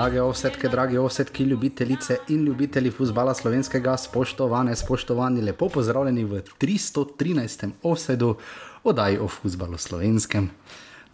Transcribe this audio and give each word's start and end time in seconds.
Drage 0.00 0.22
ovsetke, 0.22 0.68
drage 0.68 0.98
ovsetke, 0.98 1.44
ljubitelice 1.44 2.16
in 2.28 2.44
ljubitelji 2.44 2.90
futbola 2.90 3.34
slovenskega, 3.34 3.96
spoštovane, 3.96 4.76
spoštovani, 4.76 5.42
lepo 5.42 5.68
pozdravljeni 5.68 6.24
v 6.24 6.40
313. 6.60 7.70
ovsedu 7.82 8.36
oddaji 8.84 9.18
o 9.18 9.28
futbalu 9.28 9.76
slovenskem. 9.76 10.50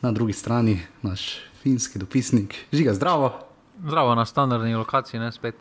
Na 0.03 0.13
drugi 0.13 0.33
strani 0.33 0.79
naš 1.03 1.35
finski 1.63 1.99
dopisnik, 1.99 2.55
žiga 2.73 2.95
zdravo. 2.95 3.33
Zdravo 3.83 4.15
na 4.15 4.25
standardni 4.25 4.75
lokaciji, 4.75 5.21
ne 5.21 5.33
spet. 5.33 5.55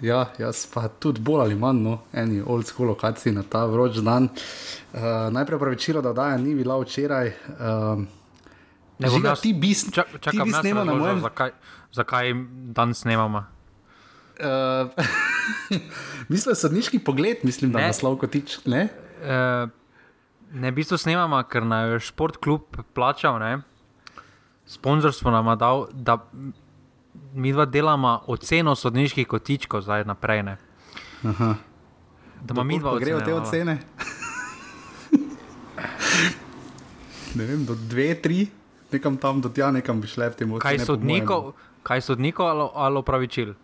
Ja, 0.00 0.26
jaz 0.38 0.66
pa 0.66 0.88
tudi 0.88 1.20
bolj 1.20 1.40
ali 1.40 1.54
manj, 1.54 1.80
no, 1.80 1.98
eni 2.12 2.42
old 2.46 2.66
school 2.66 2.88
lokaciji 2.88 3.32
na 3.32 3.42
ta 3.42 3.64
vroč 3.64 3.96
dan. 3.96 4.28
Uh, 4.92 5.00
najprej 5.30 5.58
pravičilo, 5.58 6.02
da 6.02 6.10
oddaja 6.10 6.36
ni 6.36 6.54
bila 6.54 6.76
včeraj. 6.78 7.28
Uh, 7.28 8.04
Ne 8.98 9.08
bom 9.10 9.22
jaz- 9.24 9.40
ti 9.40 9.52
bi, 9.52 9.74
Čak, 9.74 10.06
ti 10.06 10.18
čakam, 10.20 10.44
bi 10.44 10.50
jaz 10.50 10.60
snemal 10.60 10.84
na 10.84 10.94
mojem. 10.94 11.20
Zakaj, 11.20 11.50
zakaj 11.92 12.32
dan 12.72 12.94
snemamo? 12.94 13.44
Uh, 14.42 14.88
mislim, 16.28 16.54
sodniški 16.56 16.98
pogled, 17.04 17.36
mislim, 17.44 17.70
da 17.70 17.78
Ne. 17.78 17.86
naslov 17.92 18.16
kotič. 18.18 18.58
Ne? 18.66 18.88
E, 19.22 19.66
ne, 20.52 20.70
v 20.70 20.74
bistvu 20.74 20.98
snemamo, 20.98 21.38
ker 21.46 21.62
nam 21.62 21.92
je 21.92 22.00
športklub 22.00 22.62
plačal, 22.96 23.38
ne? 23.38 23.60
sponzorstvo 24.66 25.30
nam 25.30 25.46
je 25.52 25.56
dal, 25.56 25.86
da 25.92 26.16
mi 27.34 27.52
dva 27.52 27.64
delamo 27.64 28.22
oceno 28.26 28.74
sodniških 28.74 29.28
kotičkov 29.28 29.82
zdaj 29.84 30.04
naprej. 30.04 30.42
Ne? 30.42 30.56
Aha. 31.28 31.54
Da 32.42 32.54
bomo 32.54 32.64
mi 32.64 32.78
dva 32.78 32.98
grejo 32.98 33.20
te 33.20 33.34
ocene. 33.34 33.78
ne 37.36 37.44
vem, 37.44 37.66
do 37.66 37.74
dve, 37.74 38.14
tri, 38.22 38.46
nekam 38.92 39.16
tam, 39.16 39.40
do 39.40 39.48
tja, 39.48 39.70
nekam 39.70 40.00
bi 40.00 40.08
šle 40.08 40.30
v 40.32 40.36
tem 40.40 40.58
Kaj 40.58 40.74
ocene, 40.74 40.86
po 40.86 40.96
mojem. 40.96 41.26
Kaj 41.82 42.00
sodnikov 42.00 42.46
ali, 42.46 42.68
ali 42.74 42.98
opravičil? 42.98 43.54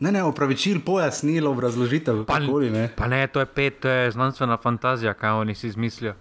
Ne, 0.00 0.12
ne, 0.12 0.22
opravičil, 0.24 0.80
pojasnil, 0.80 1.46
obrazložitev, 1.46 2.24
Pa, 2.24 2.40
kakoli 2.40 2.70
ne. 2.70 2.88
pa 2.96 3.06
ne, 3.06 3.26
to 3.28 3.40
je 3.40 3.46
pet, 3.46 3.80
to 3.84 3.88
je 3.88 4.10
znanstvena 4.10 4.56
fantazija, 4.56 5.14
kaj 5.14 5.30
oni 5.30 5.54
si 5.54 5.68
izmislijo. 5.68 6.14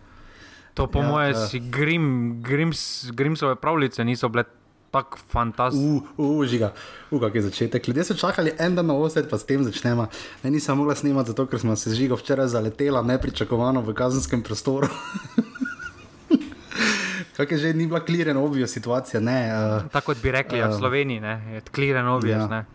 To 0.74 0.88
po 0.88 1.00
Ja, 1.00 1.06
ja, 1.06 1.12
mojem 1.12 1.32
eh. 1.32 1.48
si 1.48 1.60
Grim, 1.60 2.40
Grims, 2.44 3.12
Grimsove 3.12 3.56
pravljice 3.56 4.04
niso 4.04 4.30
bile 4.30 4.44
tako 4.92 5.18
fantastične. 5.32 5.96
Uf, 5.96 6.04
uh, 6.18 6.46
žiga, 6.46 6.74
uh, 7.12 7.22
kak 7.22 7.36
je 7.36 7.42
začetek. 7.42 7.88
Ljudje 7.88 8.04
so 8.04 8.14
čakali 8.14 8.54
en 8.60 8.76
dan 8.76 8.86
na 8.86 8.94
osed, 8.94 9.30
pa 9.30 9.38
s 9.38 9.46
tem 9.46 9.64
začnemo. 9.64 10.08
Ne, 10.44 10.52
nisem 10.52 10.78
mogla 10.78 10.96
snemati, 10.96 11.30
zato 11.30 11.46
ker 11.46 11.60
smo 11.60 11.76
se 11.76 11.90
z 11.90 11.94
žigo 11.94 12.16
včeraj 12.16 12.48
zaletela 12.48 13.02
nepričakovano 13.02 13.82
v 13.82 13.94
kazenskem 13.94 14.44
prostoru. 14.44 14.88
Kak 17.40 17.52
je 17.56 17.58
že 17.58 17.70
ni 17.72 17.88
bila 17.88 18.04
klirena 18.04 18.42
obvija 18.44 18.68
situacija, 18.68 19.22
ne. 19.24 19.48
Uh, 19.48 19.88
Tako 19.92 20.12
kot 20.12 20.20
bi 20.20 20.32
rekli 20.32 20.60
uh, 20.60 20.68
v 20.68 20.76
Sloveniji, 20.76 21.24
ne, 21.24 21.36
je 21.54 21.62
kliren 21.72 22.08
objes. 22.08 22.36
ja. 22.36 22.48
Ja. 22.52 22.66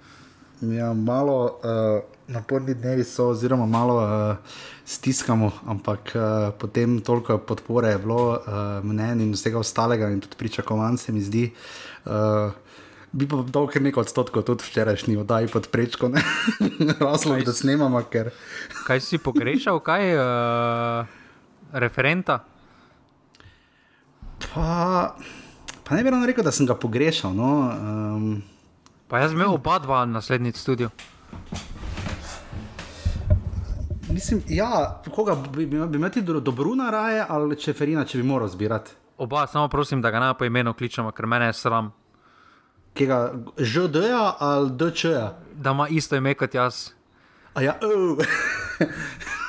Ja, 0.65 0.93
malo 0.93 1.61
uh, 1.61 2.01
naporni 2.33 2.75
dnevi 2.75 3.05
so, 3.05 3.27
oziroma 3.35 3.67
malo 3.67 3.97
uh, 4.01 4.37
stiskamo, 4.87 5.51
ampak 5.67 6.15
uh, 6.17 6.55
potem 6.57 7.01
toliko 7.01 7.37
podpore 7.39 7.93
je 7.93 7.99
bilo, 7.99 8.39
uh, 8.41 8.81
mnen 8.85 9.21
in 9.21 9.35
vsega 9.37 9.61
ostalega, 9.61 10.09
in 10.09 10.21
tudi 10.25 10.37
pričakovanj 10.41 10.97
se 10.97 11.13
mi 11.13 11.21
zdi. 11.21 11.51
Uh, 12.05 12.53
Bi 13.15 13.29
pa 13.31 13.45
dal 13.47 13.69
kar 13.71 13.83
nekaj 13.83 14.09
odstotkov, 14.09 14.43
tudi 14.43 14.65
včerajšnji 14.67 15.21
oddaji 15.23 15.47
pod 15.53 15.69
prečko, 15.71 16.09
ne? 16.09 16.25
razlog, 17.05 17.45
da 17.47 17.53
snemamo, 17.53 18.01
ker 18.11 18.33
Kaj 18.89 19.01
si 19.01 19.21
pogrešal, 19.23 19.79
kaj 19.79 20.17
uh, 20.17 21.07
referenta? 21.71 22.41
Pa, 24.55 25.17
pa 25.85 25.95
ne 25.97 26.03
bi 26.05 26.11
ravno 26.11 26.27
rekel, 26.27 26.45
da 26.45 26.53
sem 26.53 26.67
ga 26.67 26.75
pogrešal. 26.75 27.35
No? 27.35 27.53
Um, 27.71 28.43
Pa 29.09 29.19
jaz 29.19 29.33
imel 29.33 29.53
oba 29.55 29.79
dva 29.79 30.05
naslednjič 30.07 30.57
studio. 30.57 30.91
mislim, 34.09 34.43
ja, 34.49 35.03
koga 35.15 35.35
bi, 35.35 35.67
bi, 35.67 35.87
bi 35.87 35.97
imel 35.97 36.11
ti 36.11 36.23
do, 36.23 36.41
Dobruna 36.41 36.91
raje 36.91 37.25
ali 37.29 37.61
Čeferina, 37.61 38.05
če 38.05 38.19
bi 38.19 38.25
moral 38.25 38.49
zbirati? 38.49 38.91
Oba, 39.19 39.47
samo 39.47 39.69
prosim, 39.69 40.03
da 40.03 40.11
ga 40.11 40.21
ne 40.21 40.35
po 40.39 40.45
imenu 40.45 40.75
kličemo, 40.75 41.11
ker 41.11 41.27
mene 41.27 41.47
je 41.47 41.53
sram, 41.53 41.93
Kega 42.95 43.33
ŽD-ja 43.59 44.37
ali 44.39 44.71
DČ-ja? 44.71 45.33
da 45.55 45.71
ima 45.71 45.89
isto 45.89 46.17
ime 46.17 46.35
kot 46.35 46.55
jaz. 46.55 46.91
A 47.55 47.63
ja, 47.63 47.79
oh. 47.83 48.19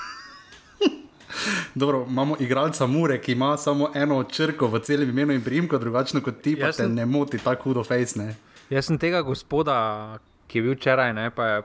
Dobro, 1.76 2.06
imamo 2.10 2.36
igralca 2.40 2.88
Mure, 2.88 3.22
ki 3.22 3.32
ima 3.32 3.58
samo 3.58 3.90
eno 3.96 4.24
črko 4.24 4.68
v 4.68 4.80
celem 4.80 5.10
imenu 5.10 5.34
in 5.34 5.42
priimku, 5.44 5.78
drugačno 5.78 6.22
kot 6.22 6.42
ti, 6.42 6.56
pa 6.56 6.66
Jaz 6.66 6.78
te 6.78 6.84
sem- 6.84 6.94
ne 6.94 7.06
moti 7.06 7.38
tako 7.38 7.64
hudo 7.64 7.84
face. 7.84 8.20
Ne? 8.20 8.36
Jaz 8.70 8.86
sem 8.86 8.98
tega 8.98 9.22
gospoda, 9.22 10.18
ki 10.48 10.58
je 10.58 10.64
bil 10.64 10.74
včeraj, 10.74 11.14
ne, 11.14 11.30
pa 11.30 11.46
je, 11.46 11.62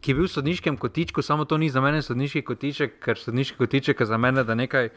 ki 0.00 0.10
je 0.10 0.14
bil 0.14 0.24
v 0.24 0.28
sodniškem 0.28 0.76
kotičku, 0.76 1.22
samo 1.22 1.44
to 1.44 1.58
ni 1.58 1.70
za 1.70 1.80
mene 1.80 2.02
sodniški 2.02 2.42
kotiček, 2.42 2.98
ker 3.00 3.18
sodniški 3.18 3.56
kotiček 3.56 4.00
je 4.00 4.06
za 4.06 4.16
mene, 4.16 4.44
da 4.44 4.54
nekaj 4.54 4.88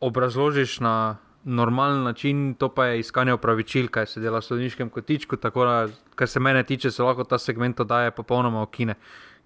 obrazložiš 0.00 0.80
na 0.80 1.16
normalen 1.44 2.02
način, 2.02 2.54
to 2.54 2.68
pa 2.68 2.86
je 2.86 3.00
iskanje 3.00 3.32
opravičil, 3.32 3.88
kaj 3.88 4.06
se 4.06 4.20
dela 4.20 4.38
v 4.38 4.42
sodniškem 4.42 4.90
kotičku. 4.90 5.36
Tako 5.36 5.64
da, 5.64 5.88
kar 6.14 6.28
se 6.28 6.40
mene 6.40 6.62
tiče, 6.62 6.90
se 6.90 7.02
lahko 7.02 7.24
ta 7.24 7.38
segment 7.38 7.80
oddaje 7.80 8.10
popolnoma 8.10 8.62
okine, 8.62 8.94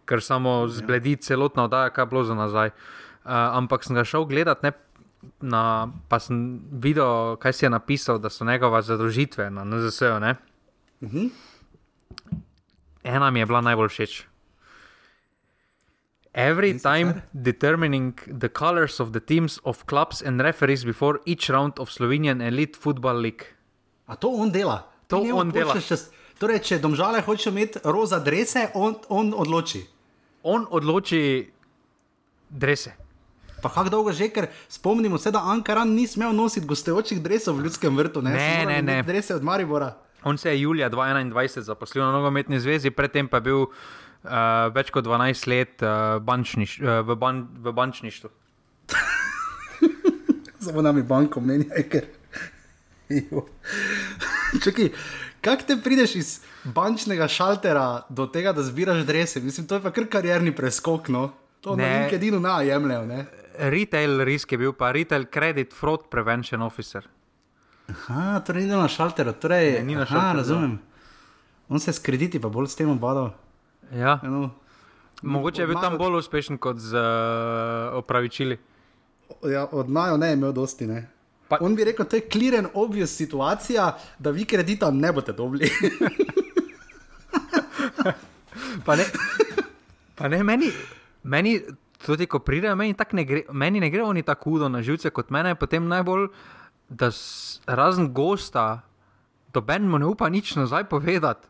ker 0.07 0.21
samo 0.21 0.69
zbledi 0.69 1.17
celotna 1.19 1.65
oddaja, 1.65 1.91
kaj 1.91 2.03
je 2.03 2.07
bilo 2.07 2.25
za 2.25 2.35
nazaj. 2.35 2.69
Uh, 2.69 3.31
ampak 3.53 3.83
sem 3.83 3.93
ga 3.93 4.05
šel 4.05 4.25
gledat, 4.25 4.63
ne, 4.63 4.71
na, 5.41 5.63
pa 6.07 6.19
sem 6.19 6.41
videl, 6.73 7.35
kaj 7.37 7.53
si 7.53 7.65
je 7.65 7.71
napisal, 7.71 8.19
da 8.19 8.31
so 8.31 8.45
njegove 8.45 8.79
zadružitve 8.81 9.51
na 9.51 9.65
NZS-u. 9.65 10.21
ne. 10.21 10.37
Ena 13.05 13.31
mi 13.31 13.41
je 13.41 13.47
bila 13.47 13.61
najbolj 13.61 13.89
všeč. 13.89 14.25
Every 16.35 16.77
time 16.77 17.23
determining 17.33 18.13
the 18.31 18.49
colors 18.51 19.01
of 19.01 19.11
the 19.11 19.21
teams 19.21 19.59
of 19.65 19.85
clubs 19.87 20.23
and 20.23 20.41
referees 20.41 20.85
before 20.85 21.19
each 21.25 21.49
round 21.49 21.79
of 21.79 21.89
Slovenian 21.89 22.43
Elite 22.43 22.77
Football 22.77 23.17
League. 23.17 23.45
A 24.07 24.17
to 24.17 24.29
on 24.31 24.51
dela? 24.51 24.85
To 25.09 25.17
on 25.33 25.51
dela. 25.51 25.75
čez- 25.75 26.11
Torej, 26.37 26.59
če 26.61 26.79
domžale 26.79 27.23
hoče 27.23 27.49
imeti 27.49 27.79
roza 27.85 28.19
drese, 28.19 28.69
on, 28.75 28.97
on 29.09 29.33
odloči. 29.33 29.81
On 30.47 30.63
odloči 30.71 31.51
drese. 32.51 32.95
Pa 33.63 33.73
kako 33.73 33.91
dolgo 33.91 34.13
že, 34.13 34.29
ker 34.31 34.47
spomnimo 34.69 35.19
se, 35.19 35.33
da 35.35 35.43
Ankaran 35.51 35.91
ni 35.91 36.07
smel 36.07 36.31
nositi 36.37 36.67
gostujočih 36.67 37.23
dresov 37.23 37.59
v 37.59 37.67
ljudskem 37.67 37.97
vrtu. 37.97 38.23
Ne, 38.23 38.31
Ne, 38.31 38.67
ne, 38.67 38.83
ne. 38.83 39.03
Drese 39.03 39.35
od 39.35 39.43
Maribora. 39.43 39.97
On 40.23 40.39
se 40.39 40.51
je 40.51 40.61
julija 40.61 40.91
2021 40.91 41.61
zaposlil 41.61 42.05
na 42.05 42.13
nogometni 42.13 42.61
zvezi, 42.61 42.91
predtem 42.91 43.29
pa 43.29 43.37
je 43.37 43.41
bil 43.41 43.61
uh, 43.63 43.71
več 44.75 44.91
kot 44.91 45.07
12 45.07 45.49
let 45.51 45.83
uh, 45.83 46.23
bančniš, 46.23 46.79
uh, 46.81 47.01
v, 47.07 47.15
ban, 47.15 47.47
v 47.63 47.73
bančništvu. 47.73 48.31
Samo 50.67 50.83
nami 50.83 51.03
banko 51.03 51.41
menjaj, 51.41 51.89
ker. 51.91 52.07
Jo. 53.09 53.47
Kako 55.47 55.63
te 55.63 55.77
prideš 55.79 56.15
iz 56.19 56.31
bančnega 56.65 57.29
šaltera 57.31 58.03
do 58.09 58.25
tega, 58.27 58.51
da 58.53 58.63
zbiraš 58.67 59.05
drese? 59.07 59.41
Mislim, 59.41 59.67
to 59.67 59.79
je 59.79 59.83
pa 59.83 59.93
kar 59.95 60.09
karjerni 60.11 60.51
preskok, 60.57 61.09
no. 61.09 61.29
To 61.61 61.77
ne. 61.77 61.85
Ne. 61.85 61.91
na 61.91 62.01
LinkedInu 62.03 62.41
na 62.41 62.63
jemljajo, 62.67 63.07
ne. 63.07 63.27
Retail 63.59 64.25
risk 64.25 64.53
je 64.53 64.59
bil 64.59 64.73
pa 64.73 64.91
Retail 64.93 65.29
Credit 65.33 65.75
Fraud 65.75 66.09
Prevention 66.11 66.63
Officer. 66.63 67.07
Aha, 67.89 68.41
torej 68.41 68.67
ni 68.67 68.75
na 68.75 68.89
šalteru, 68.89 69.33
torej. 69.39 69.73
Ne, 69.79 69.85
ni 69.85 69.95
na 69.95 70.03
aha, 70.03 70.15
šalterju, 70.15 70.39
razumem. 70.43 70.79
On 71.69 71.81
se 71.81 71.93
s 71.93 72.03
krediti 72.03 72.43
pa 72.43 72.49
bolj 72.49 72.67
s 72.67 72.77
tem 72.83 72.91
obadal. 72.91 73.31
Ja. 73.95 74.19
No. 74.23 74.51
Mogoče 75.23 75.63
je 75.63 75.67
bil 75.67 75.79
tam 75.81 75.95
bolj 75.99 76.19
uspešen 76.25 76.59
kot 76.59 76.83
z 76.83 76.99
uh, 76.99 77.95
opravičili. 78.03 78.59
Ja, 79.47 79.69
od 79.73 79.91
najo 79.91 80.17
ne 80.17 80.27
je 80.27 80.43
imel 80.43 80.53
dosti, 80.53 80.87
ne. 80.87 81.07
Pa, 81.49 81.59
On 81.61 81.75
bi 81.75 81.85
rekel, 81.85 82.07
to 82.07 82.17
je 82.17 82.29
clear 82.29 82.59
and 82.59 82.75
obvious 82.75 83.17
situacija, 83.17 83.93
da 84.19 84.31
vi 84.31 84.45
kredita 84.45 84.91
ne 84.91 85.13
boste 85.13 85.33
dobili. 85.33 85.71
Pa 88.85 88.97
ne, 88.97 89.05
pa 90.15 90.29
ne 90.29 90.43
meni, 90.45 90.69
meni 91.23 91.61
tudi 92.07 92.27
ko 92.27 92.39
pridejo, 92.39 92.77
meni, 92.77 92.95
ne 93.13 93.25
gre, 93.25 93.43
meni 93.53 93.81
ne 93.81 93.91
gre 93.91 94.03
oni 94.03 94.23
tako 94.23 94.51
hudo 94.51 94.69
na 94.69 94.83
živce 94.83 95.11
kot 95.11 95.31
mene, 95.31 95.55
potem 95.55 95.89
najbolj, 95.89 96.29
da 96.89 97.11
razen 97.67 98.13
gosta, 98.15 98.83
doben 99.55 99.89
mu 99.91 99.99
ne 99.99 100.07
upa 100.07 100.29
nič 100.29 100.55
nazaj 100.57 100.87
povedati. 100.93 101.49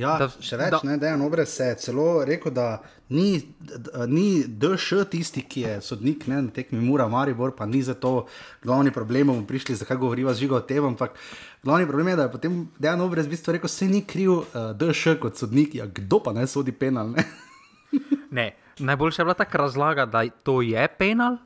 Ja, 0.00 0.14
da, 0.14 0.26
Da- 0.26 0.40
še 0.40 0.56
več, 0.56 0.70
da- 0.70 0.78
da, 0.78 0.88
ne, 0.88 0.96
Dejan 0.96 1.20
Obrez 1.20 1.50
se 1.50 1.64
je 1.64 1.74
celo 1.76 2.24
rekel, 2.24 2.50
da 2.50 2.78
ni, 3.10 3.26
d- 3.60 3.76
ni 4.08 4.24
DŠ 4.46 4.86
tisti, 5.06 5.42
ki 5.42 5.60
je 5.60 5.74
sodnik 5.82 6.24
ne, 6.26 6.38
na 6.38 6.50
tekmi 6.50 6.80
Mura, 6.80 7.04
Maribor, 7.06 7.52
pa 7.52 7.66
ni 7.66 7.82
zato 7.82 8.24
glavni 8.62 8.90
problem, 8.90 9.26
bomo 9.28 9.44
prišli, 9.44 9.76
zakaj 9.76 9.98
govoriva 9.98 10.32
z 10.32 10.40
žigo 10.40 10.56
o 10.56 10.62
tem, 10.62 10.80
ampak 10.86 11.12
glavni 11.60 11.84
problem 11.84 12.08
je, 12.08 12.16
da 12.16 12.22
je 12.22 12.32
potem 12.32 12.52
Dejan 12.78 13.00
Obrez 13.00 13.26
v 13.26 13.30
bistvu 13.30 13.52
rekel, 13.52 13.68
se 13.68 13.86
ni 13.86 14.00
kriv 14.02 14.32
uh, 14.32 14.44
DŠ 14.74 15.18
kot 15.18 15.36
sodnik, 15.36 15.74
ja 15.74 15.84
kdo 15.86 16.20
pa 16.20 16.32
ne 16.32 16.46
sodi 16.46 16.72
penal, 16.74 17.10
ne? 17.10 17.24
Ne, 18.32 18.48
najboljša 18.78 19.20
je 19.20 19.26
bila 19.26 19.34
taka 19.36 19.58
razlaga, 19.58 20.06
da 20.06 20.22
to 20.40 20.62
je 20.62 20.88
penal, 20.90 21.36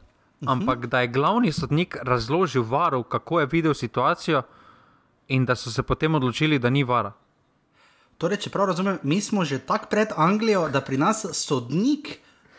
ampak 0.44 0.86
da 0.86 1.00
je 1.00 1.08
glavni 1.08 1.50
sodnik 1.50 1.96
razložil 2.02 2.62
varu, 2.62 3.02
kako 3.04 3.40
je 3.40 3.46
videl 3.48 3.74
situacijo, 3.74 4.42
in 5.28 5.44
da 5.44 5.54
so 5.54 5.70
se 5.70 5.82
potem 5.82 6.14
odločili, 6.14 6.58
da 6.58 6.70
ni 6.70 6.84
vara. 6.84 7.12
Torej, 8.18 8.44
če 8.46 8.50
prav 8.50 8.70
razumem, 8.70 8.98
mi 9.02 9.20
smo 9.20 9.44
že 9.44 9.58
tako 9.58 9.90
pred 9.90 10.12
Anglijo, 10.16 10.68
da 10.68 10.80
pri 10.80 10.98
nas 10.98 11.26
sodnik 11.32 12.18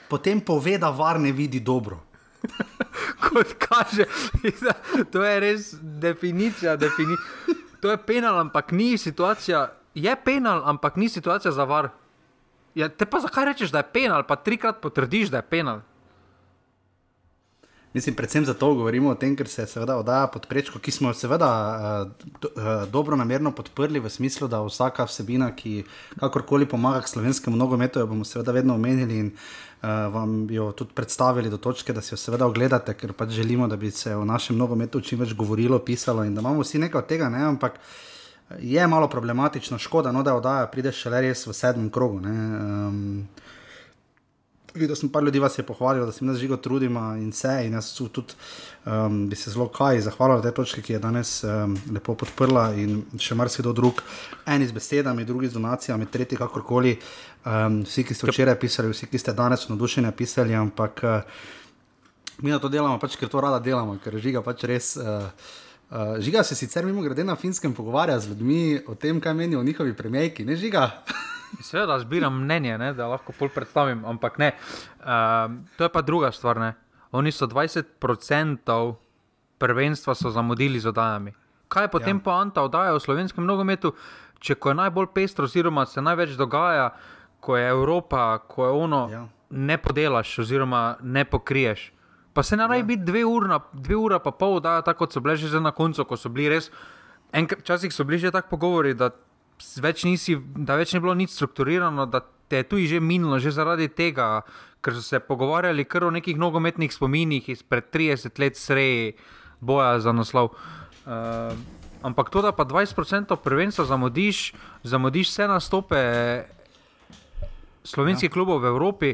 potem 0.10 0.42
pove, 0.42 0.78
da 0.78 0.90
var 0.90 1.20
ne 1.20 1.32
vidi 1.32 1.60
dobro. 1.60 2.02
Kot 3.26 3.56
kaže, 3.60 4.06
to 5.12 5.24
je 5.24 5.40
res 5.40 5.72
definicija. 5.82 6.76
Defini 6.76 7.16
to 7.86 7.92
je 7.92 7.98
penal, 7.98 8.40
ampak 8.40 8.72
ni 8.72 8.98
situacija. 8.98 9.70
Je 9.96 10.16
penal, 10.26 10.62
ampak 10.66 10.96
ni 10.96 11.10
situacija 11.10 11.52
za 11.52 11.64
var. 11.64 11.90
Ja, 12.76 12.90
te 12.90 13.06
pa 13.06 13.20
zakaj 13.20 13.46
rečeš, 13.46 13.72
da 13.72 13.84
je 13.84 13.92
penal, 13.94 14.24
pa 14.28 14.36
trikrat 14.36 14.82
potrdiš, 14.82 15.30
da 15.30 15.38
je 15.38 15.50
penal. 15.50 15.80
Mislim, 17.96 18.16
predvsem 18.16 18.46
zato 18.46 18.74
govorimo 18.76 19.10
o 19.10 19.16
tem, 19.16 19.38
ker 19.40 19.48
se 19.48 19.64
seveda 19.72 19.96
oddaja 19.96 20.28
pod 20.28 20.50
prečko, 20.52 20.82
ki 20.84 20.92
smo 20.92 21.14
jo 21.14 21.16
seveda 21.16 21.48
uh, 21.50 22.32
do, 22.44 22.50
uh, 22.52 22.72
dobro 22.92 23.16
namerno 23.16 23.54
podprli, 23.56 24.02
v 24.04 24.10
smislu, 24.12 24.50
da 24.52 24.60
vsaka 24.66 25.06
vsebina, 25.08 25.48
ki 25.56 25.86
kakorkoli 26.20 26.68
pomaga 26.68 27.06
k 27.06 27.14
slovenskemu 27.14 27.56
nogometu, 27.56 28.02
jo 28.04 28.10
bomo 28.12 28.28
seveda 28.28 28.52
vedno 28.52 28.76
omenili 28.76 29.22
in 29.24 29.30
uh, 29.32 29.88
vam 30.12 30.34
jo 30.52 30.74
tudi 30.76 30.92
predstavili 30.92 31.50
do 31.50 31.58
točke, 31.58 31.96
da 31.96 32.04
si 32.04 32.12
jo 32.12 32.20
seveda 32.20 32.52
ogledate, 32.52 32.98
ker 33.00 33.16
pač 33.16 33.32
želimo, 33.38 33.72
da 33.72 33.80
bi 33.80 33.92
se 33.92 34.16
o 34.16 34.26
našem 34.28 34.60
nogometu 34.60 35.00
čim 35.00 35.24
več 35.24 35.32
govorilo, 35.32 35.80
pisalo 35.80 36.28
in 36.28 36.36
da 36.36 36.44
imamo 36.44 36.68
vsi 36.68 36.84
nekaj 36.84 37.00
od 37.00 37.08
tega, 37.08 37.32
ne? 37.32 37.46
ampak 37.48 37.80
je 38.60 38.88
malo 38.88 39.08
problematično, 39.08 39.80
škoda, 39.80 40.12
no, 40.12 40.24
da 40.24 40.36
oddaja 40.36 40.68
pride 40.68 40.92
šele 40.92 41.24
res 41.30 41.48
v 41.48 41.56
sedmem 41.56 41.88
krogu. 41.90 42.20
Videla 44.76 44.96
sem 44.96 45.10
par 45.10 45.24
ljudi, 45.24 45.40
vas 45.40 45.58
je 45.58 45.64
pohvalil, 45.64 46.06
da 46.06 46.12
se 46.12 46.26
mi 46.26 46.34
zdi, 46.36 46.48
da 46.52 46.58
trudimo 46.58 47.00
in 47.16 47.30
vse. 47.32 47.54
In 47.66 47.74
jaz 47.78 47.94
tudi 47.96 48.36
um, 48.86 49.22
bi 49.30 49.36
se 49.36 49.52
zelo 49.52 49.70
kaj 49.72 50.02
zahvalil 50.04 50.42
te 50.44 50.52
točke, 50.52 50.82
ki 50.84 50.94
je 50.94 51.00
danes 51.00 51.32
um, 51.48 51.78
lepo 51.96 52.16
podprla 52.20 52.66
in 52.76 52.98
še 53.20 53.38
marsikdo 53.40 53.72
drug, 53.74 54.02
en 54.46 54.66
z 54.68 54.76
besedami, 54.76 55.24
drugi 55.26 55.48
z 55.48 55.56
donacijami, 55.56 56.10
tretji 56.12 56.40
kakorkoli. 56.42 56.98
Um, 57.46 57.84
vsi, 57.88 58.04
ki 58.04 58.18
ste 58.18 58.28
včeraj 58.28 58.58
pisali, 58.60 58.92
vsi, 58.92 59.08
ki 59.08 59.22
ste 59.22 59.34
danes 59.38 59.64
navdušeni 59.70 60.12
pisali, 60.12 60.58
ampak 60.60 61.04
uh, 61.08 61.46
mi 62.44 62.52
na 62.52 62.60
to 62.60 62.68
delamo, 62.68 63.00
pač, 63.00 63.16
ker 63.16 63.32
to 63.32 63.40
rada 63.40 63.62
delamo, 63.64 63.96
ker 64.04 64.20
žiga 64.20 64.44
pač 64.44 64.68
res. 64.68 64.98
Uh, 65.00 65.30
Uh, 65.86 66.18
žiga 66.18 66.42
se 66.44 66.56
sicer 66.58 66.82
mimo 66.82 67.04
grede 67.06 67.24
na 67.24 67.36
finskem 67.38 67.70
pogovarja 67.74 68.18
z 68.20 68.32
ljudmi 68.32 68.80
o 68.90 68.96
tem, 68.98 69.20
kaj 69.22 69.36
menijo 69.38 69.62
njihovi 69.64 69.94
premijejki, 69.94 70.46
ne 70.46 70.56
žiga. 70.58 70.90
Seveda, 71.62 72.00
zbiram 72.00 72.42
mnenje, 72.44 72.78
ne, 72.78 72.94
da 72.94 73.08
lahko 73.08 73.34
pol 73.36 73.50
predstavim, 73.50 74.06
ampak 74.06 74.38
ne. 74.38 74.52
Uh, 75.00 75.62
to 75.78 75.88
je 75.88 75.90
pa 75.90 76.02
druga 76.02 76.32
stvar. 76.32 76.60
Ne. 76.60 76.74
Oni 77.12 77.32
so 77.32 77.48
20% 77.48 78.94
prvenstva 79.58 80.14
zamudili 80.14 80.80
z 80.80 80.92
oddajami. 80.92 81.34
Kaj 81.68 81.84
je 81.84 81.92
potem 81.92 82.18
ja. 82.18 82.24
poanta 82.24 82.62
oddaja 82.62 82.94
v 82.94 83.02
slovenskem 83.02 83.46
nogometu, 83.46 83.96
če 84.40 84.56
ko 84.60 84.72
je 84.72 84.80
najbolj 84.82 85.10
pestro, 85.16 85.48
oziroma 85.50 85.86
se 85.90 86.02
največ 86.02 86.36
dogaja, 86.38 86.92
ko 87.40 87.58
je 87.58 87.70
Evropa, 87.70 88.38
ko 88.48 88.66
je 88.66 88.72
ono, 88.72 89.02
ja. 89.12 89.24
ne 89.50 89.78
podelaš, 89.78 90.40
oziroma 90.46 90.98
ne 91.02 91.26
pokriješ. 91.26 91.92
Pa 92.36 92.44
se 92.44 92.58
ne 92.58 92.68
rabi 92.68 92.84
ja. 92.84 92.84
biti 92.84 93.04
dve 93.08 93.26
uri, 93.26 93.50
dve 93.74 93.96
uri 93.96 94.20
pa 94.24 94.32
pol, 94.32 94.60
da 94.60 94.82
tako 94.82 95.08
so 95.10 95.24
bile 95.24 95.36
že 95.36 95.60
na 95.60 95.72
koncu, 95.72 96.04
ko 96.06 96.18
so 96.18 96.30
bili 96.30 96.50
res. 96.50 96.72
Včasih 97.32 97.94
so 97.94 98.04
bili 98.04 98.20
že 98.20 98.32
tako 98.32 98.50
pogovori, 98.50 98.94
da 98.94 99.10
več, 99.82 100.04
nisi, 100.04 100.38
da 100.56 100.76
več 100.80 100.94
ni 100.94 101.02
bilo 101.04 101.14
nič 101.18 101.34
strukturirano, 101.36 102.06
da 102.06 102.22
te 102.48 102.62
je 102.62 102.68
tu 102.70 102.80
že 102.86 103.00
minilo, 103.00 103.40
že 103.40 103.52
zaradi 103.52 103.88
tega, 103.88 104.46
ker 104.82 104.94
so 104.94 105.02
se 105.02 105.20
pogovarjali 105.20 105.86
kar 105.86 106.06
o 106.06 106.14
nekih 106.14 106.38
nogometnih 106.38 106.94
spominih 106.94 107.50
izpred 107.50 107.90
30 107.90 108.40
let 108.40 108.58
sreje 108.58 109.16
boja 109.60 110.00
za 110.00 110.14
naslov. 110.14 110.54
Uh, 111.06 111.54
ampak 112.06 112.30
to, 112.30 112.42
da 112.46 112.52
pa 112.54 112.66
20% 112.66 113.36
prvenstva 113.42 113.86
zamudiš, 113.86 114.54
zamudiš 114.84 115.34
vse 115.34 115.48
nastope 115.50 116.02
slovenskih 117.86 118.30
ja. 118.30 118.34
klubov 118.34 118.62
v 118.62 118.70
Evropi, 118.70 119.10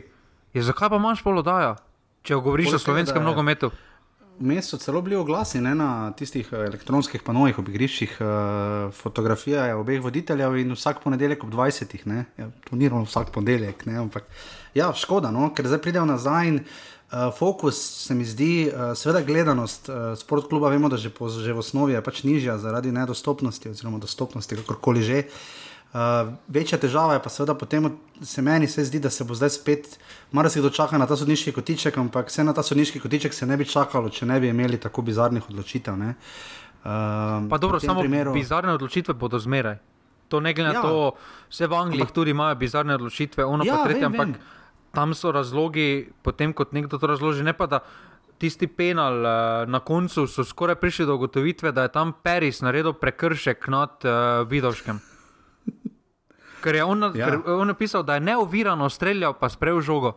je 0.52 0.64
zakaj 0.64 0.92
pa 0.92 1.00
imaš 1.00 1.24
polodaja, 1.24 1.80
če 2.28 2.36
govoriš 2.36 2.76
o 2.76 2.84
slovenskem 2.84 3.24
nogometu? 3.24 3.72
Vmes 4.42 4.66
so 4.66 4.78
celo 4.82 5.02
bili 5.06 5.16
oglasi 5.16 5.60
ne, 5.62 5.76
na 5.78 6.12
tistih 6.18 6.48
eh, 6.52 6.64
elektronskih 6.66 7.22
panovih, 7.22 7.60
ob 7.62 7.68
igriščih, 7.70 8.16
uh, 8.18 8.94
fotografije 8.98 9.76
obeh 9.78 10.02
voditeljev 10.02 10.58
in 10.58 10.74
vsak 10.74 11.04
ponedeljek 11.04 11.44
ob 11.46 11.54
20. 11.54 11.94
Ne, 12.10 12.26
ja, 12.42 12.50
to 12.66 12.76
ni 12.76 12.90
ravno 12.90 13.06
vsak 13.06 13.30
ponedeljek, 13.36 13.86
ne, 13.86 14.00
ampak 14.02 14.26
ja, 14.74 14.90
škoda, 14.98 15.30
no, 15.32 15.52
ker 15.54 15.70
zdaj 15.70 15.84
pridejo 15.86 16.08
nazaj 16.10 16.50
in 16.50 16.60
uh, 16.64 17.30
fokus 17.38 17.78
se 18.08 18.18
mi 18.18 18.26
zdi, 18.26 18.66
uh, 18.72 18.96
seveda 18.98 19.22
gledanost 19.28 19.92
uh, 19.94 20.02
sportkluba, 20.18 20.74
vemo, 20.74 20.90
da 20.90 20.98
že, 20.98 21.14
po, 21.14 21.30
že 21.30 21.54
v 21.54 21.62
osnovi 21.62 21.94
je 21.94 22.06
pač 22.10 22.24
nižja 22.26 22.58
zaradi 22.58 22.92
nedostopnosti 22.96 23.70
oziroma 23.70 24.02
dostopnosti, 24.02 24.58
kakorkoli 24.64 25.06
že. 25.06 25.26
Uh, 25.28 25.61
Uh, 25.92 26.30
večja 26.48 26.78
težava 26.80 27.18
je 27.18 27.20
pa 27.20 27.30
seveda 27.30 27.52
potem, 27.60 27.90
se 28.24 28.42
meni 28.42 28.68
se 28.68 28.86
zdi, 28.88 29.00
da 29.04 29.10
se 29.12 29.26
bo 29.28 29.36
zdaj 29.36 29.50
spet, 29.50 29.98
malo 30.32 30.50
se 30.50 30.60
kdo 30.60 30.70
čaka 30.70 30.98
na 30.98 31.04
ta 31.08 31.18
sodniški 31.20 31.52
kotiček, 31.52 31.98
ampak 31.98 32.32
vse 32.32 32.46
na 32.48 32.54
ta 32.56 32.64
sodniški 32.64 33.00
kotiček 33.04 33.34
se 33.36 33.46
ne 33.46 33.58
bi 33.60 33.68
čakalo, 33.68 34.10
če 34.10 34.26
ne 34.26 34.40
bi 34.40 34.48
imeli 34.56 34.80
tako 34.80 35.02
bizarnih 35.02 35.50
odločitev. 35.50 36.00
Uh, 36.00 36.14
pa 37.52 37.60
dobro, 37.60 37.80
samo 37.80 38.00
primeru... 38.00 38.32
bizarne 38.34 38.72
odločitve 38.80 39.14
bodo 39.14 39.40
zmeraj. 39.40 39.82
To 40.32 40.40
ne 40.40 40.54
glede 40.54 40.72
ja. 40.72 40.80
na 40.80 40.82
to, 40.82 41.12
vse 41.52 41.68
v 41.68 41.76
Angliji 41.76 42.08
ampak... 42.08 42.16
tudi 42.16 42.32
imajo 42.32 42.56
bizarne 42.56 42.96
odločitve, 42.96 43.44
ono 43.44 43.68
ja, 43.68 43.76
pa 43.76 43.84
tretje, 43.84 44.08
vem, 44.08 44.14
ampak 44.14 44.28
vem. 44.28 44.96
tam 44.96 45.12
so 45.14 45.36
razlogi, 45.36 46.08
potem 46.24 46.56
kot 46.56 46.72
nekdo 46.72 47.04
to 47.04 47.12
razloži, 47.12 47.44
ne 47.44 47.54
pa 47.54 47.68
da. 47.68 47.84
Tisti 48.42 48.66
penal 48.66 49.20
uh, 49.22 49.30
na 49.70 49.84
koncu 49.86 50.24
so 50.26 50.42
skoraj 50.42 50.80
prišli 50.82 51.06
do 51.06 51.14
ugotovitve, 51.20 51.70
da 51.72 51.84
je 51.86 51.92
tam 51.94 52.16
Paris 52.24 52.64
naredil 52.66 52.96
prekršek 52.98 53.68
nad 53.68 54.02
uh, 54.02 54.48
Vidovškem. 54.50 55.11
Ker 56.62 56.76
je 56.76 56.84
on, 56.86 57.12
ja. 57.16 57.26
ker 57.26 57.42
on 57.58 57.68
napisal, 57.68 58.04
da 58.04 58.18
je 58.18 58.26
neovirano 58.26 58.90
streljal, 58.90 59.34
pa 59.40 59.50
sprejel 59.50 59.82
žogo. 59.82 60.14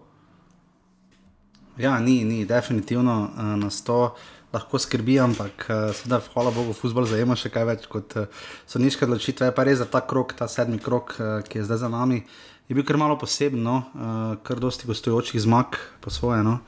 Ja, 1.78 1.98
ni, 1.98 2.22
ni, 2.24 2.44
definitivno 2.46 3.16
uh, 3.24 3.44
nas 3.58 3.82
to 3.84 4.14
lahko 4.52 4.78
skrbi, 4.78 5.18
ampak 5.18 5.66
uh, 5.66 5.90
sedaj, 5.96 6.28
hvala 6.34 6.52
Bogu, 6.54 6.74
futbol 6.76 7.08
zajema 7.10 7.34
še 7.38 7.50
kaj 7.50 7.64
več 7.66 7.86
kot 7.90 8.14
uh, 8.20 8.44
sodniške 8.70 9.08
odločitve. 9.08 9.50
Pa 9.56 9.64
res 9.66 9.80
za 9.82 9.88
ta 9.90 10.04
krok, 10.06 10.36
ta 10.38 10.46
sedmi 10.50 10.78
krok, 10.78 11.16
uh, 11.18 11.40
ki 11.42 11.62
je 11.62 11.66
zdaj 11.66 11.82
za 11.82 11.90
nami, 11.90 12.22
je 12.68 12.76
bil 12.76 12.86
kar 12.86 13.00
malo 13.00 13.18
poseben, 13.18 13.64
no? 13.64 13.80
uh, 13.96 14.36
kar 14.46 14.62
dosti 14.62 14.86
gostujočih 14.86 15.42
zmag 15.42 15.80
po 16.04 16.14
svoje. 16.14 16.44
No? 16.46 16.60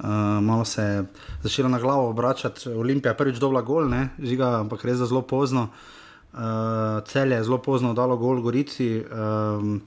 Uh, 0.00 0.42
malo 0.44 0.66
se 0.68 0.82
je 0.82 1.00
začela 1.46 1.72
na 1.72 1.80
glavo 1.80 2.10
obračati, 2.10 2.68
Olimpija 2.68 3.14
je 3.14 3.20
prvič 3.22 3.40
dobila 3.40 3.64
gol, 3.64 3.88
ne? 3.88 4.10
žiga, 4.20 4.58
ampak 4.60 4.84
res 4.84 5.00
zelo 5.00 5.24
pozno. 5.24 5.70
Uh, 5.70 5.99
uh, 6.32 7.00
cel 7.06 7.32
je 7.32 7.42
zelo 7.44 7.58
pozno 7.58 7.94
dalo 7.94 8.16
gol 8.16 8.40
Gorici. 8.40 9.02
Um, 9.02 9.80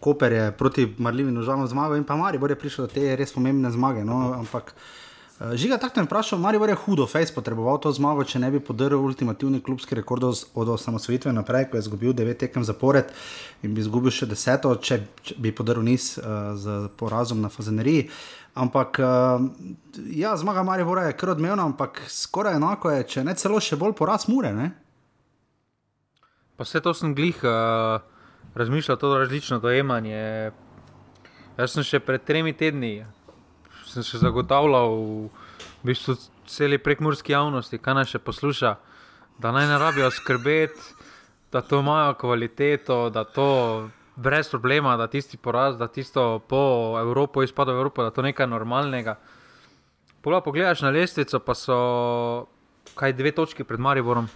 Koper 0.00 0.32
je 0.32 0.52
proti 0.52 0.94
Marljivinu 0.98 1.42
žalno 1.42 1.66
zmagal 1.66 1.96
in 1.96 2.04
pa 2.04 2.16
Marijo 2.16 2.46
je 2.46 2.58
prišel 2.58 2.86
do 2.86 2.92
te 2.92 3.16
res 3.16 3.32
pomembne 3.32 3.70
zmage. 3.70 4.04
No? 4.04 4.34
Ampak 4.36 4.74
uh, 4.74 5.54
žiga 5.54 5.78
tako 5.78 6.00
me 6.00 6.06
vprašal, 6.06 6.38
Marijo 6.38 6.64
je 6.64 6.74
hudo, 6.74 7.06
Face 7.06 7.34
potreboval 7.34 7.80
to 7.80 7.92
zmago, 7.92 8.24
če 8.24 8.38
ne 8.38 8.50
bi 8.50 8.60
podaril 8.60 9.00
ultimativni 9.00 9.60
klubski 9.60 9.94
rekord 9.94 10.22
od 10.54 10.68
osamosvojitve 10.68 11.32
naprej, 11.32 11.70
ko 11.70 11.76
je 11.76 11.86
izgubil 11.86 12.12
devet 12.12 12.38
tekem 12.38 12.64
zapored 12.64 13.12
in 13.62 13.74
bi 13.74 13.80
izgubil 13.80 14.10
še 14.10 14.26
deseto, 14.26 14.76
če, 14.76 15.00
če 15.22 15.40
bi 15.40 15.52
podaril 15.52 15.82
niz 15.82 16.18
uh, 16.18 16.52
z 16.54 16.88
porazom 16.96 17.40
na 17.40 17.48
Fazeneriji. 17.48 18.10
Ampak, 18.56 18.98
ja, 20.16 20.30
zmaga 20.36 20.62
Marijo 20.62 20.94
je 21.04 21.12
kar 21.12 21.30
odmevna, 21.34 21.64
ampak 21.64 22.00
skoraj 22.08 22.56
enako 22.56 22.90
je, 22.90 23.02
če 23.04 23.24
ne 23.24 23.34
celo 23.36 23.60
še 23.60 23.76
bolj 23.76 23.92
poraz 23.92 24.24
mure. 24.32 24.70
Pa 26.56 26.64
vse 26.64 26.80
to 26.80 26.94
sem 26.96 27.14
glih 27.14 27.36
uh, 27.44 28.00
razmišljal, 28.54 28.96
to 28.96 29.12
različno 29.18 29.58
dojemanje. 29.60 30.50
Jaz 31.56 31.72
sem 31.72 31.84
še 31.84 32.00
pred 32.00 32.24
tremi 32.24 32.52
tedni 32.56 33.04
sem 33.86 34.04
še 34.04 34.20
zagotavljal 34.20 34.96
v 35.30 35.86
bistvu 35.86 36.16
celi 36.50 36.78
prekmurski 36.82 37.34
javnosti, 37.34 37.80
kaj 37.82 37.98
naj 37.98 38.08
še 38.14 38.22
posluša, 38.22 38.74
da 39.42 39.52
naj 39.54 39.68
ne 39.70 39.78
rabijo 39.80 40.10
skrbeti, 40.14 40.94
da 41.52 41.62
to 41.62 41.80
imajo 41.80 42.16
kvaliteto, 42.20 43.06
da 43.14 43.24
to 43.24 43.48
brez 44.16 44.50
problema, 44.50 44.96
da 44.96 45.06
tisti 45.12 45.38
poraz, 45.38 45.76
da 45.78 45.88
tisto 45.92 46.40
po 46.48 46.96
Evropi 47.00 47.44
izpada 47.46 47.72
v 47.72 47.84
Evropo, 47.84 48.04
da 48.04 48.10
to 48.10 48.24
nekaj 48.24 48.48
normalnega. 48.50 49.16
Pola 50.24 50.40
pogledaš 50.42 50.82
na 50.82 50.90
lestvico, 50.90 51.40
pa 51.40 51.54
so 51.54 51.78
kaj 52.98 53.14
dve 53.14 53.32
točki 53.36 53.64
pred 53.64 53.80
Mariborom. 53.80 54.28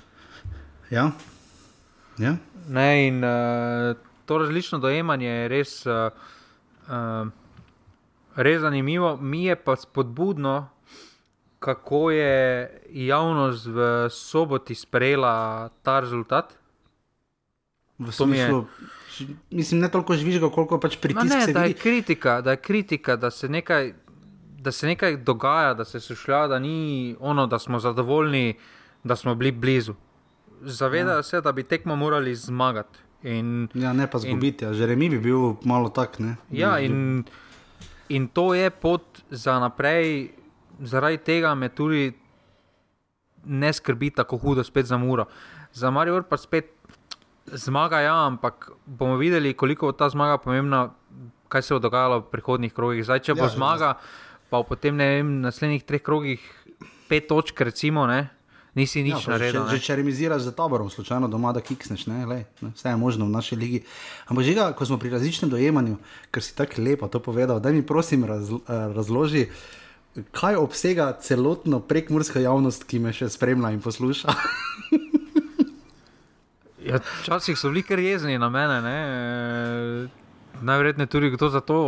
Ja. 0.91 1.11
Ja. 2.21 2.37
Ne, 2.69 3.09
in 3.09 3.25
uh, 3.25 3.97
to 4.27 4.39
različno 4.39 4.79
dojemanje 4.79 5.29
je 5.29 5.49
res, 5.49 5.87
uh, 5.87 6.13
uh, 6.87 7.29
res 8.37 8.61
zanimivo, 8.61 9.17
mi 9.17 9.45
je 9.45 9.57
pa 9.57 9.77
spodbudno, 9.77 10.69
kako 11.59 12.11
je 12.11 12.71
javnost 12.91 13.67
v 13.67 14.09
soboti 14.11 14.75
sprejela 14.75 15.69
ta 15.83 16.01
rezultat. 16.01 16.55
V 17.99 18.13
smislu, 18.13 18.65
je, 19.19 19.27
mislim, 19.51 19.81
ne 19.81 19.91
toliko 19.91 20.17
žvižga, 20.17 20.49
koliko 20.51 20.81
pač 20.81 20.97
pritisk. 20.97 21.53
Da 21.53 21.65
je 21.65 21.75
kritika, 21.75 22.41
da 22.41 22.57
je 22.57 22.57
kritika, 22.57 23.17
da 23.17 23.31
se 23.31 23.49
nekaj. 23.49 23.93
Da 24.61 24.73
se 24.73 24.87
nekaj 24.87 25.15
dogaja, 25.17 25.75
da 25.75 25.85
se 25.89 26.01
sušlja, 26.01 26.47
da 26.47 26.59
ni 26.59 27.17
ono, 27.21 27.47
da 27.47 27.59
smo 27.59 27.79
zadovoljni, 27.81 28.59
da 29.05 29.17
smo 29.17 29.35
bili 29.35 29.53
blizu 29.53 29.95
zavedajo 30.61 31.19
ja. 31.19 31.23
se, 31.23 31.41
da 31.41 31.53
bi 31.53 31.63
tekmo 31.63 31.97
morali 31.97 32.35
zmagati. 32.35 32.99
In, 33.23 33.69
ja, 33.75 33.93
ne 33.93 34.07
pa 34.11 34.19
zgubiti, 34.19 34.65
ja. 34.65 34.73
že 34.73 34.87
remi 34.87 35.11
bi 35.13 35.19
bil 35.19 35.57
malo 35.65 35.89
tak. 35.89 36.19
Ne? 36.19 36.37
Ja, 36.51 36.79
in, 36.81 37.25
in 38.09 38.29
to 38.29 38.55
je 38.55 38.71
pot 38.71 39.21
za 39.31 39.59
naprej, 39.61 40.31
zaradi 40.81 41.19
tega 41.19 41.55
me 41.55 41.69
tudi 41.69 42.13
ne 43.45 43.73
skrbi 43.73 44.11
tako 44.11 44.39
hudo, 44.39 44.65
spet 44.65 44.87
za 44.87 44.97
muro. 44.97 45.27
Za 45.73 45.91
Marijo 45.91 46.23
pa 46.23 46.37
spet 46.37 46.73
zmaga, 47.47 48.01
ja, 48.01 48.27
ampak 48.27 48.71
bomo 48.87 49.17
videli, 49.17 49.55
koliko 49.55 49.87
bo 49.87 49.93
ta 49.93 50.09
zmaga 50.09 50.39
pomembna, 50.39 50.91
kaj 51.49 51.63
se 51.63 51.75
bo 51.75 51.81
dogajalo 51.81 52.21
v 52.21 52.31
prihodnih 52.33 52.73
krogih. 52.73 53.05
Zdaj, 53.05 53.21
če 53.27 53.35
bo 53.35 53.45
ja, 53.49 53.53
zmaga, 53.55 53.95
pa 54.51 54.61
v 54.61 54.69
potem 54.69 54.97
ne 54.97 55.09
vem, 55.17 55.33
naslednjih 55.45 55.85
treh 55.85 56.03
krogih 56.03 56.45
pet 57.09 57.27
točk, 57.29 57.61
recimo, 57.67 58.07
ne, 58.07 58.29
nisi 58.75 59.03
nič 59.03 59.27
ja, 59.27 59.35
naredil. 59.35 59.67
Če, 59.71 59.81
če 59.83 59.97
remiziraš 60.01 60.47
za 60.47 60.53
taborom, 60.57 60.91
slučajno 60.91 61.29
doma, 61.31 61.53
da 61.57 61.63
kiksneš, 61.65 62.07
ne, 62.11 62.23
lej, 62.27 62.45
ne, 62.63 62.73
vse 62.77 62.93
je 62.93 63.01
možno 63.01 63.27
v 63.27 63.35
naši 63.35 63.59
ligi. 63.59 63.83
Ampak 64.31 64.47
že, 64.47 64.55
ko 64.79 64.87
smo 64.87 64.99
pri 65.01 65.13
različnem 65.17 65.51
dojemanju, 65.51 65.99
ker 66.31 66.45
si 66.45 66.55
tako 66.57 66.83
lepo 66.85 67.11
to 67.11 67.23
povedal, 67.23 67.61
da 67.61 67.73
mi 67.75 67.83
prosim 67.87 68.25
raz, 68.25 68.53
razloži. 68.69 69.49
Kaj 70.35 70.59
obsega 70.59 71.13
celotno 71.23 71.79
prekmurska 71.81 72.43
javnost, 72.43 72.85
ki 72.91 72.99
me 72.99 73.15
še 73.15 73.31
spremlja 73.31 73.71
in 73.75 73.83
posluša? 73.83 74.35
ja, 76.91 76.99
včasih 77.23 77.55
so 77.59 77.71
bili 77.71 77.87
kar 77.87 78.03
jezni 78.03 78.35
na 78.39 78.51
mene, 78.51 80.11
najverjetneje 80.61 81.07
tudi 81.07 81.31
kdo 81.31 81.49
za 81.49 81.63
to 81.63 81.81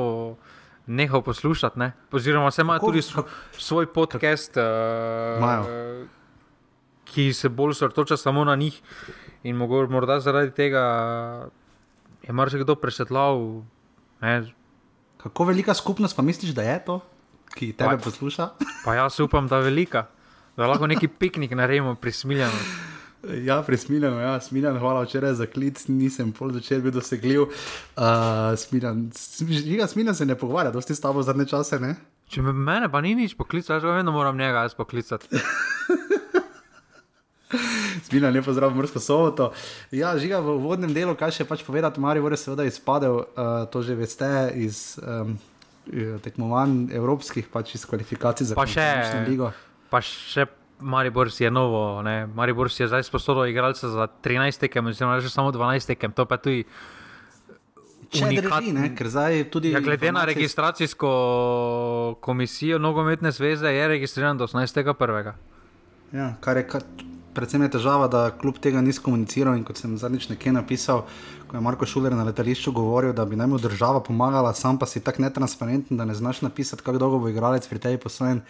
nehal 0.87 1.23
poslušati. 1.23 1.79
Ne? 1.79 1.93
Oziroma, 2.13 2.51
se 2.51 2.63
ima 2.63 2.79
tudi 2.79 3.03
svoj 3.59 3.87
podcast, 3.87 4.57
uh, 4.57 4.63
ki 7.15 7.33
se 7.33 7.49
bolj 7.49 7.77
osredotoča 7.77 8.17
samo 8.17 8.45
na 8.45 8.57
njih. 8.57 8.81
In 9.43 9.57
morda 9.57 10.21
zaradi 10.21 10.51
tega 10.55 10.85
je 12.23 12.33
marsikdo 12.33 12.75
presvetlal. 12.75 13.63
Kako 15.23 15.45
velika 15.45 15.75
skupnost 15.75 16.17
pa 16.17 16.23
misliš, 16.23 16.55
da 16.55 16.63
je 16.63 16.85
to, 16.85 17.01
ki 17.55 17.73
te 17.73 17.99
posluša? 18.05 18.49
pa 18.85 18.95
jaz 18.95 19.21
upam, 19.21 19.49
da 19.49 19.57
je 19.57 19.63
velika, 19.63 20.07
da 20.57 20.67
lahko 20.67 20.87
neki 20.87 21.09
piknik 21.09 21.51
naredimo 21.51 21.95
pri 21.95 22.13
smiljanju. 22.13 22.91
Ja, 23.23 23.63
prismiljen, 23.63 24.17
ja, 24.19 24.41
smiljen, 24.41 24.79
hvala 24.79 25.05
včeraj 25.05 25.35
za 25.39 25.47
klic, 25.47 25.85
nisem 25.87 26.33
pol 26.33 26.51
začel 26.53 26.81
biti 26.83 26.97
dosegljiv. 26.97 27.43
Uh, 27.43 28.59
smiljen, 28.59 29.11
smiljen 29.89 30.15
se 30.15 30.27
ne 30.27 30.35
pogovarja, 30.35 30.73
dosti 30.75 30.95
s 30.95 31.01
tabo 31.01 31.23
zadnje 31.23 31.47
čase. 31.47 31.79
Ne? 31.79 31.95
Če 32.27 32.43
me 32.43 32.53
mene 32.53 32.89
pa 32.91 33.01
ni 33.01 33.15
nič 33.15 33.37
poklicati, 33.39 33.85
že 33.85 33.95
vedno 33.95 34.13
moram 34.13 34.39
njega 34.39 34.65
jaz 34.67 34.75
poklicati. 34.75 35.29
Smiljen, 38.07 38.33
lepo 38.35 38.53
zdrav, 38.53 38.75
mrsko 38.77 39.01
soboto. 39.01 39.51
Ja, 39.91 40.15
žiga 40.19 40.41
v 40.45 40.57
vodnem 40.63 40.95
delu, 40.95 41.15
kaj 41.19 41.37
še 41.41 41.49
pač 41.49 41.65
povedati, 41.67 42.01
Marijo, 42.01 42.31
je 42.33 42.41
seveda 42.41 42.67
izpadel, 42.69 43.23
uh, 43.23 43.53
to 43.73 43.83
že 43.85 43.97
veste, 43.99 44.31
iz 44.57 44.97
um, 45.03 45.37
tekmovanj 46.23 46.93
evropskih, 46.95 47.49
pač 47.53 47.77
iz 47.77 47.87
kvalifikacij 47.89 48.53
za 48.53 48.59
končnično 48.59 49.23
ligo. 49.29 49.53
Pa 49.93 50.01
še 50.01 50.49
Maribor 50.83 51.31
si 51.31 51.45
je 51.45 51.51
novo, 51.51 52.03
ne? 52.03 52.27
Maribor 52.27 52.71
si 52.71 52.83
je 52.83 52.89
zdaj 52.89 53.07
sposobil 53.07 53.53
igralce 53.53 53.89
za 53.89 54.09
13 54.25 54.67
tekem, 54.67 54.87
oziroma 54.87 55.21
že 55.21 55.31
samo 55.31 55.53
12 55.53 55.87
tekem, 55.95 56.13
to 56.13 56.27
pa 56.27 56.37
tudi. 56.37 56.67
Unikatni, 58.13 58.93
ker 58.93 59.09
zdaj 59.09 59.49
tudi. 59.49 59.73
Ja, 59.73 59.81
glede 59.81 60.07
informacije... 60.07 60.13
na 60.13 60.25
registracijsko 60.25 61.11
komisijo 62.21 62.79
nogometne 62.79 63.31
zveze 63.33 63.73
je 63.73 63.89
registriran 63.89 64.37
do 64.37 64.47
18.1. 64.47 65.33
Ja, 66.13 66.35
kar 66.41 66.57
je 66.57 66.67
kar, 66.69 66.83
predvsem 67.35 67.63
je 67.63 67.71
težava, 67.77 68.09
da 68.09 68.31
kljub 68.31 68.59
tega 68.63 68.81
ni 68.81 68.93
komuniciral 68.93 69.59
kot 69.65 69.81
sem 69.81 69.97
zadnjič 69.99 70.29
nekje 70.29 70.53
napisal, 70.53 71.05
ko 71.49 71.57
je 71.57 71.63
Marko 71.65 71.87
Šuler 71.87 72.15
na 72.17 72.25
letališču 72.25 72.73
govoril, 72.73 73.13
da 73.13 73.25
bi 73.25 73.37
naj 73.37 73.47
mu 73.47 73.59
država 73.59 74.01
pomagala, 74.01 74.55
sam 74.55 74.79
pa 74.79 74.87
si 74.87 75.01
tako 75.01 75.23
netransparenten, 75.23 75.97
da 75.97 76.05
ne 76.05 76.15
znaš 76.15 76.43
napisati, 76.43 76.83
kako 76.83 76.99
dolgo 76.99 77.19
bo 77.19 77.29
igralec 77.29 77.69
pri 77.69 77.79
tebi 77.79 78.01
poslojen. 78.01 78.41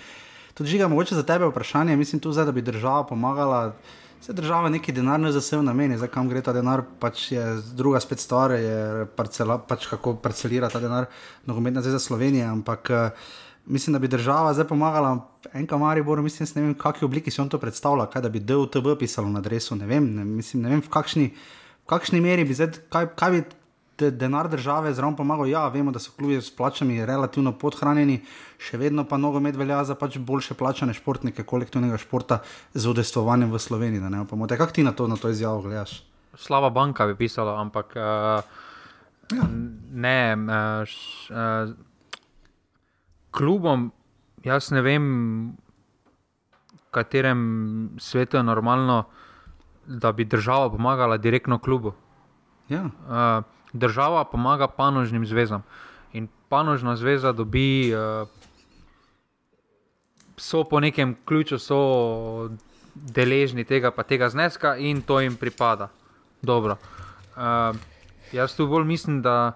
Tudi 0.55 0.71
žiga, 0.71 0.89
mogoče 0.89 1.15
za 1.15 1.23
tebe 1.23 1.49
vprašanje, 1.49 1.97
mislim 1.97 2.21
tu 2.21 2.33
zdaj, 2.33 2.45
da 2.45 2.53
bi 2.53 2.62
država 2.62 3.07
pomagala. 3.07 3.75
Se 4.23 4.33
država 4.33 4.69
neki 4.69 4.93
denar 4.93 5.21
ne 5.21 5.33
zasebno 5.33 5.65
nameni, 5.67 5.97
zdaj 5.99 6.09
kam 6.15 6.29
gre 6.31 6.43
ta 6.43 6.53
denar, 6.53 6.85
pač 7.01 7.33
je 7.33 7.43
druga 7.75 8.01
spet 8.01 8.21
stvar, 8.23 8.53
je 8.55 9.07
parcela, 9.17 9.59
pač 9.59 9.89
kako 9.91 10.15
parcelira 10.23 10.69
ta 10.71 10.79
denar, 10.81 11.09
nogometna 11.47 11.83
zveza 11.83 11.99
Slovenije, 11.99 12.45
ampak 12.47 12.91
uh, 12.91 13.33
mislim, 13.66 13.92
da 13.92 13.99
bi 13.99 14.09
država 14.09 14.54
zdaj 14.54 14.69
pomagala 14.69 15.16
enka 15.52 15.78
Maribor, 15.78 16.23
mislim, 16.23 16.49
ne 16.54 16.62
vem, 16.62 16.75
v 16.75 16.78
kakšni 16.78 17.07
obliki 17.07 17.31
si 17.31 17.40
on 17.40 17.49
to 17.49 17.59
predstavlja, 17.59 18.07
kaj 18.11 18.23
da 18.23 18.28
bi 18.28 18.40
DUTB 18.40 18.97
pisalo 18.99 19.28
na 19.28 19.38
adresu, 19.38 19.76
ne 19.76 19.87
vem, 19.87 20.14
ne, 20.14 20.25
mislim, 20.25 20.62
ne 20.62 20.75
vem, 20.75 20.83
v 20.83 20.90
kakšni, 20.90 21.26
v 21.83 21.90
kakšni 21.90 22.21
meri 22.21 22.45
bi 22.45 22.54
zdaj, 22.54 22.73
kaj, 22.90 23.12
kaj 23.19 23.31
bi 23.31 23.42
de, 23.99 24.11
denar 24.11 24.49
države 24.49 24.95
zraven 24.95 25.16
pomagal. 25.16 25.47
Ja, 25.47 25.69
vemo, 25.69 25.92
da 25.92 25.99
so 25.99 26.11
klubi 26.16 26.40
s 26.40 26.50
plačami 26.57 27.07
relativno 27.07 27.52
podhranjeni, 27.59 28.21
še 28.59 28.78
vedno 28.81 29.04
pa 29.09 29.19
nogomet 29.21 29.57
velja 29.57 29.83
za 29.85 29.95
pač 29.99 30.19
boljše 30.19 30.54
plačane 30.59 30.95
športnike 30.95 31.45
kolektivnega 31.45 31.99
športa 31.99 32.42
z 32.75 32.88
udestovanjem 32.88 33.52
v 33.52 33.59
Sloveniji. 33.59 34.26
Kako 34.59 34.73
ti 34.73 34.83
na 34.83 34.92
to, 34.92 35.09
na 35.09 35.16
to 35.16 35.31
izjavo 35.31 35.62
gledaš? 35.62 36.02
Slaba 36.38 36.71
banka 36.71 37.07
bi 37.07 37.14
pisala, 37.14 37.59
ampak 37.61 37.97
uh, 37.97 38.42
ja. 39.37 39.49
ne. 39.92 40.21
Uh, 40.35 40.87
š, 40.88 41.31
uh, 41.31 41.92
klubom, 43.33 43.91
jaz 44.45 44.71
ne 44.71 44.83
vem, 44.85 45.05
v 46.73 46.91
katerem 46.93 47.41
svetu 47.99 48.37
je 48.37 48.43
normalno, 48.43 49.05
da 49.87 50.12
bi 50.12 50.25
država 50.25 50.71
pomagala 50.71 51.17
direktno 51.17 51.59
klubu. 51.59 51.95
Ja. 52.69 52.85
Uh, 52.85 53.45
država 53.73 54.25
pomaga 54.25 54.69
panožnim 54.69 55.27
zvezam. 55.27 55.65
In 56.12 56.29
panožna 56.49 56.97
zveza 56.97 57.33
dobi, 57.33 57.95
uh, 57.95 58.29
so 60.37 60.65
po 60.65 60.81
nekem 60.81 61.17
ključu, 61.25 61.59
so 61.59 62.51
deležni 62.95 63.65
tega, 63.65 63.91
pa 63.91 64.03
tega 64.03 64.29
zneska 64.29 64.77
in 64.77 65.03
to 65.03 65.21
jim 65.21 65.37
pripada. 65.37 65.89
Dobro. 66.43 66.77
Uh, 67.37 67.77
jaz 68.33 68.57
tu 68.57 68.67
bolj 68.67 68.85
mislim, 68.85 69.23
da 69.23 69.53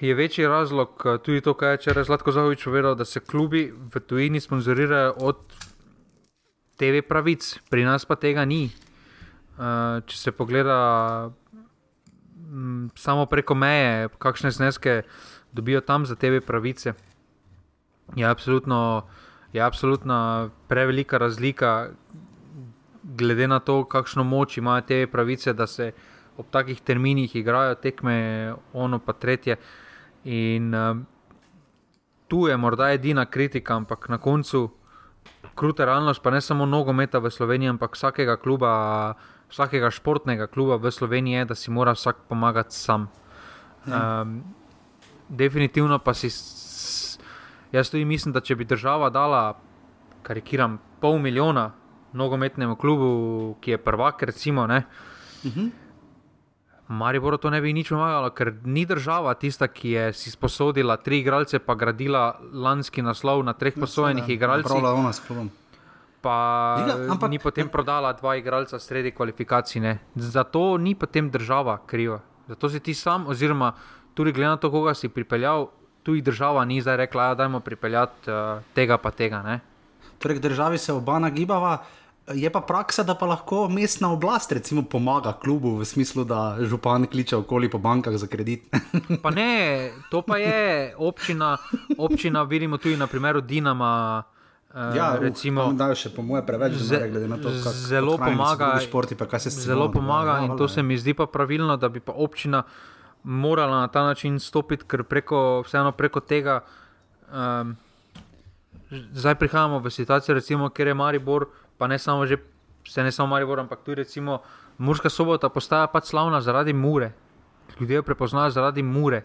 je 0.00 0.14
večji 0.14 0.46
razlog 0.46 1.04
tudi 1.24 1.40
to, 1.40 1.54
kar 1.54 1.68
je 1.68 1.76
včeraj 1.76 2.04
Zlatko 2.04 2.32
Zahovič 2.32 2.64
povedal, 2.64 2.94
da 2.94 3.04
se 3.04 3.20
klubi 3.20 3.72
v 3.94 4.00
tujini 4.00 4.40
sponzorirajo 4.40 5.14
od 5.20 5.36
TV 6.76 7.02
pravic, 7.08 7.58
pri 7.70 7.84
nas 7.84 8.04
pa 8.08 8.16
tega 8.16 8.44
ni. 8.44 8.70
Uh, 9.60 10.00
če 10.08 10.16
se 10.16 10.32
pogleda 10.32 10.76
m, 12.48 12.88
samo 12.96 13.26
preko 13.28 13.54
meje, 13.54 14.08
kakšne 14.18 14.50
zneske 14.50 15.02
dobijo 15.52 15.80
tam 15.84 16.06
za 16.06 16.16
tebe 16.16 16.40
pravice. 16.40 16.94
Je 18.16 18.24
absolutno, 18.26 19.04
je 19.52 19.60
absolutno 19.60 20.50
prevelika 20.68 21.18
razlika, 21.18 21.90
glede 23.02 23.48
na 23.48 23.60
to, 23.60 23.84
kakšno 23.84 24.24
moč 24.24 24.56
imajo 24.58 24.80
te 24.80 25.06
pravice, 25.06 25.52
da 25.52 25.66
se 25.66 25.92
ob 26.36 26.46
takih 26.50 26.80
terminih 26.80 27.36
igrajo 27.36 27.74
tekme, 27.74 28.54
ono 28.72 28.98
pa 28.98 29.12
tretje. 29.12 29.56
In 30.24 30.74
um, 30.74 31.06
tu 32.28 32.46
je 32.46 32.56
morda 32.56 32.92
edina 32.92 33.24
kritika, 33.26 33.74
ampak 33.74 34.08
na 34.08 34.18
koncu. 34.18 34.70
Kruta 35.54 35.84
realnost, 35.84 36.22
pa 36.22 36.30
ne 36.30 36.40
samo 36.40 36.66
nogometa 36.66 37.18
v 37.18 37.30
Sloveniji, 37.30 37.68
ampak 37.68 37.96
vsakega 37.96 38.36
kluba, 38.36 39.14
vsakega 39.50 39.90
športnega 39.90 40.46
kluba 40.46 40.76
v 40.76 40.92
Sloveniji 40.92 41.42
je, 41.42 41.44
da 41.44 41.54
si 41.54 41.70
mora 41.70 41.92
vsak 41.92 42.28
pomagati 42.28 42.76
sam. 42.76 43.08
Um, 43.86 44.42
definitivno 45.28 45.98
pa 45.98 46.14
si, 46.14 46.28
jaz 47.72 47.90
tudi 47.90 48.04
mislim, 48.04 48.32
da 48.32 48.40
če 48.40 48.56
bi 48.56 48.64
država 48.64 49.10
dala, 49.10 49.58
karikiram, 50.22 50.78
pol 51.00 51.18
milijona 51.18 51.70
nogometnemu 52.12 52.76
klubu, 52.76 53.10
ki 53.60 53.70
je 53.70 53.78
prvak, 53.78 54.22
recimo, 54.22 54.66
ne. 54.66 54.84
Uh 55.44 55.50
-huh. 55.50 55.70
Maribor 56.90 57.38
to 57.38 57.50
ne 57.54 57.60
bi 57.62 57.70
nič 57.72 57.92
pomagalo, 57.94 58.32
ker 58.34 58.50
ni 58.66 58.82
država 58.82 59.36
tista, 59.38 59.68
ki 59.70 59.94
je 59.94 60.04
si 60.12 60.30
sposodila 60.34 60.98
tri 60.98 61.20
igralce, 61.22 61.62
pa 61.62 61.78
gradila 61.78 62.40
lanski 62.52 63.02
naslov 63.02 63.44
na 63.46 63.54
treh 63.54 63.78
posojenih 63.78 64.26
igralcih. 64.28 64.66
Pravno, 64.74 64.94
ona 64.98 65.14
s 65.14 65.22
klubom 65.22 65.50
pa 66.20 66.36
Liga, 66.84 66.94
ampak, 67.08 67.28
ni 67.32 67.40
potem 67.40 67.66
prodala 67.68 68.12
dva 68.12 68.36
igralca 68.36 68.76
sredi 68.76 69.10
kvalifikacij. 69.10 69.80
Ne. 69.80 69.98
Zato 70.14 70.76
ni 70.76 70.94
potem 70.94 71.32
država 71.32 71.80
kriva. 71.88 72.20
Zato 72.48 72.68
si 72.68 72.80
ti 72.80 72.94
sam, 72.94 73.26
oziroma 73.26 73.72
tudi 74.14 74.32
glede 74.32 74.52
na 74.52 74.60
to, 74.60 74.70
koga 74.70 74.94
si 74.94 75.08
pripeljal, 75.08 75.70
tu 76.02 76.14
jih 76.14 76.24
država 76.24 76.64
ni 76.64 76.80
zdaj 76.80 76.96
rekla, 76.96 77.34
da 77.34 77.44
je 77.44 77.60
pripeljati 77.64 78.30
uh, 78.30 78.60
tega 78.74 78.98
pa 78.98 79.10
tega. 79.10 79.42
Ne. 79.42 79.60
Torej, 80.18 80.38
državi 80.38 80.78
se 80.78 80.92
oba 80.92 81.18
nagibava. 81.18 81.78
Je 82.28 82.50
pa 82.50 82.60
praksa, 82.60 83.02
da 83.02 83.14
pa 83.14 83.26
lahko 83.26 83.68
mestna 83.68 84.12
oblast 84.12 84.52
recimo, 84.52 84.82
pomaga 84.82 85.32
klubu 85.32 85.76
v 85.76 85.84
smislu, 85.84 86.24
da 86.24 86.56
župan 86.60 87.06
kliče 87.06 87.36
okoli 87.36 87.70
po 87.70 87.78
bankah 87.78 88.14
za 88.16 88.26
kredit. 88.26 88.68
pa 89.22 89.30
ne, 89.30 89.90
to 90.10 90.22
pa 90.22 90.38
je 90.38 90.94
občina, 90.98 91.56
občina 91.98 92.42
vidimo 92.42 92.78
tudi 92.78 92.96
na 92.96 93.06
primeru 93.06 93.40
Dinama. 93.40 94.22
Uh, 94.74 94.96
Ja, 94.96 95.16
recimo, 95.18 95.64
uh, 95.64 95.74
dajo 95.74 95.96
še 95.98 96.12
po 96.14 96.22
moje 96.22 96.44
preveč 96.46 96.76
denarja, 96.78 97.08
glede 97.10 97.28
na 97.28 97.40
to, 97.42 97.50
kako 97.50 97.74
zelo 97.74 98.14
pomaga, 98.18 98.76
športi, 98.78 99.16
pa 99.18 99.26
se 99.38 99.50
zelo 99.50 99.88
dogaja. 99.88 99.94
pomaga 99.98 100.36
Ja, 100.38 100.44
in 100.46 100.54
to 100.54 100.68
se 100.68 100.82
mi 100.82 100.98
zdi 100.98 101.14
pa 101.14 101.26
pravilno, 101.26 101.74
da 101.76 101.88
bi 101.88 101.98
pa 101.98 102.14
občina 102.14 102.62
morala 103.22 103.80
na 103.80 103.88
ta 103.88 104.04
način 104.06 104.38
stopiti, 104.38 104.86
ker 104.86 105.02
preko, 105.02 105.64
vseeno 105.66 105.90
preko 105.92 106.20
tega. 106.20 106.60
Um, 107.32 107.74
zdaj 108.90 109.34
prihajamo 109.34 109.78
v 109.78 109.90
situacijo, 109.90 110.34
recimo, 110.34 110.70
ker 110.70 110.86
je 110.86 110.94
Maribor, 110.94 111.46
pa 111.80 111.86
ne 111.86 111.96
samo, 111.96 112.26
že, 112.26 112.36
se 112.84 113.00
ne 113.00 113.08
samo 113.10 113.28
Maribor, 113.28 113.56
ampak 113.58 113.80
tudi 113.80 113.94
recimo 113.98 114.42
Murska 114.78 115.08
sobota 115.08 115.48
postaja 115.48 115.86
pač 115.86 116.04
slavna 116.06 116.40
zaradi 116.40 116.72
mure. 116.74 117.12
Ljudje 117.74 117.96
jo 117.96 118.02
prepoznajo 118.02 118.50
zaradi 118.50 118.82
mure. 118.84 119.22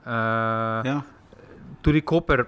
Uh, 0.00 0.10
Ja. 0.82 1.00
tudi 1.80 2.00
Koper, 2.02 2.44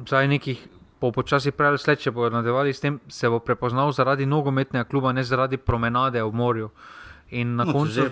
zdaj 0.00 0.28
nekih 0.28 0.58
po 0.98 1.12
počasi 1.12 1.50
prej 1.50 1.68
ali 1.68 1.78
slej, 1.78 1.96
če 1.98 2.10
bodo 2.10 2.30
nadaljevali 2.32 2.70
s 2.70 2.80
tem, 2.80 3.00
se 3.08 3.28
bo 3.28 3.38
prepoznal 3.38 3.92
zaradi 3.92 4.22
nogometnega 4.24 4.84
kluba, 4.84 5.12
ne 5.12 5.22
zaradi 5.22 5.56
promenade 5.58 6.18
v 6.20 6.32
morju. 6.32 6.70
In 7.32 7.56
na 7.56 7.64
No, 7.64 7.72
koncu. 7.72 7.92
že- 7.92 8.10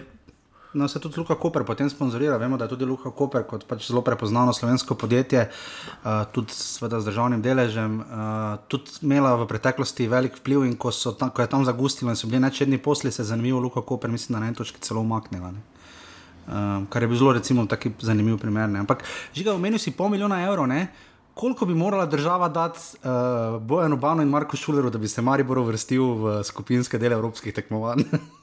No, 0.73 0.89
se 0.89 1.01
tudi 1.01 1.19
Luka 1.19 1.35
Koper 1.35 1.65
potem 1.65 1.91
sponzorira. 1.91 2.37
Vemo, 2.37 2.57
da 2.57 2.65
je 2.65 2.69
tudi 2.69 2.85
Luka 2.85 3.11
Koper 3.11 3.43
kot 3.43 3.65
pač 3.67 3.89
zelo 3.89 4.05
prepoznano 4.07 4.53
slovensko 4.55 4.95
podjetje, 4.95 5.49
uh, 5.51 6.23
tudi 6.31 6.55
sveda 6.55 7.01
z 7.01 7.11
državnim 7.11 7.43
deležem, 7.43 7.99
uh, 8.01 8.63
tudi 8.71 9.03
imela 9.03 9.35
v 9.35 9.49
preteklosti 9.51 10.07
velik 10.07 10.39
vpliv 10.39 10.63
in 10.69 10.77
ko, 10.79 10.95
tam, 11.19 11.35
ko 11.35 11.43
je 11.43 11.51
tam 11.51 11.67
zagustilo 11.67 12.15
in 12.15 12.17
so 12.17 12.31
bili 12.31 12.39
nečedni 12.41 12.79
posli, 12.79 13.11
se 13.11 13.23
je 13.23 13.33
zanimivo 13.33 13.59
Luka 13.61 13.83
Koper, 13.83 14.11
mislim, 14.11 14.39
da 14.39 14.41
na 14.41 14.47
eni 14.47 14.57
točki 14.57 14.79
celo 14.81 15.03
umaknila. 15.03 15.51
Um, 15.51 16.87
kar 16.87 17.03
je 17.03 17.09
bil 17.09 17.19
zelo, 17.19 17.33
recimo, 17.35 17.67
taki 17.67 17.91
zanimiv 17.99 18.39
primer. 18.39 18.71
Ne? 18.71 18.87
Ampak, 18.87 19.03
žiga, 19.35 19.55
omenil 19.59 19.79
si 19.79 19.91
pol 19.91 20.09
milijona 20.09 20.45
evrov, 20.47 20.71
ne? 20.71 20.87
koliko 21.35 21.65
bi 21.67 21.75
morala 21.75 22.07
država 22.07 22.49
dati 22.49 22.79
uh, 22.79 23.63
Bojanu 23.63 23.97
Banu 23.97 24.23
in 24.23 24.29
Marku 24.29 24.57
Šuleru, 24.57 24.91
da 24.91 24.99
bi 24.99 25.09
se 25.09 25.23
Maribor 25.23 25.59
uvrstil 25.59 26.03
v 26.03 26.43
skupinske 26.45 26.99
dele 26.99 27.15
evropskih 27.17 27.55
tekmovanj? 27.55 28.05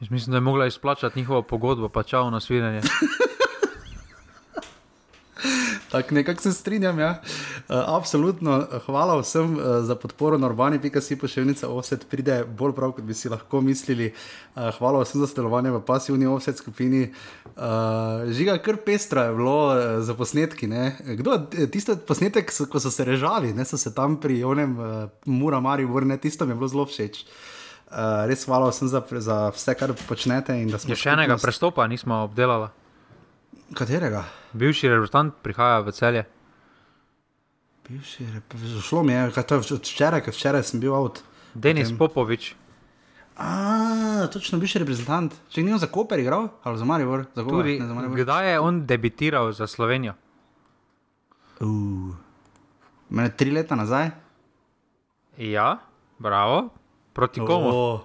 Jaz 0.00 0.10
mislim, 0.10 0.30
da 0.30 0.36
je 0.36 0.40
mogla 0.40 0.66
izplačati 0.66 1.18
njihovo 1.18 1.42
pogodbo, 1.42 1.88
pa 1.88 2.02
čau 2.02 2.30
na 2.30 2.40
svidenje. 2.40 2.80
Tako 5.94 6.14
nekako 6.14 6.42
se 6.42 6.52
strinjam. 6.52 6.98
Ja. 6.98 7.10
Uh, 7.10 7.76
absolutno, 7.86 8.66
hvala 8.86 9.20
vsem 9.20 9.54
uh, 9.54 9.60
za 9.80 9.94
podporo 9.94 10.38
na 10.38 10.46
urbani.si 10.46 11.18
pošiljnica 11.18 11.68
offset 11.68 12.06
pride 12.10 12.44
bolj 12.44 12.72
prav, 12.74 12.92
kot 12.92 13.04
bi 13.04 13.14
si 13.14 13.28
lahko 13.28 13.60
mislili. 13.60 14.12
Uh, 14.56 14.62
hvala 14.78 15.04
vsem 15.04 15.20
za 15.20 15.26
sodelovanje 15.26 15.70
v 15.70 15.80
pasivni 15.86 16.26
offset 16.26 16.58
skupini. 16.58 17.12
Uh, 17.56 17.62
žiga, 18.30 18.58
kar 18.58 18.76
pestra 18.76 19.28
je 19.28 19.36
bilo 19.36 19.66
uh, 19.68 20.02
za 20.02 20.14
posnetki. 20.14 20.66
Ne? 20.66 20.96
Kdo 21.04 21.38
je 21.52 21.70
tisti 21.70 21.94
posnetek, 22.06 22.50
ko 22.70 22.80
so 22.80 22.90
se 22.90 23.04
režali, 23.04 23.54
ne 23.54 23.64
so 23.64 23.78
se 23.78 23.94
tam 23.94 24.16
pri 24.20 24.44
onem 24.44 24.78
uh, 24.78 25.08
Mura 25.24 25.60
Mari 25.60 25.84
vrne, 25.84 26.18
tisto 26.18 26.46
mi 26.46 26.52
je 26.52 26.56
bilo 26.56 26.68
zelo 26.68 26.86
všeč. 26.86 27.22
Uh, 27.22 27.53
res 28.26 28.44
hvala 28.44 28.68
vsem 28.68 28.88
za, 28.88 29.00
za 29.18 29.50
vse, 29.50 29.74
kar 29.74 29.92
počnete. 30.00 30.52
Je 30.52 30.68
še 30.94 31.10
enega 31.10 31.34
skupnost- 31.34 31.42
prestopa, 31.42 31.86
nismo 31.86 32.24
obdelali. 32.24 32.68
Katerega? 33.72 34.24
Bivši 34.52 34.88
reprezentant 34.88 35.34
prihaja 35.36 35.80
v 35.80 35.90
celje. 35.90 36.22
Bivši, 37.84 38.24
rep- 38.32 38.54
šlo 38.80 39.02
mi 39.02 39.12
je, 39.12 39.30
kaj 39.30 39.44
to 39.44 39.54
je 39.56 39.78
včeraj, 39.78 40.20
ker 40.20 40.32
včeraj 40.32 40.62
sem 40.64 40.78
bil 40.78 40.92
avt. 40.92 41.22
Denis 41.54 41.92
Popovič, 41.92 42.54
A, 43.36 43.50
točno 44.28 44.58
bivši 44.58 44.78
reprezentant. 44.78 45.34
Če 45.48 45.58
ni 45.60 45.70
on 45.70 45.78
za 45.78 45.88
Koper 45.88 46.18
igral, 46.18 46.48
ali 46.62 46.78
za 46.78 46.84
Maribor, 46.84 47.26
za 47.28 47.42
koga? 47.42 47.50
tudi 47.56 47.80
Ne, 47.80 47.86
za 47.86 47.94
Maribor. 47.94 48.16
kdaj 48.16 48.46
je 48.46 48.60
on 48.60 48.86
debitiral 48.86 49.50
za 49.50 49.66
Slovenijo? 49.66 50.14
Uh. 51.58 52.14
Mene 53.08 53.30
tri 53.30 53.50
leta 53.50 53.74
nazaj. 53.74 54.10
Ja, 55.36 55.78
bravo. 56.16 56.70
Proti 57.14 57.40
komu? 57.40 57.68
O. 57.68 58.04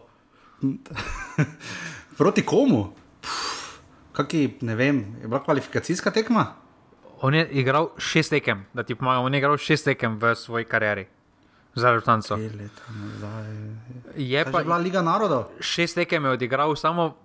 Proti 2.17 2.45
komu? 2.45 2.93
Pff, 3.21 3.79
Kaki, 4.11 4.57
ne 4.61 4.75
vem, 4.75 5.15
je 5.21 5.27
bila 5.27 5.39
kvalifikacijska 5.39 6.11
tekma? 6.11 6.45
On 7.21 7.35
je 7.35 7.47
igral 7.51 7.89
šest 7.97 8.29
tekem, 8.29 8.65
da 8.73 8.83
ti 8.83 8.95
pomagam. 8.95 9.23
On 9.23 9.33
je 9.33 9.37
igral 9.37 9.57
šest 9.57 9.85
tekem 9.85 10.15
v 10.15 10.35
svoji 10.35 10.65
karieri 10.65 11.07
za 11.75 11.91
nazaj. 11.91 12.39
Je 14.15 14.43
Kaj 14.43 14.51
pa 14.51 14.59
je 14.59 14.65
bila 14.65 14.77
Liga 14.77 15.01
narodov? 15.01 15.43
šest 15.59 15.95
tekem 15.95 16.25
je 16.25 16.31
odigral 16.31 16.75
samo 16.75 17.15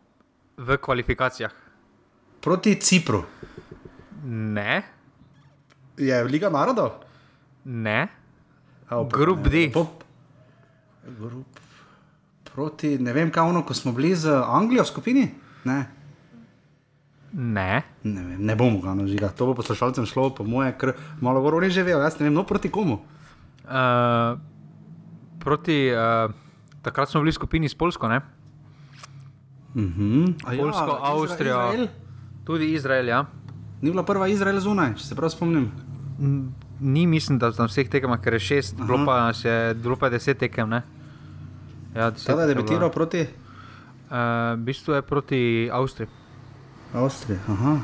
v 0.56 0.76
kvalifikacijah. 0.76 1.52
Proti 2.40 2.74
Cipru. 2.74 3.22
Ne, 4.24 4.82
Je 5.96 6.22
Liga 6.24 6.50
narodov? 6.50 6.90
ne, 7.64 8.08
Grup 9.10 9.38
D. 9.40 9.70
Pop. 9.72 10.04
Grup. 11.04 11.46
Proti, 12.54 12.98
ne 13.02 13.12
vem, 13.12 13.30
kaj 13.34 13.48
ono, 13.50 13.64
ko 13.66 13.74
smo 13.74 13.92
bili 13.92 14.14
z 14.14 14.30
Anglijo 14.30 14.84
v 14.84 14.86
skupini? 14.86 15.24
Ne. 15.64 15.78
ne. 17.32 17.82
Ne, 18.04 18.22
vem, 18.22 18.38
ne 18.38 18.54
bomo 18.56 18.78
ga 18.78 18.94
nožiga, 18.94 19.32
to 19.34 19.50
bo 19.50 19.56
poslušalcem 19.58 20.06
šlo, 20.06 20.30
po 20.30 20.46
moje, 20.46 20.70
ker 20.78 20.94
malo 21.20 21.42
gor 21.42 21.58
oni 21.58 21.70
že 21.70 21.82
vejo, 21.82 21.98
jaz 21.98 22.20
ne 22.20 22.28
vem, 22.28 22.34
no 22.34 22.46
proti 22.46 22.70
komu. 22.70 23.00
Uh, 23.64 24.38
proti, 25.42 25.90
uh, 25.90 26.30
takrat 26.86 27.10
smo 27.10 27.24
bili 27.24 27.34
v 27.34 27.40
skupini 27.40 27.68
s 27.68 27.74
Polsko, 27.74 28.06
ne? 28.08 28.22
Mhm. 29.74 30.38
A 30.46 30.54
Poljsko, 30.54 30.86
Izra- 30.86 30.98
Avstrijo. 31.02 31.58
Izrael? 31.74 31.88
tudi 32.44 32.72
Izrael. 32.72 33.08
Ja. 33.08 33.24
Ni 33.82 33.90
bila 33.90 34.04
prva 34.04 34.28
Izrael 34.28 34.60
zunaj, 34.60 34.94
če 35.00 35.04
se 35.04 35.14
prav 35.14 35.32
spomnim. 35.32 35.72
Ni, 36.80 37.06
mislim, 37.06 37.38
da 37.38 37.50
na 37.58 37.66
vseh 37.66 37.88
tekmah, 37.90 38.20
ker 38.20 38.36
je 38.36 38.40
šest, 38.40 38.76
bilo 38.78 39.02
pa, 39.06 39.32
je, 39.34 39.74
bilo 39.74 39.96
pa 39.96 40.06
je 40.06 40.10
deset 40.10 40.38
tekem. 40.38 40.68
Ne? 40.68 40.82
Ja, 41.94 42.10
deset 42.10 42.26
Tada 42.26 42.42
je 42.42 42.54
debitiral 42.54 42.90
proti 42.90 43.26
Uh, 44.04 44.54
v 44.60 44.68
bistvu 44.68 44.94
je 44.94 45.02
proti 45.02 45.40
Avstriji, 45.72 46.08
Avstriji. 46.92 47.38
Aha. 47.48 47.80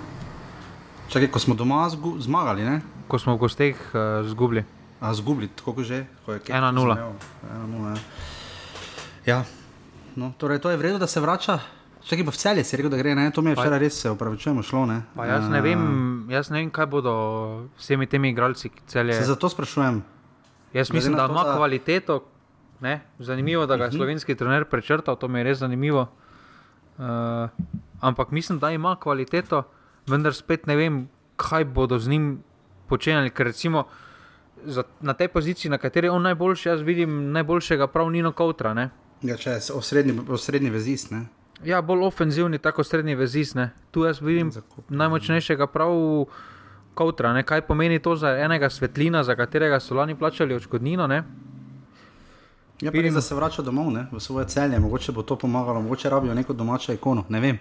Čakaj, 1.08 1.30
ko 1.32 1.38
smo 1.40 1.54
doma 1.56 1.88
zmagali, 2.20 2.62
ne? 2.62 2.84
ko 3.08 3.18
smo 3.18 3.34
v 3.34 3.38
gosteh 3.40 3.74
uh, 3.74 4.22
zgubili. 4.28 4.62
A 5.00 5.10
zgubili, 5.16 5.48
tako 5.48 5.82
že. 5.82 6.06
ko 6.22 6.36
je 6.36 6.40
1:0. 6.44 6.76
zmel. 6.76 7.12
1:0, 7.42 7.88
ja. 7.88 7.96
ja. 9.26 9.40
No, 10.14 10.30
torej, 10.38 10.60
to 10.60 10.70
je 10.70 10.76
vredno, 10.76 11.00
da 11.00 11.08
se 11.08 11.18
vrača. 11.24 11.58
Čakaj, 12.04 12.24
pa 12.24 12.30
v 12.30 12.38
celje 12.38 12.62
si 12.68 12.76
rekel, 12.76 12.92
da 12.92 13.00
gre, 13.00 13.16
ne? 13.16 13.32
To 13.32 13.42
mi 13.42 13.50
je 13.50 13.56
včeraj 13.56 13.80
res, 13.80 13.96
se 13.96 14.10
upravičujemo, 14.12 14.62
šlo, 14.62 14.86
ne? 14.86 15.02
Pa 15.16 15.24
jaz 15.26 15.48
ne 15.48 15.58
Eh, 15.58 15.64
vem, 15.64 15.82
jaz 16.30 16.52
ne 16.52 16.60
vem, 16.60 16.70
kaj 16.70 16.86
bodo 16.86 17.14
vsemi 17.80 18.06
temi 18.06 18.30
igralci, 18.30 18.70
celje. 18.86 19.16
Se 19.16 19.24
zato 19.24 19.48
sprašujem. 19.48 20.04
Jaz 20.76 20.92
mislim, 20.92 21.16
da 21.16 21.26
to, 21.26 21.32
ima 21.32 21.42
da- 21.42 21.56
kvaliteto. 21.56 22.22
Ne? 22.80 23.00
Zanimivo, 23.18 23.66
da 23.66 23.76
ga 23.76 23.84
je 23.84 23.92
slovenski 23.92 24.34
trener 24.34 24.64
prečrtal, 24.64 25.16
to 25.16 25.28
mi 25.28 25.40
je 25.40 25.44
res 25.44 25.58
zanimivo. 25.58 26.08
Uh, 26.98 27.04
ampak 28.00 28.30
mislim, 28.30 28.58
da 28.58 28.70
ima 28.70 28.96
kvaliteto, 28.96 29.62
vendar 30.06 30.34
spet 30.34 30.66
ne 30.66 30.76
vem, 30.76 31.08
kaj 31.36 31.64
bodo 31.64 31.98
z 31.98 32.08
njim 32.08 32.42
počenjali. 32.88 33.30
Ker 33.30 33.46
recimo 33.46 33.84
za, 34.64 34.84
na 35.00 35.12
tej 35.14 35.28
poziciji, 35.28 35.70
na 35.70 35.78
kateri 35.78 36.06
je 36.06 36.10
on 36.10 36.22
najboljši, 36.22 36.68
jaz 36.68 36.80
vidim 36.80 37.32
najboljšega 37.32 37.86
prav 37.86 38.10
Nino 38.10 38.32
Kautra. 38.32 38.74
Ne? 38.74 38.90
Ja, 39.22 39.36
če 39.36 39.50
je 39.50 39.60
osrednji, 39.74 40.20
osrednji 40.28 40.70
vezist, 40.70 41.10
ne? 41.10 41.26
Ja, 41.64 41.82
bolj 41.82 42.06
ofenzivni, 42.06 42.58
tako 42.58 42.84
srednji 42.84 43.14
vezis. 43.14 43.54
Ne? 43.54 43.70
Tu 43.90 44.04
jaz 44.04 44.20
vidim 44.20 44.52
najmočnejšega 44.88 45.66
prav 45.66 45.92
Kautra. 46.94 47.32
Ne? 47.36 47.42
Kaj 47.44 47.66
pomeni 47.66 47.98
to 48.00 48.16
za 48.16 48.32
enega 48.40 48.70
svetlina, 48.70 49.24
za 49.24 49.36
katerega 49.36 49.80
so 49.80 49.94
lani 49.94 50.16
plačali 50.16 50.54
odškodnino? 50.54 51.06
Ne? 51.06 51.22
Ja, 52.80 52.92
pa 52.92 53.02
res, 53.04 53.12
da 53.14 53.20
se 53.20 53.34
vrača 53.36 53.62
domov, 53.62 53.90
ne, 53.92 54.06
v 54.12 54.20
svoje 54.20 54.46
celje, 54.48 54.78
mogoče 54.80 55.12
bo 55.12 55.22
to 55.22 55.36
pomagalo, 55.36 55.82
mogoče 55.84 56.10
rabijo 56.10 56.34
neko 56.34 56.56
domačo 56.56 56.94
ikono, 56.96 57.26
ne 57.28 57.40
vem. 57.40 57.58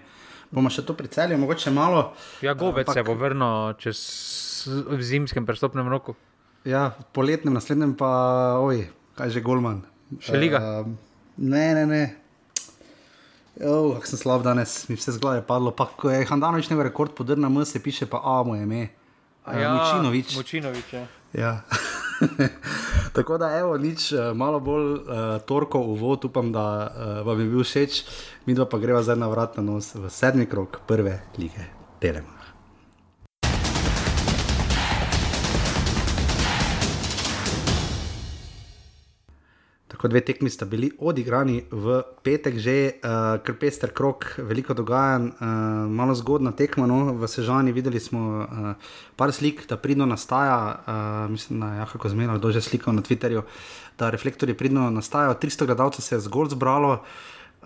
Bomo 0.52 0.70
še 0.72 0.82
to 0.88 0.96
pri 0.98 1.12
celju, 1.12 1.38
mogoče 1.38 1.72
malo. 1.76 2.14
Ja, 2.42 2.54
gobec 2.54 2.88
Ampak- 2.88 2.96
se 2.96 3.04
bo 3.04 3.14
vrnil 3.20 3.74
čez 3.78 4.00
v 4.88 5.02
zimskem 5.04 5.46
prestopnem 5.46 5.88
roku. 5.88 6.16
Ja, 6.66 6.96
poletnem, 7.14 7.54
naslednjem 7.54 7.94
pa, 8.00 8.10
oj, 8.64 8.88
kaj 9.16 9.30
že 9.36 9.44
Golman. 9.44 9.84
Še 10.20 10.40
liga? 10.40 10.60
Uh, 10.60 10.88
ne, 11.38 11.68
ne, 11.76 11.86
ne. 11.86 12.04
Oh, 13.60 13.92
kako 14.00 14.08
sem 14.08 14.20
slab 14.24 14.44
danes, 14.44 14.88
mi 14.88 14.96
vse 14.96 15.12
z 15.12 15.20
glave 15.20 15.44
padlo. 15.44 15.76
Pa 15.76 15.92
ko 15.92 16.10
je 16.10 16.24
Handanovič 16.26 16.72
njegov 16.72 16.88
rekord 16.88 17.12
podrl 17.12 17.44
na 17.44 17.52
M, 17.52 17.60
se 17.68 17.80
piše 17.84 18.08
pa 18.08 18.24
A, 18.24 18.44
mu 18.44 18.56
je 18.56 18.64
ime. 18.64 18.90
Ja, 19.44 19.76
Mučinovič. 19.76 20.36
Mučinovič 20.36 20.94
ja. 20.94 21.04
Ja. 21.34 21.52
Tako 23.16 23.38
da, 23.38 23.52
evo, 23.58 23.78
nič, 23.78 24.12
eh, 24.12 24.34
malo 24.34 24.60
bolj 24.60 24.94
uh, 24.94 25.02
torkov 25.46 25.90
uvod, 25.96 26.26
upam, 26.26 26.52
da 26.52 26.66
uh, 26.88 27.28
vam 27.28 27.40
je 27.40 27.46
bil 27.46 27.64
všeč, 27.64 28.04
mi 28.46 28.56
pa 28.56 28.78
greva 28.78 29.04
zdaj 29.04 29.18
na 29.20 29.28
vrat 29.28 29.58
na 29.58 29.64
nos 29.64 29.96
v 29.96 30.10
sedmi 30.10 30.46
krok 30.46 30.82
prve 30.88 31.20
lige 31.38 31.70
Telema. 32.00 32.38
Kot 40.00 40.14
dve 40.14 40.22
tekmi 40.24 40.48
sta 40.50 40.64
bili 40.66 40.88
odigrani 40.96 41.58
v 41.72 42.00
petek, 42.24 42.56
že 42.56 42.76
uh, 43.04 43.36
kar 43.44 43.56
pester 43.60 43.92
krok, 43.92 44.30
veliko 44.48 44.72
dogajanj, 44.74 45.26
uh, 45.28 45.50
malo 45.92 46.16
zgodna 46.16 46.54
tekma. 46.56 46.88
No, 46.88 47.12
v 47.20 47.28
Sežani 47.28 47.76
videli 47.76 48.00
smo 48.00 48.22
uh, 48.40 48.94
par 49.20 49.36
slik, 49.36 49.66
da 49.68 49.76
pridno 49.76 50.08
nastaja, 50.08 50.60
uh, 50.80 51.32
mislim, 51.32 51.60
da 51.60 51.74
je 51.74 51.90
kako 51.92 52.14
zmerno, 52.16 52.38
kdo 52.40 52.52
že 52.56 52.64
slikal 52.64 52.96
na 52.96 53.04
Twitterju, 53.04 53.44
da 54.00 54.10
reflektorji 54.10 54.56
pridno 54.56 54.88
nastajajo. 54.90 55.36
300 55.36 55.68
gledalcev 55.68 56.08
se 56.08 56.16
je 56.16 56.24
zgolj 56.30 56.56
zbralo. 56.56 57.04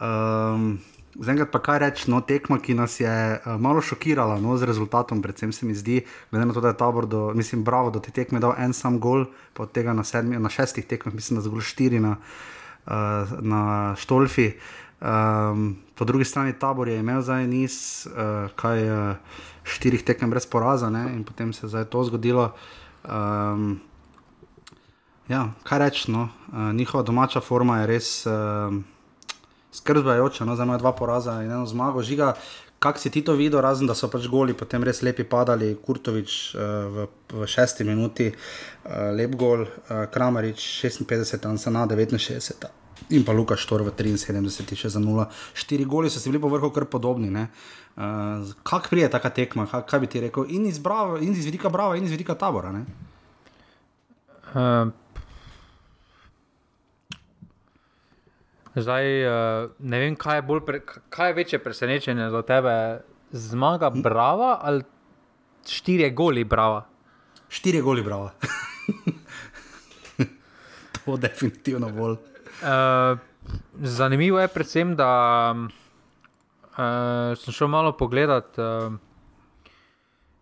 Um, 0.01 0.81
Zdaj 1.13 1.45
pa 1.53 1.59
kaj 1.61 1.79
reči, 1.79 2.09
no, 2.09 2.23
tekma, 2.25 2.57
ki 2.57 2.73
nas 2.73 2.97
je 2.97 3.05
uh, 3.37 3.57
malo 3.61 3.81
šokirala 3.85 4.39
no, 4.41 4.57
z 4.57 4.65
rezultatom, 4.65 5.21
predvsem 5.21 5.51
se 5.53 5.65
mi 5.65 5.75
zdi, 5.77 6.01
glede 6.31 6.45
na 6.49 6.53
to, 6.53 6.61
da 6.61 6.71
je 6.73 6.77
tabor, 6.77 7.05
do, 7.05 7.33
mislim, 7.37 7.61
bravo, 7.63 7.91
da 7.93 8.01
ti 8.01 8.11
tekme 8.11 8.41
dal 8.41 8.55
en 8.57 8.73
sam 8.73 8.97
gol, 8.99 9.27
pa 9.53 9.67
od 9.67 9.71
tega 9.71 9.93
na, 9.93 10.03
sedmi, 10.03 10.39
na 10.41 10.49
šestih 10.49 10.85
tekmah, 10.89 11.13
mislim, 11.13 11.37
da 11.37 11.45
zgolj 11.45 11.61
štiri 11.69 11.99
na, 12.01 12.15
uh, 12.17 13.37
na 13.45 13.93
Štolfi. 13.99 14.55
Um, 15.03 15.75
po 15.95 16.05
drugi 16.05 16.25
strani 16.25 16.55
tabor 16.57 16.89
je 16.89 16.97
imel 16.99 17.21
zdaj 17.21 17.45
niz, 17.47 17.75
uh, 18.09 18.49
kaj 18.55 18.85
uh, 18.89 19.37
štirih 19.63 20.01
tekem 20.01 20.33
brez 20.33 20.47
poraza 20.49 20.89
ne, 20.89 21.11
in 21.13 21.21
potem 21.23 21.53
se 21.53 21.67
je 21.67 21.85
to 21.85 22.03
zgodilo. 22.09 22.55
Um, 23.05 23.77
ja, 25.29 25.51
kaj 25.63 25.79
reči, 25.79 26.09
no, 26.11 26.29
uh, 26.49 26.73
njihova 26.73 27.03
domača 27.03 27.41
forma 27.41 27.83
je 27.83 27.87
res. 27.87 28.25
Uh, 28.25 28.81
skrbajoče, 29.73 30.45
no, 30.45 30.55
zdaj 30.55 30.69
ima 30.69 30.77
dva 30.77 30.91
poraza 30.93 31.41
in 31.43 31.51
eno 31.51 31.65
zmago. 31.65 32.03
Žiga, 32.03 32.33
kak 32.79 32.99
si 32.99 33.09
ti 33.09 33.23
to 33.23 33.33
videl, 33.39 33.61
razen 33.61 33.87
da 33.87 33.95
so 33.95 34.09
pač 34.11 34.27
goli, 34.31 34.53
potem 34.53 34.83
res 34.83 35.01
lepi 35.01 35.23
padali, 35.23 35.73
Kurtovič 35.85 36.37
uh, 36.53 36.61
v, 36.93 37.07
v 37.33 37.49
šesti 37.49 37.87
minuti, 37.87 38.29
uh, 38.29 39.09
lep 39.15 39.35
gol, 39.39 39.65
uh, 39.65 40.05
Kramarič 40.13 40.67
56, 40.83 41.47
Ansana 41.49 41.87
69. 41.87 42.71
In 43.11 43.25
pa 43.27 43.33
Luka 43.35 43.57
Štor 43.59 43.83
v 43.83 43.91
73, 43.91 44.77
še 44.77 44.89
za 44.93 44.99
0. 45.01 45.25
Štiri 45.57 45.85
goli 45.89 46.11
so 46.11 46.21
si 46.21 46.29
bili 46.29 46.39
po 46.43 46.51
vrhu 46.51 46.69
kar 46.71 46.85
podobni. 46.85 47.31
Uh, 47.33 48.51
kak 48.63 48.89
prije 48.91 49.09
ta 49.09 49.19
tekma, 49.19 49.67
kak, 49.67 49.87
kaj 49.89 49.99
bi 50.03 50.07
ti 50.07 50.21
rekel? 50.23 50.45
In 50.49 50.67
iz, 50.69 50.79
bravo, 50.79 51.17
in 51.17 51.33
iz 51.33 51.45
vidika 51.45 51.69
Brava, 51.73 51.97
in 51.97 52.05
iz 52.05 52.13
vidika 52.13 52.35
tabora. 52.35 52.71
Uh, 54.53 54.93
Zdaj, 58.75 59.05
eh, 59.05 59.69
ne 59.79 59.99
vem, 59.99 60.15
kaj 60.17 60.37
je, 60.37 60.43
pre, 60.65 60.79
kaj 61.09 61.29
je 61.29 61.33
večje 61.33 61.63
presenečenje 61.63 62.29
za 62.29 62.41
tebe, 62.41 63.01
zmaga 63.31 63.89
Brava 63.89 64.59
ali 64.61 64.83
štiri 65.69 66.09
goli 66.09 66.43
Brava? 66.43 66.85
Štiri 67.49 67.81
goli 67.81 68.03
Brava. 68.03 68.31
to 71.05 71.17
definitivno 71.17 71.89
bolj. 71.89 72.17
Uh, 72.63 73.19
zanimivo 73.81 74.39
je 74.39 74.47
predvsem, 74.47 74.95
da 74.95 75.53
uh, 75.53 77.37
sem 77.37 77.53
šel 77.53 77.67
malo 77.67 77.91
pogledat 77.97 78.57
uh, 78.57 78.93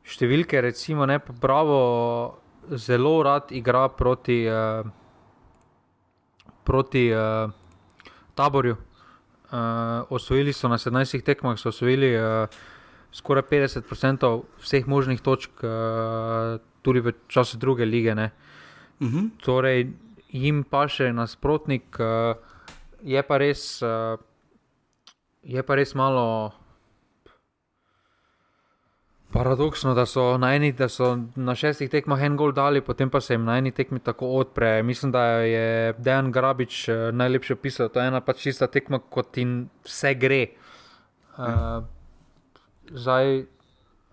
številke. 0.07 0.61
Recimo, 0.61 1.05
ne, 1.05 1.19
Bravo 1.19 2.39
zelo 2.79 3.23
rad 3.27 3.51
igra 3.51 3.89
proti. 3.89 4.47
Uh, 4.47 4.87
proti 6.63 7.11
uh, 7.11 7.51
taborju. 8.35 8.75
Uh, 9.51 9.57
osvojili 10.09 10.53
so 10.53 10.67
na 10.67 10.77
17 10.77 11.23
tekmah, 11.23 11.59
so 11.59 11.69
osvojili 11.69 12.15
uh, 12.15 12.47
skoraj 13.11 13.43
50% 13.51 14.41
vseh 14.61 14.87
možnih 14.87 15.21
točk, 15.21 15.51
uh, 15.63 16.59
tudi 16.81 16.99
v 16.99 17.13
času 17.27 17.57
druge 17.57 17.85
lige. 17.85 18.11
Uh 18.11 18.19
mhm. 18.99 19.17
-huh. 19.17 19.29
Torej, 19.43 19.93
jim 20.29 20.63
pa 20.63 20.87
še 20.87 21.13
nasprotnik, 21.13 21.99
uh, 21.99 22.35
je, 23.03 23.23
pa 23.23 23.37
res, 23.37 23.81
uh, 23.81 24.19
je 25.43 25.63
pa 25.63 25.75
res 25.75 25.95
malo. 25.95 26.51
Paradoksno, 29.31 29.93
da 29.95 30.05
so 30.05 30.37
na 30.37 30.55
eni, 30.55 30.73
da 30.75 30.89
so 30.91 31.13
na 31.35 31.55
šestih 31.55 31.89
tekmah 31.89 32.19
en 32.25 32.35
gol 32.35 32.51
dali, 32.51 32.81
potem 32.83 33.09
pa 33.09 33.21
se 33.21 33.33
jim 33.33 33.45
na 33.47 33.57
eni 33.61 33.71
tekmi 33.71 33.99
tako 34.03 34.27
odpre. 34.41 34.83
Mislim, 34.83 35.11
da 35.11 35.23
je 35.47 35.93
Dejan 35.97 36.31
Grabič 36.31 36.89
eh, 36.89 37.11
najlepše 37.11 37.53
opisal, 37.53 37.89
da 37.93 38.03
je 38.03 38.11
ena 38.11 38.21
pač 38.21 38.43
čista 38.43 38.67
tekma, 38.67 38.99
kot 38.99 39.37
jim 39.37 39.69
vse 39.87 40.13
gre. 40.19 40.41
Uh, 41.37 41.83
zdaj, 42.91 43.45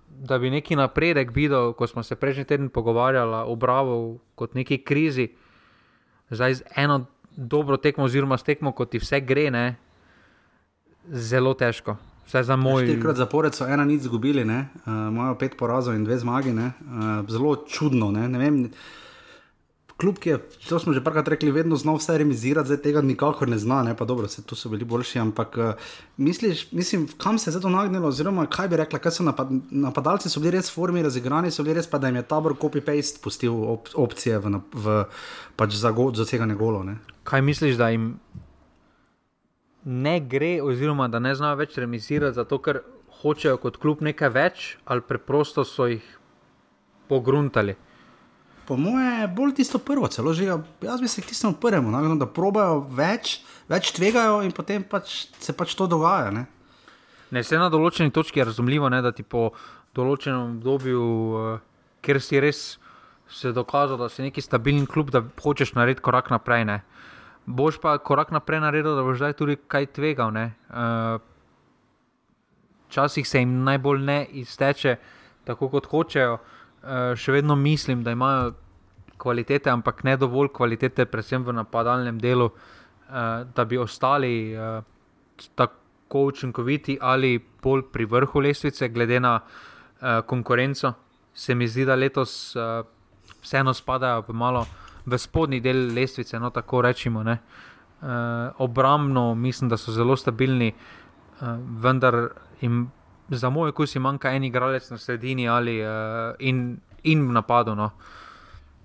da 0.09 0.39
bi 0.39 0.51
neki 0.51 0.77
napredek 0.77 1.35
videl, 1.35 1.73
ko 1.73 1.87
smo 1.87 2.03
se 2.03 2.17
prejšnji 2.17 2.45
teden 2.45 2.69
pogovarjali 2.69 3.43
o 3.47 3.57
Bravo 3.57 4.19
kot 4.35 4.55
neki 4.55 4.79
krizi, 4.85 5.29
zdaj 6.31 6.55
z 6.55 6.63
eno 6.77 7.05
dobro 7.37 7.77
tekmo, 7.77 8.05
oziroma 8.05 8.39
s 8.39 8.47
tekmo, 8.47 8.73
kot 8.73 8.91
ti 8.91 9.03
vse 9.03 9.21
gre, 9.21 9.51
ne, 9.51 9.77
zelo 11.11 11.55
težko. 11.55 11.97
Vse 12.29 12.43
za 12.45 12.57
moj. 12.57 12.85
Štirikrat 12.85 13.17
zapored 13.17 13.55
so 13.57 13.65
ena 13.65 13.85
nič 13.89 14.05
izgubili, 14.05 14.45
uh, 14.45 14.61
imajo 14.87 15.39
pet 15.41 15.57
porazov 15.57 15.97
in 15.97 16.05
dve 16.05 16.19
zmagi. 16.19 16.53
Uh, 16.53 17.25
zelo 17.29 17.57
čudno. 17.65 18.11
Ne? 18.13 18.29
Ne 18.29 18.39
vem, 18.39 18.59
kljub 19.97 20.17
je, 20.25 20.37
to 20.69 20.79
smo 20.79 20.93
že 20.93 21.01
parkrat 21.05 21.29
rekli, 21.29 21.51
vedno 21.51 21.77
znov 21.77 21.97
vse 21.99 22.19
remisirati, 22.19 22.69
zdaj 22.69 22.83
tega 22.85 23.03
nikakor 23.03 23.49
ne 23.49 23.59
zna, 23.59 23.81
ne? 23.83 23.95
pa 23.97 24.05
dobro, 24.05 24.29
se 24.29 24.43
tu 24.43 24.57
so 24.57 24.69
bili 24.69 24.85
boljši. 24.85 25.19
Ampak 25.19 25.57
uh, 25.57 25.89
misliš, 26.17 26.67
mislim, 26.73 27.09
kam 27.19 27.39
se 27.39 27.51
je 27.51 27.61
to 27.61 27.71
nagnilo, 27.73 28.09
oziroma 28.09 28.47
kaj 28.47 28.69
bi 28.69 28.77
rekla, 28.77 28.99
kaj 28.99 29.13
so 29.13 29.25
napad, 29.25 29.49
napadalci, 29.71 30.29
so 30.29 30.41
bili 30.41 30.59
res 30.59 30.69
v 30.69 30.75
formi 30.75 31.03
razigrani, 31.03 31.51
so 31.51 31.65
bili 31.65 31.81
res 31.81 31.89
pa, 31.89 31.99
da 31.99 32.13
jim 32.13 32.21
je 32.21 32.27
tabor 32.29 32.59
copy-paste 32.61 33.25
pustil 33.25 33.57
op, 33.57 33.89
opcije 33.95 34.39
v, 34.39 34.61
v, 34.73 35.01
pač 35.57 35.81
za, 35.81 35.97
go, 35.97 36.11
za 36.13 36.29
tega 36.29 36.47
ne 36.47 36.61
golo. 36.61 36.85
Ne? 36.85 37.01
Kaj 37.25 37.43
misliš, 37.43 37.81
da 37.81 37.89
jim 37.89 38.19
ne 39.89 40.21
gre, 40.21 40.59
oziroma 40.63 41.09
da 41.09 41.19
ne 41.19 41.35
znajo 41.35 41.57
več 41.63 41.79
remisirati, 41.81 42.37
zato 42.37 42.59
ker 42.61 42.83
hočejo 43.23 43.57
kot 43.63 43.79
klub 43.81 44.03
nekaj 44.05 44.31
več, 44.35 44.67
ali 44.85 45.01
preprosto 45.01 45.65
so 45.65 45.87
jih 45.89 46.05
pogruntali. 47.09 47.75
Po 48.69 48.77
mojem 48.77 49.23
je 49.23 49.29
bolj 49.33 49.55
tisto 49.57 49.81
prvo, 49.81 50.11
celo 50.13 50.35
že 50.37 50.45
jaz 50.45 51.01
bi 51.01 51.09
se 51.09 51.23
k 51.25 51.31
tistemu 51.31 51.57
prvemu, 51.57 51.91
no, 51.91 52.17
da 52.21 52.29
probajo 52.29 52.83
več, 52.93 53.39
več 53.69 53.95
tvegajo 53.97 54.43
in 54.45 54.53
potem 54.53 54.85
pač 54.85 55.31
se 55.41 55.57
pač 55.57 55.73
to 55.75 55.89
dogaja. 55.89 56.29
Ne? 56.37 56.45
Ne, 57.33 57.41
vse 57.41 57.57
na 57.57 57.71
določeni 57.73 58.13
točki 58.13 58.43
je 58.43 58.49
razumljivo, 58.51 58.93
ne, 58.93 59.01
da 59.01 59.13
ti 59.13 59.25
po 59.25 59.55
določenem 59.97 60.59
obdobju, 60.59 61.01
uh, 61.01 61.65
ker 62.05 62.21
si 62.21 62.45
res 62.45 62.77
se 63.33 63.53
dokazal, 63.57 63.97
da 63.97 64.13
si 64.13 64.25
neki 64.25 64.45
stabilen 64.45 64.85
klub, 64.89 65.09
da 65.13 65.25
hočeš 65.41 65.73
narediti 65.77 66.05
korak 66.05 66.29
naprej. 66.33 66.69
Ne. 66.69 66.79
Boš 67.49 67.81
pa 67.81 67.97
korak 67.99 68.29
naprej 68.29 68.61
naredil, 68.61 68.93
da 68.93 69.03
boš 69.03 69.23
zdaj 69.23 69.33
tudi 69.33 69.57
kaj 69.57 69.87
tvegal. 69.97 70.37
Eh, 70.37 70.51
včasih 72.89 73.25
uh, 73.25 73.29
se 73.29 73.41
jim 73.41 73.65
najbolj 73.65 74.03
ne 74.05 74.19
izteče 74.45 74.97
tako, 75.49 75.71
kot 75.73 75.87
hočejo. 75.89 76.35
Uh, 76.37 77.17
še 77.17 77.33
vedno 77.33 77.57
mislim, 77.57 78.05
da 78.05 78.13
imajo 78.13 78.53
kvalitete, 79.17 79.71
ampak 79.71 80.05
ne 80.05 80.17
dovolj 80.21 80.53
kvalitete, 80.53 81.07
predvsem 81.09 81.45
v 81.45 81.57
napadalnem 81.57 82.19
delu, 82.21 82.51
uh, 82.53 83.49
da 83.57 83.65
bi 83.65 83.81
ostali 83.81 84.53
uh, 84.53 84.85
tako 85.57 86.27
učinkoviti 86.29 86.99
ali 87.01 87.39
bolj 87.63 87.89
pri 87.93 88.05
vrhu 88.05 88.45
lestvice, 88.45 88.89
glede 88.89 89.21
na 89.21 89.39
uh, 89.41 90.21
konkurenco. 90.27 90.93
Se 91.35 91.55
mi 91.55 91.69
zdi, 91.69 91.89
da 91.89 91.97
letos 91.97 92.53
uh, 92.57 92.85
vseeno 93.41 93.75
spadajo 93.75 94.27
v 94.29 94.37
malo 94.37 94.67
v 95.11 95.19
spodnji 95.19 95.61
del 95.61 95.89
lestvice, 95.95 96.39
no 96.39 96.51
tako 96.51 96.83
rečemo. 96.83 97.21
Uh, 97.21 98.09
obrambno 98.59 99.35
mislim, 99.35 99.71
da 99.71 99.77
so 99.77 99.93
zelo 99.93 100.17
stabilni, 100.17 100.73
uh, 101.41 101.49
vendar 101.83 102.29
jim 102.61 102.91
za 103.29 103.51
moj 103.51 103.69
okus 103.69 103.95
manjka 103.95 104.31
en 104.31 104.45
igralec 104.45 104.91
na 104.91 104.99
sredini 104.99 105.49
ali 105.49 105.81
uh, 105.83 106.35
in, 106.39 106.79
in 107.03 107.29
v 107.29 107.33
napadu. 107.33 107.75
No. 107.75 107.91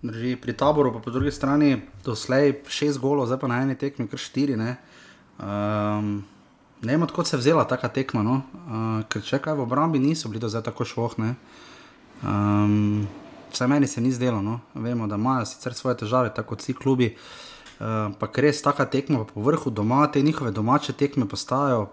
Drži, 0.01 0.35
pri 0.35 0.53
taboru, 0.53 0.91
pa 0.93 0.99
po 0.99 1.11
drugi 1.11 1.31
strani, 1.31 1.77
doslej 2.05 2.57
šest 2.67 2.99
golov, 2.99 3.27
zdaj 3.27 3.39
pa 3.39 3.47
na 3.47 3.61
eni 3.63 3.75
tekmi, 3.79 4.07
kar 4.07 4.19
štiri. 4.19 4.57
Ne, 4.59 4.75
um, 5.39 6.17
ne 6.83 6.91
vem, 6.91 7.03
odkot 7.03 7.27
se 7.27 7.37
je 7.37 7.39
vzela 7.39 7.63
ta 7.63 7.77
tekma. 7.77 8.23
No? 8.23 8.41
Uh, 8.67 9.03
ker 9.07 9.23
če 9.23 9.39
kaj 9.39 9.55
v 9.55 9.63
obrambi 9.63 10.03
niso 10.03 10.29
bili 10.29 10.43
do 10.43 10.51
zdaj 10.51 10.65
tako 10.67 10.83
švohne. 10.83 11.35
Um, 12.23 13.07
vsaj 13.53 13.67
meni 13.67 13.87
se 13.87 14.01
ni 14.01 14.11
zdelo. 14.11 14.41
No. 14.41 14.59
Vemo, 14.73 15.07
da 15.07 15.15
imajo 15.15 15.45
sicer 15.45 15.73
svoje 15.73 15.97
težave, 15.97 16.33
tako 16.33 16.53
kot 16.53 16.61
vsi 16.61 16.73
klubi. 16.73 17.15
Ampak 17.79 18.37
uh, 18.37 18.43
res 18.43 18.61
taka 18.61 18.85
tekma 18.85 19.25
po 19.25 19.41
vrhu 19.41 19.71
doma, 19.71 20.07
te 20.07 20.21
njihove 20.21 20.51
domače 20.51 20.93
tekme 20.93 21.27
postajajo 21.29 21.87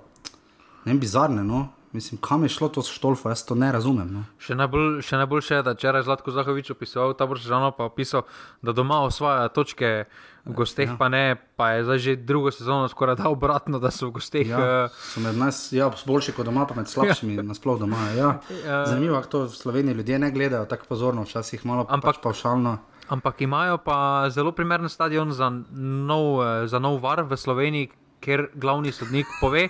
ne 0.85 0.95
bizarne. 0.95 1.45
No. 1.45 1.69
Mislim, 1.93 2.21
kam 2.23 2.43
je 2.43 2.49
šlo 2.49 2.69
to 2.69 2.83
štolfo, 2.87 3.29
jaz 3.29 3.43
to 3.45 3.55
ne 3.59 3.73
razumem. 3.73 4.07
No. 4.15 4.21
Še 4.39 4.55
najbolj 4.55 5.01
še 5.03 5.19
najbolj 5.19 5.43
je, 5.49 5.57
da 5.67 5.73
včeraj 5.75 6.05
Zlatko 6.07 6.31
Zahovič 6.31 6.71
opisoval 6.71 7.17
ta 7.19 7.27
Boržano, 7.27 7.73
pa 7.75 7.89
opisal, 7.91 8.23
da 8.63 8.71
doma 8.71 9.01
osvaja 9.03 9.49
točke, 9.51 10.07
v 10.47 10.55
gosteh 10.55 10.93
ja. 10.93 10.97
pa 10.97 11.09
ne, 11.11 11.35
pa 11.59 11.73
je 11.75 11.83
zdaj 11.89 11.99
že 11.99 12.15
drugo 12.17 12.55
sezono 12.55 12.87
skoraj 12.89 13.19
da 13.19 13.27
obratno, 13.29 13.83
da 13.83 13.91
so 13.91 14.07
v 14.07 14.21
gosteh. 14.21 14.47
Ja, 14.47 14.87
uh... 14.87 15.03
so 15.11 15.21
med 15.21 15.35
nas 15.35 15.73
ja, 15.75 15.91
boljši 15.91 16.37
kot 16.39 16.47
doma, 16.47 16.63
pa 16.71 16.79
med 16.79 16.87
slabšimi, 16.87 17.41
ja. 17.41 17.47
nasploh 17.51 17.83
doma. 17.83 17.99
Ja. 18.15 18.31
Ja. 18.71 18.85
Zanimivo, 18.87 19.17
kako 19.19 19.31
to 19.31 19.39
v 19.49 19.57
Sloveniji 19.57 19.95
ljudje 19.99 20.19
ne 20.19 20.31
gledajo 20.31 20.67
tako 20.71 20.87
pozorno, 20.93 21.25
včasih 21.25 21.63
malo 21.67 21.85
pač 21.89 21.97
ampak 21.97 22.23
pa 22.23 22.31
všalno. 22.35 22.79
Ampak 23.11 23.41
imajo 23.43 23.79
pa 23.83 24.31
zelo 24.31 24.53
primeren 24.55 24.89
stadion 24.89 25.33
za 25.35 25.51
nov, 25.51 26.27
eh, 26.45 26.67
za 26.71 26.79
nov 26.79 27.01
var 27.03 27.25
v 27.27 27.35
Sloveniji, 27.35 27.91
ker 28.23 28.51
glavni 28.55 28.93
sodnik 28.93 29.27
pove. 29.41 29.69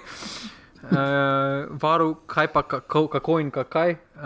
Uh, 0.83 0.91
varu, 1.83 2.15
kaj 2.27 2.53
pa 2.53 2.63
kako, 2.63 3.07
kako 3.07 3.41
in 3.41 3.51
kaj, 3.51 3.91
uh, 3.91 4.23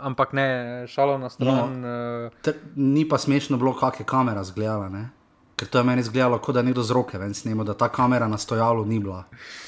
ampak 0.00 0.32
ne 0.32 0.48
šalo 0.88 1.18
na 1.18 1.30
stran. 1.30 1.80
No, 1.80 2.30
uh, 2.46 2.54
ni 2.76 3.08
pa 3.08 3.18
smešno 3.18 3.56
bilo, 3.56 3.76
kako 3.78 4.02
je 4.02 4.06
kamera 4.06 4.44
zgledala. 4.44 4.88
Ne? 4.88 5.08
Ker 5.56 5.68
to 5.68 5.78
je 5.78 5.84
meni 5.84 6.00
izgledalo, 6.00 6.38
kot 6.38 6.54
da 6.54 6.62
nekdo 6.62 6.82
z 6.82 6.90
roke 6.92 7.18
ven 7.18 7.34
snima, 7.34 7.64
da 7.64 7.74
ta 7.74 7.88
kamera 7.88 8.28
na 8.28 8.38
stojalu 8.38 8.84
ni 8.84 8.98
bila. 8.98 9.24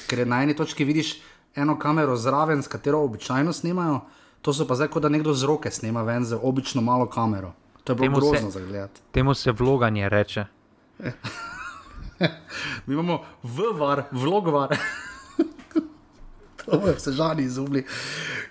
Ker 0.07 0.27
na 0.27 0.43
eni 0.43 0.55
točki 0.55 0.83
vidiš 0.83 1.21
eno 1.55 1.79
kamero 1.79 2.15
zraven, 2.15 2.63
s 2.63 2.67
katero 2.67 2.99
običajno 3.03 3.53
snimajo, 3.53 4.01
to 4.41 4.53
so 4.53 4.67
pa 4.67 4.75
zdaj, 4.75 4.87
kot 4.87 5.03
da 5.03 5.09
nekdo 5.09 5.33
z 5.33 5.47
roke 5.47 5.71
snima 5.71 6.03
ven 6.03 6.25
z 6.25 6.39
obično 6.43 6.81
malo 6.81 7.07
kamero. 7.09 7.53
To 7.83 7.93
je 7.93 7.95
bilo 7.95 8.19
grozno 8.19 8.51
za 8.51 8.59
gledati. 8.59 9.01
Temu 9.11 9.33
se 9.33 9.51
vloganje 9.51 10.09
reče. 10.09 10.45
Mi 12.85 12.93
imamo 12.93 13.23
vvar, 13.43 14.03
vlogvar. 14.11 14.77
To 16.71 16.87
je 16.87 16.93
vse 16.93 17.11
žani 17.11 17.43
izumili. 17.43 17.83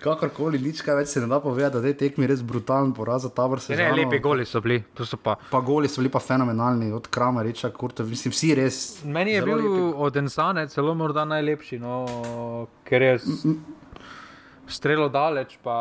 Kakorkoli, 0.03 0.59
nič 0.59 0.81
kaj 0.85 0.95
več 0.99 1.13
se 1.13 1.21
ne 1.21 1.27
da 1.27 1.39
povedati, 1.39 1.81
da 1.81 1.87
je 1.87 1.97
tekmi 1.97 2.27
res 2.27 2.41
brutalen 2.41 2.93
poraz 2.93 3.25
za 3.27 3.31
tabor. 3.33 3.61
Ne, 3.69 3.77
ne, 3.77 3.91
lepi 3.93 4.19
goli 4.23 4.45
so 4.45 4.61
bili. 4.61 4.81
So 4.97 5.17
pa... 5.17 5.37
pa 5.51 5.61
goli 5.61 5.89
so 5.89 6.01
bili 6.01 6.11
pa 6.13 6.19
fenomenalni, 6.19 6.91
od 6.93 7.07
Krama, 7.07 7.43
Reča, 7.45 7.71
Kurta, 7.71 8.03
mislim, 8.03 8.33
vsi 8.35 8.53
res. 8.57 8.81
Meni 9.05 9.37
je 9.37 9.41
bil 9.45 9.57
lepi. 9.57 9.87
od 10.07 10.21
Ensane 10.23 10.67
celo 10.73 10.95
morda 10.97 11.25
najlepši, 11.25 11.79
no, 11.79 12.03
ker 12.87 13.01
je 13.01 13.17
strelo 14.67 15.09
daleč. 15.09 15.57
Pa... 15.63 15.77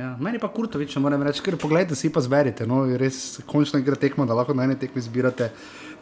Ja, 0.00 0.14
meni 0.16 0.38
pa 0.40 0.48
Kurtovič, 0.48 0.94
moram 0.96 1.20
reči, 1.26 1.42
ker 1.44 1.58
pogledajte 1.60 1.96
si 1.98 2.08
pa 2.08 2.22
zberite. 2.24 2.64
No, 2.64 2.86
res 2.96 3.42
končno 3.44 3.82
igra 3.82 3.98
tekmo, 4.00 4.24
da 4.24 4.32
lahko 4.38 4.54
na 4.56 4.64
eni 4.64 4.78
tekmi 4.80 5.02
zbirate 5.04 5.50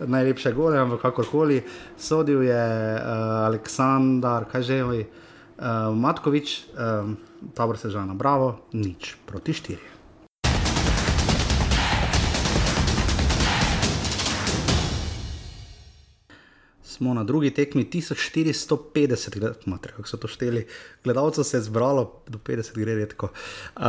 najlepše 0.06 0.52
gole, 0.54 0.78
ampak 0.78 1.02
kakorkoli. 1.02 1.64
Sodil 1.98 2.44
je 2.46 2.62
uh, 2.94 3.48
Aleksandar, 3.48 4.46
kaj 4.52 4.66
že 4.70 4.78
je, 4.78 5.02
uh, 5.02 5.90
Matkovič, 5.98 6.58
um, 6.78 7.16
tabor 7.58 7.78
se 7.78 7.90
že 7.90 8.06
na 8.06 8.14
bravo, 8.14 8.54
nič 8.70 9.16
proti 9.26 9.58
štiri. 9.58 9.97
Smo 16.98 17.14
na 17.14 17.22
drugi 17.24 17.50
tekmi 17.54 17.84
1450, 17.84 19.52
mater, 19.66 19.92
kako 19.94 20.08
so 20.08 20.18
to 20.18 20.28
šteli. 20.28 20.64
Gledalcev 21.04 21.44
se 21.44 21.56
je 21.56 21.62
zbralo, 21.62 22.22
do 22.26 22.38
50 22.38 22.74
gre 22.74 22.94
redko. 22.94 23.28
Uh, 23.76 23.84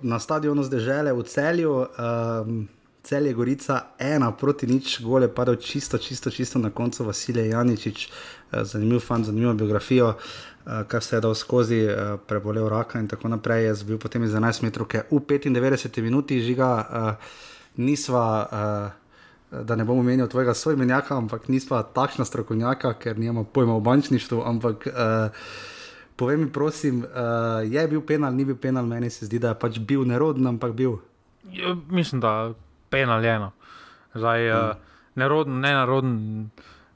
na 0.00 0.18
stadionu 0.20 0.64
zdaj 0.64 0.80
žele 0.80 1.12
v 1.12 1.22
celju. 1.28 1.74
Um, 1.84 2.64
cel 3.04 3.26
je 3.26 3.34
Gorica, 3.36 3.82
ena 3.98 4.32
proti 4.32 4.66
nič, 4.66 5.02
gole 5.04 5.28
padal 5.28 5.60
čisto, 5.60 5.98
čisto, 5.98 6.30
čisto 6.30 6.58
na 6.58 6.70
koncu 6.70 7.04
Vasilij 7.04 7.52
Janičič, 7.52 8.08
eh, 8.08 8.64
zanimiv 8.64 9.04
fan, 9.04 9.24
zanimivo 9.24 9.52
biografijo, 9.54 10.14
eh, 10.16 10.84
kar 10.88 11.02
se 11.02 11.16
je 11.16 11.20
dal 11.20 11.34
skozi, 11.34 11.84
eh, 11.84 12.16
prebolel 12.26 12.68
raka 12.68 12.98
in 12.98 13.08
tako 13.08 13.28
naprej. 13.28 13.66
Jaz 13.66 13.82
bil 13.82 13.98
potem 13.98 14.24
iz 14.24 14.32
11 14.32 14.62
metrov, 14.62 14.88
v 15.10 15.20
95 15.20 16.00
minuti 16.02 16.40
žiga, 16.40 17.18
nisva. 17.76 18.94
Da 19.62 19.76
ne 19.76 19.84
bom 19.84 19.98
omenil 19.98 20.26
tvojega 20.28 20.54
svojmenjaka, 20.54 21.16
ampak 21.16 21.48
nisva 21.48 21.82
takšna 21.82 22.24
strokovnjaka, 22.24 22.94
ker 22.98 23.18
nimamo 23.18 23.44
pojma 23.44 23.76
o 23.76 23.80
bančništvu. 23.80 24.42
Ampak 24.46 24.86
uh, 24.90 25.46
povej 26.16 26.36
mi, 26.36 26.48
prosim, 26.52 27.04
uh, 27.04 27.62
je 27.62 27.86
bil 27.88 28.02
penal, 28.02 28.34
ni 28.34 28.44
bil 28.44 28.56
penal, 28.56 28.86
meni 28.86 29.10
se 29.10 29.26
zdi, 29.26 29.38
da 29.38 29.54
je 29.54 29.60
pač 29.60 29.78
bil 29.78 30.02
neroden, 30.08 30.46
ampak 30.46 30.74
bil. 30.74 30.98
Ja, 31.52 31.76
mislim, 31.90 32.20
da 32.20 32.54
penaljeno. 32.90 33.52
Zdaj, 34.14 34.48
mm. 34.48 34.58
uh, 34.58 34.76
neroden, 35.14 35.60
ne 35.60 35.72
naroden, 35.74 36.18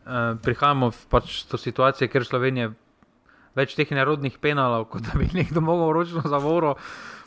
uh, 0.06 0.34
prihajamo 0.42 0.90
pač 1.10 1.44
do 1.50 1.58
situacije, 1.58 2.10
ker 2.10 2.26
Slovenija 2.26 2.72
več 3.58 3.74
teh 3.74 3.90
nerodnih 3.90 4.38
penalov, 4.42 4.88
kot 4.92 5.06
da 5.08 5.18
bi 5.18 5.28
nekdo 5.34 5.62
mogel 5.64 5.92
ročno 5.96 6.22
zavoro. 6.30 6.76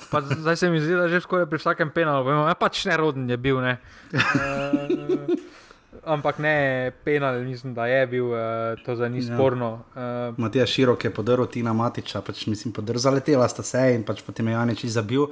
Pa 0.10 0.22
zdaj 0.22 0.56
se 0.56 0.70
mi 0.70 0.82
zdi, 0.82 0.96
da 0.96 1.08
že 1.08 1.22
skoraj 1.22 1.46
pri 1.46 1.60
vsakem 1.62 1.92
penalu, 1.94 2.26
vemo, 2.26 2.48
ja, 2.48 2.56
pač 2.56 2.86
neroden 2.90 3.30
je 3.30 3.38
bil. 3.38 3.62
Ne. 3.62 3.78
Uh, 4.12 5.30
ampak 6.16 6.40
ne, 6.40 6.92
penal, 7.06 7.40
mislim, 7.46 7.74
da 7.78 7.86
je 7.88 8.08
bil, 8.08 8.32
uh, 8.34 8.80
to 8.86 8.96
za 8.96 9.10
ni 9.10 9.22
ja. 9.22 9.36
sporno. 9.36 9.84
Uh, 9.96 10.34
Matija 10.38 10.66
Širok 10.66 11.06
je 11.06 11.14
podrl 11.14 11.46
Tina 11.46 11.74
Matiča, 11.74 12.22
pač 12.26 12.48
mislim, 12.48 12.74
zaletela 12.96 13.48
sta 13.48 13.64
se 13.64 13.94
in 13.96 14.04
pač 14.04 14.24
potem 14.26 14.48
je 14.48 14.54
Janič 14.54 14.86
zabil. 14.86 15.28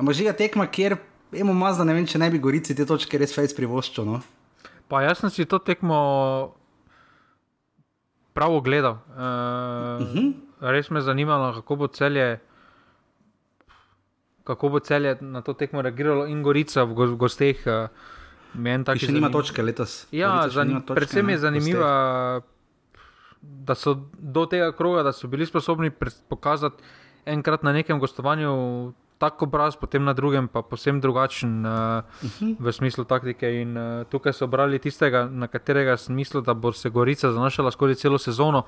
Ampak 0.00 0.16
žiga 0.16 0.32
tekma, 0.32 0.66
kjer 0.66 0.96
Emo 1.30 1.52
mazda, 1.54 1.84
ne 1.86 1.94
vem, 1.94 2.06
če 2.10 2.18
ne 2.18 2.26
bi 2.32 2.40
gorici 2.42 2.74
te 2.74 2.82
točke 2.86 3.18
res 3.20 3.30
fejs 3.30 3.54
privoščil. 3.54 4.02
No? 4.02 4.18
Pa 4.90 5.04
jaz 5.04 5.20
sem 5.22 5.30
si 5.30 5.46
to 5.46 5.60
tekmo 5.62 5.98
prav 8.34 8.56
ogledal. 8.56 8.98
Uh, 9.14 10.02
uh 10.02 10.14
-huh. 10.14 10.32
Res 10.60 10.90
me 10.90 11.00
zanimalo, 11.00 11.52
kako 11.54 11.76
bo 11.76 11.86
celje. 11.86 12.40
Kako 14.44 14.68
bo 14.68 14.80
celje 14.80 15.16
na 15.20 15.42
to 15.42 15.52
tekmo 15.54 15.82
reagiralo, 15.82 16.26
in 16.26 16.42
Gorica 16.42 16.84
v, 16.84 16.94
go, 16.94 17.06
v 17.06 17.16
gosteh. 17.16 17.60
Uh, 17.66 17.88
Še 18.50 19.06
zanim... 19.06 19.14
nima 19.14 19.30
točke 19.30 19.62
letos. 19.62 20.06
Ja, 20.10 20.48
zanim... 20.50 20.80
točke, 20.82 20.96
predvsem 20.98 21.28
je 21.30 21.38
zanimivo, 21.38 21.90
da 23.40 23.74
so 23.78 23.94
do 24.18 24.46
tega 24.50 24.72
kroga, 24.76 25.04
da 25.06 25.12
so 25.12 25.30
bili 25.30 25.46
sposobni 25.46 25.92
pokazati 26.28 26.82
enkrat 27.30 27.62
na 27.62 27.72
nekem 27.72 28.00
gostovanju 28.00 28.92
tak 29.20 29.36
obraz, 29.44 29.76
potem 29.76 30.00
na 30.00 30.16
drugem 30.16 30.48
pa 30.48 30.62
posebno 30.64 31.00
drugačen 31.04 31.66
uh, 31.66 32.00
uh 32.24 32.30
-huh. 32.40 32.56
v 32.56 32.72
smislu 32.72 33.04
taktike. 33.04 33.44
In 33.60 33.76
uh, 33.76 34.04
tukaj 34.08 34.32
so 34.32 34.46
brali 34.46 34.78
tistega, 34.78 35.28
na 35.28 35.46
katerega 35.46 35.96
sem 35.96 36.16
mislil, 36.16 36.42
da 36.42 36.54
bo 36.54 36.72
se 36.72 36.88
Gorica 36.88 37.32
zanašala 37.32 37.70
skozi 37.70 37.94
celo 37.94 38.18
sezono. 38.18 38.62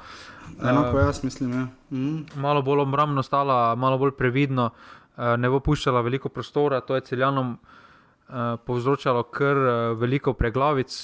Enako 0.60 0.96
uh, 0.96 1.02
jaz 1.02 1.24
mislim. 1.24 1.52
Ja. 1.52 1.66
Mhm. 1.90 2.16
-huh. 2.16 2.36
Malo 2.36 2.62
bolj 2.62 2.80
obrambno 2.80 3.22
stala, 3.22 3.74
malo 3.74 3.98
bolj 3.98 4.10
previdno, 4.10 4.64
uh, 4.64 5.01
ne 5.38 5.50
bo 5.50 5.60
puščala 5.60 6.00
veliko 6.02 6.28
prostora, 6.28 6.80
to 6.80 6.96
je 6.98 7.06
celjanom 7.12 7.54
uh, 7.54 8.58
povzročalo 8.66 9.22
kar 9.30 9.56
uh, 9.56 9.74
veliko 9.98 10.34
preglavic. 10.34 10.96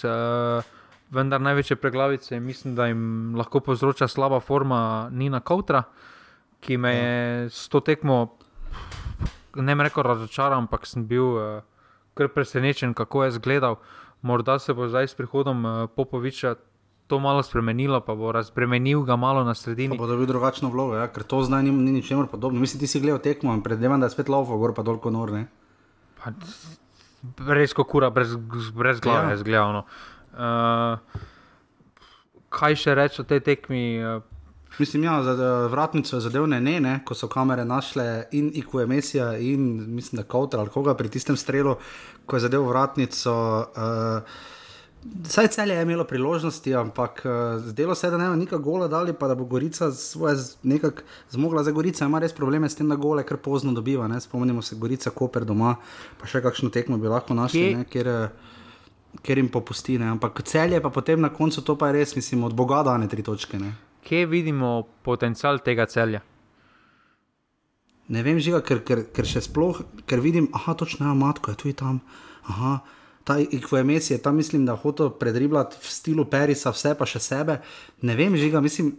Vendar 1.09 1.41
največje 1.41 1.79
preglavice, 1.81 2.37
mislim, 2.41 2.75
da 2.77 2.87
jim 2.91 3.33
lahko 3.37 3.63
povzroča 3.65 4.09
slaba 4.09 4.43
forma 4.45 5.09
Nina 5.09 5.41
Kautra, 5.41 5.87
ki 6.61 6.77
me 6.77 6.91
je 6.93 7.47
s 7.49 7.69
to 7.73 7.81
tekmo 7.81 8.19
ne 9.57 9.77
bi 9.77 9.83
rekel 9.83 10.03
razočaran, 10.03 10.59
ampak 10.59 10.87
sem 10.87 11.07
bil 11.07 11.63
kar 12.15 12.29
presenečen, 12.29 12.95
kako 12.95 13.25
je 13.25 13.29
izgledal. 13.29 13.77
Morda 14.23 14.59
se 14.59 14.75
bo 14.75 14.89
zdaj 14.89 15.09
s 15.09 15.15
prihodom 15.15 15.89
Popoviča 15.97 16.55
to 17.09 17.19
malo 17.19 17.43
spremenilo, 17.43 18.01
pa 18.05 18.15
bo 18.15 18.33
razbremenil 18.33 19.03
ga 19.03 19.17
malo 19.17 19.45
na 19.45 19.55
sredini. 19.55 19.97
Pa 19.97 20.05
bo 20.05 20.07
dobil 20.07 20.29
drugačno 20.29 20.69
vlogo, 20.69 20.97
ja? 21.01 21.09
ker 21.09 21.25
to 21.25 21.41
zdaj 21.43 21.65
ni, 21.65 21.73
ni 21.73 21.93
ničemer 21.97 22.29
podobno. 22.29 22.61
Mislim, 22.61 22.81
ti 22.81 22.87
si 22.87 23.01
gledal 23.01 23.19
tekmo 23.25 23.55
in 23.57 23.63
predvidevam, 23.65 24.01
da 24.01 24.07
je 24.07 24.13
spet 24.13 24.29
lovo, 24.29 24.59
gor 24.61 24.75
pa 24.77 24.85
dolgo 24.85 25.11
nor. 25.11 25.33
Pa, 26.21 26.35
res 27.57 27.73
kot 27.73 27.89
kura, 27.89 28.11
brez, 28.13 28.37
brez 28.77 29.01
glave, 29.01 29.33
ja. 29.33 29.41
zgledano. 29.41 29.87
Uh, 30.37 31.25
kaj 32.53 32.77
še 32.77 32.95
reči 32.95 33.23
o 33.25 33.27
tej 33.29 33.41
tekmi? 33.47 33.83
Mislim, 34.79 35.09
ja, 35.09 35.17
za 35.25 35.49
vratnico 35.73 36.13
je 36.13 36.21
zadevne 36.29 36.61
ne, 36.61 36.77
ne, 36.81 36.95
ko 37.09 37.17
so 37.17 37.27
kamere 37.33 37.65
našle 37.65 38.29
in 38.37 38.53
IQ 38.53 38.85
emisija, 38.85 39.33
in 39.41 39.65
mislim, 39.97 40.21
da 40.21 40.29
Kauter 40.29 40.61
ali 40.61 40.71
koga 40.71 40.93
pri 40.95 41.09
tistem 41.09 41.41
strelu, 41.41 41.79
ko 42.29 42.37
je 42.37 42.45
zadev 42.47 42.69
vratnico. 42.69 43.35
Uh, 43.73 44.55
Saj 45.29 45.49
cel 45.55 45.71
je 45.71 45.83
imelo 45.83 46.05
priložnosti, 46.05 46.75
ampak 46.75 47.23
uh, 47.25 47.63
zdelo 47.63 47.95
se 47.95 48.07
je, 48.07 48.11
da 48.11 48.19
ne 48.19 48.29
bo 48.29 48.37
nikakor 48.37 48.65
gola 48.65 48.89
dali, 48.89 49.13
pa 49.13 49.29
da 49.29 49.35
bo 49.39 49.45
Gorica 49.45 49.93
svoje 49.93 50.37
nekako 50.63 51.03
zmogla. 51.31 51.63
Zdaj 51.63 51.75
Gorica 51.75 52.05
ima 52.05 52.19
res 52.19 52.35
probleme 52.35 52.69
s 52.69 52.75
tem, 52.75 52.89
da 52.89 52.97
gole 52.97 53.23
kar 53.27 53.39
pozno 53.39 53.73
dobiva. 53.73 54.09
Ne? 54.09 54.21
Spomnimo 54.21 54.63
se 54.63 54.77
Gorica, 54.77 55.11
Koper 55.11 55.47
doma, 55.47 55.77
pa 56.21 56.27
še 56.27 56.43
kakšno 56.43 56.71
tekmo 56.75 56.99
bi 56.99 57.09
lahko 57.09 57.35
našli, 57.35 57.75
ne, 57.79 57.87
kjer, 57.89 58.11
kjer 59.23 59.39
jim 59.39 59.53
popusti. 59.55 59.99
Ne? 59.99 60.11
Ampak 60.19 60.43
cel 60.43 60.75
je 60.75 60.83
pa 60.83 60.91
potem 60.91 61.21
na 61.21 61.31
koncu 61.31 61.63
to 61.63 61.79
pa 61.79 61.93
je 61.93 62.01
res, 62.01 62.17
mislim, 62.19 62.45
od 62.51 62.59
Boga 62.59 62.83
dane 62.83 63.09
tri 63.09 63.23
točke. 63.23 63.59
Ne? 63.59 63.77
kje 64.09 64.27
vidimo 64.27 64.89
potencial 65.03 65.61
tega 65.65 65.87
celja? 65.87 66.23
Ne 68.09 68.23
vem, 68.25 68.39
žiga, 68.41 68.63
ker, 68.65 68.81
ker, 68.89 69.03
ker 69.13 69.27
še 69.29 69.43
sploh, 69.45 69.83
ker 70.09 70.23
vidim, 70.25 70.49
je 70.49 70.75
točno 70.81 71.13
matko, 71.19 71.53
je 71.53 71.61
tudi 71.61 71.75
tam. 71.77 72.01
Aha, 72.49 72.79
ta 73.29 73.37
IQMS 73.39 74.11
je 74.11 74.19
tam, 74.23 74.37
mislim, 74.41 74.65
da 74.67 74.77
hoče 74.77 75.11
predribljati 75.21 75.77
v 75.83 75.91
stilu 75.93 76.25
Perisa, 76.25 76.73
vse 76.73 76.95
pa 76.97 77.05
še 77.07 77.21
sebe. 77.21 77.59
Ne 78.09 78.17
vem, 78.17 78.37
žiga, 78.41 78.63
mislim, 78.65 78.95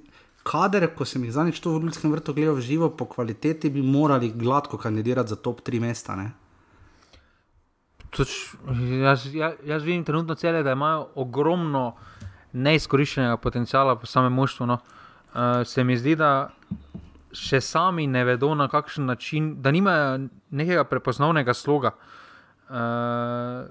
kader, 0.45 0.85
ko 0.93 1.05
sem 1.05 1.23
jih 1.25 1.33
zadnjič 1.33 1.63
v 1.65 1.79
Ljudskem 1.87 2.13
vrtu 2.13 2.35
gledal 2.37 2.59
v 2.59 2.65
živo, 2.67 2.91
po 2.93 3.07
kvaliteti 3.09 3.71
bi 3.73 3.81
morali 3.81 4.29
gladko 4.29 4.77
kandidirati 4.77 5.33
za 5.33 5.35
top 5.35 5.63
3 5.65 5.81
mesta. 5.81 6.15
Ne? 6.19 6.29
Toč, 8.13 8.53
jaz, 9.01 9.25
jaz, 9.33 9.57
jaz 9.65 9.83
vidim 9.83 10.05
trenutno 10.05 10.37
cele, 10.37 10.61
da 10.63 10.77
imajo 10.77 11.09
ogromno 11.25 11.95
neizkoriščenega 12.53 13.41
potenciala 13.41 13.97
v 13.97 14.05
samem 14.09 14.33
moštvu. 14.33 14.69
No. 14.69 14.79
Uh, 15.33 15.65
se 15.65 15.83
mi 15.83 15.97
zdi, 15.97 16.15
da 16.17 16.51
še 17.33 17.61
sami 17.61 18.05
ne 18.09 18.23
vedo 18.29 18.53
na 18.57 18.69
kakšen 18.69 19.09
način, 19.09 19.55
da 19.61 19.73
nimajo 19.73 20.27
nekega 20.49 20.85
prepoznavnega 20.89 21.53
sloga. 21.53 21.97
Uh, 22.69 23.69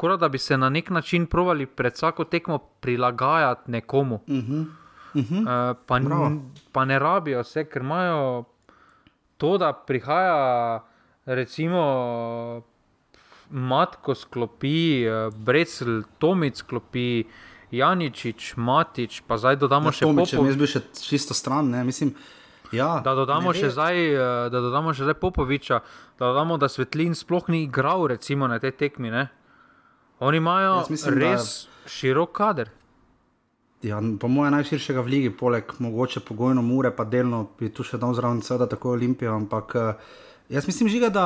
Kot 0.00 0.20
da 0.20 0.28
bi 0.32 0.38
se 0.40 0.56
na 0.56 0.70
nek 0.72 0.90
način 0.90 1.26
provali 1.26 1.66
pred 1.66 1.92
vsako 1.92 2.24
tekmo 2.24 2.58
prilagajati 2.58 3.70
nekomu. 3.70 4.14
Uh 4.14 4.34
-huh. 4.34 4.66
Uh 5.14 5.22
-huh. 5.22 5.70
Uh, 5.70 5.76
pa, 5.86 5.98
n, 5.98 6.40
pa 6.72 6.84
ne 6.84 6.98
rabijo 6.98 7.42
vse, 7.42 7.64
ker 7.64 7.82
imajo 7.82 8.44
to, 9.36 9.58
da 9.58 9.72
prihaja 9.72 10.80
recimo 11.26 11.82
Matko 13.50 14.14
sklopi, 14.14 15.06
uh, 15.08 15.34
Brecel, 15.34 16.02
Tomic 16.18 16.56
sklopi, 16.56 17.24
Janičič, 17.70 18.56
Matič, 18.56 19.22
pa 19.26 19.36
zdaj 19.36 19.56
dodamo 19.56 19.88
Ja, 19.88 19.92
še 19.92 20.04
Popovič. 20.06 20.32
jaz 20.32 20.56
bi 20.56 20.66
še 20.66 20.80
čisto 21.02 21.34
stran, 21.34 21.70
ne, 21.70 21.84
mislim. 21.84 22.14
Ja, 22.72 23.00
Da 23.04 23.14
dodamo, 23.14 23.52
ne 23.52 23.70
zdaj, 23.70 24.14
eh, 24.14 24.18
da 24.50 24.60
dodamo 24.60 24.94
še 24.94 25.02
zdaj 25.02 25.14
Popoviča, 25.14 25.80
da 26.18 26.26
dodamo, 26.30 26.56
da 26.56 26.68
Svetlin 26.68 27.14
sploh 27.14 27.48
ni 27.48 27.62
igral 27.62 28.06
recimo, 28.06 28.46
na 28.46 28.58
tej 28.58 28.70
tekmi. 28.70 29.10
Ne? 29.10 29.28
Oni 30.20 30.36
imajo 30.36 30.84
mislim, 30.90 31.18
res 31.18 31.44
da... 31.64 31.88
širok 31.88 32.32
kader. 32.36 32.70
Ja, 33.82 34.02
po 34.20 34.28
mojem 34.28 34.52
najširšega 34.52 35.00
v 35.00 35.08
ligi, 35.08 35.30
poleg 35.32 35.72
mogoče 35.78 36.20
pogojno 36.20 36.62
mure, 36.62 36.90
pa 36.92 37.06
delno 37.08 37.46
bi 37.58 37.70
tu 37.72 37.84
še 37.86 37.96
dal 37.98 38.12
zraven, 38.12 38.42
seveda 38.44 38.66
tako 38.68 38.92
Olimpijo. 38.92 39.32
Ampak 39.32 39.76
eh, 39.80 40.10
jaz 40.52 40.66
mislim, 40.68 40.90
žiga, 40.92 41.08
da 41.08 41.24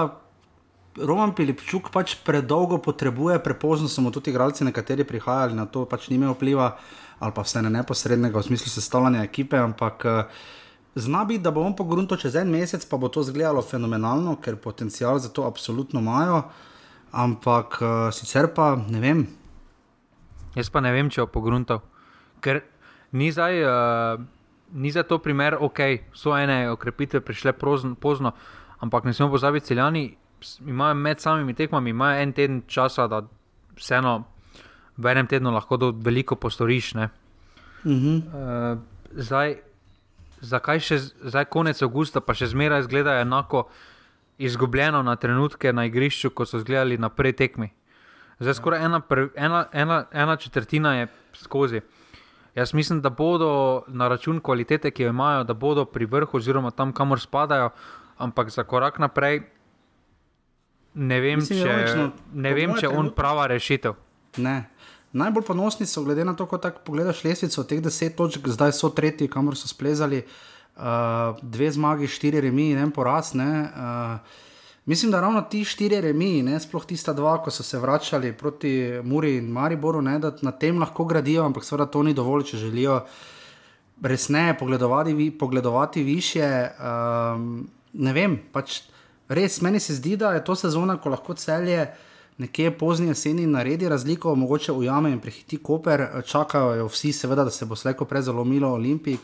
Roman 0.95 1.33
Pilipčuk 1.35 1.91
pač 1.91 2.15
predolgo 2.23 2.79
potrebuje, 2.79 3.41
prepozno 3.43 3.91
so 3.91 4.05
mu 4.05 4.13
tudi 4.15 4.31
igralci 4.31 4.63
nekateri 4.63 5.03
prihajali, 5.03 5.57
na 5.59 5.67
to 5.67 5.83
pač 5.91 6.07
ni 6.07 6.21
imel 6.21 6.37
vpliva, 6.37 6.77
ali 7.19 7.35
pa 7.35 7.43
vse 7.43 7.65
ne 7.67 7.73
neposrednega 7.75 8.39
v 8.39 8.47
smislu 8.47 8.71
sestavljanja 8.71 9.25
ekipe, 9.27 9.59
ampak 9.59 10.07
eh, 10.07 10.45
zna 10.95 11.25
biti, 11.27 11.43
da 11.43 11.51
bo 11.51 11.67
on 11.67 11.75
pogrunto 11.75 12.15
čez 12.15 12.39
en 12.39 12.55
mesec, 12.55 12.87
pa 12.87 13.03
bo 13.03 13.11
to 13.11 13.27
izgledalo 13.27 13.67
fenomenalno, 13.67 14.37
ker 14.39 14.55
potencial 14.63 15.19
za 15.19 15.35
to 15.35 15.49
absolutno 15.51 15.99
imajo. 15.99 16.45
Ampak 17.15 17.79
uh, 17.81 18.11
sicer 18.11 18.51
pa 18.55 18.75
ne 18.91 19.01
vem, 19.01 19.27
Jaz 20.55 20.71
pa 20.71 20.83
ne 20.83 20.93
vem, 20.95 21.11
če 21.11 21.25
bo 21.25 21.33
pogruntal. 21.35 21.83
Ker 22.43 22.63
ni 23.19 23.31
zdaj, 23.35 23.59
uh, 23.67 24.23
ni 24.79 24.93
zdaj 24.95 25.09
to 25.11 25.19
primer, 25.23 25.59
ok, 25.59 25.81
so 26.15 26.35
ene 26.39 26.69
okrepitve 26.71 27.21
prišle 27.27 27.57
prozno, 27.59 27.95
pozno, 27.99 28.35
ampak 28.85 29.09
ne 29.09 29.15
smemo 29.15 29.35
pozabiti, 29.35 29.73
celjani 29.73 30.07
imajo 30.67 30.95
med 30.95 31.23
samimi 31.23 31.57
tekmami, 31.59 31.91
imajo 31.91 32.23
en 32.23 32.33
teden 32.37 32.63
časa, 32.71 33.09
da 33.11 33.25
vseeno 33.75 34.21
v 34.97 35.11
enem 35.11 35.27
tednu 35.27 35.51
lahko 35.51 35.79
veliko 36.05 36.39
postoriš. 36.39 36.95
Ne? 36.95 37.09
uh 37.85 37.91
-huh. 37.91 38.23
Uh, 38.23 38.79
zdaj, 39.11 39.57
zakaj 40.41 40.81
še 40.81 40.99
zdaj 40.99 41.45
konec 41.45 41.83
avgusta, 41.83 42.21
pa 42.21 42.35
še 42.35 42.47
zmeraj 42.47 42.81
izgleda 42.81 43.21
enako 43.21 43.69
izgubljeno 44.39 45.03
na 45.03 45.17
trenutke 45.17 45.73
na 45.73 45.85
igrišču, 45.85 46.31
kot 46.31 46.49
so 46.49 46.57
izgledali 46.57 46.99
na 46.99 47.09
prej 47.09 47.33
tekmi. 47.33 47.71
Zdaj 48.41 48.55
skoraj 48.55 48.85
ena, 48.85 49.01
prv, 49.01 49.29
ena, 49.37 49.67
ena, 49.73 50.05
ena 50.13 50.37
četrtina 50.37 50.95
je 50.97 51.07
skozi. 51.33 51.81
Jaz 52.55 52.75
mislim, 52.75 53.01
da 53.03 53.11
bodo 53.11 53.83
na 53.89 54.09
račun 54.09 54.41
kvalitete, 54.41 54.91
ki 54.91 55.03
jo 55.03 55.09
imajo, 55.09 55.45
da 55.45 55.55
bodo 55.55 55.85
pri 55.85 56.07
vrhu, 56.07 56.39
oziroma 56.39 56.71
tam, 56.71 56.93
kamor 56.93 57.21
spadajo, 57.21 57.71
ampak 58.19 58.51
za 58.51 58.65
korak 58.65 58.99
naprej. 58.99 59.43
Ne 60.95 61.21
vem, 61.21 61.39
Mislim, 61.39 61.63
če, 61.63 61.73
logično. 61.73 62.11
ne 62.35 62.55
vem, 62.55 62.75
če 62.79 62.89
on 62.89 63.11
prava 63.11 63.47
rešitev. 63.51 63.95
Ne. 64.37 64.65
Najbolj 65.13 65.43
ponosni 65.47 65.87
so, 65.87 66.03
glede 66.03 66.25
na 66.25 66.35
to, 66.35 66.47
ko 66.47 66.59
tako 66.59 66.83
pogledaš 66.87 67.25
lestvico, 67.25 67.65
teh 67.65 67.83
deset 67.83 68.17
točk, 68.17 68.47
zdaj 68.51 68.73
so 68.73 68.91
tretji, 68.91 69.29
kamor 69.31 69.59
so 69.59 69.71
splezali, 69.71 70.23
uh, 70.23 70.54
dve 71.43 71.71
zmagi, 71.71 72.07
štiri 72.07 72.41
remi 72.41 72.71
in 72.71 72.79
en 72.79 72.91
poraz. 72.91 73.35
Ne, 73.35 73.51
uh, 73.63 74.19
mislim, 74.85 75.11
da 75.11 75.21
ravno 75.21 75.43
ti 75.43 75.65
štiri 75.65 76.01
remi, 76.01 76.43
ne, 76.43 76.61
sploh 76.61 76.85
tista 76.87 77.13
dva, 77.13 77.37
ko 77.43 77.51
so 77.51 77.63
se 77.63 77.79
vračali 77.79 78.33
proti 78.33 79.01
Muri 79.05 79.37
in 79.37 79.53
Mariboru, 79.53 80.03
ne, 80.03 80.19
da 80.19 80.35
na 80.43 80.53
tem 80.53 80.81
lahko 80.81 81.05
gradijo, 81.05 81.45
ampak 81.45 81.65
seveda 81.65 81.87
to 81.87 82.03
ni 82.03 82.15
dovolj, 82.15 82.45
če 82.51 82.57
želijo 82.57 83.05
resneje 84.03 84.59
pogledovati, 84.59 85.15
vi- 85.15 85.31
pogledovati 85.31 86.03
više. 86.03 86.69
Um, 86.79 87.69
ne 87.93 88.13
vem, 88.13 88.41
pač 88.53 88.81
res 89.29 89.61
meni 89.61 89.81
se 89.81 89.95
zdi, 89.95 90.17
da 90.17 90.33
je 90.35 90.45
to 90.45 90.55
sezona, 90.55 90.97
ko 90.97 91.15
lahko 91.15 91.35
celje 91.35 91.87
nekje 92.39 92.71
pozni 92.79 93.07
jeseni 93.07 93.47
naredi 93.47 93.89
razliko, 93.89 94.35
mogoče 94.35 94.73
ujame 94.73 95.11
in 95.11 95.21
prehiti 95.21 95.57
Koper, 95.63 96.07
čakajo 96.27 96.75
jo 96.75 96.87
vsi, 96.87 97.13
seveda, 97.13 97.45
da 97.45 97.51
se 97.51 97.67
bo 97.67 97.77
slejko 97.77 98.05
prej 98.05 98.23
zalomilo 98.23 98.73
Olimpiji, 98.73 99.19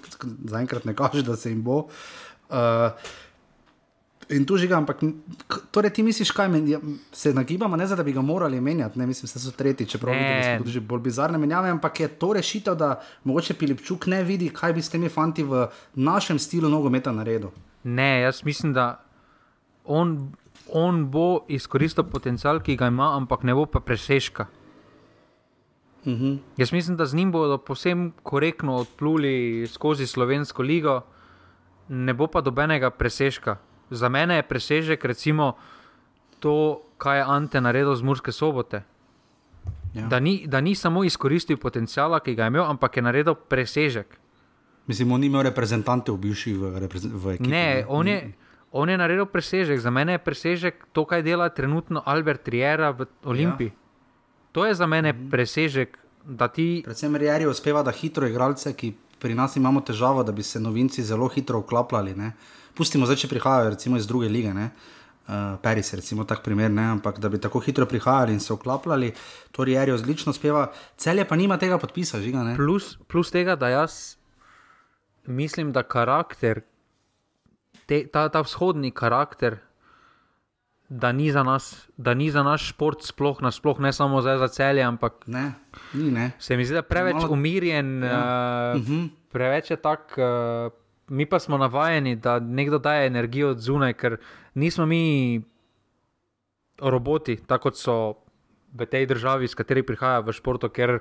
zaenkrat 0.45 0.85
ne 0.85 0.95
kaže, 0.95 1.23
da 1.23 1.37
se 1.37 1.51
jim 1.51 1.63
bo. 1.63 1.87
Uh, 2.51 2.57
In 4.31 4.45
tu 4.47 4.55
žiga, 4.57 4.77
ampak 4.79 5.01
torej 5.75 5.91
ti 5.91 6.03
misliš, 6.07 6.31
kaj 6.31 6.49
men, 6.49 6.67
ja, 6.69 6.79
se 7.13 7.33
nagibamo, 7.35 7.77
ne 7.77 7.87
za 7.87 7.97
da 7.99 8.03
bi 8.07 8.13
ga 8.15 8.23
morali 8.23 8.61
menjati, 8.61 8.99
ne 8.99 9.07
mislim, 9.07 9.31
da 9.35 9.41
so 9.41 9.51
tretji, 9.51 9.87
čeprav 9.87 10.15
Ne. 10.15 10.21
videli 10.21 10.57
smo 10.57 10.65
tudi 10.65 10.81
bolj 10.81 11.01
bizarne 11.01 11.39
menjave, 11.39 11.71
ampak 11.71 12.01
je 12.01 12.09
to 12.09 12.33
rešitev, 12.33 12.75
da 12.75 13.01
mogoče 13.25 13.55
Pilipčuk 13.55 14.07
ne 14.07 14.23
vidi, 14.25 14.49
kaj 14.55 14.73
bi 14.73 14.83
s 14.83 14.91
temi 14.91 15.09
fanti 15.09 15.43
v 15.43 15.67
našem 15.95 16.39
stilu 16.39 16.69
nogometa 16.69 17.13
naredil. 17.13 17.51
Ne, 17.85 18.21
jaz 18.21 18.45
mislim, 18.45 18.73
da 18.73 19.01
on, 19.85 20.33
on 20.73 21.11
bo 21.11 21.45
izkoristil 21.49 22.05
potencial, 22.05 22.61
ki 22.61 22.77
ga 22.77 22.87
ima, 22.87 23.17
ampak 23.17 23.43
ne 23.43 23.55
bo 23.55 23.67
pa 23.67 23.81
presežka. 23.81 24.47
Uh 26.05 26.13
-huh. 26.13 26.39
Jaz 26.57 26.73
mislim, 26.73 26.97
da 26.97 27.07
z 27.07 27.15
njim 27.15 27.33
bodo 27.33 27.59
posebno 27.59 28.11
korektno 28.23 28.77
odpluli 28.77 29.67
skozi 29.67 30.07
slovensko 30.07 30.63
ligo, 30.63 31.01
ne 31.89 32.15
bo 32.15 32.27
pa 32.27 32.41
dobenega 32.41 32.91
presežka. 32.91 33.57
Za 33.91 34.09
mene 34.09 34.37
je 34.37 34.43
presežek 34.43 35.05
recimo 35.05 35.53
to, 36.39 36.83
kaj 36.99 37.19
je 37.19 37.25
Ante 37.27 37.61
naredil 37.61 37.95
z 37.95 38.03
Murske 38.03 38.33
sobote. 38.33 38.83
Ja. 39.95 40.07
Da 40.07 40.21
ni, 40.21 40.47
da 40.47 40.61
ni 40.61 40.75
samo 40.75 41.05
izkoristil 41.05 41.57
potencijala, 41.57 42.21
ki 42.21 42.35
ga 42.35 42.43
je 42.45 42.49
imel, 42.49 42.65
ampak 42.65 42.97
je 42.97 43.03
naredil 43.03 43.35
presežek. 43.35 44.19
Mislim, 44.87 45.13
on 45.13 45.21
ni 45.21 45.27
imel 45.27 45.43
reprezentantov 45.43 46.17
bivših 46.17 46.59
v, 46.59 46.71
reprez- 46.81 47.11
v 47.13 47.35
ekipi. 47.35 47.51
Ne, 47.51 47.85
on 47.89 48.09
je, 48.09 48.33
on 48.71 48.91
je 48.91 48.99
naredil 48.99 49.27
presežek. 49.27 49.81
Za 49.81 49.91
mene 49.91 50.13
je 50.13 50.25
presežek 50.25 50.87
to, 50.93 51.05
kaj 51.05 51.23
dela 51.23 51.49
trenutno 51.49 52.03
Albert 52.07 52.49
Riera 52.49 52.91
v 52.91 53.07
Olimpiji. 53.25 53.73
Ja. 53.73 53.77
To 54.53 54.67
je 54.67 54.75
za 54.75 54.87
mene 54.87 55.15
presežek, 55.31 55.99
da 56.25 56.49
ti. 56.49 56.83
Predvsem 56.85 57.17
Rijeri 57.17 57.47
uspeva, 57.47 57.83
da 57.83 57.91
hitro 57.95 58.27
igralce, 58.27 58.73
ki 58.73 58.95
pri 59.21 59.35
nas 59.35 59.57
imamo 59.57 59.81
težavo, 59.81 60.23
da 60.23 60.33
bi 60.33 60.43
se 60.43 60.61
novinci 60.61 61.03
zelo 61.03 61.29
hitro 61.29 61.61
vklapljali. 61.61 62.15
Ne. 62.15 62.33
Pustimo 62.75 63.07
zdaj, 63.07 63.23
če 63.25 63.29
prihajajo 63.29 63.71
recimo 63.77 63.97
iz 63.97 64.07
druge 64.07 64.29
lige. 64.29 64.55
Ne. 64.55 64.71
Uh, 65.31 65.59
Paris 65.63 65.93
je 65.93 66.01
recimo 66.01 66.25
tak 66.27 66.41
primer, 66.43 66.71
ne, 66.71 66.89
ampak 66.97 67.21
da 67.23 67.29
bi 67.29 67.39
tako 67.39 67.61
hitro 67.63 67.87
prihajali 67.87 68.33
in 68.35 68.41
se 68.41 68.55
vklapljali, 68.55 69.13
to 69.53 69.65
Rijeri 69.65 69.93
odlično 69.93 70.35
uspeva. 70.35 70.73
Celje 70.99 71.25
pa 71.29 71.37
nima 71.37 71.59
tega 71.59 71.79
podpisa, 71.79 72.19
žiga. 72.21 72.43
Ne. 72.43 72.57
Plus, 72.57 72.97
plus 73.07 73.31
tega, 73.31 73.55
da 73.55 73.69
jaz 73.69 74.17
mislim, 75.27 75.73
da 75.73 75.83
karakter, 75.83 76.61
te, 77.91 78.07
ta, 78.07 78.29
ta 78.29 78.41
vzhodni 78.41 78.93
karakter, 78.93 79.59
da 80.89 81.11
ni 81.11 81.29
za 81.29 81.43
nas, 81.43 81.67
da 81.97 82.15
ni 82.15 82.29
za 82.29 82.43
naš 82.43 82.69
šport 82.69 83.03
sploh, 83.03 83.39
nasploh 83.41 83.79
ne 83.79 83.91
samo 83.93 84.21
zdaj 84.21 84.39
za 84.39 84.49
celje, 84.51 84.83
ampak 84.85 85.27
Ne, 85.29 85.53
ni 85.93 86.11
ne. 86.11 86.31
se 86.37 86.55
mi 86.55 86.65
zdi, 86.65 86.73
da 86.73 86.79
je 86.79 86.89
preveč 86.89 87.15
Malo- 87.17 87.31
umirjen, 87.31 87.91
ja. 88.01 88.19
uh, 88.75 88.81
Mhm. 88.81 89.05
preveč 89.29 89.71
je 89.71 89.77
tak. 89.79 90.15
Uh, 90.17 90.71
mi 91.09 91.27
pa 91.27 91.39
smo 91.39 91.59
navajeni, 91.59 92.17
da 92.17 92.39
nekdo 92.41 92.79
daje 92.81 93.07
energijo 93.07 93.51
od 93.51 93.59
zunaj, 93.61 93.93
ker 93.95 94.17
nismo 94.55 94.87
mi 94.87 95.43
roboti, 96.81 97.37
tako 97.39 97.63
kot 97.65 97.77
so 97.77 98.15
v 98.73 98.87
tej 98.87 99.07
državi, 99.07 99.45
iz 99.45 99.55
kateri 99.55 99.83
prihaja 99.83 100.21
v 100.21 100.33
športu, 100.33 100.69
ker 100.71 100.99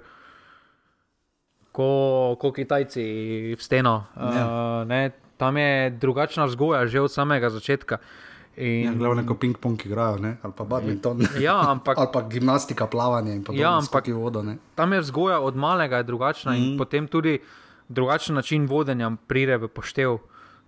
ko, 1.71 1.89
ko 2.35 2.51
Kitajci 2.51 3.03
v 3.51 3.59
steno. 3.59 4.05
Ja. 4.15 4.45
Uh, 4.81 4.85
ne, 4.85 5.11
tam 5.39 5.57
je 5.57 5.89
drugačna 5.89 6.45
vzgoja 6.45 6.83
že 6.87 7.01
od 7.01 7.11
samega 7.11 7.49
začetka. 7.49 7.97
Ja, 8.03 8.27
In, 8.59 8.97
Glavno, 8.99 9.23
ko 9.23 9.37
ping-pong 9.39 9.79
igrajo, 9.85 10.17
ne? 10.19 10.35
ali 10.43 10.53
pa 10.57 10.63
badminton. 10.67 11.23
ja, 11.39 11.55
ampak 11.71 11.95
ali 11.95 12.09
pa 12.11 12.21
gimnastika, 12.27 12.87
plavanje 12.91 13.31
in 13.31 13.43
podobno. 13.43 13.61
Ja, 13.63 13.69
Ja, 13.69 13.79
ampak- 13.79 14.11
vodo. 14.11 14.43
Ne? 14.43 14.57
tam 14.75 14.93
je 14.93 14.99
vzgoja 14.99 15.39
od 15.39 15.55
malega 15.55 15.97
je 15.97 16.03
drugačna 16.03 16.51
mm. 16.51 16.55
in 16.55 16.77
potem 16.77 17.07
tudi 17.07 17.39
drugačen 17.87 18.35
način 18.35 18.67
vodenja 18.67 19.11
pride 19.27 19.57
v 19.57 19.67
poštev. 19.67 20.17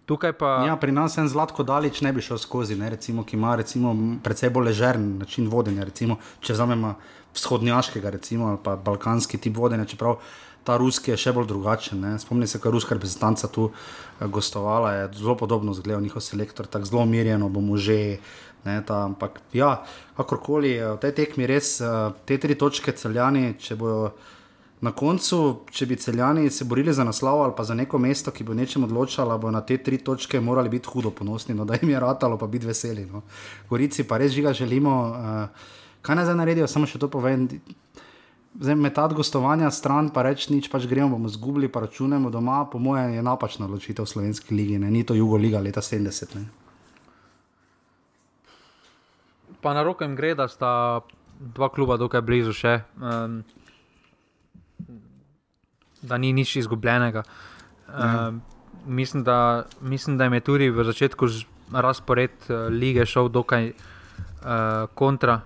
Tukaj 0.06 0.34
pa 0.34 0.64
Ja, 0.66 0.76
pri 0.76 0.92
nas 0.92 1.18
en 1.18 1.28
zlatko 1.28 1.64
daleč 1.64 2.02
ne 2.02 2.14
bi 2.14 2.22
šel 2.22 2.38
skozi, 2.38 2.76
ne, 2.76 2.90
recimo, 2.90 3.24
ki 3.24 3.36
ima 3.36 3.56
recimo, 3.56 3.92
precej 4.24 4.50
bolj 4.50 4.72
ležeren 4.72 5.18
način 5.18 5.48
vodenja. 5.48 5.84
Recimo, 5.84 6.18
če 6.40 6.54
vzamemo 6.54 6.96
vzhodnjaškega 7.36 8.10
recimo, 8.10 8.48
ali 8.48 8.58
pa 8.64 8.76
balkanski 8.76 9.38
tip 9.38 9.58
vodenja, 9.58 9.86
čeprav 9.86 10.16
ta 10.64 10.78
ruski 10.78 11.12
je 11.12 11.18
še 11.18 11.34
bolj 11.36 11.48
drugačen. 11.50 12.02
Ne. 12.02 12.14
Spomnim 12.20 12.48
se, 12.48 12.60
kar 12.62 12.74
ruska 12.74 12.96
reprezentanca 12.98 13.48
tu 13.48 13.70
eh, 13.72 14.28
gostovala, 14.28 14.94
je 14.94 15.10
zelo 15.22 15.36
podobno 15.38 15.74
zgledal 15.74 16.02
njihov 16.02 16.22
selektor, 16.22 16.68
tako 16.68 16.90
zelo 16.90 17.06
umirjeno 17.08 17.50
bomo 17.50 17.78
že. 17.78 18.18
Ne, 18.62 18.76
ta, 18.86 19.08
ampak, 19.08 19.40
ja, 19.58 19.82
kakorkoli, 20.14 20.76
eh, 20.78 20.92
v 20.94 21.00
tej 21.02 21.16
tekmi 21.18 21.48
res 21.50 21.80
eh, 21.82 21.88
te 22.30 22.38
tri 22.38 22.54
točke 22.54 22.94
celjani, 22.94 23.56
če 23.58 23.74
bojo 23.74 24.12
na 24.86 24.92
koncu, 24.94 25.66
če 25.74 25.88
bi 25.90 25.98
celjani 25.98 26.46
se 26.54 26.66
borili 26.70 26.94
za 26.94 27.02
naslov 27.06 27.42
ali 27.42 27.56
pa 27.58 27.66
za 27.66 27.74
neko 27.74 27.98
mesto, 27.98 28.30
ki 28.30 28.46
bo 28.46 28.54
nečem 28.54 28.86
odločalo, 28.86 29.34
bo 29.42 29.50
na 29.50 29.64
te 29.66 29.80
tri 29.82 29.98
točke 29.98 30.38
morali 30.42 30.70
biti 30.70 30.94
hudo 30.94 31.10
ponosni, 31.10 31.58
no, 31.58 31.66
da 31.66 31.78
jim 31.82 31.90
je 31.90 32.00
ratalo, 32.02 32.38
pa 32.38 32.46
biti 32.46 32.70
veseli. 32.70 33.06
No. 33.10 33.26
Gorici 33.70 34.06
pa 34.06 34.22
res 34.22 34.34
žiga 34.34 34.54
želimo, 34.54 34.94
uh, 35.10 35.70
Kaj 36.02 36.16
naj 36.16 36.26
zdaj 36.26 36.36
naredijo, 36.36 36.68
samo 36.68 36.88
še 36.90 37.00
to 37.00 37.10
povem. 37.14 37.46
Zdaj, 38.60 38.76
metati 38.76 39.16
gostovanja 39.16 39.72
stran, 39.72 40.10
pa 40.12 40.26
reči 40.28 40.52
nič, 40.52 40.68
pač 40.68 40.84
gremo, 40.84 41.16
bomo 41.16 41.30
zgubili, 41.32 41.72
pa 41.72 41.80
računamo 41.86 42.30
doma, 42.30 42.66
po 42.68 42.80
mojem, 42.84 43.14
je 43.16 43.24
napačna 43.24 43.66
odločitev 43.66 44.04
v 44.04 44.12
slovenski 44.12 44.56
ligi, 44.56 44.80
ne? 44.80 44.92
ni 44.92 45.06
to 45.08 45.16
Jugo 45.16 45.40
Liga 45.40 45.60
leta 45.64 45.80
70. 45.80 46.36
Ne? 46.36 46.46
Pa 49.64 49.74
na 49.74 49.84
roko 49.88 50.04
jim 50.04 50.20
gre, 50.20 50.36
da 50.36 50.50
sta 50.52 51.00
dva 51.40 51.70
kluba 51.72 51.96
dokaj 51.96 52.22
blizu 52.22 52.52
še, 52.52 52.82
um, 53.00 53.40
da 56.02 56.18
ni 56.20 56.34
nič 56.36 56.58
izgubljenega. 56.60 57.24
Um, 57.88 58.42
mislim, 58.86 59.24
da, 59.24 59.64
mislim, 59.80 60.18
da 60.18 60.28
jim 60.28 60.34
je 60.34 60.44
tudi 60.44 60.70
v 60.70 60.84
začetku 60.84 61.28
razpored 61.72 62.36
uh, 62.50 62.68
lige 62.68 63.06
šel 63.06 63.32
dokaj 63.32 63.72
uh, 63.72 64.92
kontra. 64.92 65.40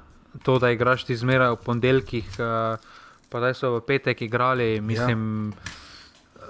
To, 0.44 0.58
da 0.60 0.74
igraš 0.74 1.06
ti 1.06 1.16
zmeraj 1.16 1.54
v 1.54 1.64
ponedeljkih, 1.64 2.28
uh, 2.42 2.95
pa 3.30 3.40
da 3.40 3.54
so 3.54 3.76
v 3.78 3.82
petek 3.88 4.22
igrali, 4.22 4.82
mislim, 4.82 5.54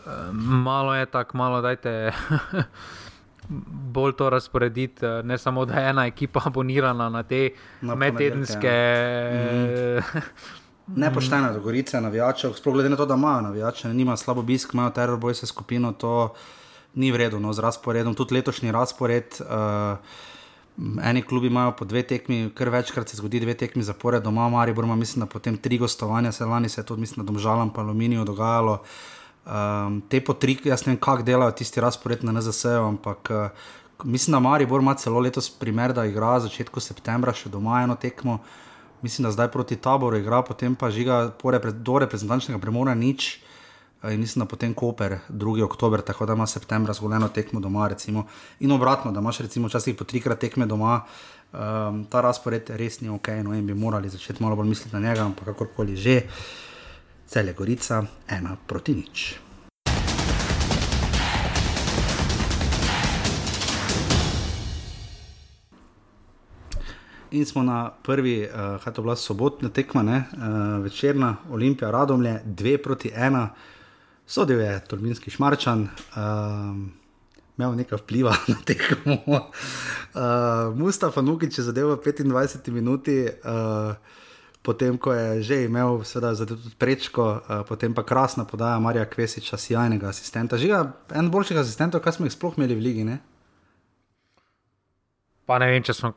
ja. 0.06 0.32
malo 0.42 0.96
je 0.96 1.06
tako, 1.06 1.38
malo 1.38 1.62
dajte. 1.62 2.12
Bolj 3.94 4.14
to 4.18 4.30
razporediti, 4.30 5.06
ne 5.24 5.38
samo 5.38 5.66
da 5.66 5.80
je 5.80 5.90
ena 5.90 6.06
ekipa 6.06 6.42
abonirana 6.46 7.10
na 7.10 7.24
te 7.24 7.50
na 7.82 7.96
medtedenske. 7.96 8.68
Ja. 8.68 10.02
Mm. 10.02 10.22
Nepoštena 11.02 11.52
do 11.54 11.60
Gorice, 11.60 12.02
navijačev, 12.02 12.54
sploh 12.54 12.74
glede 12.74 12.90
na 12.90 12.96
to, 12.96 13.06
da 13.06 13.14
imajo 13.14 13.42
navijače, 13.42 13.94
nima 13.94 14.18
slabo 14.18 14.40
obisk, 14.40 14.74
imajo 14.74 14.90
teror, 14.90 15.18
boj 15.18 15.34
se 15.34 15.46
skupino, 15.46 15.92
to 15.92 16.34
ni 16.96 17.12
vredno 17.12 17.40
no, 17.40 17.54
z 17.54 17.60
razporedom. 17.60 18.16
Tudi 18.16 18.36
letošnji 18.36 18.72
razpored. 18.72 19.26
Uh, 19.40 19.98
Eni 20.78 21.22
klubi 21.22 21.48
imajo 21.48 21.72
po 21.72 21.86
dve 21.86 22.02
tekmi, 22.04 22.50
kar 22.56 22.70
večkrat 22.70 23.10
se 23.10 23.18
zgodi, 23.18 23.40
dve 23.40 23.54
tekmi 23.54 23.84
zapored, 23.84 24.24
doma, 24.24 24.50
Maribor 24.50 24.84
ima, 24.84 24.96
mislim, 24.96 25.24
da 25.24 25.26
potem 25.26 25.58
tri 25.58 25.78
gostovanja, 25.78 26.32
se 26.32 26.46
lani 26.46 26.70
se 26.70 26.82
je 26.82 26.86
tudi, 26.86 27.02
mislim, 27.02 27.26
da 27.26 27.32
domžalam, 27.32 27.70
pa 27.74 27.82
aluminiju 27.82 28.26
dogajalo. 28.26 28.82
Um, 29.46 30.02
te 30.10 30.20
po 30.22 30.34
tri, 30.34 30.58
jaz 30.64 30.86
ne 30.86 30.92
vem, 30.92 31.00
kako 31.00 31.24
delajo 31.24 31.52
tisti 31.52 31.82
razpored 31.82 32.24
na 32.24 32.32
NZS, 32.32 32.66
ampak 32.66 33.32
uh, 33.32 33.50
mislim, 34.04 34.34
da 34.34 34.40
Maribor 34.40 34.82
ima 34.82 34.94
celo 34.94 35.20
letos 35.20 35.50
primer, 35.50 35.94
da 35.94 36.06
igra 36.06 36.40
začetku 36.40 36.80
septembra 36.80 37.34
še 37.34 37.50
doma 37.50 37.82
eno 37.84 37.96
tekmo. 37.96 38.40
Mislim, 39.02 39.24
da 39.24 39.32
zdaj 39.32 39.52
proti 39.52 39.76
taboru 39.76 40.18
igra, 40.18 40.42
potem 40.42 40.76
pa 40.76 40.90
žiga 40.90 41.32
do 41.72 42.00
reprezentančnega 42.00 42.60
premora 42.60 42.96
nič. 42.96 43.36
Eh, 43.36 43.55
in 44.04 44.20
mislim, 44.20 44.46
da 44.46 44.50
potem 44.50 44.74
Koper, 44.74 45.18
2. 45.30 45.64
oktober, 45.64 46.02
tako 46.02 46.26
da 46.26 46.34
ima 46.34 46.48
septembra 46.48 46.94
zgolj 46.94 47.16
eno 47.16 47.28
tekmo 47.28 47.60
doma, 47.60 47.88
recimo. 47.88 48.26
in 48.60 48.72
obratno, 48.72 49.12
da 49.12 49.20
imaš 49.20 49.40
recimo 49.40 49.68
včasih 49.68 49.96
po 49.96 50.04
trikrat 50.04 50.40
tekme 50.40 50.66
doma, 50.66 51.02
um, 51.54 52.06
ta 52.06 52.22
razpored 52.22 52.70
res 52.70 53.02
ni 53.02 53.10
ok, 53.10 53.28
no 53.44 53.54
in 53.54 53.66
bi 53.68 53.74
morali 53.74 54.10
začeti 54.10 54.44
malo 54.44 54.56
bolj 54.56 54.68
misliti 54.68 54.96
na 54.96 55.10
njega, 55.10 55.26
ampak 55.26 55.46
kakorkoli 55.46 55.96
že, 55.96 56.22
cel 57.28 57.48
je 57.48 57.54
Gorica, 57.54 58.04
ena 58.28 58.58
proti 58.68 58.96
nič. 58.96 59.36
In 67.32 67.46
smo 67.46 67.64
na 67.64 67.92
prvi, 68.04 68.48
uh, 68.48 68.84
kaj 68.84 68.94
to 68.94 69.02
bila 69.02 69.16
sobotna 69.16 69.70
tekma, 69.70 70.04
ne, 70.04 70.18
uh, 70.18 70.84
večerna, 70.84 71.36
Olimpija, 71.52 71.92
Radomlje, 71.92 72.42
dve 72.46 72.78
proti 72.78 73.12
ena. 73.16 73.50
Sodel 74.28 74.60
je 74.60 74.80
Tolminski 74.88 75.30
šmarčan, 75.32 75.88
um, 76.18 76.92
imel 77.58 77.76
nekaj 77.76 78.02
vpliva 78.02 78.34
na 78.52 78.58
tekmo. 78.66 79.18
Uh, 79.26 80.74
Mustafa 80.76 81.22
Nukič 81.22 81.58
je 81.58 81.64
zadeval 81.64 82.00
v 82.02 82.10
25 82.10 82.72
minuti, 82.74 83.30
uh, 83.30 83.94
potem 84.66 84.98
ko 84.98 85.14
je 85.14 85.42
že 85.44 85.64
imel 85.70 86.02
tudi 86.48 86.74
prečko, 86.78 87.24
uh, 87.24 87.62
potem 87.68 87.94
pa 87.94 88.04
krasna 88.04 88.46
podaja 88.46 88.80
Marija 88.80 89.06
Kvesiča, 89.06 89.58
sjajnega 89.58 90.10
asistenta. 90.10 90.58
Žiga, 90.58 91.06
en 91.14 91.30
boljših 91.30 91.58
asistentov, 91.58 92.02
kar 92.02 92.14
smo 92.14 92.26
jih 92.26 92.34
sploh 92.34 92.58
imeli 92.58 92.76
v 92.76 92.82
Ligi. 92.82 93.04
Ne? 93.06 93.22
Pa 95.46 95.62
ne 95.62 95.70
vem, 95.70 95.84
če 95.86 95.94
smo 95.94 96.14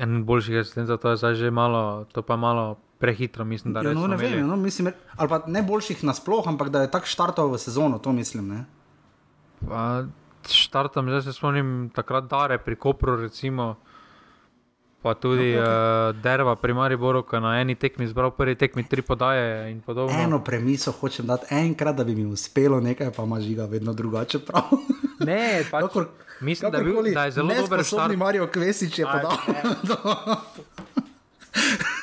en 0.00 0.24
boljših 0.24 0.64
asistentov, 0.64 0.96
to 1.04 1.12
je 1.12 1.20
zdaj 1.20 1.34
že 1.36 1.50
malo, 1.52 2.08
to 2.08 2.24
pa 2.24 2.40
malo 2.40 2.80
prehitro, 3.00 3.44
mislim, 3.44 3.72
da 3.72 3.80
je. 3.80 3.86
Ja, 3.86 3.94
no, 3.94 4.06
ne 4.06 4.16
vem, 4.16 4.46
no, 4.46 4.56
mislim, 4.56 4.92
ali 5.16 5.28
pa 5.28 5.42
ne 5.46 5.62
boljših 5.62 6.04
nasplošno, 6.04 6.52
ampak 6.52 6.68
da 6.68 6.82
je 6.82 6.90
tako 6.90 7.06
štartal 7.06 7.48
v 7.52 7.58
sezono, 7.58 7.98
to 7.98 8.12
mislim. 8.12 8.64
Štartam, 10.50 11.08
zdaj 11.08 11.22
se 11.22 11.32
spomnim 11.32 11.90
takrat, 11.94 12.24
da 12.24 12.46
je 12.50 12.58
pri 12.58 12.76
Kopru, 12.76 13.16
recimo, 13.16 13.74
pa 15.02 15.14
tudi 15.14 15.54
no, 15.56 15.62
okay. 15.62 16.10
uh, 16.10 16.22
Derva, 16.22 16.56
primarni 16.56 16.96
Borok, 16.96 17.32
na 17.32 17.60
eni 17.60 17.74
tekmi 17.74 18.08
zbral 18.08 18.30
prvi 18.36 18.54
tekmi 18.54 18.84
tri 18.88 19.02
podaje 19.02 19.70
in 19.72 19.80
podobno. 19.80 20.16
Eno 20.20 20.44
premiso 20.44 20.92
hočem 20.92 21.26
dati 21.26 21.54
enkrat, 21.54 21.96
da 21.96 22.04
bi 22.04 22.14
mi 22.14 22.24
uspelo 22.24 22.80
nekaj, 22.80 23.12
pa 23.16 23.24
ima 23.24 23.40
žiga 23.40 23.64
vedno 23.64 23.92
drugače 23.92 24.38
prav. 24.38 24.68
ne, 25.28 25.64
pač, 25.70 25.88
Kakor, 25.88 26.08
mislim, 26.40 26.72
da, 26.72 26.84
bil, 26.84 27.02
da 27.14 27.24
je 27.24 27.30
zelo 27.40 27.54
dober 27.62 27.84
štart. 27.84 28.16
Marijo 28.16 28.46
Kvesič 28.46 28.98
je 28.98 29.06
podal. 29.08 29.36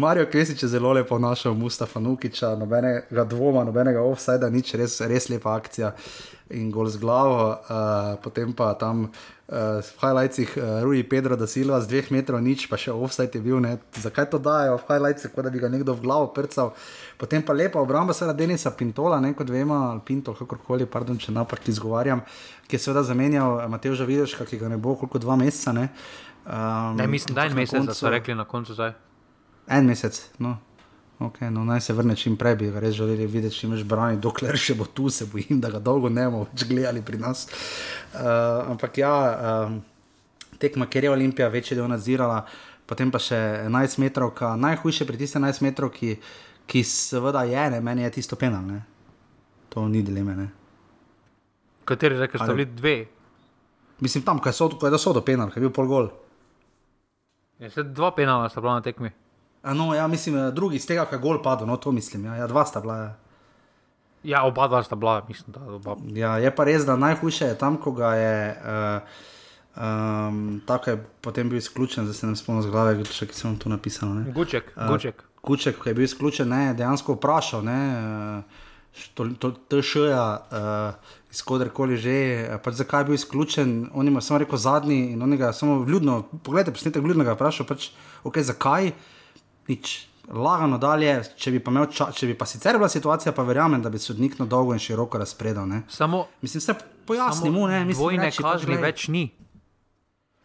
Marijo 0.00 0.26
Kvesič 0.26 0.62
je 0.62 0.68
zelo 0.68 0.92
lepo 0.92 1.18
našel 1.18 1.54
Mustafa 1.54 2.00
Nukiča, 2.00 2.54
nobenega 2.56 3.24
dvoma, 3.24 3.64
nobenega 3.64 4.00
offsajda, 4.00 4.48
nič, 4.50 4.72
res, 4.80 4.96
res 5.04 5.28
lepa 5.28 5.52
akcija 5.60 5.92
in 6.56 6.70
gol 6.72 6.88
z 6.88 6.96
glavo. 6.98 7.50
Uh, 7.50 8.16
potem 8.24 8.54
pa 8.56 8.72
tam 8.80 9.02
uh, 9.04 9.10
v 9.84 9.90
highlightsih 10.00 10.56
uh, 10.56 10.80
Rui 10.82 11.02
Pedro 11.04 11.36
da 11.36 11.46
Silva 11.46 11.82
z 11.84 11.92
dveh 11.92 12.08
metrov 12.16 12.40
nič, 12.40 12.64
pa 12.72 12.80
še 12.80 12.94
offside 12.96 13.36
je 13.36 13.42
bil. 13.44 13.60
Ne? 13.60 13.76
Zakaj 13.92 14.30
to 14.32 14.40
dajo 14.40 14.78
v 14.80 14.88
highlightsih, 14.88 15.34
kot 15.36 15.44
da 15.44 15.52
bi 15.52 15.60
ga 15.60 15.68
nekdo 15.68 15.92
v 15.92 16.00
glavo 16.06 16.32
prcal. 16.32 16.72
Potem 17.20 17.44
pa 17.44 17.52
lepa 17.52 17.82
obramba, 17.84 18.16
seveda 18.16 18.38
Denisa 18.40 18.72
Pintola, 18.72 19.20
ne 19.20 19.34
kot 19.36 19.52
vemo, 19.52 19.76
ali 19.92 20.00
Pintol, 20.00 20.38
kakorkoli, 20.40 20.88
pardon, 20.88 21.20
če 21.20 21.36
napak 21.36 21.68
izgovarjam, 21.68 22.24
ki 22.64 22.80
je 22.80 22.82
seveda 22.88 23.04
zamenjal 23.04 23.68
Mateoža 23.68 24.08
Videška, 24.08 24.48
ki 24.48 24.64
ga 24.64 24.72
ne 24.72 24.80
bo 24.80 24.96
koliko 24.96 25.20
dva 25.20 25.36
meseca. 25.36 25.76
Ne? 25.76 25.92
Um, 26.48 26.96
ne, 26.96 27.06
mislim, 27.06 27.36
da 27.36 27.44
je 27.44 27.52
en 27.52 27.60
mesec, 27.60 27.84
da 27.84 27.94
so 27.94 28.08
rekli 28.08 28.34
na 28.34 28.48
koncu 28.48 28.72
zdaj. 28.74 28.96
En 29.68 29.86
mesec, 29.86 30.18
no. 30.38 30.56
Okay, 31.20 31.50
no, 31.52 31.66
naj 31.68 31.82
se 31.84 31.92
vrne 31.92 32.14
čim 32.16 32.38
prej, 32.40 32.54
bi 32.56 32.70
res 32.80 32.94
želeli 32.96 33.26
videti, 33.28 33.52
če 33.58 33.66
imaš 33.66 33.82
branje, 33.84 34.16
dokler 34.24 34.56
še 34.56 34.72
bo 34.78 34.86
tu, 34.88 35.10
se 35.12 35.26
bojim, 35.28 35.58
da 35.60 35.68
ga 35.68 35.76
dolgo 35.84 36.08
ne 36.08 36.24
bomo 36.30 36.46
več 36.48 36.64
gledali 36.70 37.02
pri 37.04 37.20
nas. 37.20 37.42
Uh, 38.14 38.70
ampak 38.72 38.96
ja, 39.02 39.12
um, 39.68 39.82
tekma, 40.62 40.88
ker 40.88 41.04
je 41.04 41.12
Olimpija 41.12 41.50
večji 41.52 41.76
del 41.76 41.90
nadzirala, 41.92 42.40
potem 42.88 43.12
pa 43.12 43.20
še 43.20 43.36
11 43.66 44.00
metrov, 44.00 44.32
najhujše 44.64 45.04
pri 45.04 45.20
tistih 45.20 45.42
11 45.42 45.60
metrov, 45.66 45.92
ki, 45.92 46.16
ki 46.64 46.82
seveda 46.88 47.44
je, 47.44 47.68
ne, 47.76 47.84
meni 47.84 48.08
je 48.08 48.14
tisto 48.16 48.40
penal, 48.40 48.64
ne. 48.64 48.80
to 49.70 49.88
ni 49.88 50.02
dileme. 50.02 50.34
Ne. 50.36 50.48
Kateri 51.84 52.18
rečeš, 52.18 52.40
da 52.40 52.46
so 52.46 52.56
bili 52.56 52.66
dve? 52.66 52.96
Mislim, 54.00 54.24
tam, 54.24 54.40
kaj 54.40 54.56
so, 54.56 54.68
kaj 54.80 54.98
so 54.98 55.12
do 55.12 55.22
penal, 55.24 55.52
kaj 55.52 55.60
je 55.60 55.68
bil 55.68 55.72
pol 55.74 55.88
gol. 55.90 56.10
Je 57.60 57.68
ja, 57.68 57.70
se 57.70 57.84
dva 57.84 58.10
penala, 58.16 58.48
sta 58.48 58.60
bila 58.60 58.80
na 58.80 58.84
tekmi. 58.84 59.12
No, 59.62 59.94
ja, 59.94 60.06
mislim, 60.06 60.36
eh, 60.36 60.50
drugi 60.50 60.76
iz 60.76 60.86
tega, 60.86 61.04
kaj 61.04 61.18
je 61.18 61.22
gol 61.22 61.42
padel, 61.42 61.68
no 61.68 61.76
to 61.76 61.92
mislim. 61.92 62.24
Ja, 62.24 62.36
ja 62.36 62.46
dva 62.46 62.64
sta 62.66 62.80
bila. 62.80 62.96
Ja. 62.96 63.16
ja, 64.22 64.44
oba 64.44 64.68
dva 64.68 64.82
sta 64.82 64.96
bila, 64.96 65.24
mislim. 65.28 65.52
Da, 65.52 65.60
oba. 65.74 65.96
Ja, 66.16 66.38
je 66.38 66.54
pa 66.54 66.64
res, 66.64 66.86
da 66.86 66.96
najhujše 66.96 67.52
je 67.52 67.58
tam, 67.58 67.76
ko 67.76 67.92
ga 67.92 68.14
je. 68.14 68.56
Uh, 68.64 69.28
Um, 69.70 70.60
tako 70.66 70.90
je 70.90 71.04
potem 71.20 71.48
bil 71.48 71.58
izključen, 71.58 72.04
zdaj 72.04 72.14
se 72.14 72.26
ne 72.26 72.36
spomnim 72.36 72.62
z 72.62 72.70
glave, 72.70 73.04
če 73.04 73.28
sem 73.32 73.54
tu 73.58 73.70
napisal. 73.70 74.08
Ne. 74.14 74.32
Guček, 74.34 74.72
uh, 74.74 74.88
Guček. 74.90 75.22
Guček, 75.46 75.78
ki 75.82 75.88
je 75.88 75.94
bil 75.94 76.04
izključen, 76.04 76.52
je 76.52 76.74
dejansko 76.74 77.14
vprašal, 77.14 77.62
TŠ-ja, 79.70 80.24
uh, 80.50 81.14
iz 81.30 81.42
koderkoli 81.46 81.96
že, 81.96 82.16
pač 82.64 82.82
zakaj 82.82 83.00
je 83.00 83.08
bil 83.08 83.14
izključen. 83.14 83.90
On 83.94 84.08
ima 84.08 84.20
samo 84.20 84.42
rekel 84.42 84.58
zadnji 84.58 85.12
in 85.14 85.22
on 85.22 85.36
ga 85.38 85.52
samo 85.52 85.78
vljudno, 85.86 86.24
pogledajte, 86.42 86.74
posnetek 86.74 87.06
vljudnega 87.06 87.38
vprašal, 87.38 87.70
pač, 87.70 87.92
okay, 88.26 88.42
zakaj 88.42 88.90
nič. 89.68 90.06
Lagano 90.30 90.78
dalje, 90.78 91.16
če 91.36 91.50
bi 91.50 91.58
pa, 91.58 91.72
ča, 91.90 92.12
če 92.14 92.28
bi 92.30 92.36
pa 92.38 92.46
sicer 92.46 92.76
bila 92.78 92.88
situacija, 92.88 93.32
pa 93.34 93.42
verjamem, 93.42 93.82
da 93.82 93.90
bi 93.90 93.98
sodnik 93.98 94.38
na 94.38 94.46
dolgo 94.46 94.76
in 94.76 94.78
široko 94.78 95.18
razpredal. 95.18 95.66
Ne? 95.66 95.82
Samo, 95.90 96.26
mislim, 96.42 96.60
se 96.60 96.74
pojasnimo, 97.06 97.66
ne, 97.66 97.84
mislim, 97.84 97.98
dvojne 97.98 98.28
reči, 98.30 98.42
kazni 98.44 98.76
več 98.78 99.08
ni. 99.08 99.24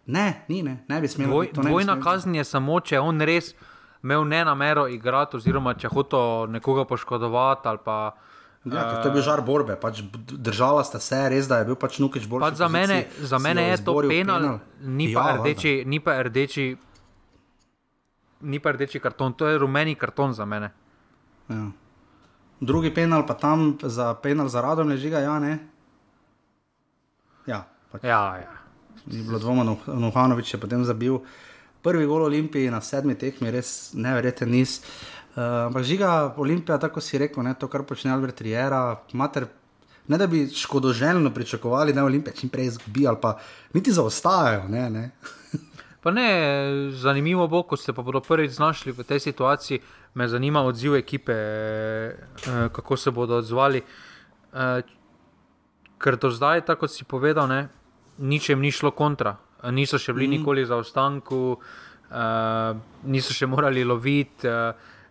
Ne, 0.05 0.45
ni, 0.47 0.63
ne, 0.63 0.80
ne 0.89 1.01
bi 1.01 1.07
smel. 1.07 1.30
Dvoj, 1.30 1.51
dvojna 1.53 1.99
kazni 2.01 2.41
je 2.41 2.45
samo, 2.49 2.80
če 2.82 2.99
on 3.01 3.22
res 3.26 3.53
imel 4.05 4.26
ne 4.30 4.43
namero 4.45 4.88
igrati, 4.88 5.38
oziroma 5.38 5.74
če 5.74 5.89
hoče 5.89 6.24
nekoga 6.53 6.86
poškodovati 6.86 7.68
ali 7.68 7.84
pa. 7.86 7.97
Ja, 8.66 9.01
to 9.01 9.09
je 9.09 9.13
bil 9.13 9.22
žar 9.22 9.43
borbe, 9.45 9.76
pač 9.78 9.99
držala 10.32 10.82
sta 10.86 10.97
se, 10.97 11.20
res 11.30 11.45
da 11.45 11.59
je 11.61 11.68
bil 11.70 11.76
pač 11.78 11.99
nukič 12.01 12.26
bolj. 12.30 12.41
Pač 12.41 12.57
za, 12.57 12.70
mene, 12.70 13.03
za 13.22 13.38
mene 13.38 13.68
je 13.68 13.78
to 13.86 13.93
penal, 14.09 14.41
penal. 14.41 14.55
Ni, 14.82 15.11
pa 15.13 15.26
ja, 15.30 15.36
rdeči, 15.38 15.74
ni 15.86 15.99
pa 16.01 16.18
rdeči 16.26 16.72
ni 18.46 18.60
pa 18.60 18.72
rdeči 18.72 19.00
karton, 19.00 19.34
to 19.34 19.48
je 19.48 19.58
rumeni 19.58 19.96
karton 19.96 20.34
za 20.34 20.46
mene. 20.46 20.72
Ja. 21.50 21.66
Drugi 22.60 22.93
penal, 22.93 23.26
pa 23.28 23.34
tam 23.34 23.78
za 23.84 24.14
penal 24.14 24.48
za 24.48 24.62
radom 24.62 24.89
leži 24.89 25.10
ja, 25.10 25.39
ne. 25.39 25.60
Ja, 27.46 27.66
pač. 27.91 28.04
ja, 28.04 28.38
ja. 28.38 28.54
Ni 29.06 29.22
bilo 29.22 29.39
dvoma, 29.39 29.64
Nuhanovič 29.88 30.54
je 30.54 30.60
potem 30.60 30.86
zabil. 30.86 31.20
prvi 31.86 32.06
gol 32.06 32.24
Olimpiji 32.26 32.72
na 32.74 32.82
sedmi 32.82 33.14
tekmi, 33.14 33.52
res 33.54 33.93
neverjeten 33.93 34.50
niz. 34.50 34.82
Uh, 35.36 35.68
ampak 35.70 35.84
žiga 35.84 36.34
Olimpija, 36.38 36.80
tako 36.82 37.02
si 37.02 37.20
rekel, 37.22 37.43
ne, 37.43 37.54
to, 37.54 37.68
kar 37.68 37.84
počne 37.86 38.10
Albert 38.12 38.41
Riera, 38.41 38.96
mater, 39.14 39.46
ne 40.08 40.18
da 40.18 40.26
bi 40.28 40.48
škodoželjno 40.50 41.30
pričakovali, 41.34 41.93
da 41.93 42.06
Olimpija 42.06 42.34
čim 42.34 42.50
prej 42.50 42.72
izgubi 42.72 43.06
ali 43.08 43.18
pa 43.22 43.38
niti 43.74 43.93
zaostajajo. 43.93 44.64
Ne, 44.68 44.89
ne. 44.89 45.04
Pa 46.06 46.14
ne, 46.14 46.30
zanimivo 46.93 47.47
bo, 47.49 47.64
ko 47.66 47.78
se 47.78 47.93
pa 47.93 48.03
bodo 48.06 48.22
prvič 48.22 48.60
znašli 48.60 48.93
v 48.93 49.03
tej 49.03 49.20
situaciji. 49.20 49.82
Me 50.14 50.28
zanima 50.30 50.62
odziv 50.62 50.95
ekipe, 50.95 51.34
eh, 51.34 52.70
kako 52.70 52.97
se 52.97 53.12
bodo 53.12 53.41
odzvali. 53.41 53.82
Eh, 53.82 54.82
ker 55.97 56.18
do 56.22 56.30
zdaj, 56.30 56.62
tako 56.70 56.86
kot 56.86 56.93
si 56.93 57.10
povedal, 57.10 57.49
ne, 57.49 57.68
nič 58.22 58.49
jim 58.49 58.62
ni 58.62 58.70
šlo 58.72 58.91
kontra. 58.93 59.38
Niso 59.74 59.97
še 59.97 60.14
bili 60.14 60.28
mm. 60.28 60.38
nikoli 60.38 60.66
za 60.66 60.78
ostanku, 60.78 61.58
niso 63.10 63.34
še 63.34 63.47
morali 63.49 63.82
loviti 63.82 64.45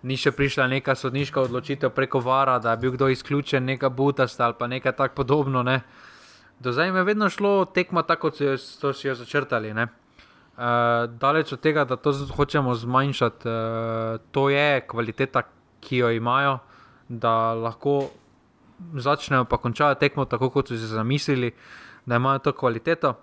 ni 0.05 0.17
še 0.21 0.35
prišla 0.37 0.69
neka 0.69 0.95
sodniška 0.95 1.41
odločitev 1.49 1.93
preko 1.97 2.21
vara, 2.21 2.59
da 2.61 2.75
je 2.75 2.83
bil 2.85 2.95
kdo 2.95 3.09
izključen, 3.09 3.65
neka 3.65 3.89
butasta 3.89 4.45
ali 4.45 4.55
pa 4.59 4.69
nekaj 4.69 4.93
tako 4.93 5.15
podobno. 5.25 5.63
Ne. 5.63 5.81
Do 6.61 6.73
zdaj 6.73 6.93
je 6.93 7.05
vedno 7.05 7.31
šlo 7.33 7.65
tekma 7.65 8.05
tako, 8.05 8.31
kot 8.31 8.61
so 8.61 8.93
si 8.93 9.09
jo 9.09 9.15
začrtali. 9.17 9.73
Uh, 10.55 11.11
daleč 11.19 11.53
od 11.53 11.61
tega, 11.61 11.85
da 11.85 11.97
to 11.97 12.13
hočemo 12.37 12.75
zmanjšati, 12.75 13.49
uh, 13.49 14.21
to 14.31 14.49
je 14.51 14.81
kvaliteta, 14.87 15.43
ki 15.81 15.97
jo 15.97 16.11
imajo, 16.11 16.59
da 17.09 17.53
lahko 17.53 18.11
začnejo 18.95 19.45
pa 19.45 19.59
končajo 19.59 19.95
tekmo 19.95 20.25
tako, 20.25 20.51
kot 20.51 20.69
so 20.69 20.79
si 20.79 20.87
zamislili, 20.87 21.53
da 22.07 22.17
imajo 22.17 22.39
to 22.39 22.53
kvaliteto. 22.53 23.15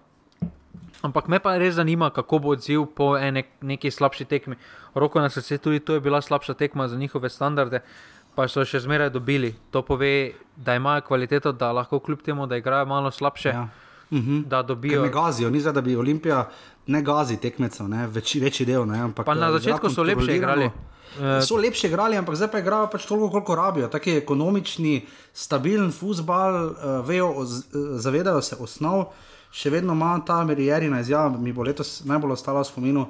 Ampak 1.02 1.28
me 1.28 1.40
pa 1.40 1.58
res 1.58 1.76
zanima, 1.76 2.12
kako 2.14 2.40
bo 2.40 2.54
odziv 2.54 2.86
po 2.96 3.16
ene, 3.18 3.44
neki 3.62 3.92
slabši 3.92 4.26
tekmi. 4.26 4.56
Roko 4.96 5.22
na 5.22 5.30
srce, 5.30 5.58
tudi 5.58 5.80
to 5.80 5.94
je 5.98 6.00
bila 6.00 6.22
slabša 6.22 6.54
tekma 6.54 6.88
za 6.88 6.98
njihove 6.98 7.30
standarde, 7.30 7.82
pa 8.36 8.48
so 8.48 8.66
še 8.66 8.84
zmeraj 8.86 9.10
dobili. 9.10 9.56
To 9.72 9.82
pove, 9.82 10.34
da 10.56 10.76
imajo 10.78 11.02
kvaliteto, 11.08 11.52
da 11.52 11.72
lahko 11.72 12.00
kljub 12.00 12.22
temu, 12.22 12.48
da 12.48 12.58
igrajo 12.58 12.86
malo 12.86 13.12
slabše, 13.12 13.50
ja. 13.50 13.68
uhum. 14.12 14.44
da 14.48 14.62
dobijo. 14.62 15.02
Ne 15.02 15.10
gazijo, 15.10 15.50
ni 15.50 15.60
za 15.60 15.72
da 15.72 15.82
bi 15.82 15.96
Olimpija 15.96 16.46
ne 16.88 17.02
gazi 17.02 17.38
tekmecev, 17.38 17.90
ne 17.90 18.08
Več, 18.08 18.36
večji 18.42 18.66
del. 18.66 18.86
Ne, 18.90 19.02
ampak, 19.10 19.26
pa 19.26 19.36
na 19.38 19.52
eh, 19.52 19.58
začetku 19.60 19.90
so 19.90 20.06
lepše 20.06 20.38
igrali. 20.38 20.70
Eh, 21.20 21.42
so 21.46 21.60
lepše 21.60 21.90
igrali, 21.92 22.18
ampak 22.18 22.40
zdaj 22.40 22.52
pa 22.54 22.62
igrajo 22.64 22.90
pač 22.92 23.06
toliko, 23.10 23.30
koliko 23.36 23.58
rabijo. 23.60 23.92
Taki 23.92 24.18
ekonomični, 24.22 25.02
stabilen 25.34 25.92
futbal, 25.92 26.74
vejo, 27.08 27.46
zavedajo 28.02 28.42
se 28.42 28.58
osnov 28.60 29.12
še 29.52 29.70
vedno 29.70 29.94
ima 29.94 30.16
ta 30.26 30.40
Merijerina 30.48 31.02
izjava, 31.04 31.38
mi 31.38 31.52
bo 31.54 31.64
letos 31.68 32.02
najbolj 32.08 32.38
ostala 32.38 32.64
v 32.64 32.70
spominu 32.70 33.06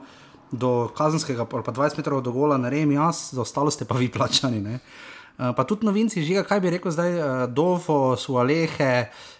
do 0.51 0.89
kazenskega, 0.97 1.45
pa 1.45 1.61
20 1.61 2.01
metrov 2.01 2.23
do 2.25 2.33
gola, 2.35 2.57
ne 2.57 2.69
rem 2.73 2.91
jaz, 2.91 3.29
za 3.31 3.45
ostalo 3.45 3.71
ste 3.71 3.85
pa 3.85 3.95
vi 3.95 4.09
plačani. 4.11 4.59
Ne? 4.59 4.79
Eh, 4.81 5.51
pa 5.55 5.63
tudi 5.63 5.87
novinci, 5.87 6.25
žiga, 6.25 6.43
kaj 6.43 6.59
bi 6.59 6.73
rekel 6.73 6.91
zdaj, 6.91 7.47
Dofo, 7.53 8.17
Sualehe, 8.19 8.91
uh, 9.07 9.30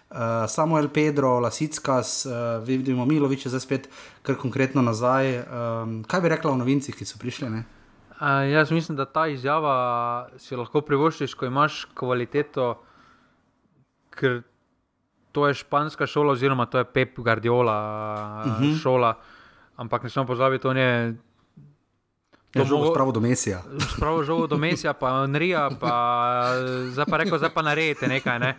Samuel 0.47 0.89
Pedro, 0.91 1.39
Lasickas, 1.39 2.25
uh, 2.25 2.59
vidimo 2.63 3.05
Milovič, 3.05 3.47
zdaj 3.47 3.63
spet 3.63 3.89
kar 4.27 4.35
konkretno 4.35 4.81
nazaj. 4.83 5.39
Um, 5.39 6.03
kaj 6.03 6.21
bi 6.21 6.31
rekla 6.33 6.51
o 6.51 6.59
novincih, 6.59 6.95
ki 6.95 7.07
so 7.07 7.19
prišli? 7.21 7.47
Uh, 7.47 7.63
jaz 8.51 8.71
mislim, 8.71 8.97
da 8.99 9.05
ta 9.05 9.27
izjava 9.31 10.29
si 10.37 10.55
lahko 10.59 10.83
privoščiš, 10.83 11.35
ko 11.39 11.47
imaš 11.47 11.85
kvaliteto, 11.95 12.75
ker 14.11 14.41
to 15.31 15.47
je 15.47 15.53
španska 15.63 16.07
šola, 16.07 16.35
oziroma 16.35 16.65
to 16.65 16.77
je 16.77 16.85
Pep 16.85 17.19
Guardiola 17.19 17.77
uh 18.45 18.51
mhm. 18.51 18.63
-huh. 18.63 18.81
šola. 18.81 19.17
Ampak 19.75 20.03
ne 20.03 20.09
smemo 20.09 20.27
pozabiti, 20.27 20.61
to 20.61 20.71
je. 20.71 21.15
To 22.51 22.59
je 22.59 22.65
žogo 22.65 22.91
spravo 22.91 23.11
do 23.11 23.19
Mesija. 23.19 23.61
Spravo 23.95 24.23
žogo 24.23 24.47
do 24.47 24.57
Mesija, 24.57 24.93
pa 24.93 25.27
Nrija, 25.27 25.69
pa 25.79 26.53
zdaj 26.91 27.05
pa 27.09 27.17
rekel, 27.17 27.37
zdaj 27.37 27.49
pa 27.49 27.61
naredite 27.61 28.07
nekaj. 28.07 28.39
Ne. 28.39 28.55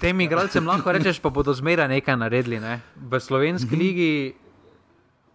Tem 0.00 0.20
igralcem 0.20 0.66
lahko 0.66 0.92
rečeš, 0.92 1.20
pa 1.22 1.30
bodo 1.30 1.54
zmeraj 1.54 1.88
nekaj 1.88 2.16
naredili. 2.16 2.60
Ne. 2.60 2.80
V 2.96 3.20
slovenski 3.20 3.66
mhm. 3.66 3.74
-huh. 3.74 3.78
ligi 3.78 4.34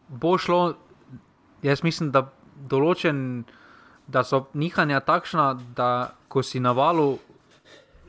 bo 0.08 0.38
šlo, 0.38 0.74
jaz 1.62 1.84
mislim, 1.84 2.12
da 2.12 2.30
določen. 2.70 3.44
Da 4.08 4.24
so 4.24 4.50
nihanja 4.54 5.00
takšna, 5.00 5.54
da 5.76 6.12
ko 6.28 6.44
si 6.44 6.60
na 6.60 6.72
valu 6.72 7.20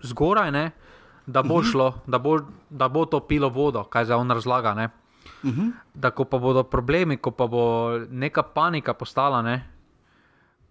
zgoraj, 0.03 0.51
ne, 0.51 0.73
da 1.27 1.43
bo 1.43 1.59
mhm. 1.59 1.67
-huh. 1.67 1.71
šlo, 1.71 1.95
da 2.07 2.19
bo, 2.19 2.41
da 2.71 2.89
bo 2.89 3.05
to 3.05 3.21
pilo 3.21 3.49
vodo, 3.49 3.85
kaj 3.85 4.05
za 4.05 4.17
on 4.17 4.31
razlaga. 4.31 4.73
Uh 4.73 5.51
mhm. 5.51 5.61
-huh. 5.61 5.73
Da, 5.95 6.11
ko 6.11 6.25
pa 6.25 6.39
bodo 6.39 6.63
problemi, 6.63 7.17
ko 7.17 7.31
pa 7.31 7.47
bo 7.47 7.91
neka 8.11 8.43
panika 8.43 8.95
postala. 8.95 9.43
Ne? 9.43 9.71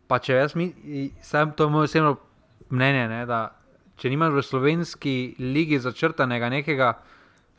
Pa 0.08 0.20
če 0.20 0.34
jaz 0.34 0.56
mi, 0.56 0.74
sem 1.22 1.52
to 1.52 1.70
moj 1.70 1.84
osebno 1.84 2.18
mnenje, 2.70 3.08
ne? 3.08 3.26
da 3.26 3.63
če 3.98 4.10
nimaš 4.10 4.34
v 4.38 4.44
slovenski 4.46 5.16
ligi 5.40 5.80
začrtanega 5.80 6.50
nekega, 6.50 6.94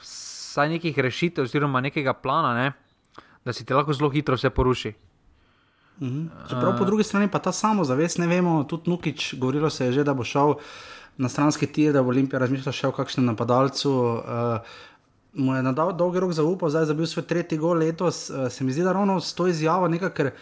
vsaj 0.03 0.73
nekih 0.77 0.99
rešitev, 0.99 1.49
oziroma 1.49 1.83
nekega 1.85 2.15
plana, 2.15 2.55
ne? 2.55 2.73
da 3.45 3.53
si 3.53 3.65
ti 3.65 3.75
lahko 3.77 3.93
zelo 3.93 4.09
hitro 4.11 4.39
vse 4.39 4.51
poruši. 4.51 4.95
Uh 6.01 6.07
mhm. 6.07 6.27
Čeprav 6.51 6.79
po 6.79 6.85
drugi 6.85 7.05
strani 7.05 7.29
pa 7.31 7.39
ta 7.39 7.53
samozavest, 7.53 8.19
ne 8.19 8.27
vemo, 8.27 8.65
tudi 8.65 8.91
Nukič, 8.91 9.35
govorilo 9.39 9.71
se 9.71 9.87
je 9.87 9.93
že, 9.93 10.05
da 10.05 10.15
bo 10.15 10.25
šel 10.25 10.55
na 11.17 11.29
stranski 11.29 11.67
tir, 11.67 11.93
da 11.93 12.03
bo 12.03 12.11
Olimpija 12.11 12.41
razmišljala 12.43 12.73
še 12.73 12.89
o 12.89 12.93
kakšnem 12.93 13.27
napadalcu. 13.27 13.93
Uh, 13.93 14.75
mu 15.35 15.55
je 15.55 15.63
na 15.63 15.73
dolgi 15.73 16.21
rok 16.21 16.33
zaupal, 16.33 16.71
zdaj 16.71 16.91
je 16.91 16.95
bil 16.95 17.07
svoj 17.07 17.27
tretji 17.31 17.59
gol 17.59 17.79
letos. 17.79 18.31
Uh, 18.31 18.49
se 18.51 18.65
mi 18.65 18.73
zdi, 18.73 18.83
da 18.83 18.93
ravno 18.93 19.21
s 19.21 19.35
to 19.35 19.47
izjavo 19.47 19.89
nekaj, 19.89 20.11
ker 20.11 20.33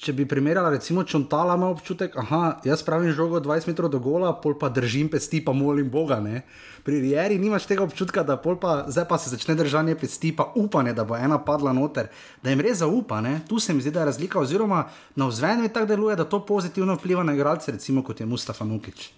če 0.00 0.12
bi 0.16 0.26
primerjala, 0.28 0.72
recimo, 0.74 1.04
čontala, 1.06 1.54
ima 1.58 1.68
občutek, 1.70 2.16
da 2.16 2.48
jaz 2.66 2.82
pravim 2.86 3.12
žogo 3.14 3.40
20 3.40 3.70
metrov 3.70 3.90
do 3.92 4.00
gola, 4.02 4.32
pol 4.40 4.56
pa 4.58 4.68
držim 4.72 5.08
pesti, 5.12 5.40
pa 5.44 5.54
molim 5.54 5.90
Boga. 5.90 6.18
Ne? 6.20 6.42
Pri 6.84 7.00
Rieri 7.00 7.38
nimaš 7.38 7.68
tega 7.70 7.84
občutka, 7.86 8.24
da 8.26 8.36
pa, 8.40 8.74
zdaj 8.90 9.06
pa 9.08 9.18
se 9.18 9.30
začne 9.30 9.54
držanje 9.58 9.96
pesti, 10.00 10.34
pa 10.36 10.50
upanje, 10.58 10.94
da 10.96 11.06
bo 11.06 11.16
ena 11.16 11.38
padla 11.38 11.72
noter, 11.76 12.10
da 12.42 12.50
jim 12.50 12.62
res 12.64 12.82
zaupa. 12.82 13.20
Ne? 13.24 13.38
Tu 13.48 13.60
se 13.62 13.74
mi 13.74 13.84
zdi, 13.84 13.94
da 13.94 14.02
je 14.02 14.10
razlika, 14.12 14.40
oziroma 14.40 14.84
na 15.16 15.28
vzven 15.30 15.64
je 15.64 15.72
tako 15.72 15.92
deluje, 15.94 16.16
da 16.16 16.26
to 16.28 16.42
pozitivno 16.46 16.98
vpliva 16.98 17.22
na 17.22 17.36
igralce, 17.36 17.72
recimo 17.72 18.02
kot 18.02 18.20
je 18.20 18.26
Mustafa 18.26 18.66
Nukič. 18.66 19.12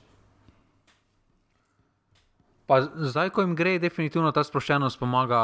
Pa 2.66 2.82
zdaj, 2.82 3.30
ko 3.30 3.44
jim 3.44 3.54
gre, 3.54 3.78
definitivno 3.78 4.32
ta 4.34 4.42
sproščenost 4.44 4.98
pomaga 4.98 5.40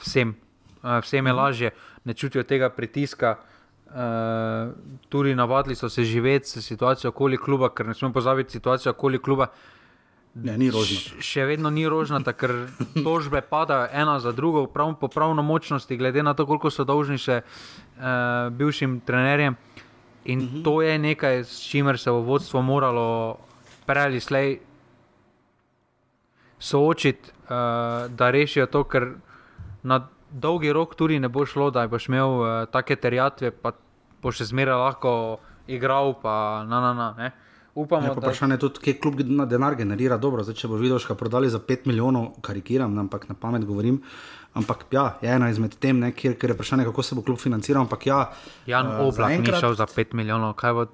vsem. 0.00 0.36
Eh, 0.80 1.00
vsem 1.04 1.26
je 1.26 1.32
lažje, 1.34 1.70
ne 2.06 2.14
čutijo 2.14 2.46
tega 2.46 2.70
pritiska. 2.70 3.34
Uh, 3.36 3.59
tudi 5.08 5.34
navadili 5.34 5.74
so 5.74 5.88
se 5.88 6.04
živeti 6.04 6.48
s 6.48 6.66
situacijo 6.66 7.08
okoli 7.08 7.36
kluba, 7.36 7.68
ker 7.74 7.86
ne 7.86 7.94
smemo 7.94 8.14
pozabiti 8.14 8.52
situacijo 8.52 8.90
okoli 8.90 9.18
kluba. 9.18 9.46
Ne, 10.34 10.54
ni 10.58 10.68
rožnata. 10.70 11.18
Še 11.26 11.44
vedno 11.48 11.72
ni 11.74 11.88
rožnata, 11.90 12.32
ker 12.32 12.52
tožbe 13.06 13.42
padajo 13.42 13.88
ena 13.92 14.20
za 14.22 14.32
drugo, 14.32 14.66
prav, 14.70 14.94
po 15.00 15.08
pravno 15.10 15.42
močnosti, 15.42 15.96
glede 15.96 16.22
na 16.22 16.34
to, 16.38 16.46
koliko 16.46 16.70
so 16.70 16.86
dolžni 16.86 17.18
še 17.18 17.40
uh, 17.42 18.46
bivšim 18.54 19.00
trenerjem. 19.06 19.56
In 20.24 20.38
uh 20.38 20.44
mhm. 20.44 20.56
-huh. 20.56 20.64
to 20.64 20.82
je 20.82 20.98
nekaj, 20.98 21.44
s 21.44 21.66
čimer 21.66 21.98
se 21.98 22.10
bo 22.10 22.20
vodstvo 22.20 22.62
moralo 22.62 23.38
prej 23.86 24.04
ali 24.04 24.20
slej 24.20 24.58
soočiti, 26.58 27.30
uh, 27.30 28.06
da 28.08 28.30
rešijo 28.30 28.66
to, 28.66 28.84
ker 28.84 29.14
na 29.82 30.08
dolgi 30.32 30.72
rok 30.72 30.94
tudi 30.94 31.18
ne 31.18 31.28
bo 31.28 31.46
šlo, 31.46 31.70
da 31.70 31.86
boš 31.88 32.08
imel 32.08 32.40
uh, 32.40 32.48
take 32.72 32.96
terjatve, 32.96 33.50
pa 33.50 33.72
boš 34.22 34.42
še 34.42 34.50
zmeraj 34.52 34.78
lahko 34.80 35.12
igral. 35.70 36.14
Pa, 36.22 36.64
na, 36.68 36.80
na, 36.80 36.92
na, 36.94 37.30
Upamo, 37.74 38.06
ja, 38.06 38.12
vprašanje 38.12 38.54
je 38.54 38.58
tudi, 38.58 38.80
kje 38.82 38.96
klub 38.98 39.20
na 39.30 39.46
denar 39.46 39.76
generira 39.78 40.16
dobro. 40.18 40.42
Zdaj, 40.42 40.56
če 40.58 40.68
bo 40.68 40.78
videl, 40.80 40.98
da 40.98 41.14
prodali 41.14 41.50
za 41.50 41.60
5 41.62 41.86
milijonov, 41.86 42.32
karikiram, 42.42 42.98
ampak 42.98 43.28
na 43.28 43.36
pamet 43.38 43.64
govorim. 43.64 44.00
Ampak 44.58 44.88
ja, 44.90 45.04
je 45.22 45.30
ena 45.30 45.50
izmed 45.50 45.76
tem, 45.78 46.00
ne, 46.02 46.10
kjer, 46.10 46.34
kjer 46.34 46.50
je 46.50 46.56
vprašanje, 46.58 46.84
kako 46.90 47.02
se 47.06 47.14
bo 47.14 47.22
klub 47.22 47.38
financiral. 47.38 47.86
Ampak 47.86 48.06
ja, 48.10 48.24
Jan 48.66 48.90
uh, 48.90 49.04
Oblak 49.06 49.36
enkrat, 49.38 49.60
ni 49.60 49.62
šel 49.62 49.78
za 49.78 49.86
5 49.86 50.18
milijonov, 50.18 50.56
kaj 50.58 50.74
bo 50.74 50.86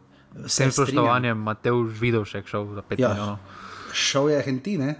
s 0.44 0.60
tem 0.60 0.72
spoštovanjem, 0.72 1.40
Mateuš 1.48 1.96
Vidovšek 2.00 2.52
šel 2.52 2.68
za 2.76 2.84
5 2.84 3.00
ja, 3.00 3.14
milijonov. 3.14 3.62
Šel 3.96 4.30
je 4.34 4.42
Henti, 4.44 4.76
ne? 4.78 4.94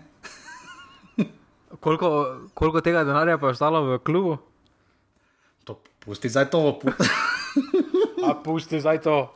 Koliko, 1.81 2.37
koliko 2.55 2.81
tega 2.81 3.05
denarja 3.05 3.39
pa 3.39 3.47
je 3.47 3.57
ostalo 3.59 3.83
v 3.85 3.99
klubu? 3.99 4.39
To 5.65 5.81
pusti 6.05 6.29
zdaj 6.29 6.51
to. 6.51 6.79
A 8.27 8.35
pusti 8.35 8.81
zdaj 8.81 9.03
to. 9.03 9.35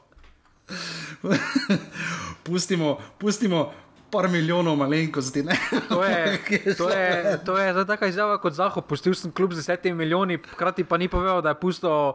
pustimo, 2.47 2.99
pustimo. 3.19 3.73
Par 4.11 4.27
milijonov 4.29 4.75
malenkosti. 4.77 5.45
To 5.89 6.05
je, 6.05 6.39
to 6.79 6.91
je, 6.91 7.39
to 7.45 7.59
je 7.59 7.75
za 7.75 7.85
taka 7.85 8.07
izjava 8.07 8.39
kot 8.39 8.53
Zahod. 8.53 8.85
Pustil 8.85 9.15
sem 9.15 9.31
klub 9.33 9.53
z 9.53 9.63
desetimi 9.63 9.95
milijoni, 9.95 10.39
hkrati 10.39 10.85
pa 10.85 10.99
ni 10.99 11.09
povedal, 11.09 11.43
da 11.43 11.55
je 11.55 11.61
pusto 11.61 12.15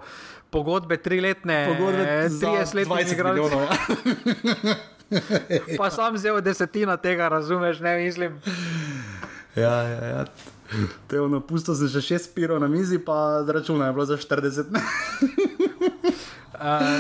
pogodbe 0.50 0.98
triletne. 0.98 1.72
Pogodbe 1.72 2.30
za 2.30 2.48
30 2.48 2.76
let, 2.76 2.88
20 2.88 3.24
milijonov. 3.24 3.62
Ja. 3.64 4.76
pa 5.80 5.90
sam 5.90 6.16
vzel 6.16 6.42
desetina 6.42 6.98
tega, 6.98 7.28
razumeš, 7.28 7.80
ne 7.80 7.98
mislim. 7.98 8.42
Ja, 9.56 9.82
ja, 9.84 10.06
ja. 10.06 10.26
To 11.08 11.16
je 11.16 11.22
ono, 11.22 11.40
pusto 11.40 11.76
sem 11.76 11.88
že 11.88 12.02
šest 12.02 12.36
pirov 12.36 12.60
na 12.60 12.68
mizi, 12.68 13.00
pa 13.00 13.46
računaj, 13.48 13.90
je 13.90 13.94
bilo 13.94 14.06
za 14.06 14.18
40. 14.18 14.66
Uh, 14.72 14.80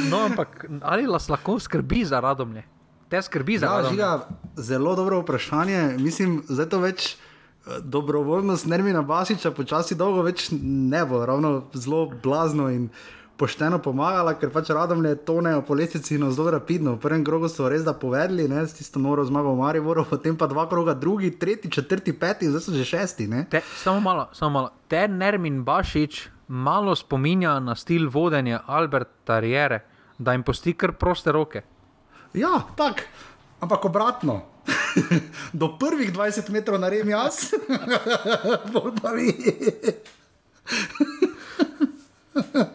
no, 0.11 0.17
ampak 0.25 0.65
ali 0.81 1.07
vas 1.07 1.29
lahko 1.29 1.59
skrbi 1.59 2.05
za 2.05 2.19
radomlje? 2.19 2.63
Te 3.09 3.21
skrbi 3.21 3.57
za 3.57 3.65
Ja, 3.65 3.71
radomlje. 3.71 3.89
žiga, 3.91 4.27
zelo 4.55 4.95
dobro 4.95 5.19
vprašanje. 5.19 5.97
Mislim, 5.99 6.43
da 6.49 6.61
je 6.61 6.69
to 6.69 6.79
več 6.79 7.15
eh, 7.15 7.79
dobrovoljnost 7.81 8.65
Nermina 8.65 9.01
Basiča, 9.01 9.51
počasi 9.51 9.95
dolgo 9.95 10.21
več 10.21 10.49
ne 10.61 11.05
bo, 11.05 11.25
ravno 11.25 11.63
zelo 11.73 12.11
blazno 12.23 12.69
in 12.69 12.89
pošteno 13.37 13.79
pomagala, 13.83 14.33
ker 14.39 14.49
pač 14.53 14.69
radom 14.71 15.01
le 15.03 15.15
tonejo 15.27 15.61
po 15.67 15.75
lestvici 15.75 16.15
in 16.15 16.31
zelo 16.31 16.51
rapidno. 16.51 16.95
V 16.95 17.03
prvem 17.03 17.23
krogu 17.25 17.49
so 17.51 17.69
res 17.69 17.83
da 17.83 17.93
povedali, 17.93 18.47
ne, 18.47 18.63
s 18.67 18.73
tisto 18.77 18.99
noro 18.99 19.25
zmago 19.25 19.53
v 19.53 19.59
Mariboru, 19.59 20.05
potem 20.09 20.37
pa 20.37 20.47
dva 20.47 20.67
kroga, 20.69 20.93
drugi, 20.93 21.31
tretji, 21.39 21.71
četrti, 21.71 22.13
peti, 22.13 22.49
zdaj 22.49 22.61
so 22.61 22.71
že 22.71 22.85
šesti. 22.85 23.27
Te, 23.51 23.61
samo 23.83 23.99
malo, 23.99 24.29
samo 24.33 24.51
malo. 24.59 24.69
Te 24.87 25.07
Nermin 25.07 25.63
Bašič 25.63 26.29
malo 26.47 26.95
spominja 26.95 27.59
na 27.59 27.75
stil 27.75 28.09
vodenja 28.09 28.61
Alberta 28.67 29.39
Riere, 29.39 29.83
da 30.17 30.31
jim 30.31 30.43
posti 30.43 30.73
kar 30.73 30.91
proste 30.95 31.31
roke. 31.31 31.61
Ja, 32.33 32.61
tako, 32.75 33.01
ampak 33.59 33.85
obratno. 33.85 34.41
Do 35.53 35.75
prvih 35.77 36.13
20 36.13 36.49
metrov 36.49 36.79
naredim 36.79 37.09
jaz, 37.11 37.51
bolj 38.73 38.91
pa 39.01 39.11
vi. 39.11 39.35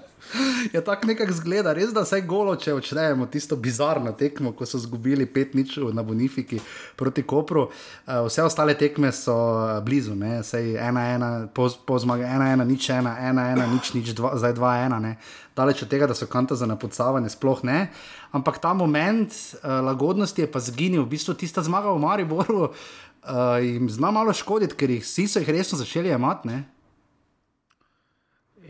Ja, 0.74 0.80
tako 0.84 1.06
nekako 1.06 1.32
zgleda, 1.32 1.72
res 1.72 1.92
da 1.94 2.04
vse 2.04 2.20
golo, 2.26 2.54
če 2.56 2.74
odštejemo 2.76 3.26
tisto 3.32 3.56
bizarno 3.56 4.12
tekmo, 4.12 4.52
ko 4.56 4.66
so 4.66 4.78
izgubili 4.78 5.26
5-0 5.26 5.92
na 5.94 6.02
Bonifiki 6.02 6.60
proti 6.96 7.22
Kopru. 7.22 7.68
Eh, 8.06 8.20
Vse 8.26 8.44
ostale 8.46 8.74
tekme 8.78 9.12
so 9.12 9.34
eh, 9.34 9.80
blizu, 9.84 10.14
ne? 10.14 10.42
sej 10.46 10.76
1-1, 10.76 11.50
po, 11.54 11.68
po 11.86 11.98
zmagi 11.98 12.24
1-1, 12.28 12.64
nič 12.68 12.90
1, 12.90 13.10
1-1, 13.34 13.66
nič, 13.74 13.92
nič, 13.94 14.14
dva, 14.16 14.36
zdaj 14.38 14.54
2-1. 14.58 14.98
ne. 15.00 15.16
Daleč 15.56 15.82
od 15.82 15.90
tega, 15.90 16.06
da 16.06 16.14
so 16.14 16.28
kanta 16.30 16.56
za 16.56 16.66
napucavanje, 16.70 17.32
sploh 17.34 17.64
ne. 17.68 17.90
Ampak 18.32 18.60
ta 18.62 18.72
moment 18.74 19.28
uh, 19.28 19.80
lagodnosti 19.84 20.40
je 20.40 20.48
pa 20.48 20.62
zginil, 20.62 21.02
v 21.04 21.18
bistvu 21.18 21.34
tista 21.34 21.60
zmaga 21.62 21.90
v 21.90 22.00
Mariboru 22.00 22.70
uh, 22.70 23.58
jim 23.60 23.90
zna 23.90 24.10
malo 24.14 24.32
škoditi, 24.32 24.78
ker 24.78 24.90
jih 24.94 25.04
vsi 25.04 25.26
so 25.28 25.42
jih 25.42 25.50
resno 25.50 25.78
začeli 25.78 26.14
imati. 26.14 26.48
ne. 26.48 26.58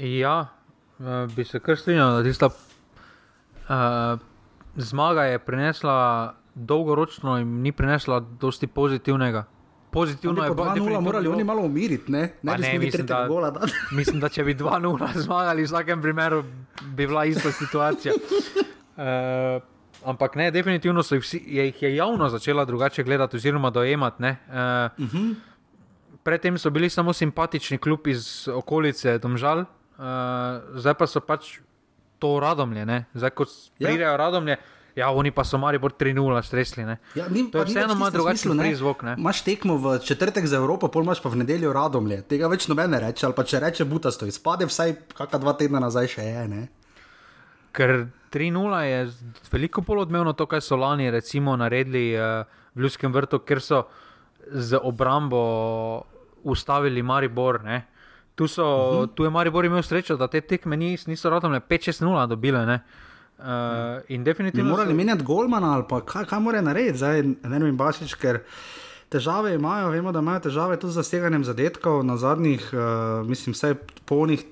Ja, 0.01 0.49
eh, 1.01 1.27
bi 1.37 1.45
se 1.45 1.61
kar 1.61 1.77
strinjal, 1.79 2.17
da 2.17 2.23
tista 2.23 2.47
uh, 2.47 4.21
zmaga 4.77 5.23
je 5.25 5.39
prinesla 5.39 6.35
dolgoročno 6.55 7.39
in 7.39 7.63
ni 7.63 7.73
prinesla 7.73 8.21
dosti 8.21 8.67
pozitivnega. 8.67 9.45
Pozitivno 9.91 10.45
je 10.45 10.49
po 10.49 10.55
2-0 10.55 10.67
definitivno 10.67 11.01
morali 11.01 11.25
bilo- 11.25 11.35
oni 11.35 11.45
malo 11.45 11.63
umiriti, 11.63 12.13
ne, 12.13 12.33
ne 12.43 12.59
ne, 12.59 12.79
mislim, 12.79 13.07
da- 13.07 13.27
gola 13.29 13.51
dati. 13.51 13.73
Mislim, 13.97 14.21
da 14.21 14.29
če 14.29 14.45
bi 14.45 14.55
2-0 14.55 15.09
zmagali, 15.15 15.63
v 15.63 15.67
vsakem 15.67 16.03
primeru 16.03 16.43
bi 16.43 17.07
bila 17.07 17.25
ista 17.25 17.53
situacija. 17.53 18.15
Uh, 18.15 19.63
ampak 20.11 20.35
ne, 20.35 20.51
definitivno 20.51 21.03
so 21.03 21.15
jih, 21.15 21.23
vsi, 21.23 21.43
je, 21.47 21.65
jih 21.67 21.83
je 21.83 21.97
javno 21.97 22.29
začela 22.29 22.65
drugače 22.65 23.03
gledati, 23.03 23.37
oziroma 23.37 23.71
dojemati. 23.71 24.23
ne. 24.23 24.37
Uh, 24.49 24.55
uh 25.05 25.13
-huh. 25.13 25.35
Predtem 26.23 26.59
so 26.59 26.71
bili 26.71 26.91
samo 26.91 27.13
simpatični 27.13 27.79
klub 27.79 28.07
iz 28.07 28.49
okolice 28.49 29.19
Domžal, 29.19 29.65
uh, 30.01 30.77
zdaj 30.81 30.95
pa 30.97 31.07
so 31.07 31.21
pač 31.21 31.59
to 32.19 32.41
radomlje. 32.41 32.85
Ne? 32.87 33.05
Zdaj, 33.15 33.31
ko 33.31 33.45
Ja. 33.79 33.89
pridejo 33.89 34.17
radomlje, 34.17 34.57
ja, 34.97 35.09
oni 35.11 35.31
pa 35.31 35.45
so 35.45 35.59
Maribor 35.59 35.93
3-0 35.93 36.43
stresli. 36.45 36.85
Ne? 36.85 36.99
Ja, 37.15 37.29
ni, 37.29 37.47
To 37.51 37.63
je 37.63 37.69
vseeno 37.69 37.95
tisto 37.95 38.11
drugačen 38.11 38.59
prizvok. 38.59 39.05
Imaš 39.17 39.43
tekmo 39.43 39.77
v 39.77 39.99
četrtek 40.05 40.45
za 40.47 40.57
Evropo, 40.57 40.89
pol 40.89 41.05
imaš 41.05 41.23
pa 41.23 41.29
v 41.29 41.41
nedeljo 41.45 41.73
radomlje. 41.73 42.23
Tega 42.29 42.49
več 42.49 42.69
noben 42.69 42.91
ne 42.91 43.01
reče, 43.01 43.27
ali 43.27 43.37
pa 43.37 43.45
če 43.45 43.61
reče 43.61 43.85
butasto, 43.85 44.27
izpade 44.27 44.67
vsaj 44.67 44.97
kakšna 45.17 45.39
dva 45.39 45.53
tedna 45.57 45.81
nazaj 45.81 46.09
še 46.17 46.25
je. 46.25 46.45
Ne? 46.49 46.63
Ker 47.73 48.11
3-0 48.35 48.83
je 48.83 49.01
veliko 49.53 49.81
bolj 49.81 50.05
odmevno 50.09 50.33
to, 50.33 50.47
kar 50.47 50.61
so 50.61 50.77
lani 50.77 51.11
recimo 51.11 51.57
naredili 51.57 52.11
uh, 52.19 52.43
v 52.75 52.85
Ljudskem 52.85 53.13
vrtu, 53.15 53.39
ker 53.47 53.61
so 53.63 53.85
z 54.51 54.77
obrambo 54.83 56.03
ustavili 56.43 57.03
Maribor. 57.03 57.63
Ne. 57.65 57.87
Tu, 58.41 58.49
so, 58.49 58.65
uh 58.65 58.95
-huh. 58.95 59.15
tu 59.15 59.25
je 59.25 59.31
Maribor 59.31 59.65
imel 59.65 59.83
srečo, 59.83 60.17
da 60.17 60.27
te 60.29 60.41
tekme 60.41 60.77
nis, 60.77 61.07
niso 61.07 61.31
rodom 61.31 61.53
le 61.53 61.61
5-6-0 61.61 62.27
dobile. 62.27 62.67
Ne. 62.67 62.81
Uh, 63.39 63.47
in 64.09 64.25
definitivno 64.25 64.71
morali 64.71 64.91
so- 64.91 64.97
menjati 64.97 65.25
Golmana 65.25 65.75
ali 65.75 65.85
pa 65.89 66.01
kaj, 66.01 66.25
kaj 66.25 66.41
mora 66.41 66.61
narediti 66.61 66.97
zdaj, 66.97 67.23
ne 67.23 67.59
vem, 67.59 67.77
Bašič, 67.77 68.15
ker 68.15 68.41
težave 69.09 69.55
imajo, 69.55 69.91
vemo, 69.91 70.13
da 70.13 70.19
imajo 70.19 70.41
težave 70.41 70.77
tudi 70.77 70.93
z 70.93 70.95
zaseganjem 70.95 71.45
zadetkov 71.45 72.05
na 72.05 72.17
zadnjih, 72.17 72.71
uh, 72.73 73.29
mislim, 73.29 73.53
vsaj 73.53 73.75
polnih, 74.05 74.45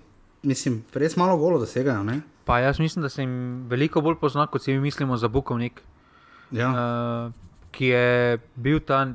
mislim, 0.42 0.84
res 0.94 1.16
malo 1.16 1.36
golo 1.36 1.58
dosegajo. 1.58 2.04
Ne? 2.04 2.20
Pa 2.44 2.58
jaz 2.58 2.78
mislim, 2.80 3.02
da 3.02 3.08
se 3.08 3.22
jim 3.22 3.66
veliko 3.68 4.00
bolj 4.00 4.14
pozna, 4.20 4.46
kot 4.46 4.62
si 4.62 4.72
mi 4.72 4.80
mislimo 4.80 5.16
za 5.16 5.28
Bukovnik. 5.28 5.82
Ja. 6.50 6.68
uh, 6.68 7.32
ki 7.70 7.86
je 7.86 8.38
bil 8.54 8.80
ta 8.80 9.06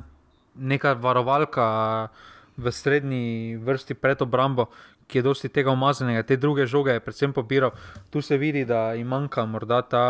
neka 0.54 0.92
varovalka 0.92 2.08
v 2.56 2.72
srednji 2.72 3.56
vrsti 3.56 3.94
pred 3.94 4.22
obrambo, 4.22 4.68
ki 5.06 5.18
je 5.18 5.22
dosti 5.22 5.48
tega 5.48 5.72
umazanega, 5.72 6.22
te 6.22 6.36
druge 6.36 6.66
žoge 6.66 6.96
je 6.96 7.00
predvsem 7.04 7.32
pobiral. 7.32 7.74
Tu 8.10 8.22
se 8.22 8.38
vidi, 8.38 8.64
da 8.64 8.94
jim 8.94 9.08
manjka 9.08 9.44
morda 9.46 9.82
ta 9.82 10.04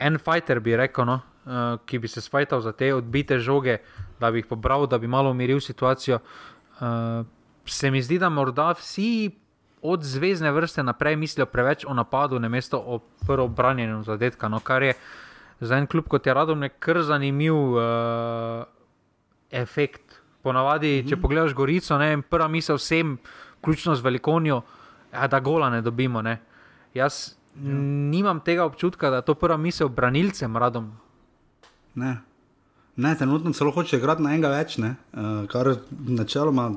en 0.00 0.18
fighter, 0.18 0.60
bi 0.60 0.76
rekel, 0.76 1.06
no, 1.08 1.20
uh, 1.44 1.78
ki 1.86 1.98
bi 1.98 2.08
se 2.08 2.20
spajtal 2.20 2.60
za 2.60 2.72
te 2.72 2.92
odbite 2.94 3.38
žoge, 3.38 3.78
da 4.20 4.30
bi 4.30 4.44
jih 4.44 4.48
pobral, 4.48 4.86
da 4.86 4.98
bi 4.98 5.08
malo 5.08 5.30
umiril 5.30 5.60
situacijo. 5.60 6.20
Uh, 6.80 7.26
se 7.66 7.90
mi 7.90 8.02
zdi, 8.02 8.18
da 8.18 8.28
morda 8.28 8.72
vsi 8.78 9.30
od 9.82 10.02
zvezdne 10.02 10.50
vrste 10.50 10.82
naprej 10.82 11.16
mislijo 11.16 11.46
preveč 11.46 11.84
o 11.84 11.94
napadu, 11.94 12.38
namesto 12.38 12.78
o 12.78 12.98
prvem 13.26 13.54
branjenju 13.54 14.02
zadetka. 14.02 14.48
No, 14.48 14.60
kar 14.60 14.82
je 14.82 14.94
za 15.60 15.76
en 15.76 15.86
klub 15.86 16.08
kot 16.08 16.26
je 16.26 16.34
Radom 16.34 16.64
kar 16.78 17.02
zanimiv 17.02 17.54
uh, 17.54 18.64
efekt. 19.62 20.02
Ponavadi, 20.42 21.02
-hmm. 21.02 21.08
če 21.08 21.16
pogledaš 21.16 21.54
Gorico, 21.54 21.98
ne, 21.98 22.22
prva 22.22 22.48
misel 22.48 22.76
vsem, 22.76 23.18
vključno 23.58 23.94
z 23.94 24.00
Velikonijo, 24.00 24.62
ja, 25.12 25.26
da 25.26 25.40
gola 25.40 25.70
ne 25.70 25.82
dobimo. 25.82 26.22
Ne. 26.22 26.38
Jaz 26.94 27.34
ja. 27.56 27.72
nimam 28.10 28.40
tega 28.40 28.64
občutka, 28.64 29.10
da 29.10 29.16
je 29.16 29.22
to 29.22 29.34
prva 29.34 29.56
misel 29.56 29.88
branilcem 29.88 30.56
Radom. 30.56 30.92
Ne. 31.94 32.16
ne, 32.96 33.16
trenutno 33.18 33.52
celo 33.52 33.70
hoče 33.70 33.96
igrati 33.96 34.22
na 34.22 34.30
enega 34.34 34.48
več, 34.48 34.78
ne? 34.78 34.94
uh, 35.12 35.48
kar 35.48 35.74
načeloma 35.90 36.70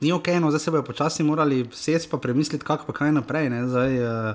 ni 0.00 0.12
ok, 0.12 0.28
no 0.40 0.50
zdaj 0.50 0.60
se 0.60 0.70
bojo 0.70 0.82
počasi 0.82 1.22
morali 1.22 1.66
sesti 1.72 2.10
pa 2.10 2.18
premisliti, 2.18 2.64
kako 2.64 2.86
pa 2.86 2.92
kaj 2.92 3.12
naprej. 3.12 3.50
ne. 3.50 3.66
Zdaj, 3.68 3.98
uh, 4.02 4.34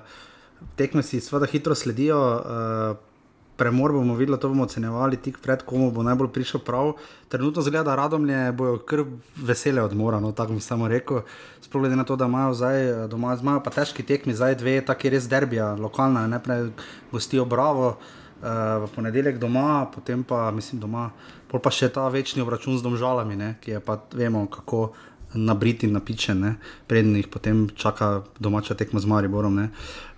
tekme 0.75 1.03
si 1.03 1.21
seveda 1.21 1.45
hitro 1.45 1.75
sledijo. 1.75 2.19
Uh, 2.19 3.12
Premor 3.57 3.91
bomo 3.93 4.15
videli, 4.17 4.39
to 4.39 4.49
bomo 4.49 4.63
ocenjevali 4.63 5.17
tik 5.21 5.37
pred, 5.41 5.61
komu 5.65 5.91
bo 5.91 6.03
najbolj 6.03 6.31
prišel 6.33 6.63
prav. 6.65 6.95
Trenutno 7.29 7.61
zgleda, 7.61 7.83
da 7.91 7.95
radomlje 7.95 8.51
bojo 8.51 8.79
kar 8.89 9.03
vesele 9.37 9.81
odmora, 9.81 10.19
no, 10.19 10.31
tako 10.31 10.57
bi 10.57 10.61
samo 10.61 10.87
rekel. 10.87 11.21
Sploh 11.61 11.85
glede 11.85 11.95
na 11.95 12.03
to, 12.03 12.15
da 12.15 12.25
imajo 12.25 12.53
zdaj 12.57 13.07
doma, 13.07 13.37
imajo 13.41 13.61
pa 13.63 13.69
težki 13.71 14.03
tekmi, 14.03 14.33
zdaj 14.33 14.57
dve, 14.57 14.79
taki 14.85 15.13
res 15.13 15.29
derbija, 15.29 15.75
lokalna, 15.77 16.25
najprej 16.27 16.71
gostijo 17.11 17.45
Bravo, 17.45 17.93
uh, 17.93 18.83
v 18.83 18.89
ponedeljek 18.95 19.37
doma, 19.39 19.85
potem 19.93 20.23
pa 20.23 20.51
mislim 20.51 20.81
doma, 20.81 21.11
pol 21.47 21.61
pa 21.61 21.69
še 21.69 21.91
ta 21.93 22.09
večni 22.09 22.41
obračun 22.41 22.77
z 22.77 22.85
domžalami, 22.85 23.37
ne, 23.37 23.55
ki 23.61 23.77
je 23.77 23.85
pa 23.85 24.01
vemo, 24.17 24.47
kako 24.49 24.91
nabrit 25.33 25.83
in 25.85 25.93
napičen, 25.93 26.41
ne, 26.41 26.55
preden 26.89 27.15
jih 27.17 27.29
potem 27.29 27.67
čaka 27.69 28.23
domača 28.39 28.73
tekma 28.77 28.99
z 28.99 29.09
Mariborom. 29.09 29.55
ne. 29.55 29.69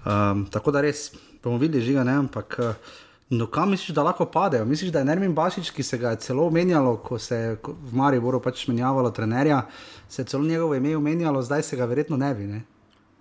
Um, 0.05 0.45
tako 0.51 0.71
da 0.71 0.81
res 0.81 1.11
bomo 1.43 1.59
videli, 1.59 1.83
žiga 1.83 2.03
ne, 2.07 2.23
ampak. 2.25 2.59
Uh, 2.59 3.03
No, 3.29 3.47
kam 3.47 3.69
misliš, 3.69 3.95
da 3.95 4.03
lahko 4.03 4.25
padejo? 4.29 4.65
Misliš, 4.65 4.91
da 4.93 4.99
je 4.99 5.05
Nermin 5.05 5.33
Bašič, 5.33 5.71
ki 5.73 5.83
se 5.83 5.97
ga 5.97 6.09
je 6.13 6.19
celo 6.27 6.45
omenjalo, 6.45 6.97
ko 7.01 7.17
se 7.19 7.35
je 7.35 7.55
v 7.65 7.97
Mariboru 7.97 8.39
pač 8.41 8.67
menjavalo 8.67 9.09
trenerja, 9.11 9.63
se 10.09 10.21
je 10.21 10.25
celo 10.25 10.43
njegovo 10.43 10.75
ime 10.75 10.97
omenjalo, 10.97 11.41
zdaj 11.41 11.63
se 11.63 11.77
ga 11.77 11.85
verjetno 11.85 12.17
ne 12.17 12.33
bi. 12.35 12.45
Ne? 12.45 12.61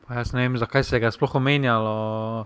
Pa 0.07 0.21
jaz 0.21 0.35
ne 0.37 0.45
vem, 0.45 0.59
zakaj 0.61 0.85
se 0.85 1.01
ga 1.01 1.09
je 1.09 1.17
sploh 1.17 1.35
omenjalo. 1.41 2.45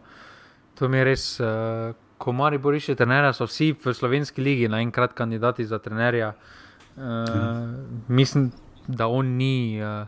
To 0.79 0.89
mi 0.89 0.99
je 0.99 1.05
res, 1.05 1.41
uh, 1.41 1.95
ko 2.19 2.33
Mari 2.33 2.59
boriše 2.59 2.95
trenera, 2.95 3.33
so 3.35 3.51
vsi 3.51 3.73
v 3.85 3.95
slovenski 3.95 4.43
ligi 4.43 4.69
naenkrat 4.71 5.19
kandidati 5.19 5.67
za 5.67 5.83
trenerja. 5.83 6.33
Uh, 6.97 7.03
hmm. 7.03 8.05
Mislim, 8.09 8.53
da 8.87 9.09
on 9.11 9.27
ni. 9.27 9.83
Uh, 9.83 10.07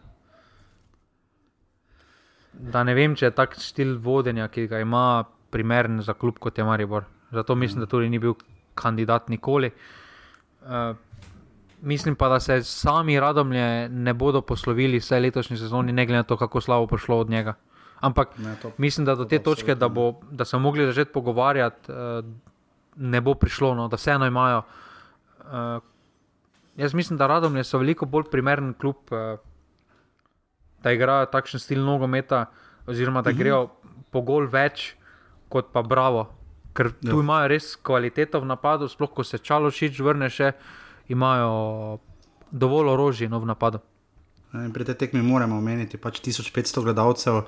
da 2.52 2.84
ne 2.84 2.94
vem, 2.94 3.16
če 3.18 3.26
je 3.26 3.34
tak 3.34 3.58
stil 3.58 3.96
vodenja, 3.98 4.46
ki 4.48 4.68
ga 4.70 4.78
ima, 4.78 5.24
primeren 5.50 5.98
za 6.06 6.14
klub 6.14 6.38
kot 6.38 6.58
je 6.58 6.64
Maribor. 6.64 7.10
Zato 7.30 7.54
mislim, 7.54 7.80
da 7.80 7.86
tudi 7.86 8.08
ni 8.08 8.18
bil 8.18 8.34
kandidat 8.74 9.28
nikoli. 9.28 9.70
Uh, 10.62 10.96
mislim 11.80 12.14
pa, 12.14 12.28
da 12.28 12.40
se 12.40 12.62
sami 12.62 13.20
radomlje 13.20 13.64
ne 13.88 14.14
bodo 14.14 14.40
poslovili 14.42 14.98
vse 14.98 15.20
letošnje 15.20 15.56
sezoni, 15.56 15.92
ne 15.92 16.06
glede 16.06 16.16
na 16.16 16.22
to, 16.24 16.36
kako 16.36 16.60
slabo 16.60 16.86
prišlo 16.86 17.18
od 17.18 17.30
njega. 17.30 17.54
Ampak 18.00 18.38
Ne, 18.38 18.56
to- 18.56 18.72
mislim, 18.78 19.04
da 19.04 19.14
do 19.14 19.24
te 19.24 19.38
to 19.38 19.44
točke, 19.46 19.74
da, 19.74 19.88
bo, 19.88 20.06
da 20.30 20.44
so 20.44 20.58
mogli 20.58 20.86
začeti 20.86 21.12
pogovarjati, 21.12 21.92
uh, 21.92 22.24
ne 22.96 23.20
bo 23.20 23.34
prišlo, 23.34 23.74
no, 23.74 23.88
da 23.88 23.96
vseeno 23.96 24.26
imajo. 24.26 24.62
Uh, 25.40 25.82
jaz 26.76 26.94
mislim, 26.94 27.18
da 27.18 27.26
Radomlje 27.26 27.64
so 27.64 27.78
veliko 27.78 28.06
bolj 28.06 28.24
primeren 28.24 28.74
klub, 28.74 28.96
uh, 29.10 29.38
da 30.78 30.92
igrajo 30.92 31.26
takšen 31.26 31.60
stil 31.60 31.80
nogometa, 31.80 32.46
oziroma 32.86 33.22
da 33.22 33.30
Mhm. 33.30 33.38
grejo 33.38 33.68
po 34.10 34.20
gol 34.22 34.46
več 34.46 34.94
kot 35.48 35.72
pa 35.72 35.82
Bravo. 35.82 36.28
Ker 36.80 36.92
tu 36.94 37.12
Ja. 37.12 37.20
imajo 37.20 37.48
res 37.48 37.76
kvaliteto 37.76 38.40
v 38.40 38.46
napadu, 38.46 38.88
sploh 38.88 39.12
ko 39.12 39.20
se 39.20 39.36
Čalošič 39.38 40.00
vrne 40.00 40.30
še, 40.30 40.54
imajo 41.10 42.00
dovolj 42.48 42.88
orožja 42.88 43.28
no, 43.28 43.36
v 43.36 43.46
napadu. 43.46 43.84
In 44.54 44.72
pri 44.72 44.82
tej 44.82 44.96
tekmi 44.96 45.20
moramo 45.20 45.54
omeniti 45.54 45.94
pač 45.94 46.18
1500 46.18 46.80
gledalcev. 46.82 47.44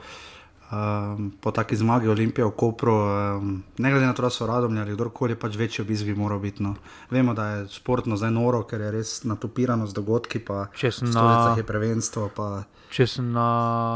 Um, 0.70 1.32
po 1.34 1.50
taki 1.50 1.72
zmagi 1.74 2.08
Olimpije 2.08 2.44
v 2.44 2.50
Kopru, 2.50 2.92
um, 2.94 3.48
ne 3.76 3.88
glede 3.90 4.06
na 4.06 4.12
to, 4.12 4.22
da 4.22 4.30
so 4.30 4.46
radomlji 4.46 4.80
ali 4.80 4.92
kdorkoli, 4.92 5.34
pač 5.34 5.52
večji 5.52 5.82
obisk 5.82 6.04
bi 6.04 6.14
moral 6.14 6.38
biti. 6.38 6.62
No. 6.62 6.76
Vemo, 7.10 7.34
da 7.34 7.46
je 7.46 7.68
športno 7.68 8.16
zdaj 8.16 8.30
noro, 8.30 8.62
ker 8.62 8.80
je 8.80 8.90
res 8.90 9.20
natopirano 9.22 9.84
z 9.84 9.92
dogodki, 9.92 10.38
pa 10.38 10.72
Če 10.72 10.88
sem 10.90 11.08
na- 11.08 11.12
stolicah 11.12 11.56
je 11.56 11.64
prvenstvo. 11.64 12.30
Pa, 12.30 12.64
Če 12.88 13.04
sem 13.06 13.28
na 13.30 13.48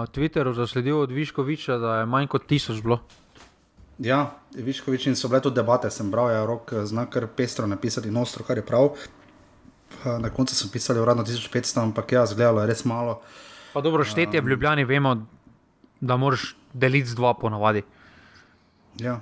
Twitteru 0.06 0.52
zasledil 0.52 0.96
od 0.98 1.08
Viškoviča, 1.08 1.78
da 1.78 1.94
je 1.96 2.06
manj 2.06 2.28
kot 2.28 2.44
tisoč 2.44 2.80
bilo. 2.82 3.00
Ja, 3.98 4.36
Viškovič 4.54 5.06
in 5.06 5.16
so 5.16 5.28
bile 5.28 5.40
tudi 5.42 5.56
debate, 5.56 5.90
sem 5.90 6.10
bral, 6.10 6.30
je 6.30 6.46
rok 6.46 6.72
znak 6.84 7.10
kar 7.14 7.26
pestro 7.26 7.66
napisati 7.66 8.08
in 8.08 8.16
ostro, 8.16 8.44
kar 8.44 8.56
je 8.56 8.66
prav. 8.66 8.90
Na 10.04 10.30
koncu 10.30 10.54
so 10.54 10.68
pisali 10.72 11.00
uradno 11.00 11.24
1500, 11.24 11.82
ampak 11.82 12.12
ja, 12.12 12.26
zgledalo 12.26 12.60
je 12.60 12.66
res 12.66 12.84
malo. 12.84 13.20
Pa 13.72 13.80
dobro, 13.80 14.04
štetje 14.04 14.40
v 14.40 14.48
Ljubljani 14.48 14.84
vemo, 14.84 15.16
da 16.00 16.16
moraš 16.16 16.56
deliti 16.72 17.08
z 17.08 17.14
dva 17.14 17.34
ponavadi. 17.34 17.82
Ja, 19.00 19.20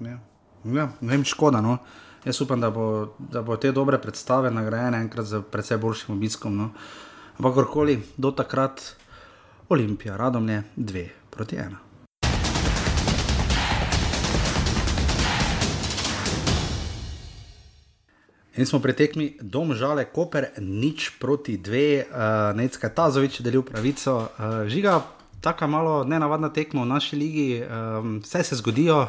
ja. 0.00 0.18
ja 0.64 0.88
ne 1.00 1.12
vem, 1.16 1.24
škoda. 1.24 1.60
No. 1.60 1.78
Jaz 2.24 2.40
upam, 2.40 2.60
da 2.60 2.70
bo, 2.70 3.14
da 3.18 3.42
bo 3.42 3.56
te 3.56 3.72
dobre 3.72 3.98
predstave 3.98 4.50
nagrajene 4.50 5.00
enkrat 5.02 5.26
z 5.26 5.42
precej 5.50 5.78
boljšim 5.82 6.14
obiskom. 6.16 6.56
No. 6.56 6.70
Ampak 7.38 7.54
kakorkoli, 7.54 7.98
do 8.16 8.30
takrat 8.30 8.82
Olimpija, 9.68 10.16
radomlje, 10.16 10.62
dve 10.76 11.08
proti 11.30 11.56
ena. 11.56 11.91
In 18.56 18.66
smo 18.66 18.82
pretekli 18.84 19.38
dom 19.40 19.72
žale, 19.72 20.04
Koper, 20.12 20.50
nič 20.60 21.16
proti 21.16 21.56
dve, 21.56 22.04
uh, 22.04 22.52
Necka 22.52 22.90
Tazovič 22.92 23.40
je 23.40 23.44
delil 23.46 23.62
pravico. 23.64 24.28
Uh, 24.36 24.68
žiga, 24.68 24.98
tako 25.40 25.66
malo 25.72 25.94
nenavadna 26.04 26.52
tekma 26.52 26.84
v 26.84 26.90
naši 26.90 27.16
ligi, 27.16 27.46
um, 27.64 28.18
vse 28.20 28.42
se 28.44 28.58
zgodijo, 28.60 29.06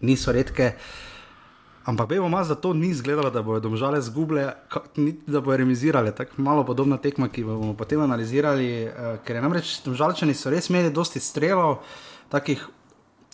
niso 0.00 0.32
redke. 0.32 0.76
Ampak 1.84 2.10
vemo, 2.10 2.30
da 2.30 2.54
to 2.54 2.72
ni 2.72 2.88
izgledalo, 2.94 3.30
da 3.30 3.42
bodo 3.42 3.60
domžale 3.60 4.00
zgubile, 4.00 4.52
niti 4.96 5.26
da 5.26 5.40
bodo 5.40 5.56
remisirale. 5.56 6.14
Tako 6.14 6.42
malo 6.42 6.64
podobna 6.64 6.96
tekma, 6.96 7.28
ki 7.28 7.44
bomo 7.44 7.74
potem 7.74 8.00
analizirali, 8.00 8.86
uh, 8.86 9.18
ker 9.26 9.36
je 9.36 9.42
namreč 9.42 9.74
domžalčani 9.84 10.38
so 10.38 10.54
res 10.54 10.70
imeli 10.70 10.94
dosti 10.94 11.20
strelov, 11.20 11.82
takih 12.30 12.62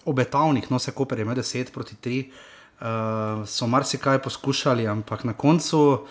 obetavnih, 0.08 0.70
no 0.70 0.78
se 0.78 0.92
Koper 0.96 1.18
je 1.18 1.28
imel 1.28 1.36
10 1.36 1.70
proti 1.70 2.00
3. 2.00 2.24
Uh, 2.80 3.44
so 3.44 3.66
marsikaj 3.66 4.22
poskušali, 4.22 4.86
ampak 4.88 5.24
na 5.24 5.32
koncu, 5.32 6.06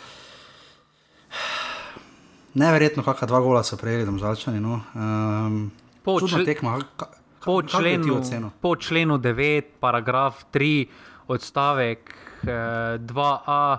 neverjetno, 2.61 3.03
kakšna 3.03 3.27
dva 3.27 3.39
gola 3.41 3.63
so 3.63 3.77
prejeli, 3.77 4.05
da 4.05 4.17
žalčani. 4.17 4.59
No. 4.59 4.81
Um, 4.93 5.71
Po 6.03 6.19
čle- 6.19 6.45
tekma. 6.45 6.77
Ka, 6.95 7.05
ka, 7.05 7.05
Po 7.45 7.63
členu, 7.63 8.21
po 8.61 8.75
členu 8.75 9.17
9, 9.17 9.79
paragraf 9.79 10.45
3, 10.53 10.85
odstavek 11.27 12.13
eh, 12.43 12.97
2a, 12.99 13.77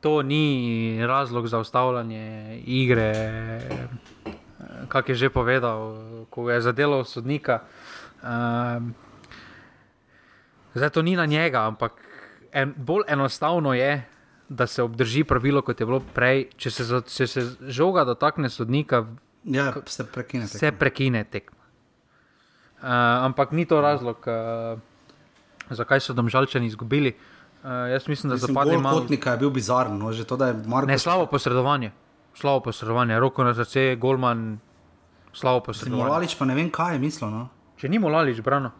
to 0.00 0.22
ni 0.22 0.46
razlog 1.06 1.48
za 1.48 1.58
ustavljanje 1.58 2.56
igre, 2.66 3.12
eh, 3.12 3.88
kak 4.88 5.08
je 5.08 5.14
že 5.14 5.28
povedal, 5.30 5.96
ko 6.30 6.50
je 6.50 6.60
zadelo 6.60 7.04
sodnika. 7.04 7.60
Eh, 8.22 8.80
zdaj 10.74 10.90
to 10.90 11.02
ni 11.02 11.16
na 11.16 11.26
njega, 11.26 11.66
ampak 11.66 11.92
en, 12.52 12.74
bolj 12.78 13.02
enostavno 13.08 13.74
je, 13.74 14.06
da 14.50 14.66
se 14.66 14.82
obdrži 14.82 15.24
pravilo, 15.24 15.62
kot 15.62 15.80
je 15.80 15.86
bilo 15.86 16.00
prej. 16.02 16.48
Če 16.56 16.70
se, 16.70 16.84
za- 16.84 17.00
če 17.02 17.26
se 17.26 17.40
žoga 17.62 18.04
dotakne 18.04 18.48
sodnika, 18.48 19.06
Ja, 19.44 19.72
se 19.86 20.04
prekine. 20.06 20.46
se 20.46 20.58
tekma. 20.58 20.78
prekine 20.78 21.24
tekma. 21.24 21.56
Uh, 22.76 22.86
ampak 23.22 23.52
ni 23.52 23.64
to 23.64 23.80
razlog, 23.80 24.16
uh, 24.20 24.78
zakaj 25.70 26.00
so 26.00 26.12
domžalčani 26.12 26.66
izgubili. 26.66 27.12
Uh, 27.60 27.70
jaz 27.90 28.08
mislim, 28.08 28.28
da 28.28 28.34
Mislim, 28.34 28.54
padli 28.54 28.72
gol 28.72 28.82
malo. 28.82 29.00
Kotnika 29.00 29.30
je 29.30 29.38
bil 29.38 29.50
bizaren, 29.50 29.98
no, 29.98 30.12
že 30.12 30.24
to, 30.24 30.36
da 30.36 30.46
je 30.46 30.54
Marko 30.66 30.86
Ne, 30.86 30.98
slabo 30.98 31.26
posredovanje. 31.26 31.90
Slabo 32.34 32.60
posredovanje, 32.62 33.18
roko 33.18 33.44
na 33.44 33.54
srce, 33.54 33.96
Golman, 33.96 34.58
slabo 35.32 35.60
posredovanje. 35.62 36.02
Simulalič, 36.02 36.34
pa 36.34 36.44
ne 36.44 36.54
vem, 36.54 36.70
kaj 36.70 36.94
je 36.94 36.98
mislil. 36.98 37.30
No. 37.30 37.48
Če 37.76 37.88
ni 37.88 37.98
Mulalič, 37.98 38.40
brano. 38.40 38.70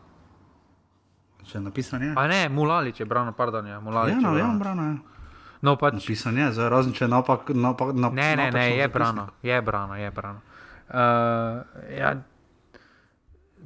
Če 1.51 1.59
je 1.59 1.62
napisan 1.64 2.03
je. 2.07 2.12
A 2.14 2.26
ne, 2.30 2.42
Mulalič 2.48 3.01
je 3.03 3.07
brano, 3.11 3.34
pardon, 3.34 3.66
ja, 3.66 3.80
Mulalič. 3.82 4.14
Ja, 4.14 4.20
je 4.20 4.26
no, 4.26 4.36
ja, 4.38 4.44
brano. 4.46 4.59
brano 4.59 4.82
je. 4.86 4.98
No, 5.61 5.76
pač, 5.76 5.98
Napisan 5.98 6.38
je, 6.40 6.46
zdaj 6.57 6.70
razen 6.72 6.94
če 6.96 7.05
je 7.05 7.11
napak. 7.12 7.51
napak, 7.53 7.92
napak 7.92 8.16
ne, 8.16 8.28
ne, 8.38 8.46
ne, 8.55 8.66
je 8.78 8.86
brano, 8.88 9.26
je 9.44 9.59
brano, 9.61 9.96
je 9.98 10.11
brano. 10.14 10.40
Uh, 10.90 11.61
ja, 11.92 12.14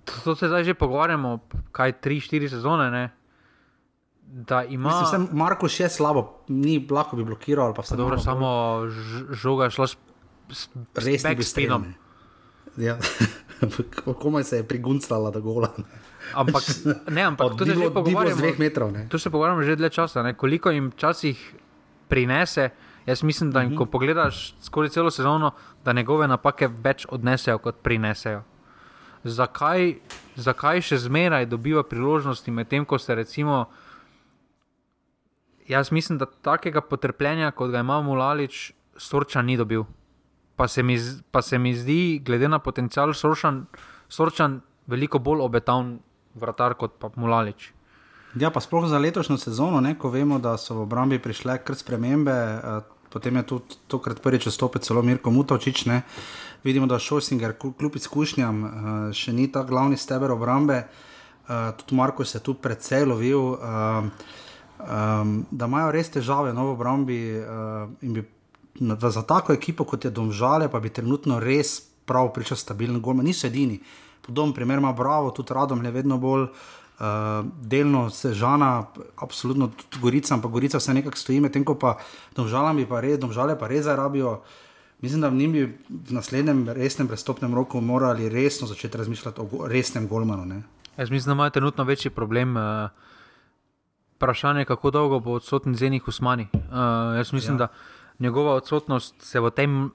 to, 0.05 0.12
to 0.24 0.35
se 0.35 0.49
zdaj 0.49 0.64
že 0.64 0.74
pogovarjamo, 0.74 1.39
kaj 1.72 2.01
tri, 2.01 2.18
štiri 2.20 2.49
sezone, 2.51 2.91
ne? 2.91 3.05
Da 4.24 4.64
ima. 4.64 4.91
Mislim, 4.91 5.07
sem, 5.11 5.28
Marko 5.39 5.70
še 5.70 5.87
slabo, 5.93 6.43
ni 6.51 6.80
lahko 6.91 7.16
bi 7.20 7.22
blokiral 7.28 7.70
ali 7.70 7.76
pa 7.76 7.85
vse 7.87 7.97
Dobro, 8.01 8.18
samo 8.18 8.49
žoga 9.30 9.68
je 9.68 9.76
šla 9.78 9.87
s, 9.87 9.95
s, 10.51 10.66
res 10.99 11.22
s 11.22 11.28
backspinom. 11.28 11.87
Ja, 12.80 12.99
komaj 14.24 14.49
se 14.51 14.59
je 14.59 14.66
priguncala 14.66 15.30
do 15.30 15.45
gola. 15.45 15.70
Ampak, 16.35 16.62
ne, 17.11 17.22
ampak 17.22 17.57
to 17.59 17.64
se 17.64 17.75
že 17.75 17.87
Od 17.87 17.93
dveh 17.93 17.93
pogovarjamo. 17.93 18.43
metrov. 18.59 18.93
Ne? 18.93 19.09
To 19.09 19.18
se 19.18 19.31
pogovarjamo 19.31 19.62
že 19.62 19.77
dlje 19.77 19.91
časa, 19.91 20.22
ne? 20.22 20.35
koliko 20.35 20.70
jim 20.70 20.91
včasih 20.91 21.55
prinese. 22.09 22.70
Jaz 23.07 23.22
mislim, 23.22 23.51
da 23.53 23.61
jim, 23.61 23.77
ko 23.77 23.85
pogledaš 23.87 24.57
skoraj 24.62 24.89
celo 24.89 25.11
sezono, 25.11 25.53
da 25.85 25.93
njegove 25.93 26.29
napake 26.29 26.68
več 26.68 27.07
odnesejo, 27.09 27.59
kot 27.59 27.83
prinesejo. 27.85 28.43
Zakaj, 29.25 29.95
zakaj 30.37 30.81
še 30.81 30.99
zmeraj 30.99 31.47
dobiva 31.47 31.83
priložnosti, 31.85 32.51
medtem 32.51 32.85
ko 32.85 32.99
se 32.99 33.14
recimo. 33.14 33.66
Jaz 35.68 35.93
mislim, 35.93 36.18
da 36.18 36.27
takega 36.27 36.81
potrpljenja, 36.81 37.51
kot 37.51 37.70
ga 37.70 37.81
ima 37.81 38.01
Mulalič, 38.03 38.72
Sorčan 38.97 39.47
ni 39.47 39.57
dobil. 39.57 39.85
Pa 40.57 40.68
se 40.68 40.83
mi, 40.83 40.97
pa 41.31 41.43
se 41.43 41.59
mi 41.59 41.75
zdi, 41.75 42.20
glede 42.25 42.49
na 42.49 42.59
potencial 42.59 43.12
Sorčan, 43.14 43.66
Sorčan 44.09 44.61
veliko 44.87 45.18
bolj 45.18 45.41
obetaven 45.41 45.99
vratar 46.35 46.74
kot 46.74 46.99
pa 46.99 47.11
Mulalič. 47.16 47.72
Ja, 48.35 48.51
pa 48.51 48.61
sploh 48.61 48.89
za 48.91 48.99
letošnjo 48.99 49.39
sezono, 49.39 49.80
ne, 49.80 49.95
ko 49.99 50.11
vemo, 50.11 50.39
da 50.43 50.57
so 50.59 50.74
v 50.74 50.87
obrambi 50.89 51.18
prišle 51.22 51.61
kar 51.64 51.76
spremembe, 51.78 52.35
eh, 52.35 52.80
potem 53.11 53.37
je 53.37 53.43
tudi 53.43 53.78
tokrat 53.87 54.22
prvič 54.22 54.49
vstopil 54.51 54.82
celo 54.82 55.03
Mirko 55.03 55.30
Mutovčič. 55.30 55.87
Ne. 55.87 56.03
Vidimo, 56.64 56.87
da 56.87 56.99
Šosinger, 56.99 57.55
kljub 57.59 57.97
izkušnjam, 57.97 58.64
eh, 58.64 58.70
še 59.12 59.32
ni 59.32 59.47
ta 59.53 59.62
glavni 59.62 59.97
steber 59.97 60.35
obrambe, 60.35 60.85
eh, 60.85 61.72
tudi 61.78 61.95
Marko 61.95 62.24
se 62.24 62.39
je 62.39 62.43
tu 62.43 62.55
precej 62.55 63.05
lovil. 63.05 63.55
eh, 63.55 64.43
Um, 64.85 65.47
da 65.51 65.64
imajo 65.64 65.93
res 65.95 66.11
težave 66.11 66.53
no, 66.53 66.66
v 66.66 66.72
obrambi 66.74 67.18
uh, 67.39 67.87
in 68.03 68.12
bi 68.12 68.24
za 69.09 69.22
tako 69.22 69.55
ekipo, 69.55 69.87
kot 69.87 70.05
je 70.05 70.11
Domžale, 70.11 70.68
pa 70.68 70.80
bi 70.80 70.91
trenutno 70.91 71.39
res 71.41 71.78
prav 72.05 72.32
pričal 72.35 72.59
stabilen 72.59 73.01
gol. 73.01 73.22
Niso 73.22 73.47
edini. 73.47 73.78
Podoben 74.27 74.55
primer 74.55 74.79
ima 74.79 74.93
Bravo, 74.93 75.31
tudi 75.31 75.55
Radom 75.55 75.85
je 75.85 75.91
vedno 75.91 76.18
bolj. 76.18 76.49
Uh, 76.95 77.47
delno 77.61 78.11
se 78.11 78.31
žana, 78.35 78.87
absolutno 79.16 79.68
tudi 79.68 80.03
Gorica, 80.03 80.35
ampak 80.35 80.51
Gorica 80.51 80.79
vse 80.79 80.95
nekako 80.95 81.18
stoji, 81.18 81.41
medtem 81.41 81.64
ko 81.64 81.75
pa 81.75 81.97
domžalami 82.37 82.87
pa 82.87 83.01
res, 83.03 83.18
domžale 83.18 83.59
pa 83.59 83.68
res 83.68 83.85
zarabijo. 83.85 84.41
Mislim, 85.03 85.20
da 85.20 85.29
v 85.29 85.35
njim 85.35 85.53
bi 85.53 85.64
v 85.89 86.14
naslednjem 86.14 86.68
resnem 86.68 87.09
prestopnem 87.11 87.55
roku 87.55 87.81
morali 87.81 88.29
resno 88.29 88.66
začeti 88.70 88.99
razmišljati 88.99 89.41
o 89.41 89.45
go, 89.45 89.66
resnem 89.66 90.07
golmanu. 90.09 90.47
Ne? 90.47 90.62
Jaz 90.97 91.11
mislim, 91.11 91.35
da 91.35 91.35
imajo 91.35 91.51
trenutno 91.51 91.85
večji 91.85 92.11
problem. 92.11 92.57
Uh, 92.57 92.62
vprašanje, 94.16 94.64
kako 94.64 94.91
dolgo 94.91 95.20
bo 95.20 95.33
odsoten 95.33 95.75
Zenih 95.75 96.09
Usmani. 96.09 96.49
Uh, 96.53 96.61
jaz 97.16 97.33
mislim, 97.33 97.55
ja. 97.55 97.59
da 97.59 97.68
njegova 98.18 98.55
odsotnost 98.55 99.14
se 99.22 99.41
v 99.41 99.51
tem, 99.51 99.91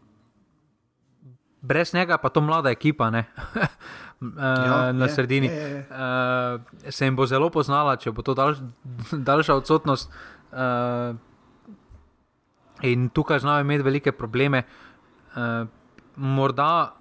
brez 1.61 1.93
njega 1.93 2.17
pa 2.17 2.30
to 2.30 2.41
mlada 2.41 2.69
ekipa, 2.69 3.09
ne. 3.09 3.25
uh, 4.22 4.43
ja, 4.65 4.91
na 4.91 5.05
je, 5.05 5.13
sredini. 5.13 5.47
je, 5.47 5.53
je, 5.53 5.70
je. 5.70 5.86
Uh, 5.89 6.91
se 6.91 7.05
jim 7.05 7.15
bo 7.15 7.26
zelo 7.26 7.49
poznala, 7.49 7.95
če 7.97 8.11
bo 8.11 8.22
to 8.22 8.34
dalj, 8.34 8.61
daljša 9.30 9.55
odsotnost. 9.55 10.13
Uh, 10.51 11.15
in 12.82 13.09
tukaj 13.09 13.39
znajo 13.39 13.65
imeti 13.67 13.84
velike 13.84 14.11
probleme. 14.11 14.63
Uh, 15.36 15.67
morda, 16.15 16.95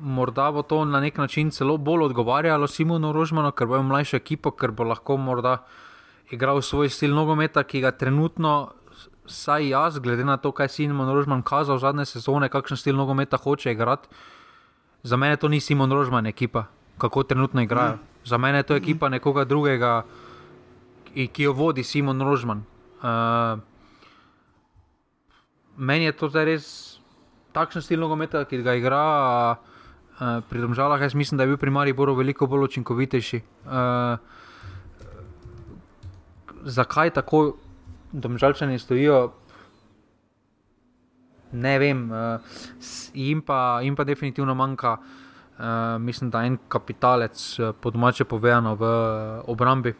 morda 0.00 0.50
bo 0.52 0.62
to 0.62 0.84
na 0.84 1.00
nek 1.00 1.18
način 1.18 1.50
celo 1.50 1.76
bolj 1.76 2.10
odgovarjalo 2.10 2.66
Simonu 2.66 3.12
Rožmanu, 3.12 3.52
ker 3.52 3.66
bo 3.66 3.78
imel 3.78 3.88
mlajšo 3.94 4.16
ekipo, 4.16 4.50
ker 4.50 4.70
bo 4.70 4.84
lahko 4.84 5.16
morda 5.16 5.58
igral 6.30 6.62
svoj 6.62 6.88
stil 6.88 7.14
nogometa, 7.14 7.62
ki 7.62 7.80
ga 7.80 7.90
trenutno 7.92 8.72
saj 9.26 9.68
jaz, 9.68 9.98
glede 9.98 10.24
na 10.24 10.36
to, 10.36 10.52
kaj 10.52 10.68
Simon 10.68 11.12
Rožman 11.12 11.42
kazal 11.42 11.78
zadnje 11.78 12.04
sezone, 12.04 12.48
kakšen 12.48 12.76
stil 12.76 12.96
nogometa 12.96 13.36
hoče 13.36 13.72
igrati, 13.72 14.08
za 15.04 15.16
mene 15.16 15.36
to 15.36 15.48
ni 15.48 15.60
Simon 15.60 15.92
Rožman 15.92 16.26
ekipa, 16.26 16.64
kako 16.98 17.22
trenutno 17.22 17.62
igrajo. 17.62 18.00
Mm. 18.00 18.00
Za 18.24 18.38
mene 18.38 18.58
je 18.58 18.62
to 18.62 18.76
ekipa 18.76 19.08
nekoga 19.08 19.44
drugega, 19.44 20.02
ki 21.14 21.42
jo 21.42 21.52
vodi 21.52 21.84
Simon 21.84 22.20
Rožman. 22.24 22.64
Uh, 23.04 23.60
meni 25.76 26.08
je 26.08 26.16
to 26.16 26.30
res 26.32 26.98
takšen 27.52 27.84
stil 27.84 28.00
nogometa, 28.00 28.44
ki 28.48 28.62
ga 28.64 28.74
igra. 28.80 29.04
Uh, 30.14 30.40
pri 30.48 30.64
Domžalah 30.64 31.02
jaz 31.02 31.14
mislim, 31.14 31.38
da 31.38 31.44
je 31.44 31.52
bil 31.52 31.60
pri 31.60 31.70
Mariboru 31.70 32.14
veliko 32.14 32.46
bolj 32.46 32.64
učinkovitejši. 32.72 33.42
Uh, 33.68 34.16
zakaj 36.64 37.10
tako 37.10 37.56
domžalčani 38.12 38.78
stojijo, 38.78 39.32
ne 41.54 41.78
vem. 41.78 42.10
Uh, 42.10 42.40
in, 43.14 43.40
pa, 43.42 43.80
in 43.82 43.96
pa 43.96 44.04
definitivno 44.04 44.54
manjka, 44.54 44.96
uh, 44.98 46.02
mislim, 46.02 46.30
da 46.30 46.44
en 46.44 46.58
kapitalec, 46.68 47.58
uh, 47.58 47.72
po 47.80 47.90
domače 47.90 48.24
povedano, 48.24 48.74
v 48.74 48.82
uh, 48.82 49.44
obrambi. 49.50 49.94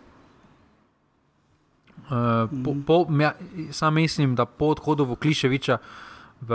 Uh, 2.04 2.50
po, 2.64 2.74
po, 2.86 3.06
ja, 3.20 3.32
sam 3.72 3.94
mislim, 3.94 4.34
da 4.34 4.44
po 4.44 4.74
odhodu 4.74 5.04
v 5.04 5.16
Kliševiča 5.16 5.78
v 6.44 6.50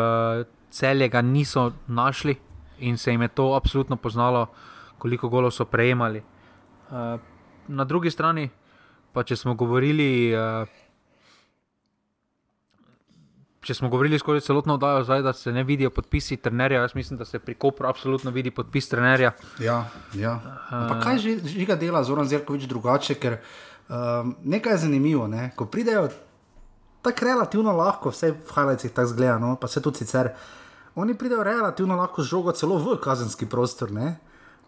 celje 0.70 1.10
ga 1.10 1.22
niso 1.22 1.72
našli 1.88 2.36
in 2.80 2.98
se 2.98 3.12
jim 3.12 3.22
je 3.22 3.28
to 3.28 3.54
absolutno 3.56 3.96
poznalo, 3.96 4.48
koliko 4.98 5.30
golov 5.30 5.52
so 5.52 5.66
prejemali. 5.66 6.22
Uh, 6.92 7.20
na 7.68 7.84
drugi 7.86 8.12
strani, 8.12 8.50
pa 9.14 9.24
če 9.24 9.36
smo 9.36 9.56
govorili. 9.56 10.36
Če 13.70 13.76
smo 13.78 13.90
govorili 13.94 14.18
skozi 14.18 14.42
celotno 14.42 14.80
oddajo, 14.80 15.04
zdaj, 15.06 15.22
da 15.22 15.30
se 15.34 15.52
ne 15.54 15.62
vidijo 15.64 15.92
podpisi 15.94 16.40
trenerja, 16.42 16.80
jaz 16.82 16.96
mislim, 16.98 17.20
da 17.20 17.26
se 17.26 17.38
pri 17.40 17.54
Kopru 17.54 17.86
absolutno 17.86 18.32
vidi 18.34 18.50
podpis 18.52 18.90
trenerja. 18.90 19.30
Ja, 19.62 19.84
ja. 20.18 20.32
Uh, 20.72 20.96
kaj 21.04 21.20
že 21.22 21.36
žiga 21.46 21.76
dela 21.78 22.02
Zoran 22.04 22.26
Zirkovič 22.26 22.66
drugače, 22.66 23.14
ker 23.22 23.36
um, 23.38 24.32
nekaj 24.42 24.74
je 24.74 24.80
zanimivo, 24.88 25.28
ne? 25.30 25.52
ko 25.56 25.68
pridejo 25.70 26.08
tako 27.06 27.28
relativno 27.30 27.76
lahko, 27.78 28.10
vse 28.10 28.32
v 28.32 28.56
Hajlajcih 28.56 28.96
tako 28.96 29.14
zgleda, 29.14 29.38
no? 29.38 29.54
pa 29.62 29.70
se 29.70 29.86
tudi 29.86 30.02
sicer. 30.02 30.32
Oni 30.98 31.14
pridejo 31.14 31.46
relativno 31.46 32.00
lahko 32.00 32.26
z 32.26 32.34
žogo 32.34 32.58
celo 32.58 32.82
v 32.82 32.98
kazenski 32.98 33.46
prostor. 33.46 33.94
Ne? 33.94 34.16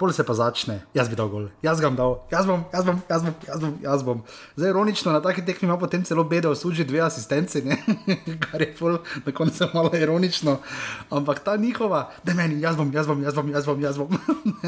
Pol 0.02 0.14
se 0.18 0.26
pa 0.26 0.34
začne, 0.34 0.80
jaz 0.98 1.10
bi 1.10 1.20
dal 1.20 1.30
gol, 1.30 1.52
jaz 1.62 1.82
ga 1.82 1.94
bom 1.94 2.00
dal, 2.00 2.18
jaz 2.34 2.50
bom, 2.50 2.66
jaz 2.74 2.86
bom, 2.90 3.02
jaz 3.10 3.22
bom, 3.28 3.38
jaz 3.46 3.62
bom. 3.62 3.78
Jaz 3.92 4.04
bom. 4.04 4.22
Zdaj, 4.56 4.70
ironično, 4.70 5.12
na 5.12 5.22
taki 5.22 5.46
tekmi 5.46 5.68
ima 5.68 5.78
potem 5.78 6.04
celo 6.04 6.24
bedo, 6.24 6.56
služi 6.56 6.86
dve 6.88 7.02
asistenci, 7.02 7.62
kar 8.46 8.62
je 8.62 8.70
pol, 8.80 8.98
na 9.26 9.34
koncu 9.36 9.68
malo 9.74 9.92
ironično. 9.94 10.58
Ampak 11.10 11.44
ta 11.46 11.56
njihova, 11.58 12.10
da 12.24 12.34
meni, 12.34 12.62
jaz 12.62 12.78
bom, 12.78 12.92
jaz 12.94 13.08
bom, 13.08 13.24
jaz 13.24 13.36
bom, 13.36 13.52
jaz 13.52 13.66
bom. 13.66 13.82
Jaz 13.82 13.98
bom. 13.98 14.10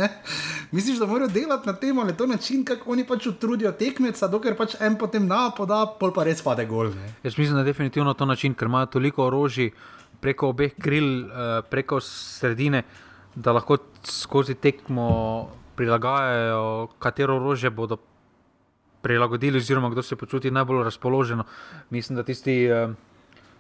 Misliš, 0.76 1.00
da 1.00 1.06
morajo 1.08 1.32
delati 1.34 1.68
na 1.68 1.74
tem 1.74 2.00
ali 2.00 2.18
to 2.18 2.28
način, 2.28 2.66
kako 2.66 2.92
oni 2.92 3.08
pač 3.08 3.28
utrudijo 3.28 3.72
tekmeca, 3.72 4.28
dokler 4.28 4.58
pač 4.58 4.76
en 4.80 4.98
potem 4.98 5.28
na 5.28 5.50
poda, 5.58 5.86
pol 6.00 6.14
pa 6.14 6.28
res 6.28 6.42
pade 6.44 6.66
gol. 6.66 6.94
Ne? 6.94 7.14
Jaz 7.24 7.38
mislim, 7.38 7.56
da 7.56 7.62
je 7.62 7.72
definitivno 7.72 8.14
to 8.14 8.26
način, 8.26 8.54
ker 8.54 8.68
imajo 8.68 8.86
toliko 8.86 9.26
orožij 9.26 9.72
preko 10.22 10.54
obeh 10.54 10.76
kril, 10.80 11.26
eh, 11.26 11.62
preko 11.70 12.00
sredine 12.02 12.84
da 13.36 13.52
lahko 13.52 13.78
skozi 14.04 14.56
tekmo 14.56 15.50
prilagajajo, 15.76 16.88
katero 17.00 17.36
orožje 17.36 17.70
bodo 17.70 17.98
prilagodili, 19.02 19.58
oziroma 19.58 19.90
kdo 19.90 20.04
se 20.04 20.16
počuti 20.16 20.52
najbolj 20.52 20.84
razpoložen. 20.84 21.42
Mislim, 21.90 22.16
da 22.16 22.24
tisti 22.24 22.72
uh, 22.72 22.94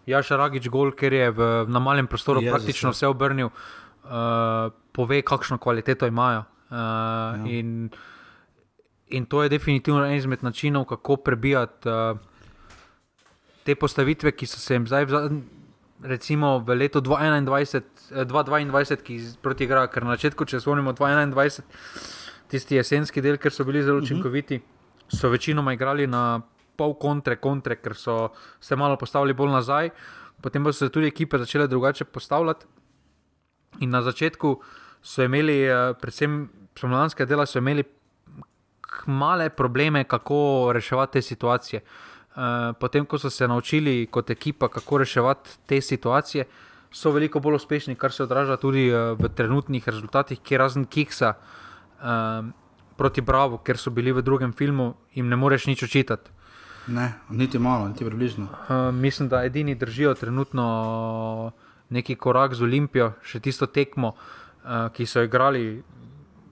Jaša 0.06 0.38
Ragič, 0.38 0.70
gol, 0.70 0.94
ker 0.96 1.14
je 1.14 1.32
v, 1.32 1.50
na 1.68 1.80
malem 1.80 2.08
prostoru 2.08 2.42
Jezus, 2.42 2.54
praktično 2.54 2.90
ja. 2.90 2.96
vse 2.96 3.08
obrnil, 3.08 3.50
uh, 3.50 4.72
pove, 4.92 5.22
kakšno 5.22 5.58
kvaliteto 5.58 6.08
imajo. 6.08 6.46
Uh, 6.70 6.78
ja. 6.78 7.42
in, 7.46 7.90
in 9.08 9.26
to 9.26 9.44
je 9.44 9.50
definitivno 9.50 10.06
en 10.06 10.16
izmed 10.16 10.44
načinov, 10.44 10.86
kako 10.86 11.18
prebijati 11.18 11.90
uh, 11.90 12.18
te 13.64 13.76
postavitve, 13.76 14.32
ki 14.32 14.48
so 14.48 14.60
se 14.60 14.76
jim 14.76 14.88
zdaj 14.88 15.06
v 15.06 15.16
zadnjem 15.18 15.44
recimo 16.04 16.60
v 16.60 16.76
letu 16.76 17.02
2021, 17.02 18.26
2022, 18.26 18.92
eh, 18.92 19.04
ki 19.04 19.20
proti 19.42 19.64
igra, 19.64 19.88
ker 19.88 20.04
na 20.04 20.16
začetku, 20.18 20.46
če 20.46 20.60
spomnimo 20.60 20.94
2021, 20.94 21.64
tisti 22.52 22.78
jesenski 22.78 23.24
del, 23.24 23.40
ker 23.42 23.52
so 23.52 23.66
bili 23.66 23.84
zelo 23.84 24.02
mhm. 24.02 24.06
učinkoviti, 24.06 24.62
so 25.08 25.30
večinoma 25.30 25.74
igrali 25.74 26.08
na 26.08 26.42
pol 26.78 26.96
kontre, 27.00 27.38
kontre, 27.38 27.78
ker 27.82 27.96
so 27.96 28.34
se 28.62 28.76
malo 28.76 28.98
postavili 28.98 29.34
bolj 29.34 29.54
nazaj, 29.54 29.92
potem 30.42 30.64
pa 30.64 30.74
so 30.74 30.86
se 30.86 30.94
tudi 30.94 31.08
ekipe 31.08 31.38
začele 31.38 31.68
drugače 31.68 32.06
postavljati. 32.06 32.66
In 33.82 33.90
na 33.90 34.02
začetku 34.02 34.58
so 35.02 35.24
imeli, 35.24 35.64
eh, 35.66 35.94
predvsem 36.02 36.50
spomladanske 36.78 37.26
dela, 37.26 37.46
so 37.46 37.60
imeli 37.60 37.84
male 39.08 39.50
probleme, 39.50 40.04
kako 40.04 40.72
reševati 40.74 41.14
te 41.14 41.22
situacije. 41.22 41.82
Eh, 42.34 42.74
potem, 42.80 43.06
ko 43.06 43.18
so 43.22 43.30
se 43.30 43.48
naučili 43.48 44.08
kot 44.12 44.30
ekipa, 44.30 44.68
kako 44.68 44.98
reševati 44.98 45.50
te 45.66 45.82
situacije, 45.82 46.46
so 46.92 47.12
veliko 47.12 47.40
bolj 47.40 47.56
uspešni, 47.56 47.96
kar 47.96 48.12
se 48.12 48.24
odraža 48.24 48.58
tudi 48.58 48.88
uh, 48.90 49.18
v 49.18 49.30
trenutnih 49.30 49.88
rezultatih, 49.88 50.40
ki 50.42 50.58
razen 50.58 50.86
Kiksa 50.86 51.34
uh, 51.34 52.46
proti 52.98 53.22
Bravo, 53.22 53.58
ker 53.58 53.78
so 53.78 53.90
bili 53.90 54.12
v 54.14 54.22
drugem 54.22 54.54
filmu, 54.54 54.94
jim 55.14 55.30
ne 55.30 55.36
moreš 55.36 55.66
nič 55.66 55.84
očitati. 55.84 56.30
Ne, 56.88 57.14
niti 57.30 57.60
malo, 57.60 57.88
niti 57.88 58.06
približno. 58.06 58.46
Uh, 58.46 58.94
mislim, 58.94 59.30
da 59.30 59.44
edini 59.46 59.76
držijo 59.76 60.14
trenutno 60.14 61.54
neki 61.90 62.16
korak 62.16 62.54
z 62.54 62.64
Olimpijo, 62.64 63.14
še 63.22 63.42
tisto 63.42 63.66
tekmo, 63.66 64.14
uh, 64.14 64.90
ki 64.94 65.06
so 65.06 65.22
igrali, 65.22 65.84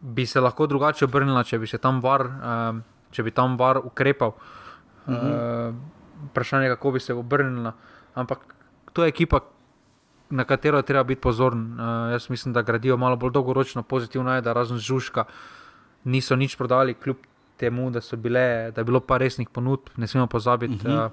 bi 0.01 0.25
se 0.25 0.41
lahko 0.41 0.65
drugače 0.67 1.05
obrnila, 1.05 1.43
če 1.43 1.61
bi 1.61 1.69
se 1.69 1.77
tam 1.77 2.01
var, 2.01 2.25
uh, 2.25 2.81
če 3.13 3.23
bi 3.23 3.33
tam 3.33 3.57
var 3.57 3.81
ukrepal. 3.81 4.33
Uh, 4.37 4.57
Uh 5.07 5.13
-huh. 5.13 5.69
uh, 5.69 5.75
vprašanje 6.29 6.65
je, 6.65 6.75
kako 6.75 6.91
bi 6.91 6.99
se 6.99 7.13
obrnila. 7.13 7.73
Ampak 8.13 8.39
to 8.93 9.03
je 9.03 9.09
ekipa, 9.09 9.39
na 10.29 10.43
katero 10.43 10.77
je 10.77 10.83
treba 10.83 11.03
biti 11.03 11.21
pozoren. 11.21 11.73
Uh, 11.73 12.11
jaz 12.11 12.29
mislim, 12.29 12.53
da 12.53 12.61
gradijo 12.61 12.97
malo 12.97 13.15
bolj 13.15 13.31
dolgoročno, 13.31 13.83
pozitivno 13.83 14.35
je, 14.35 14.41
da 14.41 14.53
razen 14.53 14.77
žužka 14.77 15.23
niso 16.03 16.35
nič 16.35 16.55
prodali, 16.55 16.93
kljub 16.93 17.17
temu, 17.57 17.91
da, 17.91 17.99
bile, 18.17 18.71
da 18.71 18.81
je 18.81 18.85
bilo 18.85 18.99
pa 18.99 19.17
resnih 19.17 19.49
ponudb, 19.49 19.81
ne 19.97 20.07
smemo 20.07 20.27
pozabiti. 20.27 20.73
Uh 20.75 20.81
-huh. 20.81 21.05
uh, 21.05 21.11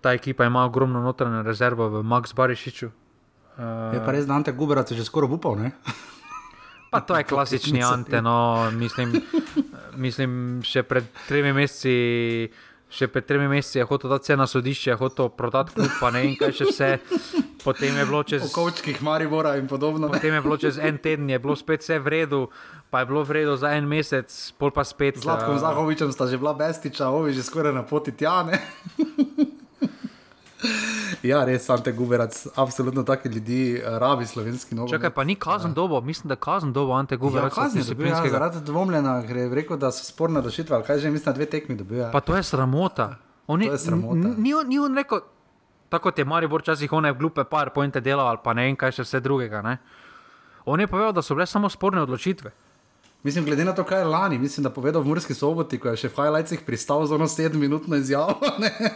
ta 0.00 0.12
ekipa 0.12 0.44
ima 0.44 0.64
ogromno 0.64 1.00
notranje 1.00 1.42
rezervo 1.42 1.88
v 1.88 2.02
Max 2.02 2.34
Barišiču. 2.34 2.86
Uh, 2.86 3.94
je 3.94 4.04
pa 4.04 4.12
res, 4.12 4.26
da 4.26 4.34
Ante 4.34 4.52
Guberac 4.52 4.90
je 4.90 4.96
že 4.96 5.04
skoraj 5.04 5.30
upal. 5.30 5.56
Pa 6.90 7.00
to 7.00 7.16
je 7.16 7.24
klasični 7.24 7.82
ante, 7.84 8.22
no, 8.22 8.70
mislim, 8.72 9.12
mislim, 9.96 10.32
še 10.64 10.82
pred 10.82 11.04
tremi 11.28 11.52
meseci. 11.52 12.48
Še 12.88 13.04
pred 13.12 13.26
tremi 13.28 13.44
meseci 13.52 13.82
je 13.82 13.84
hotel 13.84 14.08
dati 14.14 14.30
cena 14.30 14.46
sodišče, 14.48 14.94
hotel 14.96 15.28
prodati 15.36 15.74
klub, 15.76 15.90
pa 16.00 16.08
ne 16.08 16.22
vem 16.24 16.38
kaj 16.40 16.54
še 16.56 16.68
vse. 16.70 16.88
Potem 17.60 17.98
je 18.00 18.06
bilo 18.08 18.22
čez. 18.24 18.46
Kočkih, 18.54 19.02
Maribora 19.04 19.58
in 19.60 19.68
podobno. 19.68 20.08
Potem 20.08 20.32
je 20.32 20.40
bilo 20.40 20.56
čez 20.56 20.78
en 20.80 20.96
teden, 20.96 21.28
je 21.28 21.36
bilo 21.36 21.52
spet 21.52 21.84
vse 21.84 21.98
v 22.00 22.14
redu, 22.14 22.40
pa 22.88 23.04
je 23.04 23.10
bilo 23.10 23.26
v 23.28 23.36
redu 23.36 23.58
za 23.60 23.74
en 23.76 23.84
mesec, 23.84 24.32
pol 24.56 24.72
pa 24.72 24.86
spet. 24.88 25.20
Zlatko 25.20 25.52
uh, 25.52 25.60
Zahovičem 25.60 26.14
sta 26.16 26.24
že 26.32 26.40
bila 26.40 26.56
bestiča, 26.56 27.12
ovi 27.12 27.36
že 27.36 27.44
skoraj 27.44 27.76
na 27.76 27.84
poti 27.84 28.16
tja, 28.16 28.40
ne? 28.48 28.56
Ja, 31.22 31.44
res, 31.44 31.70
Ante 31.70 31.92
Guberac, 31.92 32.46
absolutno 32.56 33.02
taki 33.02 33.28
ljudi 33.28 33.76
eh, 33.76 33.98
rabi 33.98 34.26
slovenski 34.26 34.74
novinar. 34.74 34.98
Čakaj, 34.98 35.10
pa 35.14 35.24
ni 35.24 35.34
kazen 35.34 35.74
dobo, 35.74 36.00
mislim, 36.00 36.28
da 36.28 36.36
kazen 36.36 36.72
dobo 36.72 36.92
Ante 36.92 37.16
Guberac. 37.16 37.52
Ja, 37.52 37.62
kazen 37.62 37.80
je 37.80 37.84
dobil, 37.84 38.06
ja, 38.06 38.22
zaradi 38.30 38.60
dvomljena, 38.66 39.22
ker 39.26 39.36
je 39.36 39.48
rekel, 39.54 39.76
da 39.76 39.92
so 39.92 40.04
sporna 40.04 40.40
rešitva, 40.40 40.76
ali 40.76 40.84
kaj 40.84 40.98
že 40.98 41.10
mislim, 41.10 41.32
da 41.32 41.36
dve 41.38 41.46
tekmi 41.46 41.76
dobijo. 41.76 42.02
Ja. 42.02 42.10
Pa 42.10 42.20
to 42.20 42.36
je 42.36 42.42
sramota. 42.42 43.14
On 43.46 43.60
to 43.60 43.72
je 43.72 43.78
sramota. 43.78 44.34
Ni, 44.36 44.54
ni 44.66 44.78
on 44.78 44.96
rekel, 44.96 45.20
tako 45.88 46.10
kot 46.10 46.18
je 46.18 46.24
Maribor 46.24 46.62
časih 46.62 46.92
one 46.92 47.12
glupe 47.14 47.44
par 47.44 47.70
pointe 47.70 48.00
delal, 48.00 48.26
ali 48.26 48.38
pa 48.44 48.54
ne 48.54 48.68
vem 48.68 48.76
kaj 48.76 48.98
še 48.98 49.06
vse 49.06 49.20
drugega. 49.20 49.62
Ne? 49.62 49.78
On 50.66 50.80
je 50.80 50.86
povedal, 50.86 51.12
da 51.12 51.22
so 51.22 51.34
bile 51.34 51.46
samo 51.46 51.68
sporne 51.68 52.02
odločitve. 52.02 52.52
Mislim, 53.22 53.44
glede 53.44 53.64
na 53.64 53.74
to, 53.74 53.84
kaj 53.84 53.98
je 53.98 54.04
lani, 54.04 54.38
mislim, 54.38 54.64
da 54.64 54.70
povedal 54.70 55.02
v 55.02 55.06
Murski 55.06 55.34
soboti, 55.34 55.78
ko 55.78 55.90
je 55.90 56.04
še 56.04 56.08
v 56.08 56.14
highlightsih 56.14 56.60
pristal 56.62 57.02
za 57.06 57.16
eno 57.18 57.26
sedemminutno 57.26 57.96
izjavo. 57.98 58.38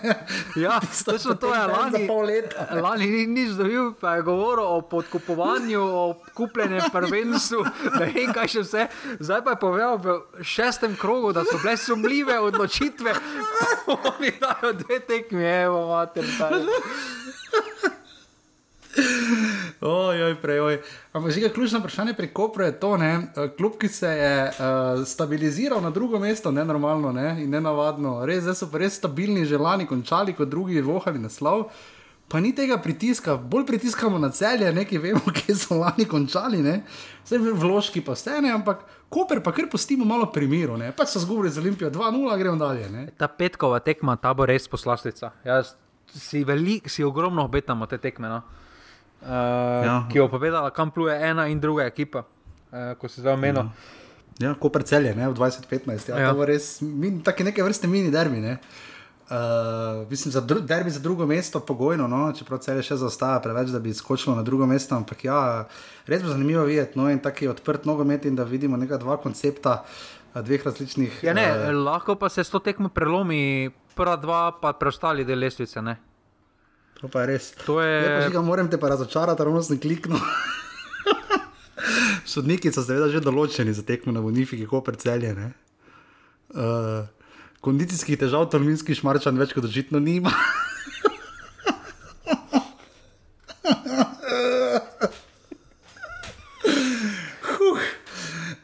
ja, 0.64 0.76
to 1.04 1.12
je 1.12 1.34
to, 1.40 1.50
je 1.54 1.66
lani. 1.66 2.06
Lani 2.82 3.06
ni 3.10 3.26
nič 3.26 3.56
dobil, 3.58 3.90
pa 3.98 4.14
je 4.14 4.22
govoril 4.22 4.62
o 4.62 4.80
podkupovanju, 4.80 5.82
o 5.82 6.04
kupljenem 6.38 6.86
prvenstvu, 6.94 7.64
ne 7.98 8.12
vem 8.14 8.30
kaj 8.30 8.52
še 8.54 8.62
vse. 8.62 8.86
Zdaj 9.18 9.42
pa 9.42 9.56
je 9.56 9.62
povedal 9.66 9.98
v 9.98 10.14
šestem 10.38 10.94
krogu, 10.94 11.34
da 11.34 11.42
so 11.42 11.58
bile 11.58 11.74
sumljive 11.76 12.38
odločitve, 12.46 13.18
oni 13.90 14.36
dajo 14.38 14.70
dve 14.84 15.02
tekmi, 15.02 15.42
evo, 15.66 15.88
mater. 15.90 16.30
Ojoj, 19.80 20.34
prej, 20.40 20.60
oj. 20.60 20.78
Ampak 21.12 21.36
je 21.36 21.52
ključno 21.52 21.78
vprašanje 21.78 22.14
pri 22.14 22.28
Kopru 22.28 22.64
je 22.64 22.80
to, 22.80 22.96
ne, 22.96 23.12
eh, 23.36 23.48
klub, 23.56 23.72
ki 23.78 23.88
se 23.88 24.06
je 24.06 24.44
uh, 24.48 25.06
stabiliziral 25.06 25.82
na 25.82 25.90
drugo 25.90 26.18
mesto, 26.18 26.50
ne 26.50 26.64
normalno 26.64 27.12
ne, 27.12 27.42
in 27.42 27.50
ne 27.50 27.60
navadno. 27.60 28.26
Res, 28.26 28.44
so 28.58 28.68
res 28.72 28.96
stabilni, 28.96 29.44
že 29.44 29.58
lani 29.58 29.86
končali 29.86 30.32
kot 30.32 30.48
drugi, 30.48 30.80
vohali 30.80 31.18
naslov. 31.18 31.70
Pa 32.28 32.40
ni 32.40 32.54
tega 32.54 32.78
pritiska, 32.78 33.36
bolj 33.36 33.66
pritiskamo 33.66 34.18
na 34.18 34.30
celje, 34.30 34.72
nekaj 34.72 34.98
vemo, 34.98 35.20
kje 35.36 35.56
so 35.56 35.80
lani 35.80 36.04
končali, 36.04 36.62
vse 37.24 37.38
vložki 37.38 38.00
pa 38.00 38.12
vse 38.12 38.40
ne, 38.40 38.52
ampak 38.52 38.86
Koper 39.12 39.42
pa 39.44 39.52
kar 39.52 39.66
pustimo 39.68 40.04
malo 40.08 40.30
primiru, 40.32 40.78
pa 40.96 41.04
so 41.06 41.20
zgubili 41.20 41.50
z 41.50 41.58
Olimpijo 41.58 41.90
2-0, 41.90 42.38
gremo 42.38 42.56
dalje. 42.56 42.88
Ne. 42.90 43.06
Ta 43.18 43.28
petkova 43.28 43.78
tekma, 43.78 44.16
ta 44.16 44.32
bo 44.34 44.46
res 44.46 44.68
poslastica. 44.68 45.34
Jaz 45.44 45.74
si, 46.14 46.44
velik, 46.44 46.88
si 46.88 47.04
ogromno 47.04 47.44
obetamo 47.44 47.86
te 47.86 47.98
tekme. 47.98 48.28
No. 48.28 48.42
Uh, 49.22 49.86
ja. 49.86 49.96
Ki 50.10 50.18
je 50.18 50.28
povedala, 50.28 50.70
kam 50.74 50.90
pluje 50.90 51.14
ena 51.14 51.46
in 51.46 51.60
druga 51.60 51.86
ekipa, 51.86 52.24
uh, 52.72 52.94
ko 52.98 53.08
se 53.08 53.22
zdaj 53.22 53.36
omenil. 53.38 53.68
Ja, 54.40 54.48
ja 54.48 54.54
ko 54.58 54.68
precelje, 54.74 55.14
ne, 55.14 55.28
v 55.30 55.36
2015. 55.38 56.10
Ja, 56.10 56.18
ja. 56.18 56.32
To 56.34 56.42
je 56.42 56.48
res, 56.50 56.80
tako 57.22 57.46
neke 57.46 57.62
vrste 57.62 57.86
mini 57.86 58.10
derbi. 58.10 58.42
Ne. 58.42 58.58
Uh, 59.30 60.02
mislim, 60.10 60.32
za 60.34 60.42
derbi 60.42 60.90
za 60.90 61.00
drugo 61.00 61.26
mesto, 61.26 61.60
pogojno, 61.62 62.08
no, 62.10 62.32
čeprav 62.34 62.58
celje 62.66 62.82
še 62.82 62.98
zaostaja 62.98 63.38
preveč, 63.40 63.70
da 63.70 63.78
bi 63.78 63.94
skočilo 63.94 64.34
na 64.36 64.42
drugo 64.42 64.66
mesto. 64.66 64.98
Ampak 64.98 65.22
ja, 65.24 65.38
res 66.10 66.26
bo 66.26 66.34
zanimivo 66.34 66.66
videti 66.66 66.98
no, 66.98 67.06
in 67.06 67.22
tako 67.22 67.46
je 67.46 67.54
odprt 67.54 67.86
nogomet 67.86 68.26
in 68.26 68.34
da 68.36 68.44
vidimo 68.44 68.76
neka 68.76 68.98
dva 69.02 69.20
koncepta. 69.22 69.82
Dveh 70.32 70.62
različnih. 70.64 71.18
Ja, 71.28 71.34
ne, 71.36 71.44
uh, 71.44 71.74
lahko 71.76 72.16
pa 72.16 72.30
se 72.32 72.40
s 72.40 72.48
to 72.48 72.56
tekmo 72.64 72.88
prelomi, 72.88 73.68
prva 73.92 74.16
dva, 74.16 74.46
pa 74.56 74.72
preostali 74.72 75.26
del 75.28 75.44
lestvice. 75.44 75.82
Ne? 75.84 75.98
To 77.02 77.10
pa 77.10 77.24
je 77.24 77.34
res. 77.34 77.50
To 77.66 77.82
je... 77.82 77.98
Je, 77.98 78.30
pa, 78.30 78.42
moram 78.46 78.70
te 78.70 78.78
pa 78.78 78.94
razočarati, 78.94 79.42
ravno 79.42 79.62
sem 79.62 79.80
kliknil. 79.82 80.22
Sodniki 82.32 82.70
so 82.70 82.84
seveda 82.86 83.10
že 83.10 83.20
določeni 83.20 83.74
za 83.74 83.82
tekmo 83.82 84.14
na 84.14 84.22
Bonifiki, 84.22 84.68
kako 84.70 84.84
preceljene. 84.86 85.50
Uh, 86.54 87.10
kondicijskih 87.64 88.20
težav, 88.20 88.46
tolminski 88.54 88.94
šmarčan 88.94 89.34
več 89.40 89.50
kot 89.56 89.66
očitno 89.66 89.98
nima. 89.98 90.30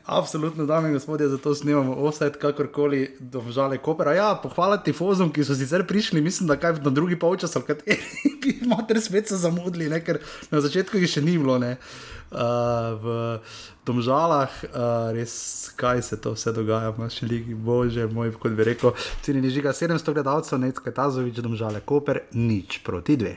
Absolutno, 0.09 0.67
dame 0.67 0.89
in 0.89 0.95
gospodje, 0.95 1.29
zato 1.29 1.55
snimamo 1.55 2.09
vse, 2.09 2.31
kakorkoli, 2.41 3.17
domžale 3.21 3.77
kopera. 3.79 4.15
Ja, 4.17 4.29
pohvala 4.43 4.79
ti 4.81 4.93
fozom, 4.97 5.29
ki 5.29 5.45
so 5.45 5.53
sicer 5.53 5.83
prišli, 5.85 6.23
mislim, 6.25 6.49
da 6.49 6.57
kaj 6.57 6.79
na 6.81 6.91
drugi 6.91 7.19
polčas, 7.19 7.57
ali 7.57 7.67
kaj 7.69 7.77
bi 8.41 8.55
imate 8.65 8.97
spet 9.05 9.29
se 9.29 9.37
zamudili, 9.37 9.91
ne? 9.93 10.01
ker 10.05 10.17
na 10.51 10.63
začetku 10.65 10.97
jih 10.97 11.13
še 11.13 11.21
ni 11.21 11.37
bilo. 11.37 11.59
Ne? 11.61 11.75
Uh, 12.33 12.97
v 13.03 13.19
domžalah, 13.85 14.55
uh, 14.71 15.13
res 15.13 15.35
kaj 15.77 16.01
se 16.09 16.17
to 16.17 16.33
vse 16.33 16.57
dogaja, 16.57 16.95
imaš 16.97 17.21
še 17.21 17.29
ligi, 17.29 17.53
bože 17.53 18.09
moj, 18.09 18.33
kot 18.41 18.57
bi 18.57 18.65
rekel, 18.65 18.97
ceni 19.21 19.53
žiga 19.53 19.77
700 19.77 20.17
gledalcev, 20.17 20.57
nekaj 20.65 20.97
tazovič, 21.03 21.45
domžale, 21.45 21.85
koper, 21.85 22.25
nič 22.33 22.81
proti 22.81 23.21
dve. 23.21 23.37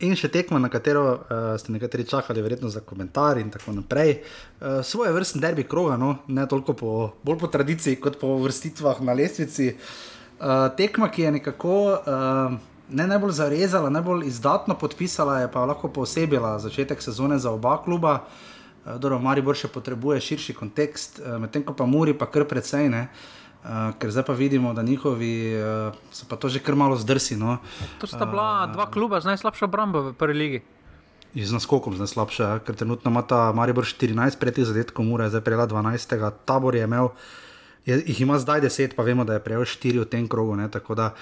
In 0.00 0.14
še 0.16 0.30
tekmo, 0.32 0.56
na 0.56 0.70
katero 0.72 1.02
uh, 1.12 1.38
ste 1.60 1.74
nekateri 1.74 2.06
čakali, 2.08 2.40
verjetno 2.40 2.70
za 2.72 2.80
komentar 2.80 3.36
in 3.36 3.50
tako 3.52 3.74
naprej. 3.76 4.14
Uh, 4.16 4.80
svoje 4.80 5.12
vrstne 5.12 5.42
derbi 5.42 5.66
kroga, 5.68 5.98
no? 6.00 6.14
ne 6.28 6.46
toliko 6.48 6.72
po, 6.72 6.92
bolj 7.20 7.36
po 7.42 7.50
tradiciji, 7.52 7.98
kot 8.00 8.16
po 8.20 8.38
vrstitvah 8.40 9.02
na 9.04 9.12
lestvici. 9.12 9.74
Uh, 10.40 10.70
tekma, 10.78 11.10
ki 11.12 11.26
je 11.26 11.32
nekako 11.36 11.74
uh, 11.92 12.56
ne 12.88 13.06
najbolj 13.12 13.34
zarezala, 13.42 13.90
najbolj 13.92 14.24
izdatno 14.30 14.78
podpisala, 14.80 15.42
je 15.42 15.50
pa 15.52 15.66
lahko 15.68 15.92
posebila 15.92 16.56
začetek 16.64 17.04
sezone 17.04 17.36
za 17.36 17.52
oba 17.52 17.76
kluba. 17.84 18.22
Uh, 18.22 18.96
Dobro, 18.96 19.20
Maribor 19.20 19.58
še 19.58 19.68
potrebuje 19.68 20.22
širši 20.30 20.56
kontekst, 20.56 21.20
uh, 21.20 21.36
medtem 21.42 21.60
ko 21.60 21.76
pa 21.76 21.84
Muri 21.84 22.16
pa 22.16 22.30
kar 22.32 22.48
precej. 22.48 22.88
Uh, 22.88 23.36
Uh, 23.60 23.92
ker 24.00 24.08
zdaj 24.08 24.24
pa 24.24 24.32
vidimo, 24.32 24.72
da 24.72 24.82
njihovi 24.82 25.52
uh, 25.52 25.92
so 26.12 26.24
pa 26.28 26.36
to 26.40 26.48
že 26.48 26.62
kar 26.64 26.74
malo 26.74 26.96
zdrsi. 26.96 27.36
No. 27.36 27.58
To 28.00 28.08
sta 28.08 28.24
bila 28.24 28.64
uh, 28.64 28.72
dva 28.72 28.88
kluba 28.88 29.20
z 29.20 29.28
najslabšo 29.28 29.68
obrambo 29.68 30.00
v 30.00 30.14
prvi 30.16 30.34
ligi. 30.34 30.60
Z 31.36 31.52
naskokom 31.52 31.94
z 31.94 32.02
najslabše, 32.02 32.64
ker 32.64 32.74
trenutno 32.74 33.12
ima 33.12 33.22
ta 33.22 33.52
Maribor 33.52 33.84
14 33.84 34.40
pretih 34.40 34.64
zadetkov, 34.64 35.04
mora 35.04 35.28
zdaj 35.28 35.44
prejela 35.44 35.68
12. 35.68 36.16
Tabor 36.48 36.74
je 36.74 36.88
imel, 36.88 37.12
je, 37.84 38.00
jih 38.00 38.24
ima 38.24 38.40
zdaj 38.40 38.64
10, 38.64 38.96
pa 38.96 39.04
vemo, 39.04 39.28
da 39.28 39.36
je 39.36 39.44
prejel 39.44 39.68
4 39.68 40.02
v 40.02 40.08
tem 40.08 40.24
krogu. 40.24 40.56
Ne, 40.56 40.66
tako 40.72 40.96
da 40.96 41.12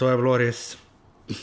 to 0.00 0.08
je 0.08 0.16
bilo 0.16 0.34
res 0.40 0.80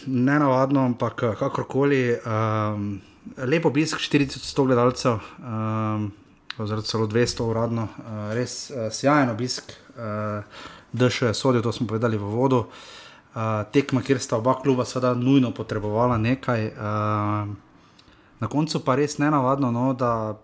nenavadno, 0.10 0.90
ampak 0.90 1.38
kakorkoli. 1.38 2.18
Um, 2.26 2.98
lepo 3.38 3.70
obisk 3.70 4.02
40-100 4.02 4.66
gledalcev. 4.66 5.22
Um, 5.38 6.12
oziroma 6.64 6.86
celo 6.88 7.08
200 7.08 7.50
uradno, 7.50 7.88
uh, 7.88 8.30
res 8.38 8.70
uh, 8.72 8.88
sjajen 8.94 9.30
obisk, 9.34 9.74
uh, 9.96 10.44
da 10.92 11.10
še 11.12 11.34
sodijo, 11.38 11.66
to 11.66 11.76
smo 11.76 11.88
povedali 11.88 12.18
v 12.18 12.32
vodu. 12.32 12.66
Uh, 13.38 13.64
tekma, 13.74 14.02
kjer 14.02 14.22
sta 14.24 14.40
oba 14.40 14.56
kluba, 14.62 14.86
seveda, 14.86 15.14
nujno 15.14 15.54
potrebovala 15.54 16.18
nekaj. 16.18 16.72
Uh, 16.74 17.54
na 18.42 18.50
koncu 18.50 18.82
pa 18.86 18.98
res 18.98 19.18
ne 19.22 19.30
navadno, 19.34 19.70
no, 19.74 19.92
da 19.98 20.38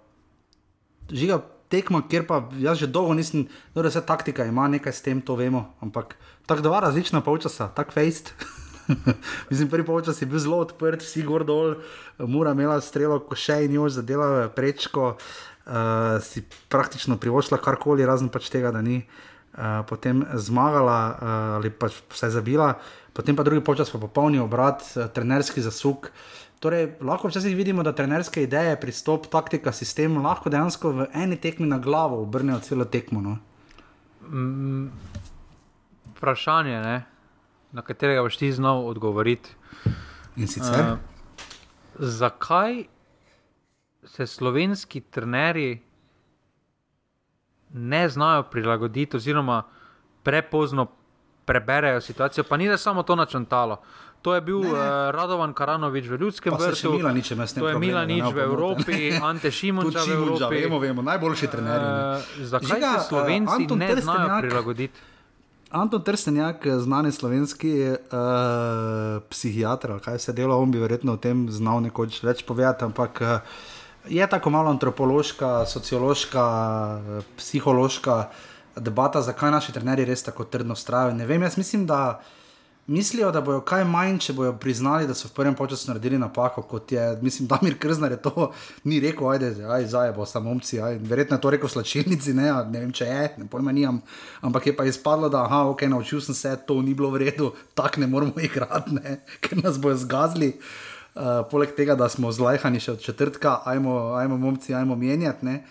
žiga 1.09 1.41
tekma, 1.73 2.03
kjer 2.09 2.27
pa 2.29 2.43
jaz 2.61 2.81
že 2.81 2.87
dolgo 2.87 3.13
nisem, 3.17 3.47
da 3.75 3.89
se 3.91 4.01
taktika 4.05 4.45
ima 4.45 4.67
nekaj 4.67 4.93
s 4.93 5.01
tem, 5.01 5.21
to 5.21 5.35
vemo. 5.35 5.73
Ampak 5.81 6.15
tako 6.45 6.61
dva 6.61 6.83
različna 6.85 7.21
polčasa, 7.21 7.71
tako 7.75 7.97
fejst. 7.97 8.33
Mislim, 9.49 9.69
prvi 9.69 9.85
polčas 9.85 10.21
je 10.21 10.27
bil 10.27 10.39
zelo 10.39 10.59
odprt, 10.59 11.01
vsi 11.01 11.23
gor 11.23 11.45
dol, 11.47 11.75
mora 12.19 12.51
imela 12.51 12.81
strelo, 12.81 13.19
ko 13.23 13.35
še 13.35 13.63
in 13.65 13.77
jo 13.79 13.87
zadela 13.89 14.49
prečko. 14.53 15.15
Uh, 15.63 16.19
si 16.19 16.43
praktično 16.67 17.15
privoščila 17.15 17.55
karkoli, 17.63 18.03
razen 18.03 18.27
pač 18.27 18.49
tega, 18.51 18.73
da 18.75 18.81
ni 18.83 18.97
uh, 18.99 19.79
potem 19.87 20.25
zmagala 20.35 20.97
uh, 21.07 21.27
ali 21.55 21.71
pač 21.71 21.95
vse 22.11 22.33
zabila, 22.35 22.73
potem 23.15 23.37
pa 23.37 23.45
drugi 23.47 23.63
počas 23.63 23.87
pa 23.93 24.01
popolni 24.01 24.41
obrat, 24.43 24.83
uh, 24.97 25.07
trenerski 25.07 25.63
zasuk. 25.63 26.11
Torej, 26.59 26.97
lahko 26.99 27.31
včasih 27.31 27.55
vidimo, 27.55 27.83
da 27.83 27.95
trenerske 27.95 28.43
ideje, 28.43 28.75
pristop, 28.79 29.29
taktika, 29.31 29.71
sistem 29.71 30.19
lahko 30.23 30.51
dejansko 30.51 30.91
v 30.99 31.07
eni 31.15 31.39
tekmi 31.39 31.67
na 31.67 31.79
glavo 31.79 32.19
obrnejo 32.23 32.59
celo 32.63 32.83
tekmo. 32.83 33.23
No? 33.23 33.37
Mm, 34.27 34.91
vprašanje, 36.15 36.77
ne? 36.83 36.97
na 37.73 37.81
katerega 37.81 38.21
boš 38.21 38.37
ti 38.37 38.51
znal 38.51 38.85
odgovoriti. 38.85 39.49
In 40.35 40.47
sicer? 40.47 40.93
Uh, 40.93 40.99
zakaj 41.99 42.83
se 44.05 44.27
slovenski 44.27 45.01
trenerji 45.01 45.81
ne 47.73 48.09
znajo 48.09 48.43
prilagoditi, 48.43 49.17
oziroma 49.17 49.63
prepozno 50.23 50.87
preberejo 51.45 52.01
situacijo. 52.01 52.43
Pa 52.43 52.57
ni 52.57 52.67
da 52.67 52.77
samo 52.77 53.03
to 53.03 53.15
načrtalo. 53.15 53.81
To 54.21 54.35
je 54.35 54.41
bil 54.41 54.59
uh, 54.59 54.73
Radovan 55.11 55.53
Karanovič 55.53 56.07
v 56.07 56.15
ljudskem 56.15 56.53
vrtu. 56.53 56.99
To 57.59 57.67
je 57.67 57.79
Milanič 57.79 58.23
v 58.33 58.39
Evropi, 58.39 59.11
Ante 59.23 59.51
Šimunča 59.51 59.99
v 60.07 60.11
Evropi. 60.11 60.61
Vemo, 60.63 60.79
vemo, 60.79 61.01
najboljši 61.01 61.47
trenerji. 61.47 61.89
Uh, 62.39 62.45
zakaj 62.47 62.67
Žiga, 62.67 62.91
se 62.99 63.07
Slovenci 63.07 63.67
uh, 63.69 63.77
ne 63.77 63.95
znajo 63.95 64.39
prilagoditi? 64.41 64.99
Anton 65.73 66.03
Trstenjak, 66.03 66.67
znani 66.67 67.11
slovenski 67.11 67.89
uh, 67.89 67.97
psihiater, 69.29 69.97
kaj 69.99 70.19
se 70.19 70.33
dela, 70.33 70.55
on 70.55 70.71
bi 70.71 70.79
verjetno 70.79 71.13
o 71.13 71.17
tem 71.17 71.47
znal 71.49 71.81
nekoč 71.81 72.21
več 72.23 72.45
povedati, 72.45 72.85
ampak 72.85 73.21
uh, 73.21 73.41
je 74.09 74.29
tako 74.29 74.49
malo 74.49 74.69
antropološka, 74.69 75.65
sociološka, 75.65 76.45
psihološka 77.37 78.29
debata, 78.75 79.21
zakaj 79.21 79.51
naši 79.51 79.73
trenerji 79.73 80.05
res 80.05 80.23
tako 80.23 80.43
trdno 80.43 80.75
stravijo. 80.75 81.17
Ne 81.17 81.25
vem, 81.25 81.41
jaz 81.41 81.57
mislim, 81.57 81.85
da 81.85 82.21
mislijo, 82.87 83.31
da 83.31 83.41
bojo 83.41 83.61
kaj 83.61 83.85
manj, 83.85 84.17
če 84.19 84.33
bojo 84.33 84.53
priznali, 84.59 85.07
da 85.07 85.13
so 85.15 85.29
v 85.29 85.35
prvem 85.37 85.55
času 85.55 85.91
naredili 85.91 86.17
napako, 86.19 86.61
kot 86.61 86.91
je, 86.91 87.17
mislim, 87.21 87.47
da 87.47 87.59
Mir 87.61 87.77
Krznar 87.79 88.11
je 88.11 88.21
to 88.21 88.51
ni 88.89 88.99
rekel, 88.99 89.29
ajde, 89.29 89.53
aj, 89.65 89.87
zdaj 89.87 90.11
bo 90.11 90.25
samo 90.25 90.51
omci, 90.51 90.81
aj, 90.81 90.97
verjetno 90.97 91.37
je 91.37 91.41
to 91.41 91.49
rekel 91.49 91.69
slačilnici, 91.69 92.33
ne, 92.33 92.51
ne 92.69 92.79
vem, 92.79 92.91
če 92.91 93.05
je, 93.05 93.29
ne 93.37 93.47
pojma 93.47 93.71
nimam, 93.71 94.01
ampak 94.41 94.67
je 94.67 94.75
pa 94.75 94.85
izpadlo, 94.85 95.29
da, 95.29 95.45
aha, 95.45 95.63
ok, 95.71 95.85
naučil 95.87 96.21
sem 96.21 96.35
se, 96.35 96.57
to 96.67 96.81
ni 96.81 96.93
bilo 96.93 97.11
v 97.11 97.23
redu, 97.23 97.53
tak 97.73 97.97
ne 97.97 98.07
moramo 98.07 98.35
igrati, 98.41 98.99
ne, 98.99 99.21
ker 99.43 99.63
nas 99.63 99.79
bojo 99.79 99.95
zgazili. 100.03 100.57
Uh, 100.57 100.92
poleg 101.51 101.75
tega, 101.77 101.95
da 101.95 102.09
smo 102.09 102.31
zlajhani 102.31 102.79
še 102.81 102.95
od 102.97 103.01
četrtka, 103.01 103.59
ajmo, 103.69 104.13
ajmo 104.17 104.37
momci, 104.37 104.73
ajmo 104.73 104.95
menjati. 104.95 105.45
Ne? 105.45 105.63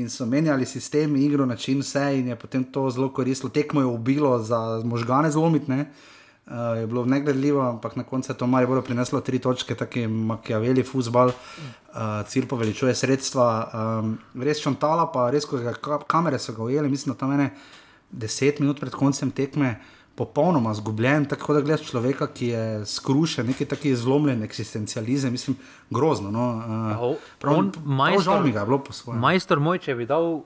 In 0.00 0.08
so 0.10 0.26
menjali 0.26 0.66
sistem, 0.66 1.16
igro, 1.16 1.46
način, 1.46 1.80
vse, 1.82 2.04
in 2.20 2.28
je 2.28 2.36
potem 2.38 2.64
to 2.64 2.86
zelo 2.90 3.10
koristilo. 3.12 3.50
Tekmo 3.50 3.80
je 3.80 3.86
ubilo 3.86 4.38
za 4.38 4.80
možgane 4.84 5.30
zlomiti, 5.30 5.72
uh, 5.72 6.78
je 6.78 6.86
bilo 6.86 7.04
negledljivo, 7.04 7.60
ampak 7.68 7.96
na 7.96 8.04
koncu 8.04 8.32
je 8.32 8.36
to 8.38 8.46
malo 8.46 8.66
bolj 8.66 8.82
prineslo 8.86 9.20
tri 9.20 9.38
točke, 9.38 9.74
tako 9.74 9.98
je 9.98 10.08
Machiavelli, 10.08 10.82
futbal, 10.82 11.32
uh, 11.32 12.22
cilj 12.28 12.46
poveličuje 12.46 12.94
sredstva. 12.94 13.48
Um, 13.74 14.16
res 14.40 14.62
čontala, 14.62 15.10
pa 15.12 15.30
res, 15.34 15.44
ko 15.44 15.58
ga 15.58 15.74
kamere 16.06 16.38
so 16.38 16.54
ga 16.56 16.62
ujeli, 16.62 16.88
mislim, 16.88 17.14
da 17.14 17.18
tam 17.18 17.34
ene 17.34 17.50
deset 18.10 18.60
minut 18.60 18.80
pred 18.80 18.94
koncem 18.94 19.30
tekme. 19.30 19.76
Popolnoma 20.18 20.72
zgubljen, 20.74 21.28
tako 21.30 21.54
da 21.54 21.60
gledaš 21.62 21.86
človeka, 21.92 22.26
ki 22.34 22.46
je 22.50 22.62
skrušen, 22.90 23.46
neki 23.46 23.68
taki 23.70 23.94
zlomljen 23.96 24.42
eksistencializem, 24.42 25.32
mislim, 25.32 25.56
grozno. 25.90 26.32
No. 26.34 26.46
Uh, 26.58 27.28
prav, 27.38 27.68
prav 27.72 28.20
žal 28.26 28.42
mi 28.42 28.52
ga 28.52 28.64
je 28.64 28.66
bilo 28.66 28.80
po 28.82 28.92
svojem. 28.92 29.20
Majster 29.22 29.62
moj, 29.62 29.78
če 29.86 29.94
bi 29.94 30.08
dal 30.10 30.40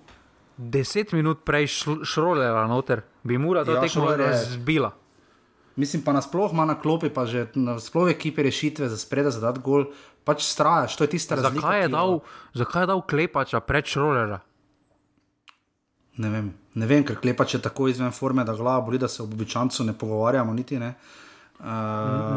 deset 0.57 1.13
minut 1.17 1.45
prej 1.49 1.71
šrolera 2.05 2.67
noter, 2.69 3.03
bi 3.23 3.39
mora 3.41 3.65
to 3.65 3.79
ja, 3.79 3.81
tekmo 3.81 4.13
razbila. 4.17 4.93
Mislim 5.77 6.03
pa 6.05 6.13
nasploh 6.13 6.53
ima 6.53 6.65
na 6.69 6.77
klopi, 6.77 7.09
pa 7.09 7.25
že 7.27 7.47
nasploh 7.55 8.11
ekipe 8.13 8.43
rešitve 8.43 8.89
za 8.93 8.99
spredaj 9.01 9.39
za 9.39 9.41
dat 9.41 9.59
gol, 9.65 9.89
pač 10.25 10.45
strajaš, 10.45 10.97
to 10.97 11.05
je 11.09 11.17
tista 11.17 11.35
razlika. 11.35 11.65
Zakaj 11.65 11.81
je 11.83 11.89
dal, 11.89 12.19
zakaj 12.55 12.83
je 12.83 12.91
dal 12.93 13.01
klepača 13.09 13.61
pred 13.61 13.89
šrolera? 13.89 14.43
Ne 16.17 16.29
vem, 16.29 16.53
ne 16.75 16.87
vem, 16.87 17.05
ker 17.05 17.17
klepač 17.17 17.55
je 17.57 17.63
tako 17.65 17.89
izven 17.89 18.13
forme, 18.13 18.45
da 18.45 18.55
glava 18.57 18.85
boli, 18.85 18.99
da 19.01 19.09
se 19.09 19.23
ob 19.23 19.33
običancu 19.33 19.85
ne 19.85 19.95
pogovarjamo 19.99 20.53
niti 20.53 20.79
ne. 20.79 20.95
Uh, 21.59 21.67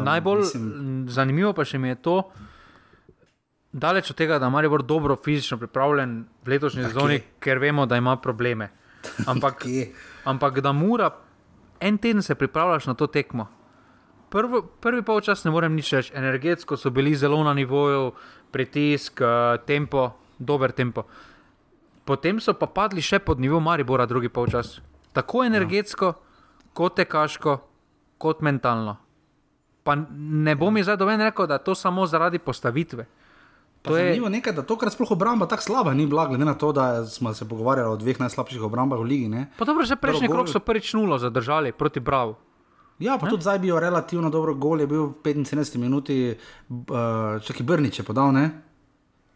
Najbolj 0.04 0.38
mislim... 0.38 1.06
zanimivo 1.10 1.52
pa 1.52 1.64
še 1.66 1.78
mi 1.82 1.88
je 1.88 1.98
to, 2.00 2.16
daleč 3.72 4.10
od 4.10 4.16
tega, 4.16 4.38
da 4.38 4.46
ima 4.46 4.58
Maribor 4.60 4.82
dobro 4.82 5.16
fizično 5.16 5.58
pripravljen 5.58 6.24
v 6.44 6.54
letošnji 6.54 6.84
sezoni, 6.86 7.20
ker 7.40 7.58
vemo, 7.58 7.86
da 7.86 7.96
ima 7.96 8.16
probleme. 8.16 8.70
Ampak, 9.32 9.66
ampak 10.24 10.60
da 10.60 10.72
mora 10.72 11.10
en 11.80 11.98
teden 11.98 12.22
se 12.22 12.34
pripravljaš 12.34 12.86
na 12.86 12.94
to 12.94 13.06
tekmo. 13.06 13.46
Prvo, 14.30 14.62
prvi 14.62 15.02
polčas 15.02 15.44
ne 15.44 15.50
morem 15.50 15.76
nič 15.76 15.92
reči, 15.92 16.12
energetsko 16.14 16.76
so 16.76 16.90
bili 16.90 17.14
zelo 17.14 17.44
na 17.44 17.54
nivoju, 17.54 18.10
pritisk, 18.50 19.20
uh, 19.20 19.60
tempo, 19.66 20.10
dober 20.38 20.72
tempo. 20.72 21.04
Potem 22.06 22.38
so 22.38 22.54
pa 22.54 22.70
padli 22.70 23.02
še 23.02 23.18
pod 23.18 23.42
nivo 23.42 23.58
Maribora, 23.60 24.06
drugi 24.06 24.30
polčas. 24.30 24.78
Tako 25.16 25.42
energetsko, 25.42 26.12
ja. 26.14 26.70
kot 26.76 26.94
tekaško, 27.00 27.58
kot 28.22 28.44
mentalno. 28.46 28.96
Pa 29.82 29.96
ne 29.98 30.54
bom 30.58 30.74
mi 30.74 30.84
zdaj 30.86 30.98
doven 31.00 31.22
rekel, 31.22 31.48
da 31.50 31.58
je 31.58 31.66
to 31.66 31.74
samo 31.74 32.06
zaradi 32.06 32.38
postavitve. 32.38 33.06
To 33.86 33.96
je 33.96 34.04
zanimivo 34.04 34.28
nekaj, 34.28 34.52
da 34.52 34.62
tokrat 34.66 34.92
sploh 34.92 35.10
obramba 35.14 35.46
tako 35.46 35.62
slaba 35.62 35.94
ni 35.94 36.06
bila, 36.06 36.26
glede 36.26 36.44
na 36.44 36.54
to, 36.54 36.72
da 36.72 37.06
smo 37.06 37.34
se 37.34 37.48
pogovarjali 37.48 37.92
o 37.92 37.96
dveh 37.96 38.20
najslabših 38.20 38.62
obrambah 38.62 38.98
v 38.98 39.02
ligi. 39.02 39.28
Ne? 39.28 39.46
Pa 39.58 39.64
dobro, 39.64 39.86
že 39.86 39.96
prejšnji 39.96 40.28
krok 40.28 40.50
so 40.50 40.60
prvič 40.60 40.94
nulo 40.94 41.18
zadržali 41.18 41.72
proti 41.72 42.00
Bravo. 42.00 42.38
Ja, 42.98 43.18
pa 43.18 43.26
ne? 43.26 43.30
tudi 43.30 43.42
zdaj 43.42 43.58
bi 43.58 43.68
jo 43.68 43.80
relativno 43.80 44.30
dobro 44.30 44.54
gol, 44.54 44.80
je 44.80 44.86
bil 44.86 45.06
v 45.06 45.14
75 45.22 45.78
minuti, 45.78 46.32
uh, 46.32 47.38
če 47.42 47.54
ki 47.54 47.62
Brnič 47.62 48.00
je 48.00 48.04
podal, 48.06 48.32
ne? 48.32 48.50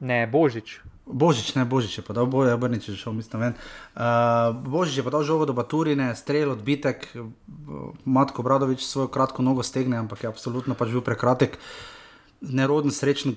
Ne, 0.01 0.27
Božič. 0.27 0.81
Božič, 1.13 1.55
ne 1.55 1.65
Božič 1.65 1.99
je 1.99 2.03
podal, 2.07 2.27
boje 2.27 2.57
Brnič 2.57 2.89
je 2.89 2.97
šel, 2.97 3.13
mislim, 3.13 3.51
ven. 3.51 3.55
Uh, 3.95 4.55
Božič 4.55 4.97
je 4.97 5.05
podal 5.05 5.27
žogo 5.27 5.45
do 5.45 5.53
Baturine, 5.53 6.15
strel, 6.17 6.55
odbitek, 6.55 7.09
Matko 8.05 8.43
Bradovič 8.43 8.87
svojo 8.87 9.09
kratko 9.09 9.43
nogo 9.43 9.63
stegne, 9.63 9.99
ampak 9.99 10.25
je 10.25 10.31
absolutno 10.31 10.75
pač 10.75 10.95
bil 10.95 11.03
prekratek. 11.05 11.59
Neroden, 12.41 12.89
srečen, 12.89 13.37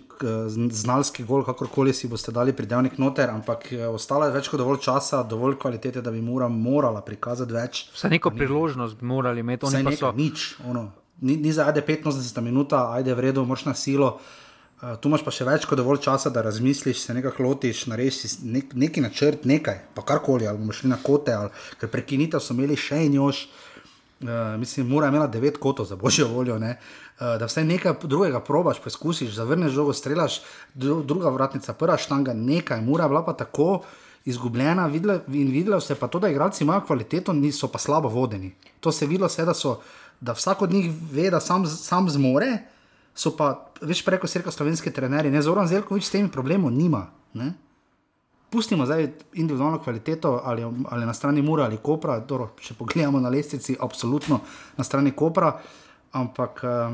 znalski 0.71 1.25
gol, 1.27 1.43
kakorkoli 1.43 1.91
si 1.91 2.07
boste 2.07 2.31
dali 2.31 2.55
pridevnik 2.55 2.95
noter, 2.95 3.27
ampak 3.27 3.67
eh, 3.75 3.83
ostalo 3.91 4.29
je 4.29 4.31
več 4.31 4.47
kot 4.47 4.61
dovolj 4.63 4.79
časa, 4.85 5.25
dovolj 5.27 5.57
kvalitete, 5.59 5.99
da 5.99 6.07
bi 6.07 6.23
mora, 6.23 6.47
morala 6.47 7.03
prikazati 7.03 7.51
več. 7.51 7.81
Vse 7.91 8.07
neko 8.13 8.31
ni, 8.31 8.39
priložnost 8.39 8.95
bi 9.01 9.09
morali 9.11 9.43
imeti, 9.43 9.67
oni 9.67 9.83
pa 9.83 9.91
so. 9.91 10.13
Nič, 10.15 10.53
ono, 10.63 10.87
ni, 11.19 11.35
ni 11.35 11.51
za 11.51 11.67
ajde 11.67 11.83
15 11.83 12.39
minut, 12.39 12.71
ajde 12.79 13.11
v 13.11 13.27
redu, 13.27 13.43
moš 13.43 13.67
na 13.67 13.75
silo. 13.75 14.15
Uh, 14.15 14.39
tu 15.01 15.07
imaš 15.07 15.23
pa 15.23 15.31
še 15.31 15.45
več 15.47 15.67
kot 15.67 15.79
dovolj 15.79 16.01
časa, 16.03 16.31
da 16.33 16.43
razmisliš, 16.43 17.05
se 17.05 17.13
nekaj 17.15 17.39
lotiš, 17.43 17.85
narediš 17.91 18.39
nek, 18.43 18.73
neki 18.75 19.03
načrt, 19.03 19.45
nekaj, 19.47 19.79
pa 19.95 20.03
karkoli, 20.03 20.47
ali 20.47 20.59
bomo 20.59 20.75
šli 20.75 20.91
na 20.91 20.97
kote, 21.03 21.35
ali, 21.35 21.53
ker 21.79 21.91
prekinitev 21.91 22.43
so 22.43 22.55
imeli 22.55 22.79
še 22.79 23.05
in 23.07 23.19
još. 23.21 23.47
Uh, 24.23 24.53
mislim, 24.55 24.87
mora 24.87 25.09
imeti 25.11 25.33
devet 25.33 25.57
kotov 25.59 25.83
za 25.89 25.97
božjo 25.99 26.29
voljo, 26.31 26.55
uh, 26.55 26.93
da 27.19 27.47
vse 27.49 27.65
nekaj 27.67 27.97
drugega 28.07 28.39
probaš, 28.39 28.79
poskusiš, 28.79 29.33
zavrneš 29.35 29.73
žogo, 29.75 29.91
strelaš, 29.91 30.37
dru, 30.73 31.01
druga 31.03 31.33
vratnica, 31.33 31.75
prva 31.75 31.97
štanga, 31.99 32.31
nekaj, 32.31 32.79
mora 32.85 33.09
bila 33.11 33.25
pa 33.25 33.33
tako 33.35 33.81
izgubljena. 34.25 34.87
Vidle, 34.87 35.19
in 35.27 35.51
videlo 35.51 35.81
se 35.83 35.95
pa 35.99 36.07
to, 36.07 36.19
da 36.23 36.31
igralci 36.31 36.63
imajo 36.63 36.85
kvaliteto, 36.87 37.33
niso 37.33 37.67
pa 37.67 37.79
slabo 37.83 38.07
vodeni. 38.09 38.53
To 38.79 38.91
se 38.91 39.03
je 39.05 39.09
videlo, 39.09 39.29
se, 39.29 39.43
da, 39.45 39.53
so, 39.53 39.81
da 40.21 40.31
vsak 40.39 40.61
od 40.61 40.71
njih 40.71 40.91
ve, 41.11 41.27
da 41.29 41.39
sam, 41.43 41.67
sam 41.67 42.09
zmore, 42.09 42.57
so 43.15 43.35
pa 43.37 43.72
več 43.83 44.03
preko 44.05 44.27
srka 44.27 44.51
slovenski 44.51 44.91
trenerji, 44.91 45.31
ne 45.31 45.41
Zoran 45.41 45.67
Zelkovič 45.67 46.07
s 46.07 46.15
temi 46.15 46.31
problemi 46.31 46.71
nima. 46.71 47.07
Ne? 47.33 47.53
pustimo 48.53 48.85
zdaj 48.85 49.07
individualno 49.33 49.79
kvaliteto 49.79 50.41
ali, 50.43 50.63
ali 50.89 51.05
na 51.05 51.13
strani 51.13 51.41
Mura 51.41 51.63
ali 51.63 51.77
Kopra, 51.77 52.19
dobro, 52.19 52.51
če 52.61 52.77
pogledamo 52.77 53.19
na 53.19 53.29
lestvici, 53.33 53.73
absolutno 53.81 54.39
na 54.77 54.83
strani 54.83 55.11
Kopra. 55.11 55.55
Ampak 56.13 56.61
uh, 56.63 56.93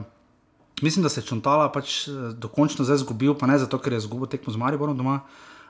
mislim, 0.82 1.04
da 1.04 1.10
se 1.10 1.20
je 1.20 1.28
Čontala 1.28 1.68
pač 1.72 2.08
uh, 2.08 2.32
dokončno 2.32 2.88
zdaj 2.88 3.02
zgubil, 3.04 3.36
pa 3.36 3.48
ne 3.52 3.60
zato, 3.60 3.78
ker 3.84 3.98
je 3.98 4.06
zgubil 4.08 4.32
tekmo 4.32 4.56
z 4.56 4.62
Mariborom 4.62 4.96
doma. 4.98 5.20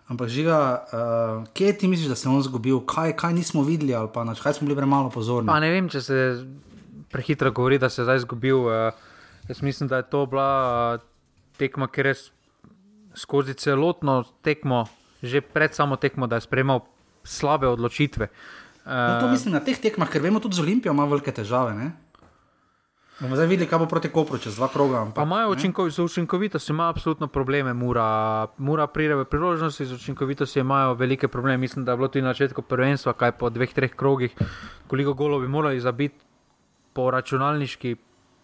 Ampak 0.10 0.30
žiga, 0.30 0.60
uh, 0.94 1.50
kje 1.58 1.74
ti 1.78 1.90
misliš, 1.90 2.14
da 2.14 2.16
se 2.16 2.30
je 2.30 2.36
on 2.36 2.46
zgubil, 2.46 2.84
kaj, 2.86 3.16
kaj 3.18 3.34
nismo 3.34 3.66
videli 3.66 3.98
ali 3.98 4.14
pa 4.14 4.24
na 4.24 4.38
kaj 4.38 4.60
smo 4.60 4.70
bili 4.70 4.78
premalo 4.78 5.10
pozorni? 5.10 5.50
Pa 5.50 5.58
ne 5.60 5.74
vem, 5.74 5.90
če 5.90 6.02
se 6.06 6.18
prehitro 7.10 7.50
govori, 7.52 7.82
da 7.82 7.90
se 7.90 8.04
je 8.04 8.06
zdaj 8.06 8.28
zgubil. 8.30 8.70
Uh, 8.70 9.10
jaz 9.50 9.66
mislim, 9.66 9.90
da 9.90 10.04
je 10.04 10.10
to 10.14 10.26
bila 10.30 10.54
uh, 10.94 11.09
tekma, 11.60 11.90
ker 11.92 12.14
je 12.14 12.16
skozi 13.20 13.54
celotno 13.60 14.24
tekmo 14.46 14.88
že 15.20 15.44
pred 15.44 15.76
samo 15.76 16.00
tekmo, 16.00 16.28
da 16.32 16.40
je 16.40 16.48
sprejemal 16.48 16.88
slabe 17.28 17.68
odločitve. 17.68 18.28
No, 18.88 19.20
to 19.20 19.28
mislim 19.28 19.54
na 19.54 19.60
teh 19.60 19.76
tekmah, 19.76 20.08
ker 20.08 20.24
vemo 20.24 20.40
tudi 20.40 20.56
z 20.56 20.64
Olimpijo, 20.64 20.96
ima 20.96 21.06
velike 21.06 21.32
težave. 21.36 21.76
Ne? 21.76 21.92
Bomo 23.20 23.36
zdaj 23.36 23.50
videli, 23.52 23.68
kaj 23.68 23.84
bo 23.84 23.88
proti 23.92 24.08
Kopru 24.08 24.40
čez 24.40 24.56
dva 24.56 24.72
kroga. 24.72 25.04
Ampak, 25.04 25.28
imajo 25.28 25.52
učinkovitost, 25.52 26.00
z 26.00 26.08
učinkovitostjo 26.08 26.74
imajo 26.74 26.96
absolutno 26.96 27.28
probleme, 27.28 27.74
mora, 27.76 28.48
mora 28.58 28.88
pride 28.88 29.20
v 29.20 29.28
priložnosti, 29.28 29.86
z 29.86 29.92
učinkovitostjo 30.00 30.64
imajo 30.64 30.96
velike 30.96 31.28
probleme. 31.28 31.58
Mislim, 31.58 31.86
da 31.86 31.92
je 31.92 31.98
bilo 31.98 32.08
tudi 32.08 32.24
na 32.24 32.32
začetku 32.32 32.64
prvenstva, 32.64 33.14
kaj 33.14 33.36
po 33.36 33.52
dveh, 33.52 33.74
treh 33.76 33.92
krogih, 33.92 34.32
koliko 34.88 35.14
golov 35.14 35.44
bi 35.44 35.52
morali 35.52 35.84
zabiti 35.84 36.16
po 36.96 37.12
računalniški 37.12 37.96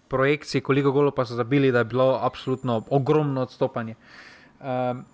projekciji, 0.08 0.62
koliko 0.62 0.92
golov 0.92 1.16
pa 1.16 1.26
so 1.26 1.36
zabili, 1.36 1.72
da 1.72 1.82
je 1.84 1.92
bilo 1.92 2.20
absolutno 2.22 2.84
ogromno 2.90 3.42
odstopanje. 3.42 3.96
Um, 4.60 5.06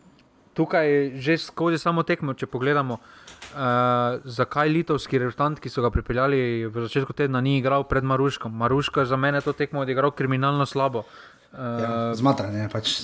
tukaj 0.54 1.16
že 1.16 1.38
skozi 1.38 1.78
samo 1.78 2.04
tekmo, 2.04 2.34
če 2.34 2.48
pogledamo, 2.52 2.98
uh, 3.00 4.20
zakaj 4.24 4.70
litovski 4.70 5.20
reprezentant, 5.20 5.60
ki 5.60 5.72
so 5.72 5.84
ga 5.84 5.92
pripeljali 5.94 6.68
v 6.68 6.86
začetku 6.88 7.16
tedna, 7.16 7.42
ni 7.42 7.58
igral 7.60 7.88
pred 7.88 8.04
Maruškom. 8.04 8.52
Maruško 8.52 9.04
je 9.04 9.12
za 9.12 9.18
mene 9.18 9.42
to 9.42 9.54
tekmo 9.54 9.82
odigral 9.86 10.12
kriminalno 10.12 10.66
slabo. 10.66 11.06
Uh, 11.52 11.58
ja, 11.58 11.92
Zmatranje, 12.16 12.68
pač. 12.72 13.02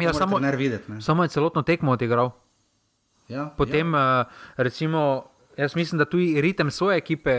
Ja, 0.00 0.12
samo, 0.12 0.40
videti, 0.56 0.98
samo 1.00 1.22
je 1.22 1.28
celotno 1.30 1.62
tekmo 1.62 1.92
odigral. 1.92 2.32
Ja, 3.28 3.52
Potem, 3.56 3.94
ja. 3.94 4.26
Uh, 4.26 4.56
recimo, 4.56 5.30
jaz 5.56 5.76
mislim, 5.78 5.98
da 5.98 6.04
tudi 6.04 6.40
ritem 6.42 6.70
svoje 6.70 6.98
ekipe, 6.98 7.32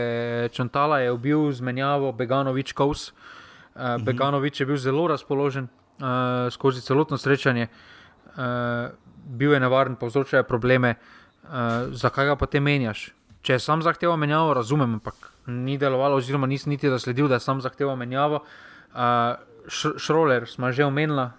Čantala 0.52 1.04
je 1.04 1.12
bil 1.18 1.52
zmenjavo 1.52 2.12
Beganovič 2.12 2.72
Kous. 2.72 3.12
Uh, 3.12 3.33
mhm. 3.76 4.04
Beganovič 4.04 4.60
je 4.60 4.66
bil 4.66 4.76
zelo 4.76 5.06
razpoložen 5.08 5.68
uh, 5.98 6.50
skozi 6.50 6.80
celotno 6.80 7.18
srečanje. 7.18 7.68
Uh, 8.36 8.90
bil 9.24 9.52
je 9.52 9.60
nevaren, 9.60 9.96
povzročajo 9.96 10.44
probleme, 10.44 10.94
uh, 10.94 11.48
zakaj 11.90 12.26
ga 12.26 12.36
potem 12.36 12.62
menjaš. 12.62 13.12
Če 13.44 13.52
je 13.52 13.60
sam 13.60 13.82
zahteval 13.82 14.16
menjavo, 14.16 14.54
razumem, 14.54 14.96
ampak 14.98 15.30
ni 15.46 15.76
delovalo, 15.78 16.16
oziroma 16.16 16.46
nisem 16.46 16.72
niti 16.72 16.88
zasledil, 16.88 17.28
da 17.28 17.36
je 17.36 17.44
sam 17.44 17.60
zahteval 17.60 17.96
menjavo. 17.96 18.40
Uh, 18.94 19.36
Šroler 19.68 20.44
smo 20.48 20.72
že 20.72 20.84
omenili, 20.84 21.24
uh, 21.24 21.32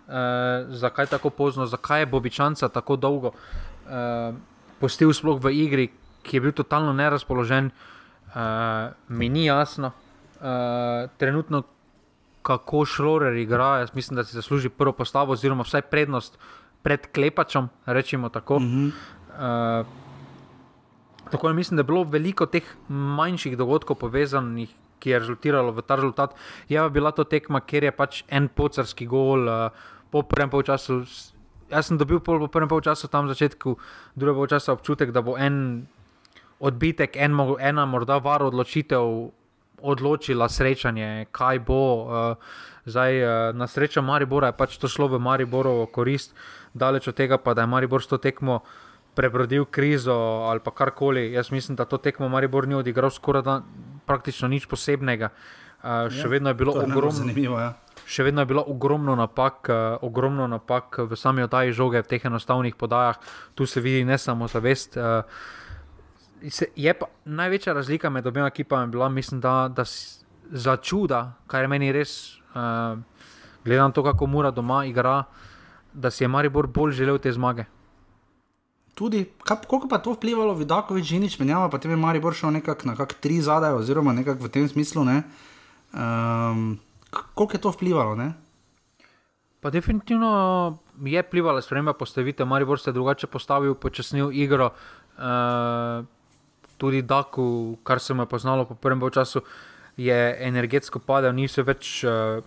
zakaj 0.74 1.06
tako 1.06 1.30
pozno, 1.30 1.66
zakaj 1.66 2.02
je 2.02 2.06
Bobičanca 2.06 2.70
tako 2.70 2.96
dolgo 2.96 3.32
uh, 3.34 4.34
postil 4.80 5.14
sploh 5.14 5.38
v 5.42 5.54
igri, 5.54 5.86
ki 6.26 6.38
je 6.38 6.42
bil 6.42 6.54
totalno 6.58 6.94
nerazpoložen, 6.94 7.70
uh, 7.70 8.94
mi 9.10 9.30
ni 9.30 9.46
jasno. 9.46 9.94
Uh, 10.42 11.10
trenutno, 11.18 11.64
kako 12.46 12.86
Šroler 12.86 13.34
igra, 13.42 13.80
jaz 13.82 13.96
mislim, 13.96 14.16
da 14.16 14.24
si 14.24 14.36
zasluži 14.38 14.70
prvo 14.70 14.94
postavo, 14.94 15.34
oziroma 15.34 15.64
vsaj 15.66 15.82
prednost 15.90 16.38
pred 16.86 17.08
klepačem, 17.10 17.70
rečemo 17.86 18.30
tako. 18.30 18.56
Uh 18.56 18.62
-huh. 18.62 18.92
uh, 19.82 19.86
tako 21.32 21.54
mislim, 21.54 21.78
da 21.78 21.80
je 21.80 21.90
bilo 21.90 22.04
veliko 22.04 22.46
teh 22.46 22.64
manjših 22.90 23.58
dogodkov 23.58 23.96
povezanih, 23.96 24.70
ki 25.00 25.10
je 25.10 25.20
rezultiralo 25.20 25.72
v 25.72 25.82
ta 25.82 25.96
rezultat. 25.96 26.36
Je 26.70 26.80
pa 26.80 26.90
bila 26.90 27.12
to 27.12 27.24
tekma, 27.24 27.60
ker 27.62 27.84
je 27.84 27.92
pač 27.92 28.24
en 28.28 28.48
pocarski 28.48 29.06
gol 29.06 29.48
uh, 29.48 29.70
po 30.12 30.22
prvem 30.22 30.50
polčasu. 30.50 31.02
Jaz 31.72 31.88
sem 31.88 31.98
dobil 31.98 32.20
po 32.20 32.48
prvem 32.48 32.70
polčasu 32.70 33.08
tam 33.08 33.28
začetku, 33.28 33.78
drugega 34.16 34.38
polčasa 34.38 34.74
občutek, 34.74 35.12
da 35.12 35.22
bo 35.22 35.38
en 35.38 35.88
odbitek, 36.60 37.18
en, 37.18 37.34
ena 37.60 37.86
morda 37.86 38.18
var 38.18 38.44
odločitev. 38.44 39.32
Odločila 39.82 40.50
srečanje, 40.50 41.26
kaj 41.32 41.60
bo. 41.60 41.82
Uh, 41.82 42.38
zdaj, 42.86 43.12
uh, 43.20 43.30
na 43.56 43.68
srečo 43.68 44.02
Maribora 44.02 44.54
je 44.54 44.60
pač 44.60 44.78
to 44.78 44.88
šlo 44.88 45.08
v 45.08 45.20
Mariborovo 45.20 45.86
korist. 45.86 46.32
Uh, 46.32 46.66
daleč 46.76 47.08
od 47.08 47.16
tega, 47.16 47.40
pa 47.40 47.56
da 47.56 47.64
je 47.64 47.72
Maribor 47.72 48.04
s 48.04 48.12
to 48.12 48.18
tekmo 48.18 48.60
prebrodil 49.16 49.66
krizo 49.66 50.44
ali 50.52 50.60
pa 50.60 50.72
karkoli. 50.72 51.32
Jaz 51.32 51.52
mislim, 51.52 51.76
da 51.76 51.86
to 51.86 51.98
tekmo 51.98 52.30
Maribor 52.30 52.68
ni 52.68 52.76
odigral 52.76 53.10
skoraj 53.10 53.42
da 53.42 53.62
praktično 54.06 54.48
nič 54.52 54.68
posebnega. 54.68 55.32
Uh, 55.86 56.12
še 56.12 56.28
Ja, 56.28 56.30
vedno 56.30 56.50
ogromno. 56.52 57.60
Ja. 57.62 57.74
Še 58.06 58.26
vedno 58.26 58.42
je 58.42 58.50
bilo 58.50 58.64
ogromno 58.68 59.16
napak, 59.16 59.70
uh, 59.70 60.02
ogromno 60.02 60.48
napak 60.48 60.98
v 60.98 61.16
sami 61.16 61.46
oddaji 61.46 61.72
žoge, 61.72 62.02
v 62.02 62.10
teh 62.10 62.26
enostavnih 62.26 62.76
podajah. 62.76 63.22
Tu 63.56 63.66
se 63.66 63.82
vidi 63.82 64.04
ne 64.06 64.18
samo 64.18 64.50
zavest. 64.52 64.98
Uh, 64.98 65.24
se- 66.50 66.72
je 66.76 66.94
pa 66.94 67.06
največja 67.26 67.74
razlika 67.74 68.10
med 68.10 68.28
obema 68.28 68.48
ekipama 68.48 68.88
bila, 68.88 69.10
mislim, 69.10 69.42
da, 69.42 69.68
da 69.68 69.84
za 70.52 70.78
čuda, 70.78 71.34
kar 71.48 71.62
je 71.62 71.68
meni 71.68 71.92
res, 71.92 72.38
uh, 72.54 73.00
gledam 73.66 73.92
to, 73.92 74.04
kako 74.04 74.26
mora 74.26 74.52
doma 74.52 74.86
igra, 74.86 75.24
da 75.94 76.12
si 76.12 76.24
je 76.24 76.28
Maribor 76.28 76.68
bolj 76.68 76.92
želel 76.92 77.18
te 77.18 77.32
zmage. 77.32 77.66
Tudi, 78.96 79.26
kaj, 79.44 79.58
koliko 79.68 79.88
pa 79.88 79.96
je 79.96 80.04
to 80.04 80.14
vplivalo, 80.14 80.54
Vidakovič, 80.54 81.06
Žinič, 81.06 81.40
menjava, 81.40 81.70
pa 81.70 81.78
tebi 81.78 81.96
Maribor 81.96 82.34
šel 82.34 82.52
nekako 82.52 82.88
na 82.88 82.96
kak 82.96 83.14
tri 83.14 83.42
zadaj, 83.42 83.74
oziroma 83.74 84.14
nekako 84.14 84.44
v 84.44 84.50
tem 84.50 84.70
smislu. 84.70 85.04
Ne? 85.04 85.24
Um, 85.94 86.80
koliko 87.34 87.54
je 87.54 87.62
to 87.62 87.72
vplivalo? 87.72 88.16
Ne? 88.16 88.34
Pa 89.60 89.70
definitivno 89.70 90.78
je 91.04 91.22
vplivala 91.22 91.62
sprememba 91.62 91.94
postavitve, 91.94 92.46
Maribor 92.46 92.80
se 92.80 92.90
je 92.90 92.94
drugače 92.94 93.28
postavil, 93.28 93.76
počasnil 93.76 94.32
igro. 94.32 94.72
Uh, 95.18 96.06
tudi 96.78 97.02
Daku, 97.02 97.78
kar 97.84 98.00
se 98.00 98.14
mu 98.14 98.24
je 98.24 98.28
poznalo 98.28 98.66
po 98.66 98.76
prvem 98.76 99.02
času, 99.12 99.42
je 99.98 100.38
energetsko 100.40 101.00
padel, 101.00 101.34
ni 101.34 101.48
se 101.48 101.64
več. 101.64 102.04
Uh, 102.04 102.44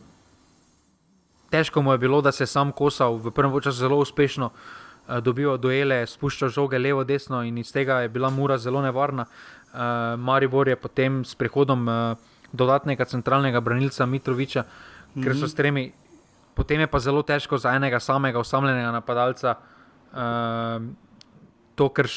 težko 1.50 1.82
mu 1.82 1.92
je 1.92 1.98
bilo, 1.98 2.20
da 2.20 2.32
se 2.32 2.42
je 2.42 2.46
sam 2.46 2.72
kosal, 2.72 3.16
v 3.16 3.30
prvem 3.30 3.60
času 3.60 3.78
zelo 3.78 3.96
uspešno 3.98 4.50
uh, 4.50 5.20
dobival 5.20 5.58
duele, 5.58 6.06
spuščal 6.06 6.48
žoge 6.48 6.78
levo, 6.78 7.04
desno 7.04 7.42
in 7.42 7.58
iz 7.58 7.72
tega 7.72 8.02
je 8.04 8.08
bila 8.08 8.30
mura 8.30 8.58
zelo 8.58 8.82
nevarna. 8.82 9.24
Uh, 9.72 10.16
Maribor 10.20 10.68
je 10.68 10.76
potem 10.76 11.24
s 11.24 11.34
prihodom 11.34 11.88
uh, 11.88 12.16
dodatnega 12.52 13.04
centralnega 13.04 13.60
branilca 13.60 14.06
Mitroviča, 14.06 14.62
mm 14.62 14.68
-hmm. 14.68 15.24
ker 15.24 15.36
so 15.36 15.48
s 15.48 15.54
tremi 15.54 15.92
potem 16.58 16.82
je 16.82 16.90
pa 16.90 16.98
zelo 16.98 17.22
težko 17.22 17.54
za 17.54 17.70
enega 17.78 18.00
samega 18.02 18.42
osamljenega 18.42 18.90
napadalca. 18.90 19.54
Uh, 20.10 20.90
to, 21.78 21.86
ker 21.94 22.08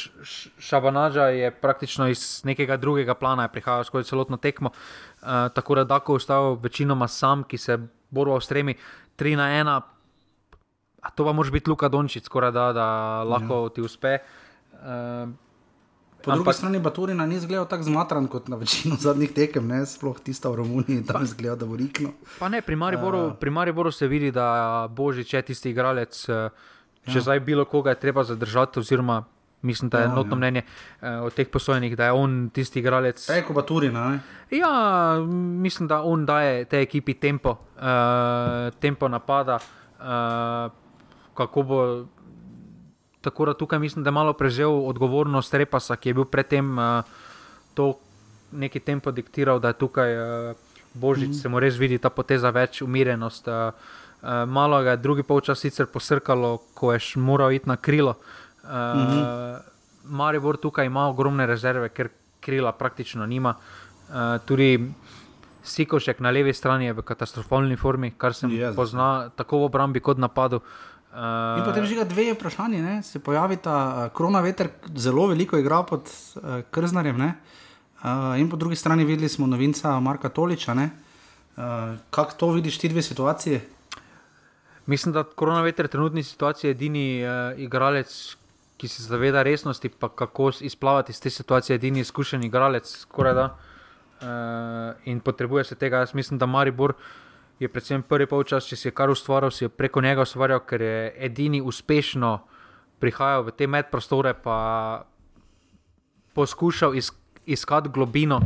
Šabanaža 0.58 1.30
je 1.36 1.52
praktično 1.54 2.08
iz 2.10 2.42
nekega 2.48 2.78
drugega 2.82 3.14
plana, 3.14 3.46
prihajal 3.48 3.86
skozi 3.86 4.10
celotno 4.10 4.38
tekmo. 4.42 4.72
Uh, 4.74 5.52
tako 5.54 5.76
da 5.76 5.84
Dako 5.84 6.18
ostal 6.18 6.56
večinoma 6.62 7.08
sam, 7.08 7.44
ki 7.44 7.58
se 7.58 7.78
boril 8.10 8.40
s 8.42 8.50
tremi, 8.50 8.76
3 9.18 9.36
na 9.38 9.50
1. 9.54 9.82
A 11.02 11.10
to 11.10 11.26
pa 11.26 11.34
moraš 11.34 11.52
biti 11.52 11.70
Luka 11.70 11.90
Dončić, 11.90 12.26
skoraj 12.26 12.52
da, 12.52 12.66
da 12.74 12.88
lahko 13.24 13.64
ja. 13.64 13.70
ti 13.70 13.82
uspe. 13.82 14.18
Uh, 14.74 15.30
Po 16.22 16.36
drugi 16.36 16.54
strani 16.54 16.80
Baturina 16.80 17.26
ni 17.26 17.36
izgledal 17.36 17.66
tako 17.66 17.84
zmatran 17.84 18.28
kot 18.30 18.48
na 18.48 18.56
večino 18.56 18.96
zadnjih 19.00 19.32
tekem, 19.34 19.68
ne? 19.68 19.86
sploh 19.86 20.20
tista 20.22 20.50
v 20.54 20.60
Romuniji, 20.62 21.06
tam 21.06 21.24
izgleda, 21.26 21.56
da 21.56 21.66
bo 21.66 21.76
rikno. 21.76 22.12
Pa 22.40 22.50
ne, 22.50 22.62
pri 22.62 22.76
Mariboru, 22.76 23.18
uh. 23.18 23.34
pri 23.40 23.50
Mariboru 23.50 23.92
se 23.92 24.08
vidi, 24.08 24.30
da 24.32 24.88
Božič 24.90 25.34
je 25.34 25.42
tisti 25.42 25.74
igralec, 25.74 26.14
če 27.10 27.18
ja. 27.18 27.22
zdaj 27.26 27.40
bilo 27.40 27.66
koga 27.66 27.96
je 27.96 28.00
treba 28.06 28.24
zadržati, 28.24 28.80
oziroma 28.80 29.24
mislim, 29.62 29.90
da 29.90 29.98
je 29.98 30.04
Ja, 30.04 30.10
ja, 30.10 30.16
notno 30.16 30.32
ja. 30.32 30.38
mnenje 30.38 30.62
uh, 30.62 31.08
od 31.24 31.34
teh 31.34 31.48
posojenih, 31.48 31.98
da 31.98 32.06
je 32.06 32.12
on 32.12 32.50
tisti 32.54 32.80
igralec. 32.80 33.30
Eko 33.30 33.54
Baturina, 33.54 34.10
ne? 34.10 34.20
Ja, 34.52 35.16
mislim, 35.62 35.88
da 35.88 36.02
on 36.02 36.26
daje 36.26 36.66
tej 36.66 36.82
ekipi 36.82 37.14
tempo, 37.14 37.50
uh, 37.50 38.74
tempo 38.80 39.08
napada, 39.08 39.60
uh, 40.00 40.72
kako 41.34 41.64
bo. 41.64 42.06
Tako 43.22 43.46
da 43.46 43.54
tukaj 43.54 43.80
mislim, 43.80 44.04
da 44.04 44.08
je 44.08 44.12
malo 44.12 44.34
prevzel 44.34 44.88
odgovornost 44.88 45.54
Repasa, 45.54 45.96
ki 45.96 46.10
je 46.10 46.14
bil 46.14 46.26
predtem 46.26 46.78
uh, 46.78 47.04
to 47.74 47.94
neki 48.52 48.80
tempo 48.80 49.12
diktiral, 49.12 49.60
da 49.60 49.68
je 49.68 49.74
tukaj 49.74 50.16
uh, 50.18 50.56
Božič, 50.94 51.30
mm. 51.30 51.34
se 51.34 51.50
mu 51.50 51.60
res 51.60 51.78
vidi 51.78 51.98
ta 51.98 52.10
poteza 52.10 52.50
več, 52.50 52.82
umirjenost. 52.82 53.48
Uh, 53.48 53.54
uh, 53.54 54.50
malo 54.50 54.82
ga 54.84 54.98
je 54.98 54.98
drugi 54.98 55.24
polčas 55.24 55.60
sicer 55.60 55.86
posrkalo, 55.86 56.58
ko 56.74 56.94
je 56.94 57.00
moral 57.16 57.52
iti 57.52 57.70
na 57.70 57.78
krilo. 57.78 58.18
Uh, 58.18 58.41
mm 58.64 58.68
-hmm. 58.70 59.60
Maribor 60.04 60.58
tukaj 60.58 60.86
ima 60.86 61.08
ogromne 61.08 61.46
rezerve, 61.46 61.90
ker 61.90 62.10
krila 62.40 62.72
praktično 62.72 63.26
nima. 63.26 63.56
Uh, 64.10 64.16
tudi 64.46 64.92
Sikošek 65.64 66.20
na 66.20 66.30
levi 66.30 66.54
strani 66.54 66.86
je 66.86 66.94
v 66.94 67.02
katastrofalni 67.02 67.76
formi, 67.78 68.12
kar 68.18 68.34
se 68.34 68.48
mu 68.48 68.54
Jezus. 68.54 68.76
pozna 68.76 69.30
tako 69.30 69.58
v 69.58 69.64
obrambi 69.64 70.00
kot 70.00 70.18
napadu. 70.18 70.58
Uh, 71.12 71.60
In 71.60 71.66
potem 71.66 71.86
žiga 71.86 72.04
dve 72.04 72.32
vprašanji, 72.34 72.82
ne? 72.82 73.04
se 73.04 73.20
pojavita, 73.20 73.72
uh, 73.72 74.16
Krona 74.16 74.40
veter 74.42 74.70
zelo 74.96 75.28
veliko 75.28 75.58
igra 75.58 75.84
pod 75.84 76.08
uh, 76.08 76.62
Krznarjem, 76.72 77.18
ne? 77.18 77.34
uh, 78.04 78.40
in 78.40 78.50
po 78.50 78.56
drugi 78.56 78.76
strani 78.76 79.06
videli 79.06 79.30
smo 79.30 79.48
novinca 79.48 80.00
Marka 80.00 80.30
Toliča. 80.30 80.74
ne. 80.74 80.90
Uh, 81.58 81.64
kako 82.10 82.32
to 82.34 82.52
vidiš 82.52 82.78
ti 82.78 82.90
dve 82.90 83.02
situacije? 83.02 83.62
Mislim, 84.86 85.14
da 85.14 85.24
koronaveter 85.24 85.88
trenutni 85.88 86.24
situaciji 86.24 86.70
je 86.70 86.72
edini 86.72 87.24
uh, 87.24 87.60
igralec, 87.60 88.38
ki 88.82 88.88
se 88.88 89.04
zaveda 89.04 89.44
resnosti, 89.46 89.90
pa 89.90 90.10
kako 90.10 90.52
izplavati 90.62 91.12
iz 91.12 91.22
te 91.22 91.30
situacije, 91.30 91.76
edini 91.76 92.00
izkušen 92.00 92.44
igralec, 92.44 92.90
skoraj 92.98 93.34
da. 93.34 93.46
Uh, 94.22 94.28
in 95.06 95.20
potrebuje 95.20 95.64
se 95.64 95.76
tega. 95.76 95.98
Jaz 95.98 96.14
mislim, 96.14 96.40
da 96.40 96.46
Maribor 96.46 96.94
je 97.60 97.70
predvsem 97.70 98.02
prvi 98.02 98.26
polčas, 98.26 98.66
če 98.66 98.76
si 98.76 98.88
je 98.88 98.94
kar 98.98 99.10
ustvaril, 99.14 99.52
si 99.54 99.66
je 99.66 99.70
preko 99.70 100.02
njega 100.02 100.26
ustvarjal, 100.26 100.64
ker 100.66 100.82
je 100.82 101.14
edini 101.30 101.62
uspešno 101.62 102.40
prihajal 103.02 103.46
v 103.46 103.54
te 103.58 103.68
medprostore, 103.68 104.34
pa 104.34 104.58
poskušal 106.34 106.98
is, 106.98 107.12
iskati 107.46 107.90
globino, 107.94 108.40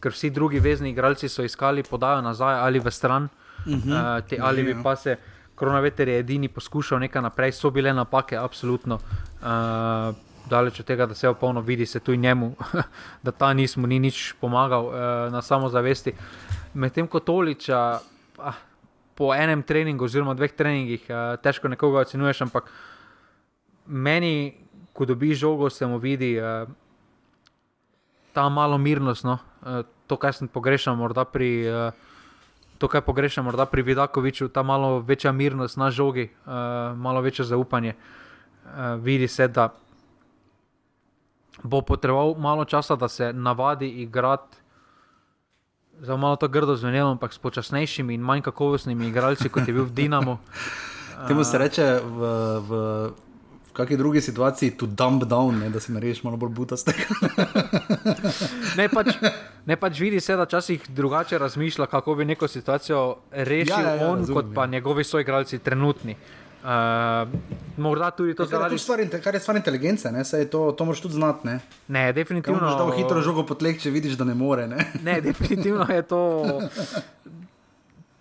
ker 0.00 0.12
vsi 0.12 0.30
drugi 0.30 0.60
vezni 0.60 0.92
igralci 0.92 1.28
so 1.32 1.44
iskali 1.44 1.82
podajo 1.82 2.20
nazaj 2.24 2.60
ali 2.60 2.80
v 2.80 2.90
stran, 2.90 3.24
uh 3.24 3.72
-huh. 3.72 3.88
uh, 3.88 4.28
te, 4.28 4.38
ali 4.40 4.64
bi 4.64 4.76
pa 4.82 4.96
se. 4.96 5.16
Koronaveter 5.58 6.08
je 6.08 6.18
edini 6.18 6.48
poskušal 6.48 7.00
nekaj 7.02 7.22
naprej, 7.22 7.52
so 7.52 7.70
bile 7.74 7.90
napake, 7.92 8.36
absolutno. 8.38 9.00
Uh, 9.42 10.14
daleč 10.48 10.80
od 10.80 10.86
tega, 10.86 11.06
da 11.06 11.14
se 11.14 11.26
je 11.26 11.34
polno 11.34 11.60
vidi, 11.60 11.86
se 11.86 12.00
tu 12.00 12.12
in 12.12 12.20
njemu, 12.20 12.52
da 13.24 13.32
ta 13.32 13.52
nismo 13.52 13.86
ni 13.86 13.98
nič 13.98 14.34
pomagal 14.40 14.86
uh, 14.86 14.94
na 15.32 15.42
samozavesti. 15.42 16.14
Medtem 16.74 17.06
ko 17.06 17.20
Toliča, 17.20 17.98
ah, 18.38 18.60
po 19.14 19.34
enem 19.34 19.62
treningu, 19.62 20.04
oziroma 20.04 20.34
dveh 20.34 20.54
treningih, 20.54 21.10
uh, 21.10 21.34
težko 21.42 21.68
nekoga 21.68 22.06
ocenjuješ, 22.06 22.46
ampak 22.46 22.70
meni, 23.86 24.54
ko 24.92 25.04
dobi 25.04 25.34
žogo, 25.34 25.70
se 25.70 25.86
mu 25.86 25.98
vidi 25.98 26.36
uh, 26.38 26.70
ta 28.32 28.48
malo 28.48 28.78
mirnost, 28.78 29.24
no? 29.24 29.38
uh, 29.66 29.82
to, 30.06 30.16
kar 30.16 30.34
sem 30.34 30.48
pogrešal, 30.48 30.96
morda 30.96 31.24
pri. 31.24 31.50
Uh, 31.66 32.07
To, 32.78 32.88
kar 32.88 33.02
pogrešam, 33.02 33.44
morda 33.44 33.66
pri 33.66 33.82
Vidakoviču, 33.82 34.48
ta 34.48 34.62
malo 34.62 35.00
večja 35.00 35.32
mirnost 35.32 35.76
na 35.76 35.90
žogi, 35.90 36.30
uh, 36.46 36.52
malo 36.96 37.20
večje 37.20 37.44
zaupanje. 37.44 37.94
Uh, 38.64 38.70
vidi 39.02 39.28
se, 39.28 39.48
da 39.48 39.74
bo 41.62 41.80
potreboval 41.80 42.34
malo 42.38 42.64
časa, 42.64 42.96
da 42.96 43.08
se 43.08 43.32
navadi 43.32 43.88
igrati. 43.88 44.56
Za 46.00 46.16
malo 46.16 46.36
to 46.36 46.48
grdo 46.48 46.76
zvenelo, 46.76 47.10
ampak 47.10 47.32
s 47.32 47.38
počasnejšimi 47.38 48.14
in 48.14 48.20
manj 48.20 48.42
kakovostnimi 48.46 49.08
igralci, 49.08 49.48
kot 49.48 49.68
je 49.68 49.74
bil 49.74 49.84
v 49.84 49.90
Dinamu. 49.90 50.38
Temu 51.28 51.44
se 51.44 51.58
reče 51.58 52.00
v, 52.04 52.18
v, 52.68 52.70
v 53.10 53.27
kakšni 53.78 53.96
drugi 53.96 54.20
situaciji, 54.20 54.74
to 54.80 54.86
dump 54.86 55.24
down, 55.30 55.60
ne, 55.62 55.70
da 55.70 55.80
si 55.80 55.94
narediš 55.94 56.24
malo 56.26 56.36
bolj 56.36 56.50
butastega. 56.56 57.06
Ne 58.76 58.88
pač, 58.96 59.14
ne 59.66 59.76
pač 59.78 60.00
vidi 60.02 60.20
se, 60.20 60.36
da 60.36 60.48
včasih 60.48 60.90
drugače 60.90 61.38
razmišlja, 61.38 61.86
kako 61.86 62.18
bi 62.18 62.26
neko 62.28 62.48
situacijo 62.48 63.04
rešil 63.30 63.74
Ja, 63.76 63.80
ja, 63.80 63.94
ja, 63.94 64.10
on, 64.10 64.24
razumem, 64.24 64.34
kot 64.34 64.52
pa 64.54 64.66
ja. 64.66 64.74
njegovi 64.78 65.04
soigralci 65.04 65.62
trenutni. 65.62 66.16
Uh, 66.58 67.28
morda 67.76 68.10
tudi 68.10 68.34
to 68.34 68.46
Kar 68.50 68.72
je, 68.72 68.78
stvar, 68.78 68.98
kar 69.24 69.34
je 69.34 69.40
stvar 69.40 69.56
inteligence, 69.56 70.10
ne, 70.12 70.24
Saj 70.24 70.48
to, 70.50 70.72
to 70.72 70.84
moraš 70.84 71.00
tudi 71.00 71.14
znati. 71.14 71.46
Ne. 71.46 71.60
Ne, 71.88 72.12
definitivno. 72.12 72.60
moraš 72.60 72.78
dal 72.78 72.90
hitro 72.96 73.22
žogo 73.22 73.44
po 73.46 73.54
tleh, 73.54 73.78
če 73.78 73.92
vidiš, 73.94 74.16
da 74.18 74.26
ne 74.26 74.34
more. 74.34 74.66
Ne. 74.66 74.88
Ne, 75.06 75.20
definitivno 75.20 75.86
je 75.88 76.02
to. 76.02 76.22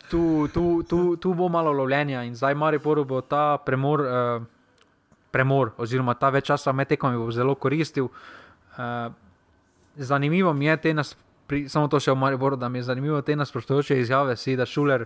Tu, 0.07 0.47
tu, 0.53 0.83
tu, 0.87 1.15
tu 1.17 1.33
bo 1.33 1.49
malo 1.49 1.73
lovljenja 1.73 2.21
in 2.23 2.35
zdaj 2.35 2.55
Mariboru 2.55 3.03
bo 3.05 3.21
ta 3.21 3.57
premor, 3.57 4.05
uh, 4.05 4.45
premor 5.37 5.75
oziroma 5.77 6.17
ta 6.17 6.33
več 6.33 6.49
časa 6.49 6.73
med 6.73 6.89
tekmami 6.89 7.21
bo 7.21 7.29
zelo 7.31 7.53
koristil. 7.55 8.09
Uh, 8.73 9.13
zanimivo 9.97 10.53
mi 10.53 10.65
je 10.65 10.77
te 10.77 10.93
nas, 10.93 11.13
pri, 11.47 11.67
samo 11.69 11.87
to 11.87 12.01
še 12.01 12.11
v 12.11 12.19
Mariboru, 12.25 12.57
da 12.57 12.69
mi 12.69 12.81
je 12.81 12.89
zanimivo 12.89 13.21
te 13.21 13.35
nasprotujoče 13.37 13.99
izjave, 14.01 14.35
si 14.37 14.57
da 14.57 14.65
Šuler 14.65 15.05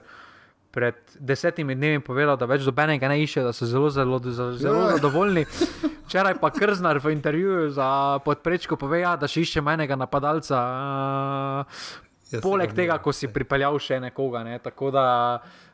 pred 0.71 0.95
desetimi 1.19 1.75
dnevi 1.75 1.99
povedal, 1.99 2.37
da 2.39 2.47
več 2.47 2.63
dobenega 2.63 3.09
ne 3.11 3.17
išče, 3.25 3.43
da 3.43 3.51
so 3.51 3.67
zelo, 3.67 3.89
zelo, 3.91 4.19
zelo, 4.23 4.53
zelo 4.55 4.85
Ja. 4.85 4.93
zadovoljni. 4.95 5.43
Včeraj 6.07 6.37
pa 6.39 6.49
Krznar 6.51 6.99
v 7.03 7.11
intervjuju 7.11 7.73
za 7.75 8.19
podprečko 8.23 8.77
pove, 8.79 9.01
ja, 9.03 9.17
da 9.19 9.27
še 9.27 9.43
iščemo 9.43 9.71
enega 9.71 9.99
napadalca. 9.99 10.61
Uh, 11.67 12.39
Poleg 12.39 12.71
tega, 12.71 12.95
ko 13.03 13.11
si 13.11 13.27
pripeljal 13.27 13.75
še 13.83 13.99
nekoga. 13.99 14.45
Ne? 14.47 14.59
Tako 14.63 14.91
da 14.95 15.03
uh, 15.43 15.70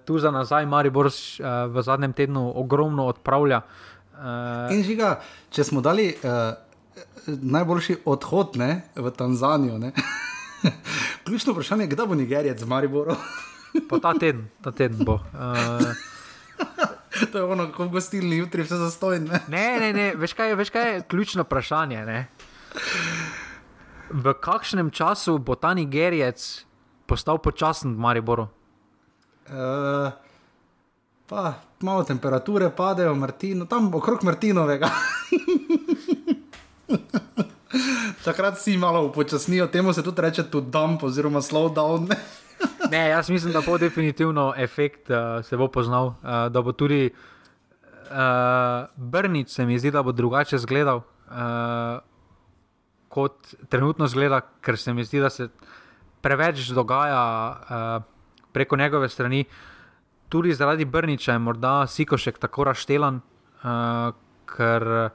tu 0.00 0.18
za 0.18 0.30
nazaj 0.30 0.66
Maribor 0.66 1.06
uh, 1.06 1.12
v 1.68 1.82
zadnjem 1.82 2.12
tednu 2.12 2.52
ogromno 2.54 3.06
odpravlja. 3.06 3.58
Uh, 3.58 4.00
Uh, 4.12 4.68
In 4.68 4.82
žiga, 4.84 5.14
če 5.48 5.64
smo 5.64 5.80
dali 5.80 6.10
uh, 6.12 6.52
najboljši 7.26 7.94
odhod 8.04 8.56
ne, 8.56 8.66
v 8.92 9.08
Tanzanijo, 9.10 9.78
ne? 9.78 9.94
ključno 11.24 11.54
vprašanje 11.54 11.84
je, 11.84 11.88
kdaj 11.88 12.06
bo 12.06 12.14
Nigerijec 12.14 12.60
z 12.60 12.68
Mariborom. 12.68 13.16
pa 13.88 13.96
ta 13.96 14.12
teden, 14.12 14.50
ta 14.60 14.72
teden 14.72 15.00
bo. 15.00 15.14
Uh, 15.14 15.80
to 17.32 17.38
je 17.38 17.44
ono, 17.46 17.70
kako 17.72 17.88
gostilni 17.88 18.36
jutri, 18.36 18.60
vse 18.60 18.76
zastojne. 18.76 19.40
ne, 19.48 19.80
ne, 19.80 19.92
ne, 19.94 20.12
veš 20.14 20.36
kaj, 20.36 20.48
je- 20.48 20.56
veš 20.56 20.70
kaj 20.70 20.92
je 20.92 21.02
ključno 21.02 21.42
vprašanje. 21.42 22.04
Ne? 22.04 22.28
V 24.10 24.34
kakšnem 24.34 24.90
času 24.90 25.38
bo 25.38 25.56
ta 25.56 25.72
Nigerijec 25.72 26.66
postal 27.06 27.38
počasen 27.38 27.96
v 27.96 27.98
Mariboru? 27.98 28.48
Uh, 29.50 30.12
pa 31.26 31.54
malo 31.80 32.04
temperature 32.04 32.70
padejo, 32.70 33.14
Martino, 33.14 33.66
tam 33.66 33.94
okrog 33.94 34.22
Martinovega. 34.24 34.90
Takrat 38.24 38.58
si 38.58 38.76
malo 38.76 39.04
upočasnijo, 39.06 39.66
temu 39.66 39.92
se 39.92 40.02
tudi 40.02 40.22
reče 40.22 40.42
tudi 40.50 40.70
dump 40.70 41.02
oziroma 41.02 41.40
slow 41.40 41.74
down. 41.74 42.08
Ne, 42.90 43.08
jaz 43.08 43.30
mislim, 43.30 43.52
da 43.52 43.62
bo 43.66 43.78
definitivno 43.78 44.54
efekt 44.56 45.10
uh, 45.10 45.16
se 45.44 45.56
bo 45.56 45.68
poznal, 45.68 46.06
uh, 46.06 46.14
da 46.50 46.62
bo 46.62 46.72
tudi 46.72 47.10
uh, 48.10 48.86
Brnič, 48.96 49.48
se 49.48 49.66
mi 49.66 49.78
zdi, 49.78 49.90
da 49.90 50.02
bo 50.02 50.12
drugače 50.12 50.56
izgledal, 50.56 50.96
uh, 50.96 51.98
kot 53.08 53.54
trenutno 53.68 54.06
zgleda, 54.06 54.40
ker 54.60 54.78
se 54.78 54.94
mi 54.94 55.04
zdi, 55.04 55.20
da 55.20 55.30
se 55.30 55.48
preveč 56.20 56.68
dogaja 56.68 57.22
uh, 57.50 58.02
preko 58.52 58.76
njegove 58.76 59.08
strani. 59.08 59.44
Tudi 60.28 60.54
zaradi 60.54 60.84
Brniča 60.84 61.32
je 61.32 61.38
morda 61.38 61.86
Sikošek 61.86 62.38
tako 62.38 62.64
raštelan, 62.64 63.20
uh, 63.64 64.14
ker 64.46 65.10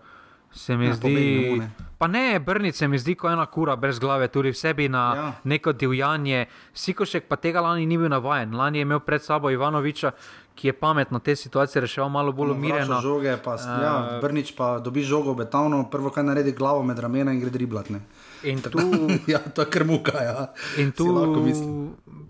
se 0.51 0.77
mi 0.77 0.85
Ja, 0.85 0.93
zdi. 0.93 1.61
Pa 1.97 2.07
ne, 2.07 2.39
Brnič 2.39 2.75
se 2.75 2.87
mi 2.87 2.99
zdi 2.99 3.15
kot 3.15 3.31
ena 3.31 3.45
kura 3.45 3.75
brez 3.75 3.99
glave, 3.99 4.27
tudi 4.27 4.49
v 4.49 4.53
sebi 4.53 4.89
na 4.89 5.15
Ja. 5.15 5.33
neko 5.43 5.71
divjanje. 5.73 6.45
Sikošek 6.73 7.27
pa 7.27 7.35
tega 7.35 7.61
lani 7.61 7.85
ni 7.85 7.97
bil 7.97 8.09
navaden. 8.09 8.55
Lani 8.55 8.77
je 8.77 8.81
imel 8.81 8.99
pred 8.99 9.23
sabo 9.23 9.49
Ivanoviča, 9.49 10.11
ki 10.55 10.67
je 10.67 10.73
pametno 10.73 11.19
te 11.19 11.35
situacije 11.35 11.81
reševal 11.81 12.09
malo 12.09 12.31
bolj 12.31 12.51
umirjeno. 12.51 13.01
Žoge, 13.01 13.37
pa, 13.43 13.53
uh, 13.53 13.61
ja, 13.83 14.19
Brnič 14.21 14.55
pa 14.55 14.79
dobi 14.79 15.03
žogo 15.03 15.33
betonu, 15.33 15.87
prvo 15.91 16.09
kaj 16.09 16.23
naredi 16.23 16.51
glavo 16.51 16.83
med 16.83 16.99
ramena 16.99 17.31
in 17.31 17.39
gre 17.39 17.49
driblat. 17.49 17.89
ne. 17.89 17.99
In 18.43 18.61
tu, 18.61 18.79
ja, 19.31 19.39
to 19.39 19.61
je 19.61 19.69
krmuka. 19.69 20.23
Ja. 20.23 20.53
in 20.77 20.91
tu. 20.91 21.07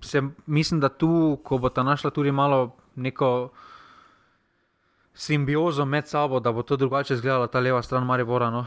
Se, 0.02 0.22
mislim, 0.46 0.80
da 0.80 0.90
tu, 0.90 1.40
ko 1.44 1.58
bo 1.58 1.70
ta 1.70 1.84
našla 1.84 2.12
tudi 2.12 2.32
malo 2.32 2.76
neko 2.96 3.50
simbiozo 5.16 5.86
med 5.86 6.08
sabo, 6.08 6.40
da 6.40 6.52
bo 6.52 6.64
to 6.64 6.76
drugače 6.76 7.14
izgledala 7.14 7.48
ta 7.48 7.60
leva 7.60 7.84
stran 7.84 8.06
Maribora. 8.06 8.50
No. 8.50 8.66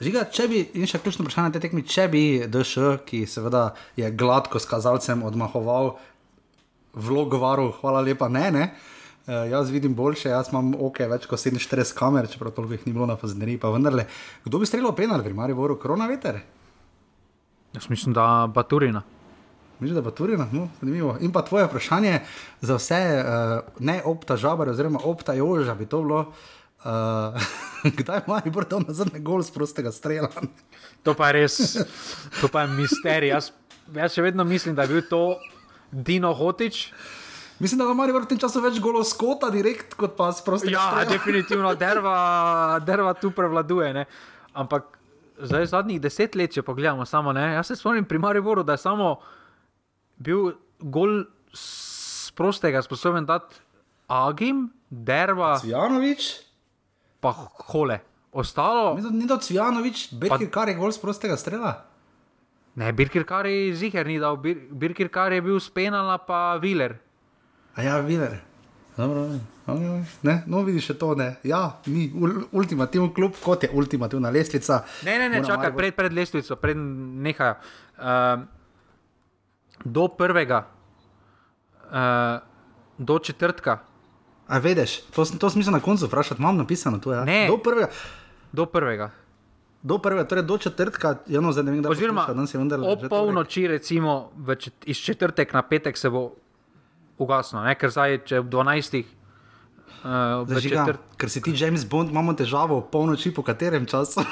Žiga, 0.00 0.24
če 0.32 0.46
bi, 0.48 0.60
in 0.78 0.86
še 0.86 1.00
ključno 1.02 1.24
vprašanje 1.26 1.56
te 1.56 1.62
tekmi, 1.64 1.82
če 1.82 2.06
bi 2.12 2.22
DŠ, 2.46 3.00
ki 3.06 3.24
seveda 3.26 3.72
je 3.98 4.10
gladko 4.14 4.60
s 4.62 4.68
kazalcem 4.70 5.24
odmahoval 5.26 5.96
vlogo 6.94 7.40
varu, 7.42 7.72
hvala 7.80 8.04
lepa, 8.06 8.30
ne, 8.32 8.46
ne. 8.54 8.68
Uh, 9.28 9.42
jaz 9.50 9.68
vidim 9.68 9.92
boljše, 9.98 10.30
jaz 10.30 10.48
imam 10.52 10.70
ok, 10.86 11.02
več 11.10 11.26
kot 11.28 11.42
47 11.42 11.92
kamer, 11.98 12.30
čeprav 12.32 12.54
toliko 12.56 12.78
jih 12.78 12.86
ni 12.86 12.94
bilo 12.94 13.10
na 13.10 13.18
Fazdneri, 13.20 13.58
pa 13.60 13.68
vendarle, 13.74 14.06
kdo 14.46 14.62
bi 14.62 14.70
streljal 14.70 14.94
penal 14.96 15.20
pri 15.26 15.34
Mariboru, 15.36 15.76
korona 15.82 16.06
veter? 16.08 16.40
Jaz 17.74 17.90
mislim, 17.92 18.14
da 18.16 18.46
Baturina. 18.48 19.02
Mislim, 19.80 19.94
da 19.94 20.02
pa 20.02 20.10
tudi 20.10 20.36
no, 20.36 20.68
zanimivo. 20.80 21.16
In 21.20 21.32
pa 21.32 21.42
tvoje 21.42 21.66
vprašanje 21.66 22.20
za 22.60 22.76
vse, 22.76 23.24
uh, 23.24 23.60
ne 23.78 24.02
opta 24.04 24.36
žabar, 24.36 24.68
oziroma 24.68 24.98
opta 25.04 25.34
joža 25.34 25.74
bi 25.74 25.86
to 25.86 26.02
bilo. 26.02 26.32
Uh, 26.84 27.42
kdaj 27.98 28.20
ima 28.26 28.34
Maribor 28.34 28.64
dal 28.68 28.82
na 28.88 28.94
zadnji 28.94 29.20
gol 29.20 29.42
z 29.42 29.50
prostega 29.50 29.92
strela? 29.92 30.28
To 31.02 31.14
pa 31.14 31.30
je 31.30 31.32
res, 31.32 31.76
to 32.40 32.48
pa 32.50 32.62
je 32.66 32.74
misterij. 32.74 33.30
Jaz, 33.30 33.52
jaz 33.94 34.14
še 34.14 34.22
vedno 34.22 34.44
mislim, 34.44 34.74
da 34.74 34.82
je 34.82 34.88
bil 34.88 35.02
to 35.10 35.38
Dino 35.90 36.34
Hotič. 36.34 36.92
Mislim, 37.58 37.78
da 37.78 37.84
ima 37.84 37.94
Maribor 37.94 38.22
v 38.22 38.30
tem 38.30 38.38
času 38.38 38.62
več 38.62 38.78
golov 38.82 39.02
skota, 39.06 39.50
direkt 39.50 39.94
kot 39.98 40.14
pa 40.18 40.30
s 40.30 40.42
prostega 40.46 40.76
Ja, 40.76 40.84
strela. 40.90 41.10
definitivno, 41.10 41.74
derva, 41.74 42.78
derva 42.86 43.14
tu 43.18 43.30
prevladuje. 43.34 43.90
Ne? 43.94 44.04
Ampak 44.54 44.98
zdaj 45.42 45.66
zadnjih 45.66 45.98
deset 46.02 46.38
let, 46.38 46.54
če 46.54 46.62
pogledamo, 46.62 47.06
samo 47.06 47.34
ne. 47.34 47.54
Jaz 47.58 47.72
se 47.72 47.76
spomnim 47.78 48.06
pri 48.06 48.18
Mariboru, 48.22 48.62
da 48.62 48.78
je 48.78 48.84
samo 48.84 49.16
bil 50.18 50.52
gol 50.78 51.24
s 51.54 52.30
prostega 52.36 52.82
sposoben 52.82 53.26
dati 53.26 53.56
Agim, 54.08 54.68
derva, 54.90 55.58
Cvjanovič, 55.60 56.28
pa 57.20 57.32
hole. 57.72 58.00
Ostalo, 58.32 58.96
ni 59.10 59.26
dal 59.26 59.40
Cvjanovič, 59.40 60.12
Bekir, 60.20 60.50
kar 60.52 60.68
je 60.68 60.76
gol 60.78 60.92
z 60.92 61.00
prostega 61.00 61.36
strela. 61.36 61.84
ne, 62.78 62.92
Birkirkar 62.92 63.46
je 63.46 63.74
ziger 63.74 64.06
ni 64.06 64.18
dal, 64.18 64.36
Bir, 64.36 64.68
Birkirkar 64.70 65.32
je 65.32 65.42
bil 65.42 65.60
spenala, 65.60 66.18
pa 66.18 66.56
Viler. 66.62 66.98
A 67.74 67.82
ja, 67.82 67.98
Viler. 68.00 68.40
Dobro, 68.98 69.28
ne, 70.22 70.42
no 70.46 70.62
vidiš 70.66 70.88
to, 70.98 71.14
ne. 71.14 71.36
Ja, 71.46 71.78
ni 71.86 72.08
ul, 72.14 72.48
ultimativni 72.52 73.12
klub, 73.14 73.36
kot 73.44 73.62
je 73.62 73.70
ultimativna 73.70 74.30
lestvica. 74.30 74.80
Ne, 75.06 75.18
ne, 75.18 75.28
ne 75.28 75.42
čakaj, 75.46 75.70
pred, 75.76 75.94
pred 75.94 76.12
lestvico, 76.12 76.56
pred 76.58 76.76
nehajo. 76.76 77.54
Uh, 77.98 78.42
do 79.92 80.08
prvega, 80.08 80.66
uh, 81.88 82.40
do 82.98 83.18
četrtka, 83.18 83.78
A 84.48 84.58
veš, 84.58 85.04
to, 85.12 85.24
to 85.24 85.50
sem 85.50 85.60
mislil 85.60 85.76
na 85.76 85.80
koncu 85.80 86.06
vprašati, 86.06 86.40
imam 86.40 86.56
napisano 86.56 86.98
tu. 86.98 87.12
Ja. 87.12 87.24
Ne. 87.24 87.46
Do 87.48 87.58
prvega, 87.60 87.88
do 88.52 88.66
prvega. 88.66 89.10
do 89.82 89.98
prvega, 89.98 90.24
torej 90.24 90.42
do 90.44 90.58
četrtka, 90.58 91.16
ja, 91.28 91.40
no, 91.40 91.52
zdaj 91.52 91.64
ne 91.64 91.70
vem, 91.70 91.80
kdaj 91.80 91.92
Oziroma, 91.92 92.20
posluša, 92.20 92.34
danes 92.34 92.54
je 92.54 92.58
vendarle 92.58 92.88
ob 92.88 93.04
polnoči, 93.08 93.66
recimo 93.68 94.32
čet, 94.58 94.74
iz 94.86 94.96
četrtek 94.96 95.52
na 95.52 95.62
petek 95.62 95.96
se 95.96 96.10
bo 96.10 96.32
ugasnilo, 97.18 97.64
ne? 97.64 97.76
ker 97.78 97.92
zdaj, 97.92 98.18
če 98.24 98.40
ob 98.40 98.48
12. 98.48 99.04
Uh, 99.98 100.48
Zažiga, 100.48 100.86
četrt, 100.86 101.00
ker 101.16 101.30
si 101.30 101.42
ti 101.42 101.52
James 101.54 101.84
Bond, 101.84 102.10
imamo 102.10 102.32
težavo 102.32 102.80
polnoči, 102.80 103.30
po 103.34 103.42
katerem 103.42 103.86
času. 103.86 104.24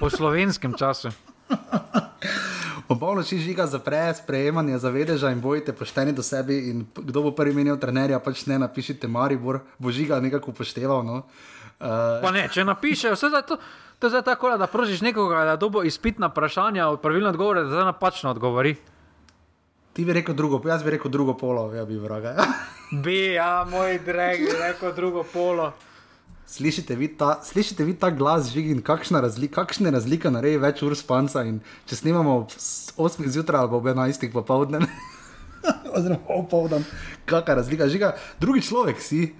po 0.00 0.10
slovenskem 0.10 0.76
času. 0.78 1.08
Po 2.92 2.98
polnoči 3.00 3.38
žiga 3.40 3.64
zapre 3.64 4.12
sprejemanje 4.12 4.76
zavedeža 4.76 5.30
in 5.32 5.40
bojite 5.40 5.72
pošteni 5.72 6.12
do 6.12 6.20
sebe. 6.20 6.52
In 6.52 6.84
kdo 6.92 7.22
bo 7.24 7.30
prvi 7.32 7.54
menil 7.56 7.78
trenerja, 7.80 8.18
pač 8.20 8.44
ne 8.44 8.58
napišite 8.60 9.08
Maribor, 9.08 9.62
bo 9.80 9.88
žiga 9.88 10.20
nekako 10.20 10.52
upošteval. 10.52 11.00
No. 11.00 11.24
Uh, 11.80 12.20
Pa 12.20 12.28
ne, 12.36 12.44
če 12.52 12.66
napišejo, 12.68 13.16
vse 13.16 13.30
za 13.32 13.40
to. 13.48 13.56
To 13.96 14.10
je 14.12 14.20
tako, 14.20 14.52
da 14.60 14.68
prosiš 14.68 15.00
nekoga, 15.00 15.40
da 15.48 15.56
dobo 15.56 15.80
izpitna 15.88 16.28
vprašanja, 16.28 16.90
pravilno 17.00 17.32
odgovore, 17.32 17.64
da 17.64 17.72
zdaj 17.72 17.88
napačno 17.96 18.30
odgovori. 18.30 18.76
ti 19.92 20.04
bi 20.04 20.12
rekel 20.12 20.34
drugo, 20.34 20.60
jaz 20.68 20.84
bi 20.84 20.90
rekel 20.90 21.10
drugo 21.10 21.32
polo, 21.34 21.72
ja 21.72 21.84
bi 21.84 21.96
vraga. 21.96 22.36
Bi, 23.04 23.32
ja, 23.32 23.64
moj 23.70 23.98
dragi, 24.04 24.52
rekel 24.60 24.92
drugo 24.92 25.24
polo. 25.32 25.72
Slišite 26.52 26.96
vi 27.00 27.08
ta, 27.08 27.38
slišite 27.40 27.84
vi 27.88 27.94
ta 27.96 28.10
glas, 28.12 28.50
žigin, 28.52 28.82
kakšna 28.84 29.22
razlika, 29.24 29.62
kakšne 29.62 29.88
razlike 29.94 30.28
naredi 30.28 30.58
več 30.60 30.82
ur 30.84 30.92
spanca. 30.98 31.46
In 31.48 31.62
če 31.88 31.96
snemamo 32.02 32.34
ob 32.42 32.52
8 32.52 33.30
zjutraj 33.32 33.62
ali 33.62 33.72
pa 33.72 33.78
ob 33.78 33.88
11 33.88 34.28
popovdne, 34.34 34.82
oziroma 35.96 36.20
opoldan, 36.36 36.84
kakšna 37.24 37.56
razlika, 37.62 37.88
žiga, 37.88 38.12
drugi 38.42 38.66
človek 38.68 39.00
si. 39.00 39.30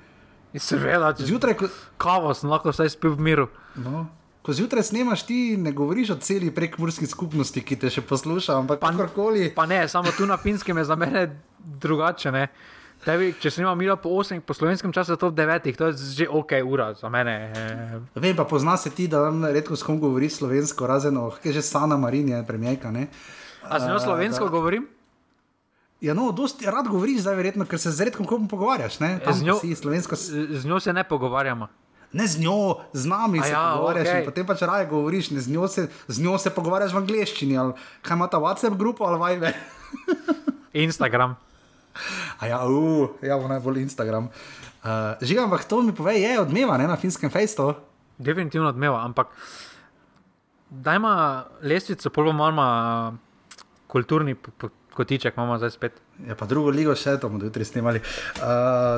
Seveda, 0.57 1.13
Zjutraj, 1.17 1.57
ko, 1.61 1.69
kavo 2.01 2.33
sem 2.37 2.51
lahko 2.53 2.73
vsaj 2.73 2.95
spil 2.97 3.15
v 3.17 3.29
miru. 3.29 3.47
no, 3.77 4.07
ko 4.43 4.53
zjutraj 4.53 4.83
snemaš, 4.83 5.23
ti 5.29 5.57
ne 5.57 5.73
govoriš 5.73 6.11
o 6.11 6.17
celi 6.21 6.51
prekmurski 6.51 7.07
skupnosti, 7.07 7.61
ki 7.61 7.77
te 7.77 7.91
še 7.93 8.03
posluša, 8.09 8.57
ampak 8.59 8.81
kakorkoli. 8.83 9.51
Pa 9.55 9.69
ne, 9.71 9.85
samo 9.89 10.13
tu 10.17 10.27
na 10.27 10.37
finskem 10.37 10.81
je 10.81 10.85
za 10.85 10.97
mene 10.97 11.29
drugače. 11.61 12.33
Ne? 12.33 12.49
Tebi, 13.03 13.35
če 13.35 13.51
sem 13.51 13.65
imel 13.65 13.75
milo 13.75 13.97
po 13.97 14.11
8, 14.13 14.39
po 14.39 14.55
slovenskem 14.55 14.89
času 14.89 15.13
je 15.13 15.19
to 15.19 15.29
v 15.29 15.35
9, 15.35 15.75
to 15.75 15.85
je 15.87 15.93
že 16.15 16.25
ok, 16.25 16.63
ura 16.63 16.95
za 16.95 17.09
mene. 17.09 17.51
eh, 17.51 17.99
Vem 18.15 18.31
pa, 18.33 18.45
pozna 18.45 18.77
se 18.77 18.91
ti, 18.91 19.09
da 19.09 19.19
redko 19.29 19.75
s 19.75 19.83
kom 19.83 19.99
govori 19.99 20.29
slovensko, 20.29 20.87
razen 20.87 21.17
oh, 21.17 21.35
že 21.37 21.61
Sana 21.61 21.97
Marinja, 21.97 22.43
premijajka. 22.43 22.91
ne. 22.91 23.11
A 23.65 23.79
z 23.79 23.89
njo 23.89 23.99
slovensko 23.99 24.45
da. 24.45 24.51
govorim? 24.51 24.87
Ja, 26.01 26.15
no, 26.15 26.31
dosti 26.31 26.67
rad 26.67 26.87
govoriš 26.87 27.21
zdaj, 27.21 27.35
verjetno, 27.35 27.63
ker 27.63 27.79
se 27.79 27.91
z 27.91 28.01
redkom 28.05 28.27
kom 28.27 28.47
pogovarjaš. 28.47 28.99
Ne, 28.99 29.19
Tam, 29.19 29.31
Z 29.33 29.43
njo- 29.43 29.61
si 29.61 29.71
slovensko. 29.73 30.15
Z, 30.17 30.63
njo 30.65 30.81
se 30.81 30.93
ne 30.93 31.03
pogovarjamo. 31.03 31.69
Ne 32.13 32.27
z 32.27 32.39
njo, 32.39 32.83
z 32.93 33.07
nami 33.07 33.39
A 33.39 33.43
se 33.43 33.51
ja, 33.51 33.63
pogovarjaš, 33.73 34.09
in 34.13 34.25
potem 34.25 34.47
pač 34.47 34.63
raje 34.63 34.87
govoriš, 34.87 35.31
ne, 35.31 35.41
z, 35.41 35.49
njo 35.49 35.67
se, 35.67 35.87
z 36.09 36.17
njo 36.19 36.39
se 36.39 36.51
pogovarjaš 36.51 36.93
v 36.93 36.99
angleščini. 36.99 37.55
Ali, 37.57 37.73
kaj 38.01 38.15
ima 38.15 38.27
ta 38.27 38.39
WhatsApp 38.39 38.75
grupo 38.77 39.05
ali 39.05 39.19
Viber? 39.19 39.55
Instagram. 40.85 41.35
A 42.41 42.47
ja, 42.47 42.63
uh, 42.67 43.09
ja, 43.23 43.39
bo 43.39 43.49
najbolj 43.51 43.83
Instagram. 43.83 44.31
Uh, 44.83 45.15
Žiga, 45.21 45.45
ampak 45.47 45.65
to 45.69 45.83
mi 45.83 45.95
pove, 45.95 46.15
je 46.19 46.41
odmeva 46.41 46.79
ne, 46.81 46.89
na 46.91 46.97
finskem 46.97 47.31
fejstu. 47.31 47.73
Definitivno 48.19 48.69
odmeva, 48.69 49.05
ampak 49.05 49.35
da 50.71 50.95
ima 50.97 51.45
lestvico, 51.63 52.11
pol 52.11 52.31
bo 52.31 52.33
malo 52.33 52.65
kulturni, 53.93 54.37
kotiček 54.95 55.37
imamo 55.37 55.59
zdaj 55.59 55.71
spet. 55.71 55.93
Ja, 56.29 56.35
pa 56.39 56.47
drugo 56.47 56.71
ligo 56.71 56.95
še 56.95 57.17
to 57.19 57.29
bomo 57.29 57.45
jutri 57.45 57.65
snimali, 57.65 57.99
uh, 57.99 58.43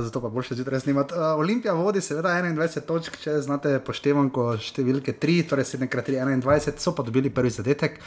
zato 0.05 0.21
pa 0.21 0.29
boljše 0.29 0.59
zjutraj 0.59 0.81
snimati. 0.81 1.15
Uh, 1.15 1.39
Olimpija 1.41 1.73
vodi 1.75 2.03
seveda 2.05 2.35
21 2.37 2.85
točk, 2.89 3.17
če 3.23 3.39
znate 3.47 3.79
poštevanko 3.87 4.49
številke 4.61 5.15
3, 5.23 5.45
torej 5.51 5.69
7x3 5.71 6.19
21, 6.21 6.79
so 6.83 6.93
pa 6.97 7.07
dobili 7.07 7.33
prvi 7.33 7.55
zadetek. 7.55 8.01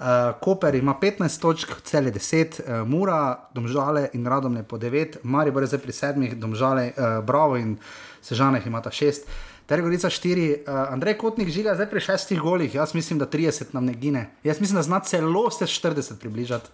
Uh, 0.00 0.32
Koper 0.40 0.74
ima 0.78 0.94
15 1.00 1.40
točk, 1.42 1.74
cel 1.84 2.08
je 2.08 2.14
10, 2.16 2.60
uh, 2.60 2.82
Mura, 2.88 3.50
Domžale 3.54 4.08
in 4.16 4.28
Radomne 4.28 4.62
po 4.64 4.78
9, 4.80 5.20
Mari 5.24 5.52
bo 5.52 5.64
zdaj 5.66 5.82
pri 5.82 5.96
7, 5.96 6.34
Domžale, 6.40 6.90
uh, 6.92 7.20
Bravo 7.26 7.58
in 7.60 7.76
Sežaneh 8.22 8.66
imata 8.66 8.92
6. 8.92 9.28
Tergorica 9.70 10.10
4, 10.10 10.66
uh, 10.66 10.92
Andrej 10.92 11.18
Kotnik 11.20 11.50
žiga 11.54 11.76
zdaj 11.78 11.90
pri 11.90 12.00
6 12.02 12.38
golih, 12.40 12.74
jaz 12.74 12.94
mislim, 12.94 13.18
da 13.18 13.26
30 13.26 13.74
nam 13.74 13.84
ne 13.86 13.94
gine. 13.94 14.30
Jaz 14.44 14.60
mislim, 14.60 14.76
da 14.80 14.82
zna 14.82 15.00
celo 15.00 15.50
se 15.50 15.66
40 15.66 16.18
približati. 16.20 16.70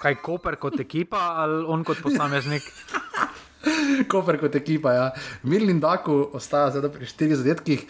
Kaj 0.00 0.16
Koper 0.24 0.56
kot 0.56 0.80
ekipa 0.80 1.20
ali 1.42 1.64
on 1.68 1.84
kot 1.84 2.00
posameznik? 2.02 2.64
Koper 4.12 4.38
kot 4.40 4.54
ekipa, 4.56 4.92
ja. 4.96 5.10
Mirlin 5.42 5.80
Daku 5.80 6.22
ostaja 6.32 6.70
zdaj 6.72 6.92
pri 6.94 7.08
4 7.08 7.40
zadetkih. 7.42 7.84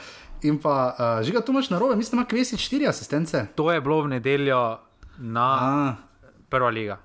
In 0.49 0.57
pa 0.59 0.75
uh, 0.91 1.21
žiga 1.27 1.43
tu 1.45 1.53
imaš 1.53 1.69
na 1.71 1.79
robe, 1.79 1.97
mislim, 1.97 2.17
da 2.17 2.23
ima 2.23 2.29
kvesi 2.29 2.57
4 2.57 2.89
asistence. 2.89 3.47
To 3.55 3.69
je 3.73 3.81
bilo 3.81 4.01
v 4.03 4.17
nedeljo 4.17 4.81
na 5.19 5.49
A, 5.61 5.95
prva 6.49 6.71
liga. 6.73 6.97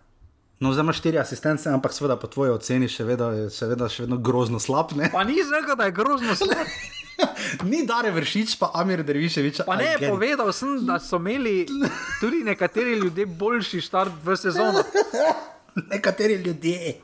No, 0.60 0.74
zdaj 0.74 0.84
imaš 0.84 1.02
4 1.02 1.22
asistence, 1.22 1.70
ampak 1.70 1.94
seveda 1.94 2.16
po 2.20 2.28
tvoji 2.28 2.52
oceni 2.56 2.90
še 2.92 3.04
vedno, 3.08 3.32
še 3.52 3.70
vedno, 3.72 3.90
še 3.90 4.06
vedno 4.06 4.18
grozno 4.18 4.60
slab. 4.60 4.96
Ne? 4.96 5.10
Pa 5.14 5.24
nisem 5.28 5.58
rekel, 5.60 5.76
da 5.80 5.90
je 5.90 5.96
grozno 5.96 6.36
slab. 6.36 6.70
Ni 7.70 7.86
Dare 7.88 8.12
Vršič, 8.12 8.58
pa 8.60 8.72
Amir 8.76 9.04
Derviševič. 9.04 9.64
Pa 9.68 9.78
ne, 9.80 9.96
povedal 10.04 10.52
sem, 10.54 10.82
da 10.88 11.00
so 11.00 11.20
imeli 11.22 11.64
tudi 12.20 12.44
nekateri 12.44 13.00
ljudje 13.00 13.26
boljši 13.26 13.82
start 13.82 14.12
v 14.24 14.36
sezono. 14.36 14.84
Nekateri 15.94 16.36
ljudje. 16.44 17.00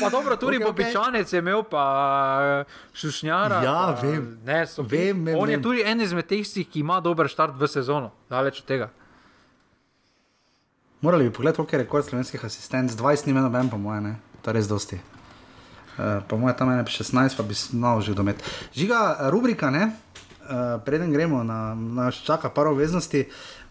Pa 0.00 0.10
dobro, 0.10 0.36
tudi 0.36 0.58
okay. 0.58 0.66
Popičanec 0.66 1.32
je 1.32 1.38
imel, 1.38 1.62
pa 1.62 2.64
Šušnjara. 2.94 3.62
Ja, 3.64 3.96
pa, 3.96 4.06
vem. 4.06 4.38
Ne, 4.44 4.66
Vem, 4.78 5.24
vem, 5.24 5.38
on 5.38 5.50
je 5.50 5.62
tudi 5.62 5.84
en 5.86 6.00
izmed 6.00 6.26
tistih, 6.26 6.68
ki 6.68 6.80
ima 6.80 7.00
dober 7.00 7.28
start 7.28 7.56
v 7.56 7.68
sezono. 7.68 8.12
Daleč 8.28 8.60
od 8.60 8.68
tega. 8.68 8.90
Morali 11.02 11.24
bi 11.24 11.32
pogledati, 11.32 11.56
koliko 11.56 11.76
je 11.76 11.82
rekord 11.82 12.04
slovenskih 12.04 12.44
asistentov, 12.44 12.96
20 12.96 13.26
ni 13.26 13.32
meni 13.32 13.42
noben, 13.44 13.70
po 13.70 13.78
moje, 13.78 14.00
ne? 14.00 14.16
to 14.42 14.50
je 14.50 14.54
res 14.54 14.68
dosti. 14.70 15.00
Uh, 15.98 16.22
po 16.28 16.38
mojem, 16.38 16.56
tam 16.56 16.70
je 16.70 16.84
16, 16.84 17.36
pa 17.36 17.42
bi 17.42 17.54
znal 17.54 18.00
že 18.00 18.14
domet. 18.14 18.38
Žiga, 18.74 19.16
rubrika, 19.34 19.70
ne? 19.70 19.90
Uh, 20.46 20.78
preden 20.84 21.10
gremo 21.12 21.42
na 21.42 21.74
naš 21.74 22.22
čaka 22.22 22.50
par 22.54 22.70
obveznosti, 22.70 23.24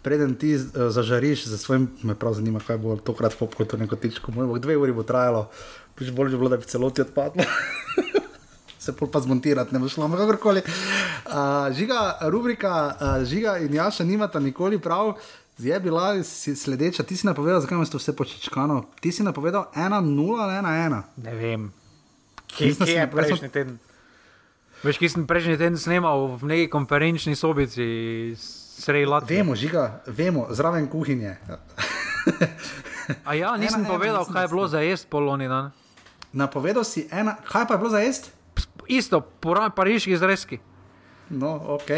preden 0.03 0.35
ti 0.35 0.55
uh, 0.55 0.91
zažariš 0.91 1.45
za 1.47 1.57
svojim, 1.57 1.87
me 2.03 2.15
prav 2.15 2.33
zanima, 2.33 2.59
kaj 2.59 2.77
bo 2.77 2.97
tokrat 2.97 3.39
popko 3.39 3.65
to 3.65 3.77
neko 3.77 3.95
tičko, 3.95 4.35
moj 4.35 4.51
bog, 4.51 4.59
dve 4.59 4.75
uri 4.77 4.91
bo 4.91 5.03
trajalo, 5.03 5.47
bolj 6.11 6.35
že 6.35 6.37
bilo, 6.37 6.49
da 6.49 6.57
bi 6.57 6.67
celoti 6.67 7.01
odpadlo. 7.01 7.47
Se 8.81 8.91
pol 8.97 9.07
pa 9.07 9.19
zmontirati, 9.21 9.71
ne 9.73 9.79
bo 9.79 9.87
šlo, 9.87 10.03
ampak 10.03 10.19
kakorkoli. 10.19 10.61
Uh, 11.31 11.71
žiga, 11.71 12.17
rubrika, 12.27 12.73
uh, 12.91 13.23
žiga 13.23 13.55
in 13.61 13.73
Jaša 13.73 14.03
nimata 14.03 14.39
nikoli 14.39 14.81
prav. 14.81 15.15
Je 15.59 15.79
bila 15.79 16.23
si 16.23 16.55
sledeča, 16.55 17.03
ti 17.03 17.17
si 17.17 17.27
napovedal, 17.27 17.61
zakaj 17.61 17.75
imaš 17.75 17.89
to 17.89 17.97
vse 17.97 18.15
počečkano. 18.15 18.85
Ti 18.99 19.11
si 19.11 19.23
napovedal 19.23 19.67
1-0 19.75 20.39
ali 20.39 20.53
1-1. 20.53 21.01
Ne 21.17 21.33
vem, 21.35 21.73
kje, 22.47 22.75
kje 22.75 22.93
je 22.93 23.07
prejšnji 23.11 23.49
teden. 23.49 23.77
Veš, 24.81 24.97
ki 24.97 25.09
sem 25.09 25.27
prejšnji 25.29 25.57
teden 25.61 25.77
snemal 25.77 26.39
v 26.41 26.43
neki 26.49 26.65
konferenčni 26.69 27.35
sobici 27.37 28.33
sredi 28.81 29.05
Latvije. 29.05 29.43
Vemo, 29.43 29.53
žiga, 29.53 30.01
vemo, 30.09 30.47
zraven 30.49 30.89
kuhinje. 30.89 31.37
A 33.25 33.33
ja, 33.37 33.57
nisem 33.57 33.81
Ena, 33.81 33.89
ena, 33.89 33.93
povedal, 33.93 34.21
mislim, 34.25 34.33
kaj 34.33 34.43
je 34.43 34.47
bilo 34.47 34.65
za 34.67 34.79
jesti 34.81 35.07
poloni 35.09 35.47
dan. 35.47 35.69
Napovedal 36.33 36.83
si 36.83 37.05
ena, 37.11 37.35
kaj 37.45 37.67
pa 37.67 37.73
je 37.73 37.77
bilo 37.77 37.89
za 37.89 37.99
jesti? 37.99 38.29
Isto, 38.87 39.21
pora- 39.21 39.69
pariški 39.69 40.17
zrezki. 40.17 40.57
No, 41.31 41.79
ok. 41.79 41.89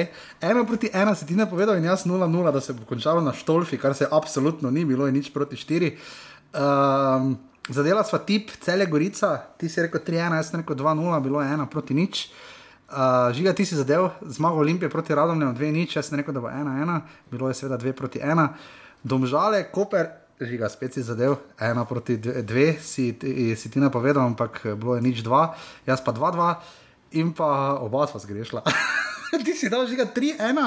Ena 0.41 0.61
proti 0.63 0.89
ena 0.93 1.15
si 1.15 1.25
ti 1.25 1.33
napovedal 1.33 1.77
in 1.77 1.85
jaz 1.85 2.05
0-0, 2.05 2.29
da 2.53 2.61
se 2.61 2.73
bo 2.73 2.85
končalo 2.85 3.21
na 3.21 3.33
štolfi, 3.33 3.77
kar 3.77 3.95
se 3.97 4.05
absolutno 4.11 4.69
ni 4.69 4.85
bilo 4.85 5.07
in 5.09 5.17
nič 5.17 5.31
proti 5.33 5.57
4. 5.57 5.89
Um, 6.53 7.33
zadela 7.69 8.03
sva 8.03 8.19
tip, 8.19 8.51
cele 8.61 8.85
Gorica, 8.85 9.37
ti 9.57 9.69
si 9.69 9.81
rekel 9.81 10.01
3-1, 10.05 10.37
jaz 10.37 10.51
sem 10.51 10.61
rekel 10.61 10.75
2-0, 10.77 11.21
bilo 11.23 11.41
je 11.41 11.49
1 11.49 11.65
proti 11.65 11.93
nič. 11.97 12.29
Uh, 12.93 13.33
žiga, 13.33 13.55
ti 13.57 13.65
si 13.65 13.73
zadev, 13.73 14.11
zmagal 14.21 14.59
Olimpije 14.61 14.89
proti 14.89 15.15
Radomlju, 15.17 15.53
2-0, 15.57 15.95
jaz 15.97 16.11
sem 16.11 16.19
rekel, 16.19 16.33
da 16.33 16.43
bo 16.43 16.51
1-1, 16.51 16.99
bilo 17.31 17.49
je 17.49 17.57
seveda 17.57 17.77
2 17.81 17.91
proti 17.97 18.21
1. 18.21 18.47
Domžale, 19.01 19.63
Koper, 19.73 20.11
žiga, 20.37 20.69
spet 20.69 20.93
si 20.93 21.01
zadev, 21.01 21.39
1 21.57 21.85
proti 21.89 22.17
2, 22.21 22.77
si, 22.77 23.13
ti- 23.17 23.55
si 23.57 23.71
ti 23.71 23.81
napovedal, 23.81 24.21
ampak 24.27 24.61
bilo 24.77 24.93
je 24.93 25.01
nič 25.01 25.25
2, 25.25 25.41
jaz 25.89 26.05
pa 26.05 26.13
2-2 26.13 26.53
in 27.17 27.33
pa 27.33 27.77
oba 27.81 28.05
sva 28.05 28.21
zgrešila. 28.21 28.61
ti 29.45 29.53
si 29.57 29.69
dal 29.69 29.87
žiga 29.87 30.05
3-1, 30.05 30.59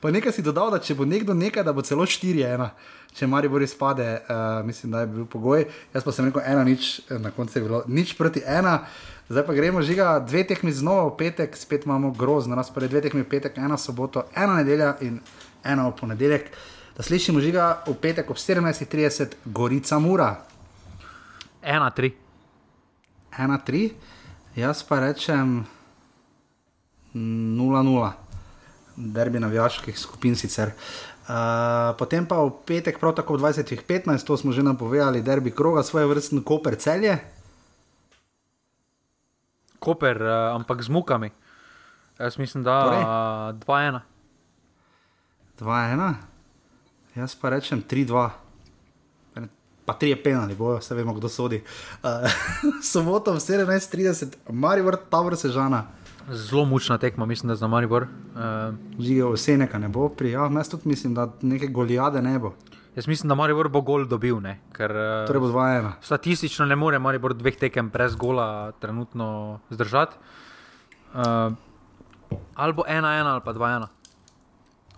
pa 0.00 0.10
nekaj 0.10 0.32
si 0.32 0.42
dodal, 0.42 0.72
da 0.74 0.80
če 0.82 0.96
bo 0.98 1.06
nekdo 1.08 1.34
nekaj, 1.34 1.64
da 1.66 1.74
bo 1.74 1.84
celo 1.86 2.06
4-1. 2.06 2.70
Če 3.18 3.26
Maribor 3.26 3.62
izpade, 3.64 4.04
uh, 4.28 4.60
mislim, 4.66 4.92
da 4.92 5.02
je 5.02 5.10
bil 5.10 5.24
pogoj. 5.26 5.64
Jaz 5.94 6.04
pa 6.04 6.12
sem 6.12 6.28
rekel, 6.28 6.42
ena 6.44 6.62
nič, 6.64 7.00
eh, 7.08 7.18
na 7.18 7.32
koncu 7.34 7.56
je 7.58 7.62
bilo 7.64 7.80
nič 7.88 8.12
proti 8.18 8.42
ena. 8.46 8.84
Zdaj 9.28 9.46
pa 9.48 9.56
gremo, 9.56 9.82
žiga, 9.82 10.18
dve 10.24 10.44
tekmi 10.46 10.72
znova 10.72 11.08
v 11.08 11.16
petek, 11.18 11.56
spet 11.56 11.88
imamo 11.88 12.12
grozno 12.16 12.56
razpored, 12.56 12.90
dve 12.92 13.02
tekmi 13.08 13.24
v 13.24 13.30
petek, 13.32 13.58
ena 13.58 13.80
soboto, 13.80 14.28
ena 14.36 14.60
nedelja 14.60 14.94
in 15.00 15.18
ena 15.64 15.88
v 15.88 15.96
ponedeljek. 15.98 16.52
Da 16.96 17.02
slišimo, 17.02 17.40
žiga, 17.40 17.82
v 17.88 17.96
petek 17.96 18.30
ob 18.30 18.38
17:30, 18.38 19.36
Gorica 19.44 19.98
Mura, 19.98 20.36
1-3. 21.62 22.12
1-3, 23.36 23.90
jaz 24.56 24.82
pa 24.82 25.00
rečem 25.00 25.66
0-0, 27.14 28.12
derbi 28.96 29.40
navijaških 29.40 29.98
skupin 29.98 30.36
sicer. 30.36 30.72
Uh, 31.28 31.92
potem 32.00 32.24
pa 32.24 32.40
v 32.40 32.56
petek, 32.64 32.96
prav 32.96 33.12
tako 33.12 33.36
v 33.36 33.52
20:15, 33.52 34.24
to 34.24 34.36
smo 34.36 34.48
že 34.48 34.64
napovedali, 34.64 35.20
derbi 35.20 35.52
kroga, 35.52 35.84
svoje 35.84 36.08
vrstne 36.08 36.40
koper 36.40 36.80
celje. 36.80 37.20
Koper, 39.76 40.16
uh, 40.16 40.56
ampak 40.56 40.80
z 40.82 40.88
mukami. 40.88 41.28
Jaz 42.18 42.38
mislim, 42.40 42.64
da 42.64 43.52
uh, 43.52 43.60
2-1. 43.60 44.00
2-1, 45.60 46.14
jaz 47.14 47.34
pa 47.34 47.52
rečem 47.52 47.84
3-2. 47.84 48.30
Pa 49.84 49.96
tri 49.96 50.10
je 50.10 50.22
penali, 50.22 50.54
bojo, 50.54 50.78
vse 50.80 50.94
vemo, 50.94 51.12
kdo 51.12 51.28
sodi. 51.28 51.60
Uh, 52.02 52.24
soboto 52.92 53.32
v 53.32 53.40
17:30, 53.40 54.48
Marivor, 54.48 54.96
Tabor 54.96 55.36
Sežana, 55.36 55.86
Zelo 56.30 56.64
mučna 56.64 56.98
tekma, 56.98 57.26
mislim, 57.26 57.48
da 57.48 57.56
za 57.56 57.66
Maribor. 57.66 58.02
Uh, 58.02 58.74
živijo 59.00 59.32
vse 59.32 59.56
neka 59.56 59.78
ne 59.78 59.88
bo, 59.88 60.08
pri, 60.08 60.30
ja, 60.30 60.50
jaz 60.56 60.68
tudi 60.68 60.88
mislim, 60.88 61.14
da 61.14 61.32
neke 61.42 61.66
golijade 61.66 62.22
ne 62.22 62.38
bo. 62.38 62.54
jaz 62.96 63.06
mislim, 63.06 63.28
da 63.28 63.34
Maribor 63.34 63.68
bo 63.68 63.80
gol 63.80 64.04
dobil, 64.04 64.40
ne? 64.40 64.58
ker 64.72 64.90
uh, 64.90 65.26
Torej 65.26 65.40
bo 65.40 65.46
2-1. 65.46 65.90
statistično 66.00 66.66
ne 66.66 66.76
more 66.76 66.98
Maribor 66.98 67.34
dveh 67.34 67.56
tekem 67.56 67.90
brez 67.90 68.16
gola 68.16 68.72
trenutno 68.72 69.58
zdržati. 69.70 70.16
Uh, 71.14 71.52
ali 72.54 72.72
bo 72.72 72.82
1-1 72.88 73.04
ali 73.04 73.40
pa 73.44 73.52
2-1. 73.52 73.86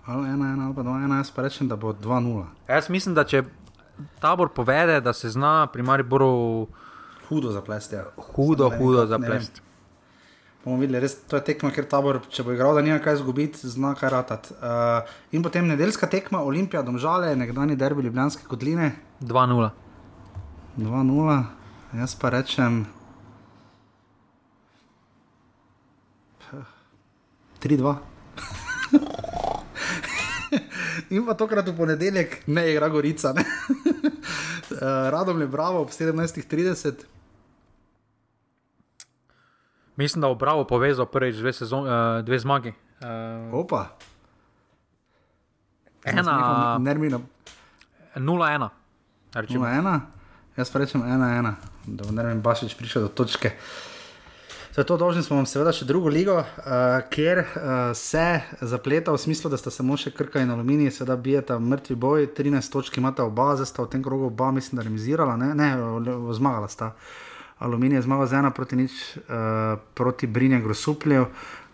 Ali 0.07 0.28
1-1 0.28 0.66
ali 0.66 0.74
pa 0.74 0.82
2-1, 0.82 1.16
jaz 1.16 1.31
pa 1.31 1.43
rečem, 1.43 1.69
da 1.69 1.77
bo 1.77 1.93
2-0. 1.93 2.44
Jaz 2.69 2.90
mislim, 2.90 3.15
da 3.15 3.24
če 3.24 3.44
tabor 4.20 4.48
povede, 4.48 5.01
da 5.01 5.12
se 5.12 5.31
zna 5.31 5.66
pri 5.66 5.82
Mariboru 5.82 6.66
Hudo 7.28 7.51
zaplesti. 7.52 7.94
Ja. 7.94 8.05
hudo, 8.35 8.69
vem, 8.69 8.78
hudo 8.78 9.07
zaplesti. 9.07 9.61
Bomo 10.65 10.77
videli, 10.77 11.01
res 11.01 11.15
to 11.24 11.39
je 11.39 11.45
tekma, 11.47 11.70
ker 11.73 11.87
tabor, 11.89 12.19
če 12.28 12.45
bo 12.45 12.53
igral, 12.53 12.74
da 12.77 12.82
nima 12.85 12.99
kaj 13.01 13.15
izgubiti, 13.20 13.65
zna 13.65 13.95
kaj 13.97 14.11
ratati. 14.12 14.57
Uh, 14.61 15.09
in 15.32 15.41
potem 15.43 15.65
nedeljska 15.70 16.09
tekma, 16.12 16.43
Olimpija, 16.45 16.82
Domžale, 16.85 17.32
nekdani 17.37 17.78
derbi 17.81 18.05
Ljubljanske 18.05 18.45
kotline, 18.49 18.93
2-0. 19.24 19.70
2-0, 20.77 21.39
jaz 21.97 22.15
pa 22.20 22.32
rečem 22.37 22.85
3-2. 27.61 27.95
In 31.11 31.27
pa 31.27 31.35
tokrat 31.35 31.69
v 31.69 31.77
ponedeljek 31.77 32.43
ne 32.47 32.70
igra 32.73 32.89
Gorica. 32.89 33.35
Uh, 33.35 33.43
Radom 35.15 35.41
je 35.41 35.49
bravo 35.49 35.81
ob 35.81 35.89
17:30. 35.89 37.19
Mislim, 40.01 40.20
da 40.20 40.28
bo 40.28 40.35
Bravo 40.35 40.64
povezal 40.64 41.06
prvič 41.06 41.36
dve, 41.36 41.52
sezon, 41.52 41.85
uh, 41.85 42.24
dve 42.24 42.39
zmagi. 42.39 42.72
Uh, 43.01 43.55
Opa. 43.60 43.89
ena, 46.05 46.78
Nermino 46.81 47.20
0-1. 48.16 48.68
Rečemo. 49.35 49.64
0-1, 49.66 50.01
jaz 50.56 50.70
pa 50.72 50.78
rečem 50.78 51.02
1-1, 51.02 51.52
da 51.86 52.05
bo 52.05 52.12
Nermin 52.12 52.40
Bašič 52.40 52.74
prišel 52.74 53.02
do 53.02 53.09
točke. 53.09 53.52
Zato 54.72 54.97
dolžni 54.97 55.22
smo 55.22 55.36
vam 55.36 55.47
seveda 55.47 55.72
še 55.77 55.85
drugo 55.85 56.09
ligo, 56.09 56.39
uh, 56.40 57.05
kjer 57.12 57.44
uh, 57.44 57.55
se 57.93 58.40
zapleta 58.60 59.12
v 59.12 59.20
smislu, 59.20 59.52
da 59.52 59.60
sta 59.60 59.68
samo 59.68 60.01
še 60.01 60.16
krka 60.16 60.40
in 60.40 60.51
aluminij, 60.51 60.94
seveda 60.97 61.20
bijeta 61.20 61.59
mrtvi 61.60 61.94
boj, 62.01 62.31
13 62.39 62.72
točk 62.72 62.97
imata 62.97 63.28
oba, 63.28 63.52
zdaj 63.60 63.68
sta 63.68 63.85
v 63.85 63.93
tem 63.93 64.02
krogu 64.02 64.32
oba, 64.32 64.48
mislim, 64.48 64.81
da 64.81 64.89
remizirala, 64.89 65.36
ne, 65.36 65.52
ne 65.55 65.74
zmagala 66.32 66.72
sta. 66.72 66.94
Aluminij 67.61 68.01
je 68.01 68.03
zmagal 68.03 68.27
z 68.27 68.32
ena 68.41 68.51
proti 68.51 68.77
nič, 68.77 68.93
uh, 69.28 69.77
proti 69.95 70.27
Brinje 70.27 70.61
Grosupljev. 70.65 71.28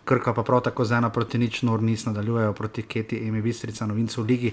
Krka 0.07 0.33
pa 0.35 0.43
prav 0.43 0.59
tako 0.63 0.83
z 0.83 0.99
ena 0.99 1.07
proti 1.09 1.39
nič, 1.39 1.63
nor 1.63 1.79
nis 1.83 2.03
nadaljujejo 2.07 2.53
proti 2.53 2.83
Keti, 2.83 3.19
Emi 3.27 3.41
Bistrica, 3.41 3.87
novincu 3.87 4.23
v 4.23 4.25
ligi. 4.27 4.51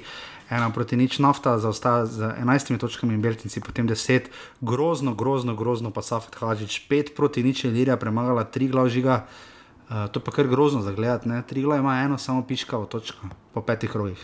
Ena 0.51 0.71
proti 0.71 0.95
nič, 0.99 1.19
nafta 1.19 1.59
zaostaja 1.59 2.07
z 2.07 2.31
11 2.39 2.79
točkami 2.79 3.15
in 3.15 3.23
Beltinci, 3.23 3.63
potem 3.63 3.87
10, 3.87 4.31
grozno, 4.63 5.15
grozno, 5.15 5.55
grozno 5.59 5.91
pa 5.91 6.03
Safet 6.03 6.39
Hadžič, 6.39 6.87
5 6.91 7.15
proti 7.19 7.43
nič 7.43 7.67
je 7.67 7.71
Lirija 7.71 7.99
premagala, 7.99 8.47
3 8.47 8.71
glav 8.71 8.87
žiga. 8.91 9.27
Uh, 9.91 10.07
to 10.11 10.23
pa 10.23 10.31
kar 10.31 10.47
grozno 10.47 10.87
za 10.87 10.95
gledati, 10.95 11.27
3 11.27 11.63
glav 11.63 11.83
ima 11.83 11.99
eno, 12.03 12.19
samo 12.19 12.47
piškavo 12.47 12.87
točko 12.87 13.27
po 13.55 13.63
petih 13.63 13.91
rojih. 13.91 14.23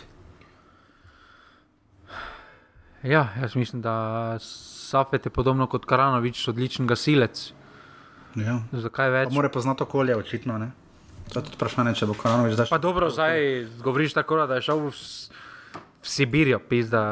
Ja, 3.03 3.35
jaz 3.41 3.55
mislim, 3.55 3.81
da 3.81 4.39
Safet 4.91 5.25
je 5.25 5.31
podobno 5.31 5.67
kot 5.71 5.85
Karanovič, 5.87 6.47
odličen 6.51 6.87
gasilec. 6.87 7.51
Ja. 8.35 8.59
Zakaj 8.71 9.11
več? 9.11 9.35
Mora 9.35 9.51
poznati 9.51 9.85
okolje, 9.87 10.17
očitno. 10.19 10.57
Ne? 10.59 10.71
To 11.31 11.39
je 11.39 11.47
tudi 11.47 11.55
vprašanje, 11.55 11.95
če 11.99 12.09
bo 12.09 12.15
Karanovič 12.19 12.57
zdaj 12.57 12.67
šel. 12.67 12.75
Pa 12.75 12.81
dobro, 12.83 13.07
zdaj 13.11 13.39
govoriš 13.83 14.17
tako, 14.19 14.41
da 14.49 14.59
je 14.59 14.65
šel 14.67 14.83
v, 14.83 14.91
v 14.91 16.11
Sibirijo, 16.15 16.59
pizda, 16.59 17.03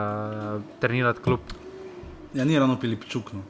trenirati 0.84 1.24
klub. 1.24 1.56
Ja, 2.36 2.44
ni 2.46 2.60
ravno 2.60 2.76
Pilipčuk. 2.80 3.32
No. 3.38 3.46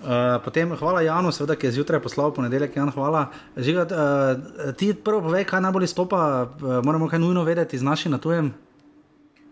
Uh, 0.00 0.40
potem 0.40 0.72
hvala 0.80 1.02
Janu, 1.04 1.28
seveda, 1.28 1.58
ki 1.60 1.68
je 1.68 1.74
zjutraj 1.76 2.00
poslal 2.00 2.32
ponedeljek. 2.32 2.78
Jan, 2.80 2.88
hvala. 2.94 3.26
Žigat, 3.60 3.92
uh, 3.92 4.72
ti 4.80 4.94
prvo 4.96 5.20
povej, 5.28 5.44
kaj 5.50 5.60
najbolj 5.66 5.90
stopa, 5.92 6.22
uh, 6.48 6.80
moramo 6.86 7.10
kaj 7.12 7.20
nujno 7.20 7.44
vedeti 7.44 7.78
z 7.78 7.84
našim 7.84 8.16
na 8.16 8.18
tujem. 8.22 8.48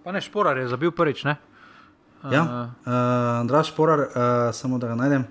Pa 0.01 0.17
ne, 0.17 0.25
šporar 0.25 0.57
je 0.57 0.71
zabil 0.73 0.95
prvič, 0.97 1.27
ne? 1.29 1.37
Uh, 2.23 2.33
ja, 2.33 2.43
uh, 2.43 2.93
Andraš 3.41 3.71
šporar, 3.71 4.01
uh, 4.01 4.09
samo 4.53 4.79
da 4.79 4.89
ga 4.89 4.95
najdem. 4.95 5.25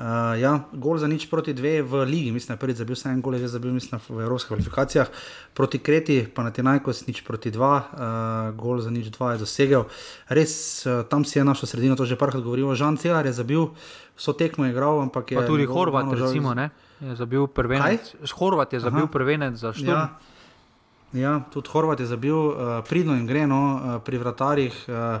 Uh, 0.00 0.40
ja, 0.40 0.64
gol 0.72 0.96
za 0.96 1.04
nič 1.04 1.28
proti 1.28 1.52
dve 1.52 1.84
v 1.84 2.08
Ligi, 2.08 2.32
mislim, 2.32 2.56
prvič 2.56 2.80
za 2.80 2.88
bil 2.88 2.96
sem 2.96 3.12
en 3.12 3.20
gol, 3.20 3.36
že 3.36 3.52
za 3.52 3.60
bil 3.60 3.72
mislim, 3.76 4.00
v 4.00 4.24
evropskih 4.24 4.56
kvalifikacijah. 4.56 5.08
Proti 5.52 5.76
Kreti, 5.76 6.24
pa 6.24 6.40
na 6.40 6.48
Tinajkos 6.48 7.04
nič 7.04 7.20
proti 7.20 7.52
dva, 7.52 7.74
uh, 7.76 7.88
gol 8.56 8.80
za 8.80 8.88
nič 8.88 9.12
dva 9.12 9.36
je 9.36 9.44
dosegel. 9.44 9.84
Res, 10.32 10.88
uh, 10.88 11.04
tam 11.04 11.28
si 11.28 11.36
je 11.36 11.44
našo 11.44 11.68
sredino, 11.68 12.00
to 12.00 12.08
že 12.08 12.16
parkrat 12.16 12.40
govorimo. 12.40 12.72
Žan 12.72 12.96
Celar 12.96 13.28
je 13.28 13.36
zabil, 13.36 13.76
so 14.16 14.32
tekmo 14.32 14.64
igral, 14.64 15.04
ampak 15.04 15.36
je. 15.36 15.36
Pa 15.36 15.44
tudi 15.44 15.68
Horvat, 15.68 16.08
recimo, 16.16 16.56
ne? 16.56 16.72
je 17.00 17.16
zabil 17.16 17.44
prvenec. 17.44 18.16
Kaj? 18.16 18.32
Horvat 18.36 18.72
je 18.72 18.80
zabil 18.80 19.04
Aha. 19.04 19.12
prvenec 19.12 19.54
za 19.56 19.72
šlo. 19.76 19.92
Ja. 19.92 20.16
ja, 21.12 21.32
tudi 21.52 21.68
Horvat 21.68 22.00
je 22.00 22.08
zabil, 22.08 22.36
uh, 22.36 22.80
pridno 22.88 23.16
in 23.20 23.28
gre, 23.28 23.44
no, 23.44 23.60
uh, 23.76 23.80
pri 24.00 24.16
vratarjih. 24.16 24.76
Uh, 24.88 25.20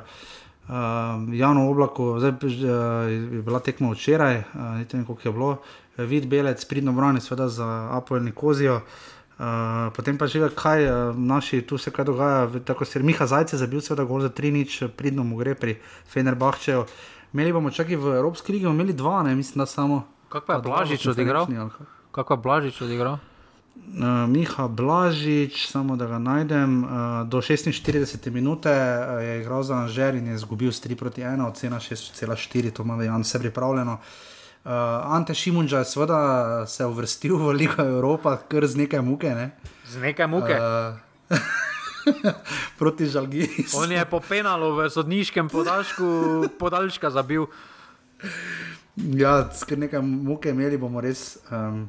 uh, 0.70 1.34
javno 1.34 1.70
oblako, 1.70 2.18
zdaj 2.18 2.30
uh, 2.30 2.40
je 3.10 3.42
bila 3.42 3.58
tekma 3.60 3.90
včeraj, 3.90 4.36
uh, 4.38 4.60
ne 4.78 4.86
vem, 4.92 5.04
koliko 5.04 5.28
je 5.28 5.32
bilo, 5.32 5.56
vid 5.96 6.26
belec, 6.26 6.64
pridno 6.64 6.92
brani, 6.92 7.20
seveda 7.20 7.48
za 7.48 7.88
Apple 7.92 8.32
Kozijo. 8.32 8.80
Uh, 9.40 9.46
potem 9.96 10.18
pa 10.18 10.26
že 10.26 10.48
kaj, 10.54 10.84
uh, 10.84 11.16
naši 11.16 11.62
tu 11.62 11.78
se 11.78 11.90
kaj 11.90 12.04
dogaja, 12.04 12.48
tako 12.64 12.84
se 12.84 13.00
Miha 13.00 13.26
Zajce 13.26 13.56
zabil, 13.56 13.80
seveda 13.80 14.04
gol 14.04 14.20
za 14.20 14.28
tri 14.28 14.52
nič, 14.52 14.82
pridno 14.96 15.24
mu 15.24 15.36
gre 15.36 15.54
pri 15.54 15.78
Fenerbahčeju. 16.08 16.84
Imeli 17.32 17.52
bomo 17.52 17.70
čakaj 17.70 17.96
v 17.96 18.16
Evropski 18.20 18.52
ligi, 18.52 18.66
imeli 18.66 18.92
dva, 18.92 19.22
ne 19.22 19.34
mislim, 19.34 19.58
da 19.58 19.66
samo. 19.66 20.04
Kako 20.28 20.52
je 20.52 20.58
Blažič 20.58 21.06
odigral? 21.06 21.46
Kako 22.12 22.34
je 22.34 22.38
Blažič 22.38 22.82
odigral? 22.82 23.18
Uh, 23.90 24.28
Miha 24.30 24.68
Blažič, 24.68 25.66
samo 25.66 25.96
da 25.96 26.06
ga 26.06 26.18
najdem, 26.18 26.84
uh, 26.84 26.90
do 27.26 27.40
46 27.42 28.30
minut 28.30 28.66
uh, 28.66 28.72
je 29.18 29.40
igral 29.40 29.62
za 29.62 29.74
Anžer 29.74 30.14
in 30.14 30.26
je 30.26 30.34
izgubil 30.34 30.70
3 30.70 30.94
proti 30.94 31.22
1, 31.22 31.42
ocena 31.48 31.80
6,4, 31.80 32.70
to 32.70 32.82
ima 32.82 33.02
Jan 33.02 33.22
vse 33.22 33.38
pripravljeno. 33.38 33.98
Uh, 34.64 34.70
Ante 35.04 35.34
Šimunča 35.34 35.78
je 35.78 35.84
seveda 35.84 36.66
se 36.66 36.86
uvrstil 36.86 37.36
v 37.36 37.50
Ligo 37.50 37.82
Evropa, 37.82 38.36
kar 38.36 38.66
z 38.66 38.76
nekaj 38.76 39.02
muke. 39.02 39.34
Ne? 39.34 39.50
Z 39.88 39.98
nekaj 39.98 40.26
muke. 40.26 40.54
Uh, 40.54 41.38
proti 42.78 43.06
žalgi. 43.06 43.48
On 43.74 43.92
je 43.92 44.04
po 44.04 44.20
penalu 44.20 44.76
v 44.76 44.90
sodniškem 44.90 45.48
podaljšku 45.48 46.04
podaljška 46.58 47.10
zabil. 47.10 47.46
Ja, 48.96 49.48
skr 49.52 49.78
nekaj 49.78 50.02
muke 50.02 50.50
imeli 50.50 50.78
bomo 50.78 51.00
res. 51.00 51.38
Um, 51.50 51.88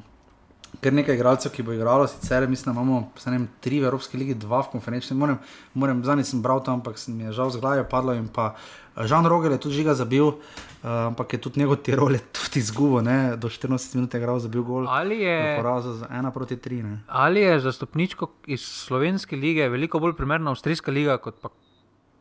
kar 0.80 0.92
nekaj 0.92 1.14
igralcev, 1.14 1.52
ki 1.52 1.62
bo 1.62 1.72
igralo, 1.72 2.06
sicer 2.08 2.46
mislim, 2.48 2.74
da 2.74 2.80
imamo 2.80 3.10
vem, 3.26 3.48
tri 3.60 3.80
v 3.80 3.90
Evropski 3.90 4.16
ligi, 4.16 4.34
dva 4.34 4.62
v 4.62 4.72
konferenčni. 4.72 5.16
Moram, 5.16 5.38
moram 5.74 6.04
zadnji 6.04 6.24
sem 6.24 6.42
bral 6.42 6.62
tam, 6.64 6.80
ampak 6.80 6.96
mi 7.08 7.24
je 7.28 7.32
žal 7.36 7.50
z 7.50 7.60
glave 7.60 7.84
padlo. 7.88 8.14
In 8.14 8.28
pa 8.28 8.54
eh, 8.96 9.06
Žan 9.06 9.26
Rogel 9.26 9.52
je 9.52 9.60
tudi 9.60 9.74
žiga 9.74 9.94
zabil, 9.94 10.24
uh, 10.24 11.12
ampak 11.12 11.32
je 11.32 11.40
tudi 11.40 11.60
njegov 11.60 11.82
tirol 11.84 12.16
tudi 12.32 12.62
izgubo, 12.64 13.02
ne? 13.02 13.36
do 13.36 13.48
14 13.48 13.94
minut 13.94 14.14
je 14.14 14.20
igral 14.20 14.38
za 14.38 14.48
bil 14.48 14.62
gol. 14.62 14.88
Ali 14.88 15.20
je 15.20 15.56
porazil 15.60 15.92
za 15.92 16.08
1 16.08 16.30
proti 16.32 16.56
3. 16.56 16.82
Ne? 16.82 17.02
Ali 17.08 17.40
je 17.40 17.60
za 17.60 17.72
stopničko 17.72 18.30
iz 18.46 18.64
slovenske 18.64 19.36
lige 19.36 19.68
veliko 19.68 19.98
bolj 19.98 20.16
primerna 20.16 20.50
avstrijska 20.50 20.90
liga 20.90 21.18
kot 21.18 21.36
pa 21.42 21.48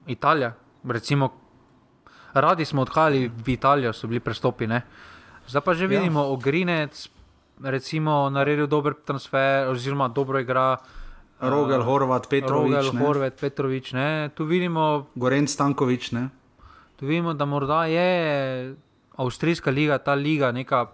Italija? 0.07 0.53
Recimo, 0.83 1.29
radi 2.33 2.65
smo 2.65 2.81
odhajali 2.81 3.31
v 3.45 3.49
Italijo, 3.53 3.93
so 3.93 4.07
bili 4.07 4.19
prestopi. 4.19 4.67
Ne? 4.67 4.81
Zdaj 5.47 5.61
pa 5.61 5.73
že 5.73 5.85
ja. 5.85 5.99
vidimo, 5.99 6.19
ja. 6.19 6.25
ogrinec, 6.25 7.09
recimo, 7.63 8.29
naredil 8.29 8.67
dober 8.67 8.93
transfer, 9.05 9.67
oziroma 9.69 10.07
dobro 10.07 10.39
igra. 10.39 10.77
Rogel, 11.41 11.79
uh, 11.79 11.85
Horvat, 11.85 12.29
Petrovič. 12.29 12.73
Rogel, 12.73 12.93
ne? 12.93 13.05
Horvat, 13.05 13.39
Petrovič. 13.39 13.93
Ne? 13.93 14.29
Tu 14.35 14.45
vidimo. 14.45 15.07
Goren 15.15 15.47
Stankovič. 15.47 16.11
Ne? 16.11 16.29
Tu 16.95 17.05
vidimo, 17.05 17.33
da 17.33 17.45
morda 17.45 17.85
je 17.85 18.75
Avstrijska 19.17 19.71
liga, 19.71 19.97
ta 19.97 20.13
liga, 20.13 20.51
neka 20.51 20.85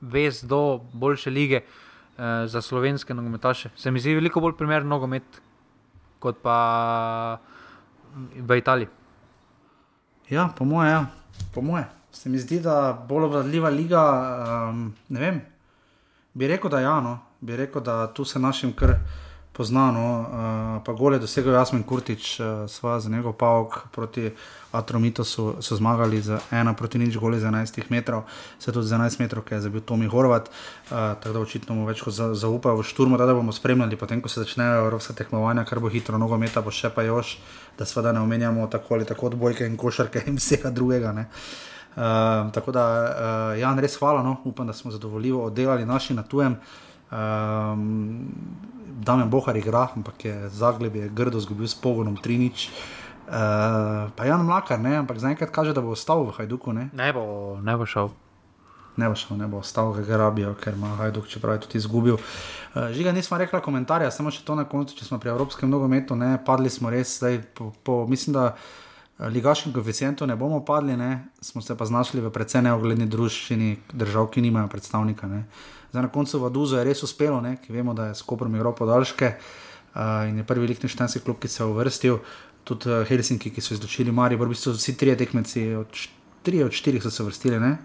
vez 0.00 0.42
do 0.44 0.80
boljše 0.92 1.30
lige 1.30 1.60
uh, 1.64 2.44
za 2.46 2.60
slovenske 2.60 3.14
nogometaše. 3.14 3.70
Se 3.76 3.90
mi 3.90 4.00
zdi 4.00 4.14
veliko 4.14 4.40
bolj 4.40 4.56
primeren 4.56 4.88
nogomet 4.88 5.40
kot 6.18 6.40
pa 6.40 7.38
v 8.36 8.56
Italiji. 8.56 8.88
Ja, 10.30 10.48
po 10.56 10.64
mojem, 10.64 10.88
ja. 10.88 11.06
po 11.54 11.60
mojem. 11.60 11.84
Se 12.12 12.30
mi 12.30 12.38
zdi, 12.38 12.60
da 12.64 12.94
bolj 13.08 13.26
obvladljiva 13.28 13.68
liga, 13.68 14.02
um, 14.70 14.94
ne 15.08 15.20
vem, 15.20 15.40
Bi 16.34 16.48
rekel, 16.50 16.70
da 16.70 16.80
ja, 16.80 17.00
no. 17.00 17.18
bi 17.40 17.56
rekel, 17.56 17.82
da 17.82 18.06
tu 18.12 18.24
se 18.24 18.38
našim 18.38 18.72
kar 18.72 18.96
poznano, 19.52 20.20
uh, 20.20 20.82
pa 20.84 20.92
gole 20.92 21.18
dosegel 21.18 21.54
Jasmin 21.54 21.82
Kurtič, 21.82 22.40
uh, 22.40 22.46
sva 22.68 22.98
za 23.00 23.10
njegov 23.10 23.32
pavk 23.32 23.76
proti 23.94 24.30
Atromitu 24.72 25.24
so, 25.24 25.54
so 25.62 25.76
zmagali 25.76 26.18
z 26.22 26.40
ena 26.50 26.72
proti 26.74 26.98
nič 26.98 27.16
gole 27.16 27.38
za 27.38 27.48
11 27.48 27.82
metrov, 27.90 28.24
se 28.58 28.72
tudi 28.72 28.86
za 28.86 28.98
11 28.98 29.20
metrov, 29.20 29.44
ki 29.44 29.54
je 29.54 29.60
zabil 29.60 29.80
Tomi 29.80 30.06
Horvat, 30.10 30.48
uh, 30.48 30.90
tako 31.22 31.32
da 31.32 31.40
očitno 31.40 31.74
mu 31.74 31.86
več 31.86 32.02
kot 32.02 32.14
za, 32.14 32.32
zaupajo 32.34 32.80
v 32.82 32.88
šturmu, 32.88 33.18
da 33.18 33.34
bomo 33.34 33.54
spremljali, 33.54 33.96
potem 33.96 34.20
ko 34.20 34.28
se 34.28 34.42
začnejo 34.42 34.80
evropska 34.88 35.14
tekmovanja, 35.14 35.64
kar 35.64 35.78
bo 35.78 35.88
hitro, 35.88 36.18
nogometa 36.18 36.64
bo 36.66 36.74
še 36.74 36.90
pa 36.90 37.06
još, 37.06 37.38
da 37.78 37.86
seveda 37.86 38.12
ne 38.12 38.26
omenjamo 38.26 38.66
tako 38.66 38.98
ali 38.98 39.06
tako 39.06 39.30
odbojke 39.30 39.70
in 39.70 39.76
košarke 39.76 40.24
in 40.26 40.42
vsega 40.42 40.74
drugega. 40.74 41.12
Ne. 41.12 41.28
Uh, 41.30 41.73
tako 42.52 42.72
da, 42.72 42.84
uh, 43.54 43.60
Jan, 43.60 43.78
res 43.78 43.96
hvala, 43.98 44.22
no? 44.22 44.36
upam, 44.44 44.66
da 44.66 44.72
smo 44.72 44.90
zadovoljivo 44.90 45.44
oddelali 45.44 45.86
naši 45.86 46.14
na 46.14 46.22
tujem. 46.22 46.56
Um, 47.10 48.28
Damien 49.04 49.30
Bohar 49.30 49.56
igra, 49.56 49.88
ampak 49.96 50.24
je 50.24 50.48
zagleb, 50.48 50.96
je 50.96 51.08
grdo 51.08 51.40
zgubil 51.40 51.68
s 51.68 51.74
pogonom 51.74 52.16
3-0. 52.16 52.68
Uh, 53.24 54.10
pa 54.16 54.24
Jan 54.24 54.44
Mlakar, 54.44 54.80
ne? 54.80 54.96
ampak 54.96 55.18
zaenkrat 55.18 55.50
kaže, 55.50 55.72
da 55.72 55.80
bo 55.80 55.94
ostal 55.94 56.26
v 56.26 56.34
Hajduku. 56.36 56.72
Ne, 56.72 56.90
ne, 56.92 57.12
bo, 57.12 57.56
ne 57.62 57.76
bo 57.76 57.86
šel. 57.86 58.10
Ne 58.96 59.08
bo 59.08 59.14
šel, 59.18 59.38
ne 59.38 59.48
bo 59.50 59.58
ostal, 59.62 59.94
ker 59.94 60.04
ga 60.06 60.18
rabijo, 60.26 60.52
ker 60.60 60.76
ima 60.76 60.92
Hajduk, 60.98 61.26
čeprav 61.30 61.56
je 61.56 61.64
tudi 61.66 61.78
izgubil. 61.78 62.18
Uh, 62.18 62.90
žiga, 62.94 63.12
nismo 63.12 63.38
rekli 63.38 63.62
komentarja, 63.62 64.10
samo 64.14 64.30
še 64.34 64.44
to 64.46 64.54
na 64.58 64.66
koncu, 64.68 64.94
če 64.98 65.08
smo 65.08 65.18
pri 65.22 65.32
Evropskem 65.32 65.70
nogometu, 65.70 66.18
ne, 66.18 66.36
padli 66.46 66.70
smo 66.70 66.92
res, 66.92 67.16
zdaj, 67.18 67.40
po, 67.54 67.72
po, 67.82 68.04
mislim, 68.10 68.36
da 68.36 68.52
ligaškim 69.18 69.72
koeficientom 69.72 70.28
ne 70.28 70.36
bomo 70.36 70.64
padli, 70.64 70.96
ne? 70.96 71.24
smo 71.40 71.62
se 71.62 71.76
pa 71.76 71.84
znašli 71.84 72.20
v 72.20 72.30
precej 72.30 72.62
neogledni 72.62 73.06
družščini 73.06 73.76
držav, 73.92 74.30
ki 74.34 74.42
nimajo 74.42 74.68
predstavnika. 74.68 75.28
Ne? 75.30 75.44
Zdaj 75.92 76.02
na 76.02 76.10
koncu 76.10 76.40
Vaduzo 76.42 76.78
je 76.78 76.84
res 76.84 77.02
uspelo, 77.02 77.40
ne? 77.40 77.56
ki 77.62 77.72
vemo, 77.72 77.94
da 77.94 78.10
je 78.10 78.18
skupaj 78.18 78.50
igral 78.50 78.74
podaljške 78.74 79.32
uh, 79.36 80.26
in 80.28 80.38
je 80.38 80.44
prvi 80.44 80.66
lichtenštajnski 80.66 81.22
klub, 81.22 81.38
ki 81.38 81.48
se 81.48 81.62
je 81.62 81.66
uvrstil, 81.66 82.18
tudi 82.64 82.90
uh, 82.90 83.06
Helsinki, 83.06 83.52
ki 83.54 83.62
so 83.62 83.74
izločili 83.74 84.12
Marijo, 84.12 84.42
v 84.42 84.50
bistvu 84.50 84.74
vsi 84.74 84.96
trije 84.98 85.16
tekmeci, 85.16 85.68
od, 85.78 86.00
tri 86.42 86.62
od 86.64 86.72
štirih 86.72 87.02
so 87.02 87.10
se 87.10 87.22
vrstili. 87.22 87.60
Ne? 87.60 87.76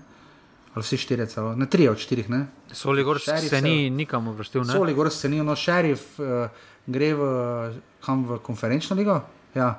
Ali 0.73 0.85
vsi 0.85 0.97
štiri, 0.97 1.27
celo, 1.29 1.53
ne 1.55 1.65
tri 1.69 1.87
od 1.89 1.97
štirih. 1.97 2.25
Soli 2.73 3.03
gor 3.03 3.19
se 3.21 3.61
ni 3.61 3.89
nikam 3.89 4.27
uvrstil. 4.27 4.65
Soli 4.65 4.93
gor 4.93 5.11
se 5.13 5.29
ni, 5.29 5.43
no 5.45 5.55
šerif 5.55 6.17
uh, 6.17 6.49
gre 6.87 7.13
v, 7.13 7.29
kam 8.05 8.25
v 8.25 8.39
konferenčno 8.41 8.97
ligo. 8.97 9.21
Ja 9.53 9.75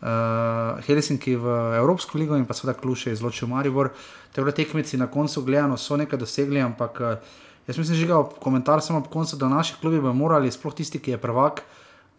uh, 0.00 0.78
Helsinki 0.86 1.36
v 1.36 1.58
Evropsko 1.80 2.18
ligo 2.18 2.36
in 2.36 2.46
pa 2.46 2.54
seveda 2.54 2.78
Kluše 2.78 3.12
izločil 3.12 3.48
Maribor. 3.48 3.92
Te 4.32 4.44
tekmeci 4.44 4.96
na 4.96 5.06
koncu 5.06 5.42
gledano 5.42 5.76
so 5.76 5.96
nekaj 5.96 6.18
dosegli, 6.18 6.60
ampak 6.60 7.00
uh, 7.00 7.36
Jaz 7.68 7.78
mislim, 7.78 7.98
že 8.00 8.06
ga 8.06 8.24
komentar 8.40 8.80
samo 8.80 8.98
ob 8.98 9.08
koncu, 9.12 9.36
da 9.36 9.48
naši 9.48 9.74
klubi 9.80 10.00
bi 10.00 10.12
morali, 10.12 10.50
sploh 10.50 10.74
tisti, 10.74 10.98
ki 10.98 11.10
je 11.10 11.18
prvak, 11.20 11.60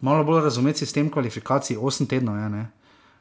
malo 0.00 0.24
bolj 0.24 0.44
razumeti 0.44 0.78
sistem 0.78 1.10
kvalifikacij, 1.10 1.76
8 1.76 2.06
tednov 2.06 2.36
je. 2.38 2.48
Ne? 2.48 2.68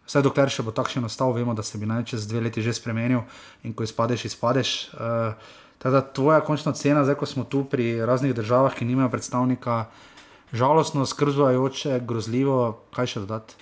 Vse 0.06 0.22
dokler 0.22 0.50
še 0.54 0.62
bo 0.62 0.70
takšen 0.72 1.06
ostal, 1.10 1.34
vemo, 1.34 1.56
da 1.58 1.66
se 1.66 1.82
bi 1.82 1.90
naj 1.90 2.06
čez 2.14 2.28
dve 2.30 2.44
leti 2.46 2.62
že 2.62 2.74
spremenil 2.74 3.26
in 3.66 3.74
ko 3.74 3.84
izpadeš, 3.84 4.28
izpadeš. 4.30 4.94
Uh, 4.94 5.34
teda 5.82 6.04
tvoja 6.06 6.44
končna 6.46 6.76
cena, 6.78 7.02
zdaj 7.02 7.18
ko 7.18 7.26
smo 7.26 7.50
tu 7.50 7.64
pri 7.66 8.06
raznih 8.06 8.36
državah, 8.38 8.78
ki 8.78 8.86
nimajo 8.86 9.10
predstavnika, 9.10 9.90
žalostno, 10.54 11.10
skrbzujoče, 11.10 11.98
grozljivo, 12.06 12.78
kaj 12.94 13.10
še 13.10 13.26
dodati? 13.26 13.58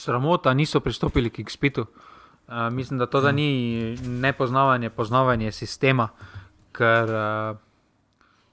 Sramota, 0.00 0.54
niso 0.54 0.80
pristopili 0.80 1.30
k 1.30 1.42
X-Pitu. 1.44 1.84
Uh, 1.84 2.72
mislim, 2.72 2.98
da 2.98 3.06
to 3.06 3.20
da 3.20 3.32
ni 3.32 3.96
nepoznavanje, 4.00 4.90
poznavanje 4.90 5.52
sistema, 5.52 6.08
ker 6.72 7.04
uh, 7.04 7.56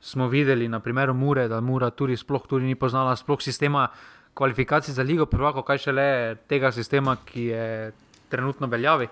smo 0.02 0.28
videli 0.28 0.68
na 0.68 0.80
primeru 0.80 1.14
Mure, 1.14 1.48
da 1.48 1.62
Mura 1.62 1.90
tudi 1.90 2.18
sploh 2.18 2.48
tudi 2.48 2.66
ni 2.66 2.76
poznala 2.76 3.16
sploh 3.16 3.42
sistema 3.42 3.88
kvalifikacij 4.34 4.94
za 4.94 5.04
Ligo 5.04 5.26
prvako, 5.26 5.64
kaj 5.64 5.78
šele 5.78 6.36
tega 6.48 6.72
sistema, 6.72 7.16
ki 7.26 7.44
je 7.44 7.92
trenutno 8.30 8.68
veljavi. 8.68 9.08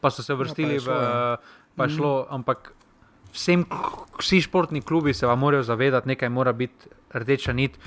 Pa 0.00 0.10
so 0.10 0.22
se 0.22 0.34
vrstili 0.34 0.74
ja, 0.74 0.80
v. 0.80 0.94
Je 0.94 1.36
pa 1.76 1.84
je 1.84 1.96
šlo, 1.96 2.22
mm. 2.22 2.34
ampak 2.34 2.72
vsem, 3.32 3.64
vsi 4.18 4.40
športni 4.40 4.82
klubi 4.82 5.14
se 5.14 5.26
vam 5.26 5.38
morajo 5.38 5.62
zavedati, 5.62 6.08
nekaj 6.08 6.28
mora 6.28 6.52
biti 6.52 6.88
rdeča 7.14 7.52
nit. 7.52 7.78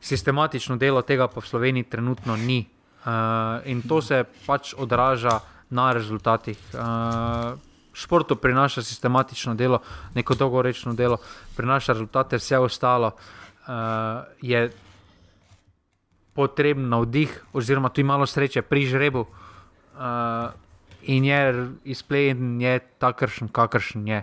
Sistematično 0.00 0.76
delo 0.76 1.02
tega 1.02 1.28
pa 1.28 1.40
v 1.40 1.46
Sloveniji 1.46 1.88
trenutno 1.88 2.36
ni. 2.36 2.66
Uh, 3.02 3.66
in 3.66 3.82
to 3.82 4.02
se 4.02 4.24
pač 4.46 4.74
odraža 4.78 5.40
na 5.70 5.92
rezultatih. 5.92 6.58
Uh, 6.74 7.58
športu 7.92 8.36
prinaša 8.36 8.82
sistematično 8.82 9.54
delo, 9.54 9.82
neko 10.14 10.34
dolgoročno 10.34 10.94
delo, 10.94 11.18
prinaša 11.56 11.92
rezultate, 11.92 12.38
vse 12.38 12.58
ostalo 12.58 13.12
uh, 13.12 13.74
je 14.40 14.70
potreben 16.32 16.88
navdih, 16.88 17.44
oziroma 17.52 17.88
tu 17.88 18.00
imamo 18.00 18.26
sreče 18.26 18.62
pri 18.62 18.86
žrebu. 18.86 19.26
Uh, 19.26 20.52
in 21.02 21.24
je 21.24 21.68
izpleten, 21.84 22.60
je 22.60 22.78
takršen, 22.98 23.48
kakršen 23.48 24.08
je. 24.08 24.22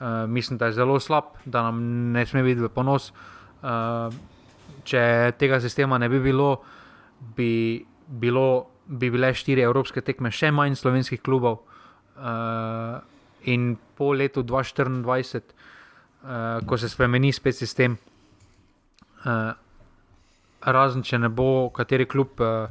Uh, 0.00 0.06
mislim, 0.28 0.58
da 0.58 0.66
je 0.66 0.72
zelo 0.72 1.00
slab, 1.00 1.24
da 1.44 1.62
nam 1.62 1.80
ne 2.12 2.26
sme 2.26 2.42
biti 2.42 2.60
v 2.60 2.68
ponos. 2.68 3.12
Uh, 3.62 4.12
če 4.84 5.32
tega 5.38 5.60
sistema 5.60 5.98
ne 5.98 6.08
bi 6.08 6.20
bilo, 6.20 6.60
bi, 7.36 7.84
bilo, 8.06 8.66
bi 8.86 9.10
bile 9.10 9.32
štiri 9.34 9.64
evropske 9.66 10.00
tekme, 10.00 10.30
še 10.30 10.50
manj 10.54 10.78
slovenskih 10.78 11.22
klubov. 11.22 11.62
Uh, 12.16 13.02
in 13.50 13.74
po 13.96 14.12
letu 14.16 14.42
2024, 14.42 15.42
uh, 16.24 16.66
ko 16.66 16.78
se 16.78 16.88
spremeni 16.88 17.32
spet 17.32 17.58
sistem, 17.58 17.98
uh, 19.24 19.52
razen 20.66 21.04
če 21.04 21.20
ne 21.20 21.28
bo 21.28 21.68
kateri 21.74 22.06
klub, 22.08 22.40
uh, 22.40 22.70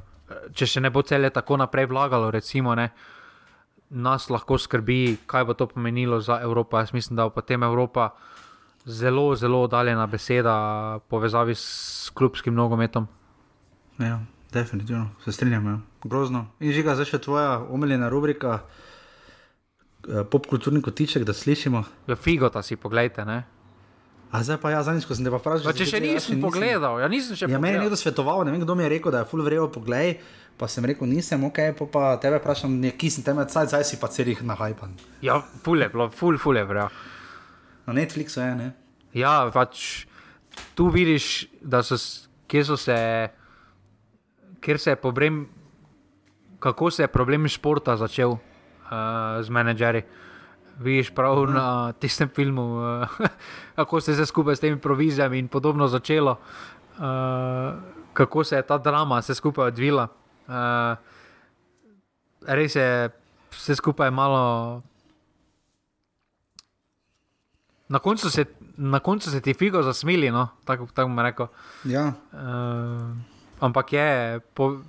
če 0.56 0.66
še 0.66 0.82
ne 0.82 0.90
bo 0.90 1.04
cele 1.06 1.30
tako 1.30 1.60
naprej 1.62 1.92
vlagalo, 1.92 2.32
recimo. 2.34 2.76
Ne, 2.76 2.90
nas 3.96 4.30
lahko 4.34 4.58
skrbi, 4.58 5.18
kaj 5.30 5.46
bo 5.46 5.54
to 5.54 5.68
pomenilo 5.70 6.20
za 6.20 6.40
Evropo. 6.42 6.80
Jaz 6.82 6.94
mislim, 6.94 7.16
da 7.16 7.30
bo 7.30 7.36
potem 7.38 7.64
Evropa 7.64 8.10
zelo, 8.86 9.36
zelo 9.36 9.62
oddaljena 9.62 10.08
beseda 10.08 11.00
povezavi 11.10 11.56
s 11.56 12.10
klubskim 12.14 12.56
nogometom. 12.56 13.08
Ja, 14.00 14.20
definitivno 14.54 15.10
se 15.24 15.32
strinjam. 15.32 15.66
Ja. 15.68 15.80
Grozno. 16.04 16.46
In 16.60 16.72
že 16.72 16.84
ga 16.84 16.96
zdaj 16.96 17.10
še 17.16 17.20
tvoja 17.26 17.60
omiljena 17.70 18.10
rubrika, 18.10 18.60
eh, 20.08 20.24
popkulturni 20.24 20.82
kotiček, 20.82 21.24
da 21.24 21.34
slišimo. 21.34 21.84
Ja, 22.08 22.16
figo, 22.16 22.50
ta 22.50 22.62
si 22.62 22.76
pogledajte. 22.76 23.26
Ne? 23.26 23.44
A 24.32 24.44
zdaj 24.44 24.58
pa 24.58 24.72
ja, 24.74 24.82
zadnjič, 24.84 25.06
ko 25.08 25.16
sem 25.16 25.24
te 25.24 25.32
pa 25.32 25.40
vprašal, 25.40 25.72
če 25.78 25.86
še 25.88 26.00
nisem 26.04 26.42
pogledal, 26.44 26.98
ja 27.00 27.08
nisem 27.08 27.38
še 27.38 27.46
pogledal. 27.46 27.56
Ja, 27.56 27.62
meni 27.64 27.78
je 27.78 27.84
nekdo 27.86 28.00
svetoval, 28.00 28.42
ne 28.44 28.52
vem, 28.52 28.64
kdo 28.66 28.76
mi 28.76 28.84
je 28.84 28.90
rekel, 28.92 29.14
da 29.14 29.22
je 29.22 29.30
full 29.30 29.46
vrejo 29.46 29.70
pogled. 29.72 30.24
Pa 30.60 30.68
sem 30.72 30.88
rekel, 30.88 31.08
nisem, 31.12 31.42
ok, 31.44 31.60
pa, 31.76 31.86
pa 31.92 32.04
tebe 32.24 32.40
vprašam, 32.40 32.76
kje 32.96 33.10
sem 33.12 33.24
tebe, 33.28 33.44
zdaj, 33.52 33.70
zdaj 33.72 33.84
si 33.88 34.00
pa 34.00 34.08
celih 34.12 34.40
na 34.48 34.56
hajpan. 34.56 34.96
Ja, 35.24 35.42
fule, 35.64 35.88
ful, 36.16 36.40
fule, 36.40 36.64
vra. 36.68 36.88
Na 37.88 37.96
Netflixu 37.96 38.40
je, 38.40 38.52
ne? 38.56 38.70
Ja, 39.16 39.34
pač 39.52 40.06
tu 40.76 40.88
vidiš, 40.92 41.48
da 41.60 41.84
so, 41.84 42.00
kje 42.52 42.64
so 42.72 42.80
se, 42.80 42.96
kjer 44.66 44.80
se 44.80 44.90
je 44.90 44.96
problem, 44.96 45.46
kako 46.60 46.92
se 46.92 47.04
je 47.04 47.08
problem 47.08 47.48
športa 47.48 47.98
začel 47.98 48.32
uh, 48.32 48.40
z 49.42 49.50
menedžerji. 49.50 50.04
Vidiš 50.80 51.14
prav 51.16 51.38
hmm. 51.46 51.54
na 51.54 51.94
tistem 51.94 52.30
filmu, 52.30 52.66
uh, 52.82 53.20
kako 53.78 54.02
se 54.02 54.18
je 54.18 54.26
skupaj 54.26 54.56
s 54.56 54.60
temi 54.60 54.82
provizijami 54.82 55.40
in 55.40 55.48
podobno 55.48 55.88
začelo, 55.88 56.40
uh, 56.98 57.78
kako 58.14 58.44
se 58.44 58.56
je 58.56 58.66
ta 58.66 58.78
drama 58.78 59.20
vse 59.20 59.36
skupaj 59.36 59.68
odvila. 59.68 60.08
Uh, 60.48 60.98
res 62.48 62.76
je, 62.76 63.10
vse 63.52 63.76
skupaj 63.76 64.12
malo. 64.12 64.82
Na 67.90 68.00
koncu, 68.00 68.30
se, 68.30 68.46
na 68.78 69.00
koncu 69.00 69.30
se 69.32 69.42
ti 69.42 69.54
figo 69.54 69.84
zasmili, 69.86 70.32
no? 70.32 70.48
tako 70.66 70.90
tak 70.94 71.06
bom 71.06 71.20
rekel. 71.20 71.48
Ja. 71.86 72.14
Uh, 72.34 73.35
ampak 73.66 73.94
je, 73.94 74.40
po, 74.54 74.80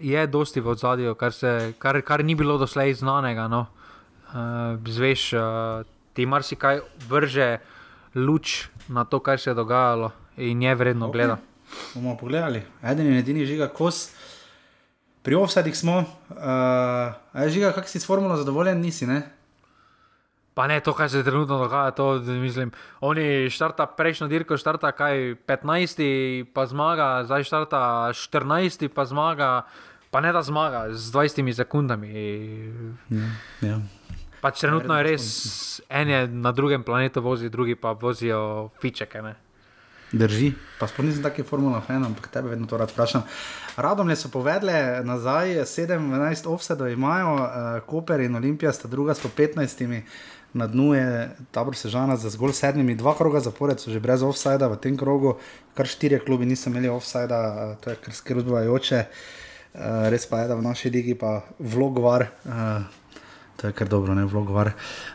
je 0.00 0.26
dosti 0.26 0.60
v 0.60 0.74
zadju, 0.76 1.14
kar, 1.14 1.32
kar, 1.78 2.00
kar 2.02 2.24
ni 2.24 2.34
bilo 2.34 2.58
doslej 2.58 2.94
znanega. 3.00 3.48
No? 3.48 3.66
Uh, 4.34 4.76
zveš, 4.84 5.32
uh, 5.32 5.42
ti 6.12 6.26
marsikaj 6.26 6.82
vrže 7.08 7.58
luč 8.14 8.68
na 8.88 9.04
to, 9.04 9.20
kar 9.20 9.40
se 9.40 9.50
je 9.50 9.54
dogajalo 9.54 10.12
in 10.36 10.62
je 10.62 10.74
vredno 10.74 11.08
okay. 11.08 11.12
gledati. 11.12 11.42
Bomo 11.94 12.16
pogledali, 12.16 12.62
eden 12.82 13.06
in 13.06 13.18
edini 13.18 13.46
žiga 13.46 13.68
kos. 13.68 14.10
Pri 15.24 15.34
offsadih 15.34 15.72
smo, 15.76 16.04
uh, 16.04 17.48
že 17.48 17.72
kako 17.72 17.88
si 17.88 17.98
s 18.00 18.06
formulo 18.06 18.36
zadovoljen, 18.36 18.80
nisi. 18.80 19.06
Ne? 19.06 19.22
Pa 20.54 20.66
ne 20.70 20.78
to, 20.80 20.92
kar 20.94 21.10
se 21.10 21.24
trenutno 21.24 21.58
dogaja. 21.58 21.90
To, 21.90 22.14
mislim, 22.18 22.70
oni 23.00 23.50
štarta 23.50 23.86
prejšnjo 23.86 24.28
dirko, 24.30 24.56
štarta 24.56 24.92
kaj 24.94 25.34
15, 25.46 26.46
pa 26.54 26.66
zmaga, 26.66 27.24
zdaj 27.26 27.44
štarta 27.44 27.80
14, 28.14 28.88
pa 28.88 29.04
zmaga, 29.04 29.50
pa 30.10 30.20
ne 30.20 30.32
da 30.32 30.42
zmaga 30.42 30.86
z 30.94 31.10
20 31.12 31.52
sekundami. 31.52 32.12
Ja, 33.10 33.30
ja. 33.68 33.80
Pač 34.44 34.60
trenutno 34.60 34.92
je 34.98 35.04
res, 35.08 35.26
en 35.88 36.08
je 36.08 36.20
na 36.28 36.52
drugem 36.52 36.82
planetu 36.84 37.22
vozi, 37.24 37.48
drugi 37.48 37.74
pa 37.74 37.96
vozijo 37.96 38.68
fičeke. 38.82 39.22
Ne? 39.24 39.34
Drži, 40.14 40.52
pa 40.78 40.86
sploh 40.86 41.08
nisem 41.08 41.24
taki 41.24 41.42
formula 41.42 41.80
fan, 41.82 42.04
ampak 42.04 42.28
tebe 42.30 42.52
vedno 42.52 42.68
to 42.70 42.76
rad 42.78 42.92
vprašam. 42.92 43.24
Radom 43.80 44.10
je 44.12 44.16
so 44.20 44.28
povedali 44.28 45.02
nazaj, 45.02 45.64
17 45.66 46.46
offsetov 46.46 46.92
imajo, 46.92 47.32
uh, 47.34 47.48
Koper 47.88 48.20
in 48.20 48.36
Olimpija 48.36 48.72
sta 48.72 48.88
druga 48.88 49.14
s 49.14 49.24
15, 49.24 50.02
na 50.54 50.66
dnu 50.70 50.94
je 50.94 51.08
tabor 51.50 51.76
Sežana 51.76 52.16
za 52.16 52.30
zgolj 52.30 52.54
sedmimi, 52.54 52.94
dva 52.94 53.16
kroga 53.18 53.42
zapored 53.42 53.82
so 53.82 53.90
že 53.90 54.00
brez 54.00 54.22
offsajda 54.22 54.70
v 54.70 54.78
tem 54.78 54.96
krogu, 54.96 55.36
kar 55.74 55.90
štirje 55.90 56.22
klubi 56.22 56.46
niso 56.46 56.70
imeli 56.70 56.88
offsajda, 56.88 57.38
uh, 57.38 57.74
to 57.82 57.90
je 57.90 57.96
kar 57.98 58.14
skrbvajoče. 58.14 59.00
Uh, 59.74 60.06
res 60.14 60.26
pa 60.30 60.44
je, 60.44 60.48
da 60.48 60.54
v 60.54 60.62
naši 60.62 60.90
ligi 60.94 61.18
pa 61.18 61.42
vlogvar, 61.58 62.30
uh, 62.46 62.86
to 63.58 63.66
je 63.66 63.74
kar 63.74 63.90
dobro, 63.90 64.14
ne 64.14 64.22
vlogvar. 64.30 64.70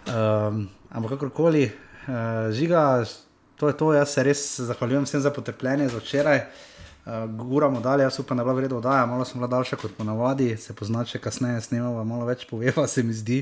Uh, 0.07 0.67
ampak 0.91 1.15
kakorkoli, 1.15 1.71
uh, 1.71 2.51
žiga 2.51 3.07
to 3.55 3.67
je 3.67 3.77
to, 3.77 3.93
jaz 3.93 4.11
se 4.11 4.23
res 4.23 4.41
zahvaljujem 4.59 5.07
vsem 5.07 5.23
za 5.23 5.31
potrpljenje 5.31 5.87
za 5.89 6.03
včeraj. 6.03 6.43
Uh, 6.43 7.25
Guramo 7.31 7.79
dalje, 7.79 8.03
jaz 8.03 8.19
upam, 8.19 8.37
da 8.37 8.41
je 8.41 8.45
bila 8.45 8.55
vredna 8.55 8.77
oddaja, 8.77 9.05
malo 9.05 9.25
sem 9.25 9.39
bila 9.39 9.47
daljša 9.47 9.75
kot 9.75 9.95
ponavadi, 9.97 10.57
se 10.57 10.75
pozna, 10.75 11.05
če 11.05 11.19
kasneje 11.19 11.61
snemamo, 11.61 12.03
malo 12.03 12.27
več 12.27 12.45
poveva, 12.47 12.87
se 12.87 13.03
mi 13.03 13.13
zdi, 13.13 13.39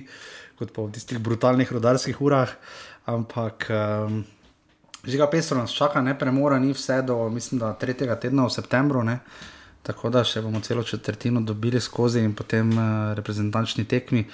kot 0.57 0.73
pa 0.73 0.81
v 0.81 0.95
tistih 0.95 1.21
brutalnih 1.21 1.71
rodarskih 1.71 2.21
urah. 2.21 2.51
Ampak 3.07 3.69
um, 3.69 4.25
že 5.07 5.15
ga 5.15 5.29
pesro 5.31 5.61
nas 5.61 5.71
čaka, 5.71 6.01
ne 6.01 6.17
premora, 6.19 6.59
ni 6.59 6.73
vse 6.75 7.01
do, 7.01 7.29
mislim, 7.29 7.61
da 7.63 7.71
tretjega 7.73 8.19
tedna 8.19 8.47
v 8.47 8.51
septembru, 8.51 9.03
ne? 9.03 9.19
tako 9.88 10.09
da 10.11 10.19
še 10.27 10.41
bomo 10.43 10.59
celo 10.59 10.84
četrtino 10.84 11.39
dobili 11.47 11.79
skozi 11.79 12.19
in 12.19 12.34
potem 12.35 12.73
uh, 12.75 13.13
reprezentančni 13.15 13.85
tekmi 13.88 14.25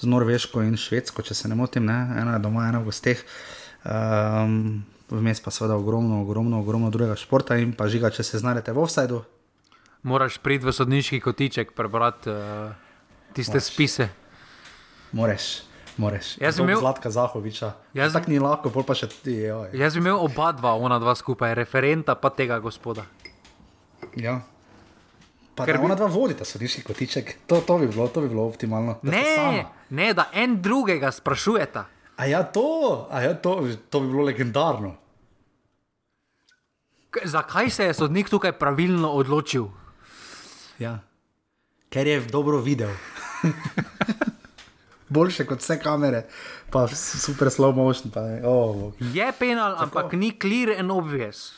z 0.00 0.08
Norveško 0.10 0.64
in 0.66 0.74
Švedsko, 0.74 1.22
če 1.22 1.34
se 1.34 1.48
ne 1.48 1.54
motim, 1.54 1.86
ne? 1.86 1.94
ena 2.18 2.34
je 2.34 2.42
doma, 2.42 2.66
ena 2.66 2.82
v 2.82 2.90
gosteh. 2.90 3.22
Um, 3.86 4.82
vmes 5.06 5.38
pa 5.38 5.54
seveda 5.54 5.78
ogromno, 5.78 6.24
ogromno, 6.26 6.58
ogromno 6.58 6.90
drugega 6.90 7.14
športa 7.14 7.60
in 7.62 7.70
pa 7.76 7.86
žiga, 7.86 8.10
če 8.10 8.26
se 8.26 8.42
znajdete 8.42 8.74
v 8.74 8.82
offsajdu. 8.82 9.22
Moraš 10.10 10.40
priti 10.42 10.66
v 10.66 10.74
sodniški 10.74 11.22
kotiček, 11.22 11.70
prebrati 11.78 12.34
uh, 12.34 12.74
tiste 13.30 13.60
Moraš. 13.60 13.70
spise. 13.70 14.10
Moraš. 15.16 15.62
Moraš. 15.96 16.36
Jaz 16.40 16.56
sem 16.56 16.64
imel 16.64 16.80
Zlatka 16.80 17.10
Zahoviča. 17.10 17.72
Jaz 17.96 18.12
tako 18.12 18.28
ni 18.30 18.36
lahko, 18.38 18.68
pol 18.68 18.84
pa 18.84 18.92
še 18.92 19.08
ti. 19.08 19.32
Joj. 19.46 19.70
Jaz 19.72 19.96
sem 19.96 20.04
imel 20.04 20.18
oba 20.20 20.50
dva, 20.52 20.74
ona 20.76 20.98
dva 21.00 21.14
skupaj, 21.16 21.54
referenta 21.56 22.12
pa 22.20 22.28
tega 22.36 22.58
gospoda. 22.60 23.06
Ja. 24.20 24.42
Pa 25.56 25.64
Ker 25.64 25.80
bi... 25.80 25.88
ona 25.88 25.96
dva 25.96 26.10
vodita 26.12 26.44
sodniški 26.44 26.84
kotiček, 26.84 27.32
to, 27.48 27.62
to, 27.64 27.78
bi 27.80 27.88
bilo, 27.88 28.10
to 28.12 28.26
bi 28.26 28.28
bilo 28.28 28.44
optimalno. 28.44 28.98
Ne, 29.08 29.64
ne, 29.88 30.10
da 30.12 30.28
en 30.36 30.60
drugega 30.60 31.08
sprašujeta. 31.08 31.86
A 32.20 32.28
ja, 32.28 32.44
to, 32.44 32.68
a 33.08 33.24
ja, 33.24 33.32
to, 33.40 33.62
to 33.88 34.04
bi 34.04 34.12
bilo 34.12 34.28
legendarno. 34.28 34.92
K 37.08 37.24
zakaj 37.24 37.72
se 37.72 37.88
je 37.88 37.96
sodnik 37.96 38.28
tukaj 38.28 38.52
pravilno 38.60 39.16
odločil? 39.16 39.70
Ja. 40.76 40.98
Ker 41.88 42.04
je 42.04 42.20
dobro 42.28 42.60
videl. 42.60 42.92
Boljše 45.08 45.46
kot 45.46 45.62
vse 45.62 45.78
kamere, 45.78 46.24
pa 46.70 46.86
super 46.90 47.50
slow 47.52 47.74
motion. 47.74 48.10
Pa, 48.10 48.24
oh. 48.44 48.92
Je 49.00 49.28
penal, 49.38 49.76
Tako. 49.76 49.84
ampak 49.84 50.12
ni 50.18 50.32
clear 50.34 50.74
and 50.80 50.90
obvious. 50.90 51.52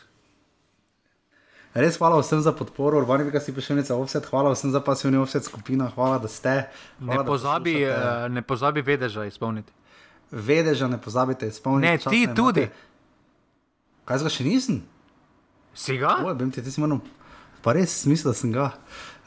Res 1.79 1.99
hvala 2.01 2.19
vsem 2.21 2.41
za 2.43 2.53
podporo, 2.53 2.99
urbani 2.99 3.25
bi 3.25 3.31
ga 3.31 3.41
si 3.41 3.53
prišel 3.55 3.79
nekaj 3.79 3.97
offset, 3.97 4.25
hvala 4.27 4.51
vsem 4.55 4.73
za 4.73 4.81
pasivni 4.81 5.21
offset 5.21 5.45
skupino, 5.45 5.87
hvala, 5.95 6.19
da 6.19 6.29
ste. 6.29 6.55
Ne 6.99 7.13
Hvala, 7.13 7.25
pozabi, 7.25 7.75
uh, 7.87 8.27
ne 8.33 8.43
pozabi 8.43 8.83
vedeža 8.83 9.29
izpolniti. 9.29 9.73
Vedeža 10.31 10.89
ne 10.89 10.99
pozabite 11.01 11.49
izpolniti. 11.49 11.87
Ne, 11.87 11.99
ti 11.99 12.27
tudi. 12.35 12.67
Imate. 12.67 12.87
Kaj 14.09 14.25
zga 14.25 14.33
še 14.33 14.45
nisem? 14.49 14.81
Si 15.77 15.99
ga? 16.01 16.19
Oj, 16.25 16.35
bom 16.41 16.51
ti, 16.51 16.65
ti 16.65 16.73
si 16.73 16.81
moram. 16.81 17.03
Pa 17.63 17.77
res 17.77 17.93
smisel, 18.03 18.33
da 18.33 18.37
sem 18.37 18.53
ga. 18.53 18.73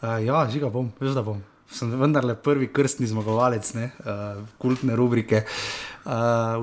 Uh, 0.02 0.18
ja, 0.26 0.42
žiga 0.50 0.74
bom, 0.74 0.90
veš 1.00 1.14
da 1.16 1.24
bom. 1.26 1.40
Sem 1.72 1.92
vendarle 1.96 2.36
prvi 2.36 2.68
krstni 2.68 3.08
zmagovalec, 3.08 3.74
ne, 3.74 3.92
uh, 4.04 4.42
kultne 4.60 4.96
rubrike. 4.96 5.46
Uh, 6.04 6.12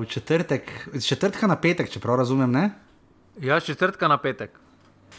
v 0.01 0.05
četrtek, 0.05 0.71
četrtka 1.01 1.47
na 1.47 1.55
petek, 1.55 1.89
če 1.89 1.99
prav 1.99 2.19
razumem, 2.21 2.51
ne? 2.51 2.69
Ja, 3.41 3.59
četrtka 3.59 4.07
na 4.07 4.17
petek. 4.21 4.51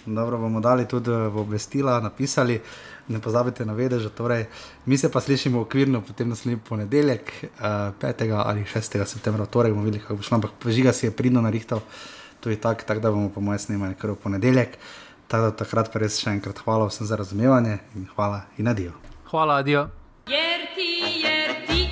Dobro, 0.07 0.39
bomo 0.39 0.61
dali 0.61 0.87
tudi 0.89 1.11
v 1.11 1.43
obvestila, 1.43 2.01
napisali, 2.01 2.61
ne 3.09 3.19
pozabite 3.21 3.65
na 3.65 3.73
vedež. 3.73 4.09
Torej, 4.17 4.47
mi 4.87 4.99
se 4.99 5.11
pa 5.13 5.21
slišimo 5.21 5.61
okvirno 5.61 6.01
potem 6.07 6.29
naslednji 6.29 6.61
ponedeljek, 6.69 7.33
uh, 7.43 7.93
5. 8.01 8.33
ali 8.45 8.65
6. 8.65 9.05
septembra, 9.05 9.47
torej 9.47 9.73
bomo 9.73 9.85
videli, 9.85 10.03
kako 10.03 10.17
bo 10.17 10.23
šlo. 10.23 10.41
Ampak 10.41 10.51
žiga 10.67 10.93
si 10.93 11.07
je 11.07 11.13
pridno 11.13 11.43
narihtal, 11.43 11.83
to 12.41 12.51
je 12.51 12.57
tako, 12.57 12.87
tak, 12.87 13.01
da 13.01 13.11
bomo 13.11 13.29
po 13.29 13.41
mojem 13.41 13.59
snemali 13.59 13.95
kar 13.95 14.11
v 14.11 14.23
ponedeljek. 14.23 14.79
Tako 15.29 15.51
da 15.51 15.57
takrat 15.63 15.93
pa 15.93 16.01
res 16.03 16.19
še 16.19 16.33
enkrat 16.33 16.59
hvala 16.65 16.89
vsem 16.91 17.07
za 17.07 17.17
razumevanje 17.17 17.79
in 17.95 18.09
hvala 18.15 18.47
in 18.59 18.69
adijo. 18.69 19.10
Hvala, 19.31 19.55
adijo. 19.55 19.89
Jer 20.27 20.61
ti, 20.75 21.23
jer 21.25 21.67
ti, 21.67 21.89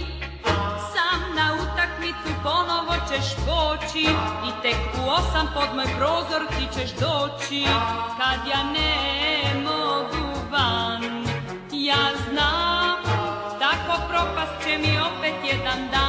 sam 0.92 1.34
na 1.36 1.54
utakmicu 1.54 2.30
ponovo 2.42 2.94
ćeš 3.08 3.34
poći 3.46 4.04
i 4.48 4.50
tek 4.62 4.76
u 5.04 5.10
osam 5.10 5.46
pod 5.54 5.76
moj 5.76 5.86
prozor 5.98 6.42
ti 6.48 6.78
ćeš 6.78 6.90
doći 6.90 7.64
kad 8.18 8.48
ja 8.50 8.62
ne 8.72 9.60
mogu 9.64 10.40
van. 10.50 11.02
Ja 11.72 12.10
znam, 12.30 13.02
tako 13.58 14.00
propast 14.08 14.64
će 14.64 14.78
mi 14.78 14.98
opet 15.00 15.34
jedan 15.44 15.88
dan. 15.92 16.07